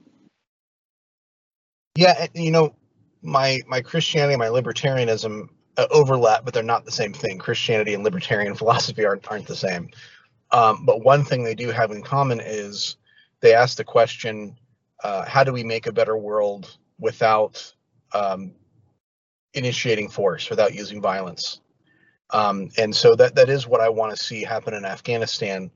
Yeah, 1.96 2.28
you 2.34 2.52
know, 2.52 2.76
my 3.22 3.62
my 3.68 3.82
Christianity, 3.82 4.34
and 4.34 4.40
my 4.40 4.48
libertarianism 4.48 5.50
uh, 5.78 5.88
overlap, 5.92 6.44
but 6.46 6.54
they're 6.54 6.64
not 6.64 6.86
the 6.86 6.92
same 6.92 7.14
thing. 7.14 7.38
Christianity 7.38 7.94
and 7.94 8.04
libertarian 8.04 8.56
philosophy 8.62 9.06
aren't 9.06 9.30
aren't 9.30 9.48
the 9.48 9.56
same. 9.56 9.90
Um, 10.52 10.86
but 10.86 11.04
one 11.04 11.24
thing 11.24 11.44
they 11.44 11.56
do 11.56 11.70
have 11.70 11.92
in 11.92 12.02
common 12.02 12.40
is 12.40 12.98
they 13.42 13.54
ask 13.54 13.78
the 13.78 13.84
question, 13.84 14.58
uh, 15.04 15.26
how 15.26 15.44
do 15.44 15.52
we 15.52 15.64
make 15.64 15.88
a 15.88 15.94
better 15.94 16.18
world 16.18 16.78
without 17.00 17.74
um, 18.14 18.54
initiating 19.54 20.10
force, 20.10 20.50
without 20.50 20.74
using 20.74 21.02
violence? 21.02 21.62
Um, 22.32 22.70
and 22.78 22.96
so 22.96 23.16
that 23.16 23.36
that 23.36 23.50
is 23.50 23.68
what 23.68 23.82
I 23.82 23.90
want 23.90 24.16
to 24.16 24.24
see 24.24 24.44
happen 24.44 24.74
in 24.74 24.86
Afghanistan. 24.86 25.72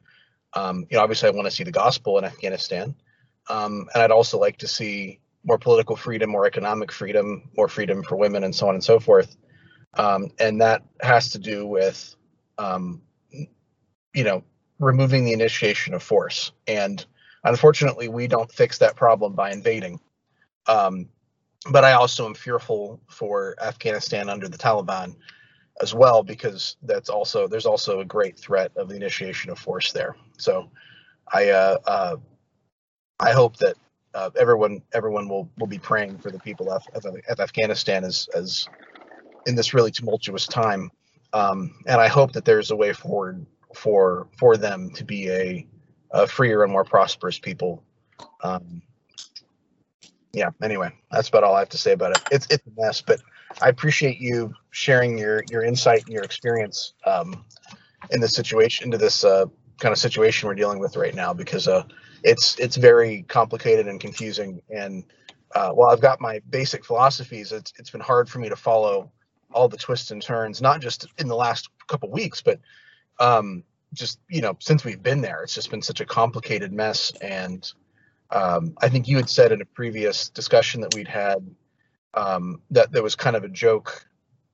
Um, 0.53 0.87
you 0.89 0.97
know, 0.97 1.03
obviously, 1.03 1.29
I 1.29 1.31
want 1.31 1.45
to 1.45 1.51
see 1.51 1.63
the 1.63 1.71
gospel 1.71 2.17
in 2.17 2.25
Afghanistan, 2.25 2.95
um, 3.49 3.87
and 3.93 4.01
I'd 4.01 4.11
also 4.11 4.39
like 4.39 4.57
to 4.57 4.67
see 4.67 5.19
more 5.43 5.57
political 5.57 5.95
freedom, 5.95 6.29
more 6.29 6.45
economic 6.45 6.91
freedom, 6.91 7.49
more 7.55 7.67
freedom 7.67 8.03
for 8.03 8.15
women, 8.15 8.43
and 8.43 8.55
so 8.55 8.67
on 8.67 8.75
and 8.75 8.83
so 8.83 8.99
forth. 8.99 9.37
Um, 9.93 10.31
and 10.39 10.61
that 10.61 10.83
has 11.01 11.29
to 11.29 11.39
do 11.39 11.65
with, 11.65 12.15
um, 12.57 13.01
you 13.31 14.23
know, 14.23 14.43
removing 14.79 15.25
the 15.25 15.33
initiation 15.33 15.93
of 15.93 16.03
force. 16.03 16.51
And 16.67 17.05
unfortunately, 17.43 18.07
we 18.07 18.27
don't 18.27 18.51
fix 18.51 18.77
that 18.79 18.95
problem 18.95 19.33
by 19.33 19.51
invading. 19.51 19.99
Um, 20.67 21.09
but 21.71 21.83
I 21.83 21.93
also 21.93 22.25
am 22.25 22.33
fearful 22.33 23.01
for 23.09 23.55
Afghanistan 23.61 24.29
under 24.29 24.47
the 24.47 24.57
Taliban 24.57 25.15
as 25.81 25.93
well 25.93 26.23
because 26.23 26.77
that's 26.83 27.09
also 27.09 27.47
there's 27.47 27.65
also 27.65 27.99
a 27.99 28.05
great 28.05 28.37
threat 28.37 28.71
of 28.75 28.89
the 28.89 28.95
initiation 28.95 29.49
of 29.51 29.59
force 29.59 29.91
there. 29.91 30.15
So 30.37 30.69
I 31.31 31.49
uh, 31.49 31.77
uh, 31.85 32.15
I 33.19 33.31
hope 33.31 33.57
that 33.57 33.75
uh, 34.13 34.29
everyone 34.37 34.81
everyone 34.93 35.27
will 35.27 35.49
will 35.57 35.67
be 35.67 35.79
praying 35.79 36.17
for 36.19 36.31
the 36.31 36.39
people 36.39 36.71
of, 36.71 36.83
of, 36.95 37.05
of 37.05 37.39
Afghanistan 37.39 38.03
as 38.03 38.29
as 38.35 38.67
in 39.45 39.55
this 39.55 39.73
really 39.73 39.91
tumultuous 39.91 40.47
time, 40.47 40.91
um, 41.33 41.73
and 41.87 42.01
I 42.01 42.07
hope 42.07 42.33
that 42.33 42.45
there's 42.45 42.71
a 42.71 42.75
way 42.75 42.93
forward 42.93 43.45
for 43.75 44.27
for 44.37 44.57
them 44.57 44.91
to 44.91 45.03
be 45.03 45.29
a, 45.29 45.67
a 46.11 46.27
freer 46.27 46.63
and 46.63 46.71
more 46.71 46.83
prosperous 46.83 47.39
people. 47.39 47.83
Um, 48.43 48.81
yeah. 50.33 50.49
Anyway, 50.61 50.91
that's 51.11 51.29
about 51.29 51.43
all 51.43 51.55
I 51.55 51.59
have 51.59 51.69
to 51.69 51.77
say 51.77 51.93
about 51.93 52.11
it. 52.11 52.21
It's 52.31 52.47
it's 52.49 52.65
a 52.67 52.81
mess, 52.81 53.01
but 53.01 53.19
I 53.61 53.69
appreciate 53.69 54.19
you 54.19 54.53
sharing 54.71 55.17
your 55.17 55.43
your 55.49 55.63
insight 55.63 56.03
and 56.03 56.13
your 56.13 56.23
experience 56.23 56.93
um, 57.05 57.43
in 58.11 58.21
this 58.21 58.33
situation, 58.33 58.85
into 58.85 58.97
this 58.97 59.23
uh, 59.23 59.45
kind 59.79 59.91
of 59.91 59.97
situation 59.97 60.47
we're 60.47 60.55
dealing 60.55 60.79
with 60.79 60.95
right 60.95 61.15
now, 61.15 61.33
because 61.33 61.67
uh, 61.67 61.83
it's 62.23 62.57
it's 62.59 62.75
very 62.75 63.23
complicated 63.23 63.87
and 63.87 63.99
confusing. 63.99 64.61
And 64.69 65.03
uh, 65.55 65.71
while 65.71 65.89
I've 65.89 66.01
got 66.01 66.21
my 66.21 66.41
basic 66.49 66.85
philosophies, 66.85 67.51
it's 67.51 67.73
it's 67.79 67.89
been 67.89 68.01
hard 68.01 68.29
for 68.29 68.39
me 68.39 68.49
to 68.49 68.55
follow 68.55 69.11
all 69.51 69.67
the 69.67 69.77
twists 69.77 70.11
and 70.11 70.21
turns, 70.21 70.61
not 70.61 70.79
just 70.79 71.07
in 71.17 71.27
the 71.27 71.35
last 71.35 71.69
couple 71.87 72.11
weeks, 72.11 72.39
but 72.41 72.59
um, 73.19 73.63
just 73.93 74.19
you 74.29 74.41
know 74.41 74.55
since 74.59 74.83
we've 74.83 75.01
been 75.01 75.21
there. 75.21 75.43
It's 75.43 75.55
just 75.55 75.69
been 75.69 75.81
such 75.81 76.01
a 76.01 76.05
complicated 76.05 76.71
mess. 76.71 77.11
And 77.21 77.71
um, 78.31 78.75
I 78.81 78.89
think 78.89 79.07
you 79.07 79.17
had 79.17 79.29
said 79.29 79.51
in 79.51 79.61
a 79.61 79.65
previous 79.65 80.29
discussion 80.29 80.81
that 80.81 80.93
we'd 80.93 81.07
had 81.07 81.45
um, 82.13 82.61
that 82.71 82.91
there 82.91 83.03
was 83.03 83.15
kind 83.15 83.35
of 83.35 83.43
a 83.43 83.49
joke 83.49 84.05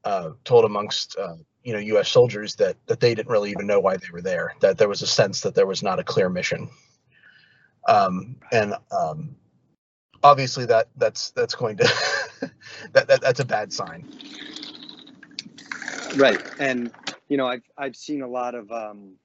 uh, 0.04 0.32
told 0.44 0.66
amongst 0.66 1.18
uh, 1.18 1.36
you 1.64 1.74
know 1.74 1.80
U.S. 1.80 2.10
soldiers 2.10 2.56
that 2.56 2.78
that 2.86 3.00
they 3.00 3.16
didn't 3.16 3.30
really 3.30 3.52
even 3.52 3.68
know 3.68 3.80
why 3.80 3.98
they 3.98 4.08
were 4.12 4.22
there. 4.22 4.54
That 4.62 4.78
there 4.78 4.90
was 4.90 5.02
a 5.02 5.08
sense 5.08 5.42
that 5.42 5.56
there 5.56 5.68
was 5.68 5.84
not 5.84 6.00
a 6.00 6.04
clear 6.04 6.30
mission, 6.30 6.70
um, 7.88 8.38
and 8.52 8.76
um, 8.92 9.36
obviously 10.24 10.66
that 10.66 10.90
that's 10.98 11.32
that's 11.32 11.56
going 11.56 11.78
to 11.78 11.84
that, 12.94 13.08
that 13.08 13.22
that's 13.22 13.40
a 13.40 13.46
bad 13.46 13.74
sign. 13.74 14.08
Right, 16.16 16.42
and 16.60 16.92
you 17.28 17.38
know 17.38 17.48
I've 17.48 17.64
I've 17.78 17.96
seen 17.96 18.22
a 18.22 18.28
lot 18.28 18.56
of 18.56 18.72
um, 18.72 19.16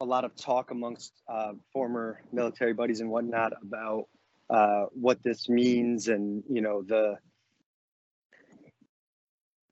a 0.00 0.04
lot 0.04 0.24
of 0.24 0.34
talk 0.36 0.70
amongst 0.70 1.12
uh, 1.28 1.52
former 1.72 2.20
military 2.32 2.74
buddies 2.74 3.00
and 3.00 3.10
whatnot 3.10 3.52
about 3.62 4.04
uh, 4.50 4.84
what 4.92 5.22
this 5.22 5.48
means 5.48 6.08
and 6.08 6.42
you 6.48 6.60
know 6.60 6.82
the 6.82 7.16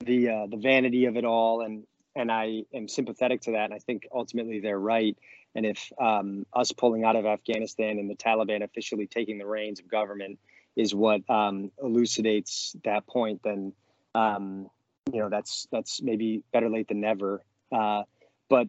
the 0.00 0.28
uh, 0.28 0.46
the 0.48 0.56
vanity 0.56 1.04
of 1.04 1.16
it 1.16 1.24
all 1.24 1.60
and 1.60 1.84
and 2.16 2.30
I 2.30 2.62
am 2.72 2.88
sympathetic 2.88 3.42
to 3.42 3.52
that. 3.52 3.66
And 3.66 3.74
I 3.74 3.78
think 3.78 4.06
ultimately 4.14 4.60
they're 4.60 4.78
right. 4.78 5.16
And 5.54 5.66
if 5.66 5.92
um, 6.00 6.46
us 6.52 6.72
pulling 6.72 7.04
out 7.04 7.16
of 7.16 7.26
Afghanistan 7.26 7.98
and 7.98 8.08
the 8.08 8.14
Taliban 8.14 8.62
officially 8.62 9.06
taking 9.06 9.38
the 9.38 9.46
reins 9.46 9.80
of 9.80 9.88
government 9.88 10.38
is 10.76 10.94
what 10.94 11.28
um, 11.30 11.70
elucidates 11.82 12.74
that 12.84 13.06
point, 13.06 13.40
then 13.44 13.72
um, 14.14 14.68
you 15.12 15.20
know 15.20 15.28
that's 15.28 15.68
that's 15.70 16.02
maybe 16.02 16.42
better 16.52 16.68
late 16.68 16.88
than 16.88 17.00
never. 17.00 17.44
Uh, 17.72 18.02
but 18.48 18.68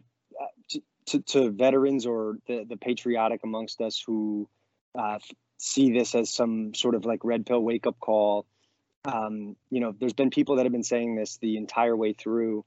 to, 1.06 1.20
to, 1.20 1.50
veterans 1.50 2.06
or 2.06 2.38
the, 2.46 2.64
the 2.68 2.76
patriotic 2.76 3.40
amongst 3.44 3.80
us 3.80 4.02
who 4.04 4.48
uh, 4.98 5.18
see 5.56 5.92
this 5.92 6.14
as 6.14 6.30
some 6.30 6.74
sort 6.74 6.94
of 6.94 7.04
like 7.04 7.20
red 7.24 7.46
pill 7.46 7.60
wake 7.60 7.86
up 7.86 7.98
call, 8.00 8.46
um, 9.04 9.56
you 9.70 9.80
know, 9.80 9.94
there's 9.98 10.12
been 10.12 10.30
people 10.30 10.56
that 10.56 10.64
have 10.64 10.72
been 10.72 10.82
saying 10.82 11.14
this 11.14 11.38
the 11.38 11.56
entire 11.56 11.96
way 11.96 12.12
through, 12.12 12.64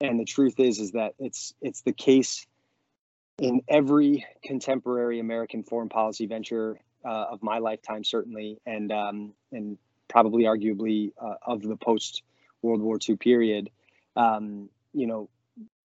and 0.00 0.18
the 0.18 0.24
truth 0.24 0.58
is 0.58 0.78
is 0.78 0.92
that 0.92 1.14
it's 1.18 1.54
it's 1.60 1.82
the 1.82 1.92
case 1.92 2.46
in 3.38 3.62
every 3.68 4.24
contemporary 4.42 5.20
American 5.20 5.62
foreign 5.62 5.88
policy 5.88 6.26
venture 6.26 6.80
uh, 7.04 7.26
of 7.30 7.42
my 7.42 7.58
lifetime, 7.58 8.04
certainly, 8.04 8.58
and 8.64 8.90
um, 8.90 9.34
and 9.52 9.76
probably 10.08 10.44
arguably 10.44 11.12
uh, 11.20 11.34
of 11.46 11.62
the 11.62 11.76
post 11.76 12.22
World 12.62 12.80
War 12.80 12.98
II 13.06 13.16
period. 13.16 13.70
Um, 14.16 14.70
you 14.94 15.06
know, 15.06 15.28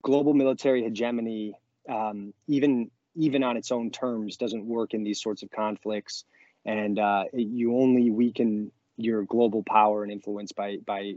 global 0.04 0.34
military 0.34 0.84
hegemony, 0.84 1.58
um, 1.88 2.34
even 2.48 2.92
even 3.16 3.44
on 3.44 3.58
its 3.58 3.72
own 3.72 3.90
terms, 3.90 4.38
doesn't 4.38 4.66
work 4.66 4.94
in 4.94 5.04
these 5.04 5.22
sorts 5.22 5.42
of 5.44 5.50
conflicts, 5.50 6.24
and 6.66 7.00
uh, 7.00 7.24
you 7.34 7.78
only 7.78 8.10
weaken 8.12 8.72
your 8.98 9.24
global 9.24 9.64
power 9.64 10.04
and 10.04 10.12
influence 10.12 10.52
by 10.52 10.78
by 10.86 11.14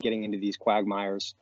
getting 0.00 0.24
into 0.24 0.38
these 0.38 0.56
quagmires. 0.56 1.34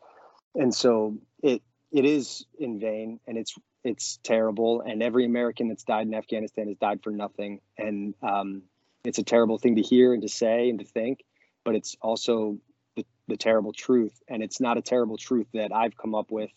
And 0.55 0.75
so 0.75 1.19
it 1.43 1.63
it 1.93 2.05
is 2.05 2.47
in 2.59 2.81
vain, 2.81 3.21
and 3.27 3.37
it's 3.37 3.55
it's 3.85 4.19
terrible. 4.23 4.83
And 4.83 5.03
every 5.03 5.25
American 5.25 5.69
that's 5.69 5.85
died 5.85 6.07
in 6.07 6.15
Afghanistan 6.15 6.69
has 6.69 6.77
died 6.77 7.03
for 7.03 7.11
nothing. 7.11 7.61
And 7.79 8.15
um, 8.23 8.63
it's 9.05 9.19
a 9.19 9.23
terrible 9.23 9.59
thing 9.59 9.77
to 9.77 9.83
hear 9.83 10.13
and 10.13 10.23
to 10.23 10.29
say 10.29 10.69
and 10.69 10.79
to 10.79 10.85
think, 10.85 11.25
but 11.65 11.75
it's 11.75 11.97
also 12.03 12.59
the, 12.97 13.07
the 13.29 13.37
terrible 13.37 13.73
truth. 13.73 14.21
And 14.29 14.43
it's 14.43 14.61
not 14.61 14.77
a 14.77 14.83
terrible 14.83 15.17
truth 15.17 15.47
that 15.55 15.73
I've 15.73 15.97
come 15.97 16.15
up 16.15 16.31
with. 16.31 16.51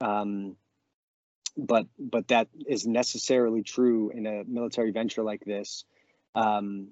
Um, 0.00 0.56
but 1.56 1.86
but 1.98 2.28
that 2.28 2.48
is 2.66 2.86
necessarily 2.86 3.62
true 3.62 4.10
in 4.10 4.26
a 4.26 4.44
military 4.44 4.90
venture 4.90 5.22
like 5.22 5.44
this. 5.44 5.84
Um, 6.34 6.88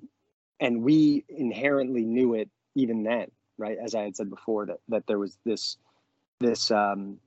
and 0.60 0.82
we 0.82 1.24
inherently 1.28 2.04
knew 2.04 2.34
it 2.34 2.48
even 2.74 3.02
then 3.02 3.28
right? 3.58 3.78
As 3.82 3.94
i 3.94 4.02
had 4.02 4.16
said 4.16 4.30
before 4.30 4.66
that 4.66 4.80
that 4.88 5.06
there 5.06 5.18
was 5.18 5.38
this 5.44 5.76
this 6.40 6.70
um, 6.70 7.18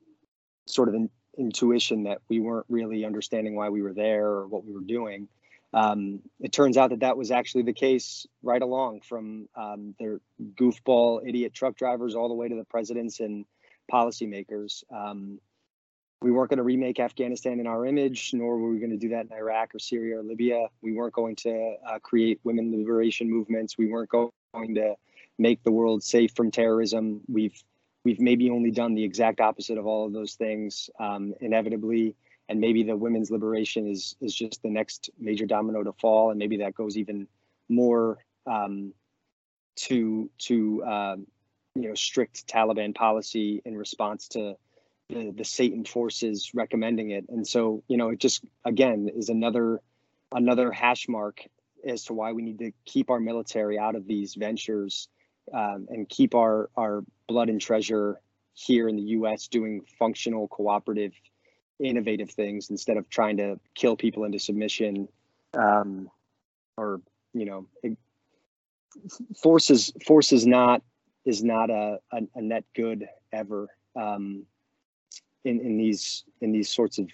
sort 0.65 0.89
of 0.89 0.95
in, 0.95 1.09
intuition 1.37 2.03
that 2.03 2.19
we 2.29 2.39
weren't 2.39 2.65
really 2.69 3.05
understanding 3.05 3.55
why 3.55 3.69
we 3.69 3.81
were 3.81 3.93
there 3.93 4.27
or 4.27 4.47
what 4.47 4.65
we 4.65 4.73
were 4.73 4.81
doing. 4.81 5.27
Um, 5.73 6.21
it 6.39 6.53
turns 6.53 6.77
out 6.77 6.91
that 6.91 7.01
that 7.01 7.17
was 7.17 7.31
actually 7.31 7.63
the 7.63 7.73
case 7.73 8.25
right 8.43 8.61
along 8.61 9.01
from 9.01 9.49
um, 9.55 9.95
their 9.99 10.19
goofball 10.55 11.27
idiot 11.27 11.53
truck 11.53 11.75
drivers 11.75 12.15
all 12.15 12.29
the 12.29 12.33
way 12.33 12.47
to 12.47 12.55
the 12.55 12.63
presidents 12.63 13.19
and 13.19 13.45
policymakers. 13.91 14.83
Um, 14.93 15.39
we 16.25 16.31
weren't 16.31 16.49
going 16.49 16.57
to 16.57 16.63
remake 16.63 16.99
Afghanistan 16.99 17.59
in 17.59 17.67
our 17.67 17.85
image, 17.85 18.31
nor 18.33 18.57
were 18.57 18.71
we 18.71 18.79
going 18.79 18.89
to 18.89 18.97
do 18.97 19.09
that 19.09 19.27
in 19.27 19.31
Iraq 19.31 19.75
or 19.75 19.79
Syria 19.79 20.17
or 20.17 20.23
Libya. 20.23 20.69
We 20.81 20.91
weren't 20.91 21.13
going 21.13 21.35
to 21.35 21.75
uh, 21.87 21.99
create 21.99 22.39
women 22.43 22.75
liberation 22.75 23.29
movements. 23.29 23.77
We 23.77 23.85
weren't 23.85 24.09
going 24.09 24.31
to 24.73 24.95
make 25.37 25.61
the 25.61 25.69
world 25.69 26.01
safe 26.01 26.31
from 26.35 26.49
terrorism. 26.49 27.21
We've 27.27 27.63
we've 28.03 28.19
maybe 28.19 28.49
only 28.49 28.71
done 28.71 28.95
the 28.95 29.03
exact 29.03 29.39
opposite 29.39 29.77
of 29.77 29.85
all 29.85 30.07
of 30.07 30.13
those 30.13 30.33
things, 30.33 30.89
um, 30.99 31.35
inevitably. 31.41 32.15
And 32.49 32.59
maybe 32.59 32.81
the 32.81 32.97
women's 32.97 33.29
liberation 33.29 33.87
is 33.87 34.15
is 34.19 34.33
just 34.33 34.63
the 34.63 34.71
next 34.71 35.11
major 35.19 35.45
domino 35.45 35.83
to 35.83 35.93
fall, 35.93 36.31
and 36.31 36.39
maybe 36.39 36.57
that 36.57 36.73
goes 36.73 36.97
even 36.97 37.27
more 37.69 38.17
um, 38.47 38.95
to 39.75 40.27
to 40.39 40.83
uh, 40.83 41.17
you 41.75 41.87
know 41.87 41.93
strict 41.93 42.47
Taliban 42.47 42.95
policy 42.95 43.61
in 43.63 43.77
response 43.77 44.27
to 44.29 44.57
the, 45.09 45.31
the 45.31 45.45
Satan 45.45 45.85
forces 45.85 46.51
recommending 46.53 47.11
it. 47.11 47.25
And 47.29 47.47
so, 47.47 47.83
you 47.87 47.97
know, 47.97 48.09
it 48.09 48.19
just 48.19 48.43
again 48.63 49.09
is 49.15 49.29
another 49.29 49.81
another 50.31 50.71
hash 50.71 51.07
mark 51.07 51.41
as 51.87 52.05
to 52.05 52.13
why 52.13 52.31
we 52.31 52.41
need 52.41 52.59
to 52.59 52.71
keep 52.85 53.09
our 53.09 53.19
military 53.19 53.77
out 53.77 53.95
of 53.95 54.07
these 54.07 54.35
ventures 54.35 55.07
um, 55.53 55.87
and 55.89 56.09
keep 56.09 56.33
our 56.33 56.69
our 56.75 57.03
blood 57.27 57.49
and 57.49 57.61
treasure 57.61 58.19
here 58.53 58.87
in 58.87 58.95
the 58.95 59.01
U.S. 59.01 59.47
doing 59.47 59.81
functional, 59.99 60.47
cooperative, 60.47 61.13
innovative 61.79 62.31
things 62.31 62.69
instead 62.69 62.97
of 62.97 63.09
trying 63.09 63.37
to 63.37 63.59
kill 63.75 63.95
people 63.95 64.23
into 64.23 64.39
submission 64.39 65.07
um, 65.53 66.09
or 66.77 67.01
you 67.33 67.45
know 67.45 67.67
it, 67.83 67.97
force 69.41 69.69
is 69.69 69.93
force 70.05 70.31
is 70.31 70.47
not 70.47 70.81
is 71.25 71.43
not 71.43 71.69
a, 71.69 71.99
a, 72.11 72.21
a 72.35 72.41
net 72.41 72.63
good 72.73 73.07
ever 73.31 73.67
um, 73.95 74.45
in, 75.45 75.61
in 75.61 75.77
these 75.77 76.25
in 76.41 76.51
these 76.51 76.69
sorts 76.69 76.97
of 76.97 77.09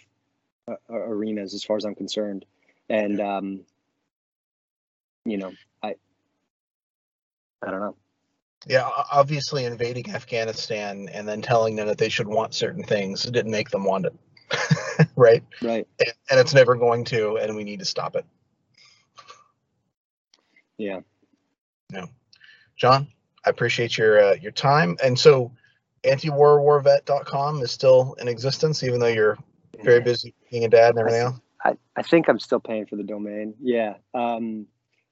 uh, 0.68 0.76
arenas 0.90 1.54
as 1.54 1.64
far 1.64 1.78
as 1.78 1.86
I'm 1.86 1.96
concerned. 1.96 2.46
And 2.90 3.20
um, 3.22 3.62
you 5.26 5.38
know, 5.38 5.52
I 5.84 5.96
I 7.62 7.72
don't 7.72 7.82
know. 7.82 7.96
Yeah, 8.68 8.88
obviously 9.12 9.66
invading 9.66 10.12
Afghanistan 10.14 11.10
and 11.12 11.28
then 11.28 11.42
telling 11.42 11.76
them 11.76 11.88
that 11.88 11.98
they 11.98 12.10
should 12.10 12.28
want 12.28 12.54
certain 12.54 12.84
things 12.84 13.24
didn't 13.24 13.52
make 13.52 13.72
them 13.72 13.84
want 13.84 14.06
it. 14.06 14.14
right? 15.16 15.44
Right. 15.62 15.88
And, 16.00 16.14
and 16.30 16.40
it's 16.40 16.54
never 16.54 16.76
going 16.76 17.04
to, 17.06 17.38
and 17.38 17.56
we 17.56 17.64
need 17.64 17.80
to 17.80 17.86
stop 17.86 18.16
it. 18.16 18.26
Yeah. 20.78 21.00
No. 21.92 22.08
John, 22.76 23.08
I 23.46 23.50
appreciate 23.50 23.98
your 23.98 24.22
uh, 24.22 24.36
your 24.36 24.52
time. 24.52 24.98
And 25.04 25.18
so 25.18 25.52
antiwarwarvet.com 26.04 27.62
is 27.62 27.72
still 27.72 28.16
in 28.20 28.28
existence, 28.28 28.84
even 28.84 29.00
though 29.00 29.08
you're 29.08 29.38
very 29.84 30.02
busy 30.02 30.34
being 30.50 30.66
a 30.66 30.70
dad 30.70 30.92
and 30.92 31.00
everything 31.00 31.22
else? 31.22 31.40
I, 31.64 31.78
I 31.96 32.02
think 32.02 32.28
I'm 32.28 32.40
still 32.40 32.60
paying 32.60 32.86
for 32.86 32.96
the 32.96 33.04
domain. 33.04 33.54
Yeah. 33.62 33.96
Um, 34.14 34.66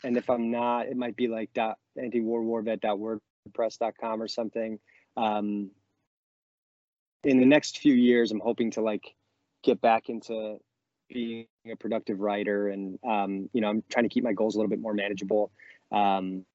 and 0.04 0.18
if 0.18 0.30
I'm 0.30 0.52
not, 0.52 0.88
it 0.88 0.98
might 0.98 1.16
be 1.16 1.28
like 1.28 1.54
dot 1.54 1.78
antiwarwarvet.wordpress.com 1.98 4.22
or 4.22 4.28
something. 4.28 4.80
Um, 5.18 5.72
in 7.24 7.40
the 7.40 7.46
next 7.46 7.80
few 7.80 7.94
years, 7.94 8.32
I'm 8.32 8.40
hoping 8.40 8.72
to 8.72 8.82
like 8.82 9.14
get 9.64 9.82
back 9.82 10.10
into 10.10 10.58
being 11.10 11.48
a 11.70 11.76
productive 11.76 12.20
writer 12.20 12.70
and 12.70 12.98
um, 13.04 13.50
you 13.54 13.62
know 13.62 13.70
i'm 13.70 13.84
trying 13.90 14.04
to 14.04 14.10
keep 14.10 14.24
my 14.24 14.34
goals 14.34 14.56
a 14.56 14.58
little 14.58 14.70
bit 14.70 14.80
more 14.80 14.94
manageable 14.94 15.52
um, 15.92 16.46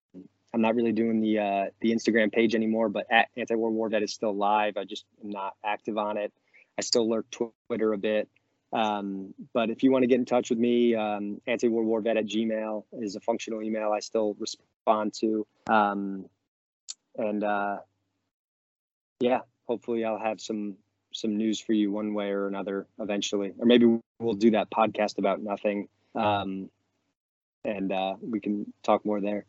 I'm 0.55 0.61
not 0.61 0.77
really 0.77 0.93
doing 0.93 1.21
the 1.21 1.41
uh, 1.41 1.65
the 1.81 1.93
Instagram 1.93 2.33
page 2.33 2.55
anymore, 2.55 2.89
but 2.89 3.07
at 3.11 3.29
Anti-War 3.37 3.71
War 3.71 3.89
Vet 3.89 4.05
is 4.05 4.15
still 4.15 4.35
live. 4.35 4.77
I 4.77 4.85
just 4.85 5.05
am 5.23 5.31
not 5.31 5.55
active 5.65 5.99
on 5.99 6.17
it. 6.17 6.33
I 6.79 6.83
still 6.83 7.09
lurk 7.09 7.27
Twitter 7.31 7.93
a 7.93 7.99
bit. 7.99 8.29
Um, 8.73 9.35
but 9.53 9.71
if 9.71 9.83
you 9.83 9.93
want 9.93 10.03
to 10.03 10.07
get 10.09 10.19
in 10.19 10.25
touch 10.25 10.51
with 10.51 10.59
me, 10.59 10.97
um, 10.97 11.41
anti-war 11.47 11.85
war 11.85 12.01
vet 12.01 12.17
at 12.17 12.27
Gmail 12.27 12.85
is 12.93 13.15
a 13.15 13.21
functional 13.21 13.63
email 13.63 13.93
I 13.93 14.01
still 14.01 14.37
respond 14.41 15.15
to. 15.21 15.47
Um, 15.69 16.29
and 17.17 17.45
uh, 17.45 17.79
yeah, 19.21 19.41
hopefully 19.69 20.05
I'll 20.05 20.19
have 20.19 20.41
some 20.41 20.77
some 21.13 21.37
news 21.37 21.61
for 21.61 21.73
you 21.73 21.93
one 21.93 22.15
way 22.15 22.31
or 22.31 22.49
another 22.49 22.89
eventually, 22.99 23.53
or 23.59 23.67
maybe 23.67 23.87
we'll 24.19 24.35
do 24.35 24.51
that 24.51 24.71
podcast 24.71 25.19
about 25.19 25.41
nothing, 25.41 25.89
um, 26.17 26.69
and 27.65 27.93
uh, 27.93 28.15
we 28.21 28.41
can 28.41 28.73
talk 28.83 29.05
more 29.05 29.21
there. 29.21 29.47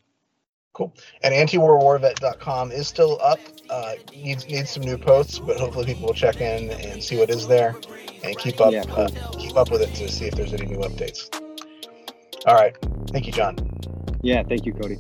Cool. 0.76 0.93
And 1.23 1.34
antiwarwarvet.com 1.34 2.73
is 2.73 2.85
still 2.89 3.18
up. 3.22 3.39
Uh, 3.69 3.93
needs 4.14 4.45
needs 4.45 4.69
some 4.69 4.84
new 4.84 4.97
posts, 4.97 5.39
but 5.39 5.57
hopefully 5.57 5.85
people 5.85 6.07
will 6.07 6.14
check 6.14 6.41
in 6.41 6.69
and 6.69 7.02
see 7.02 7.18
what 7.18 7.30
is 7.30 7.47
there, 7.47 7.76
and 8.23 8.38
keep 8.38 8.60
up 8.60 8.73
yeah, 8.73 8.84
cool. 8.84 9.06
uh, 9.06 9.10
keep 9.39 9.56
up 9.56 9.72
with 9.72 9.81
it 9.81 9.95
to 9.95 10.11
see 10.11 10.26
if 10.26 10.35
there's 10.35 10.53
any 10.53 10.65
new 10.65 10.80
updates. 10.80 11.34
All 12.45 12.56
right. 12.56 12.76
Thank 13.07 13.26
you, 13.26 13.31
John. 13.31 13.57
Yeah. 14.22 14.43
Thank 14.43 14.65
you, 14.65 14.73
Cody. 14.73 14.97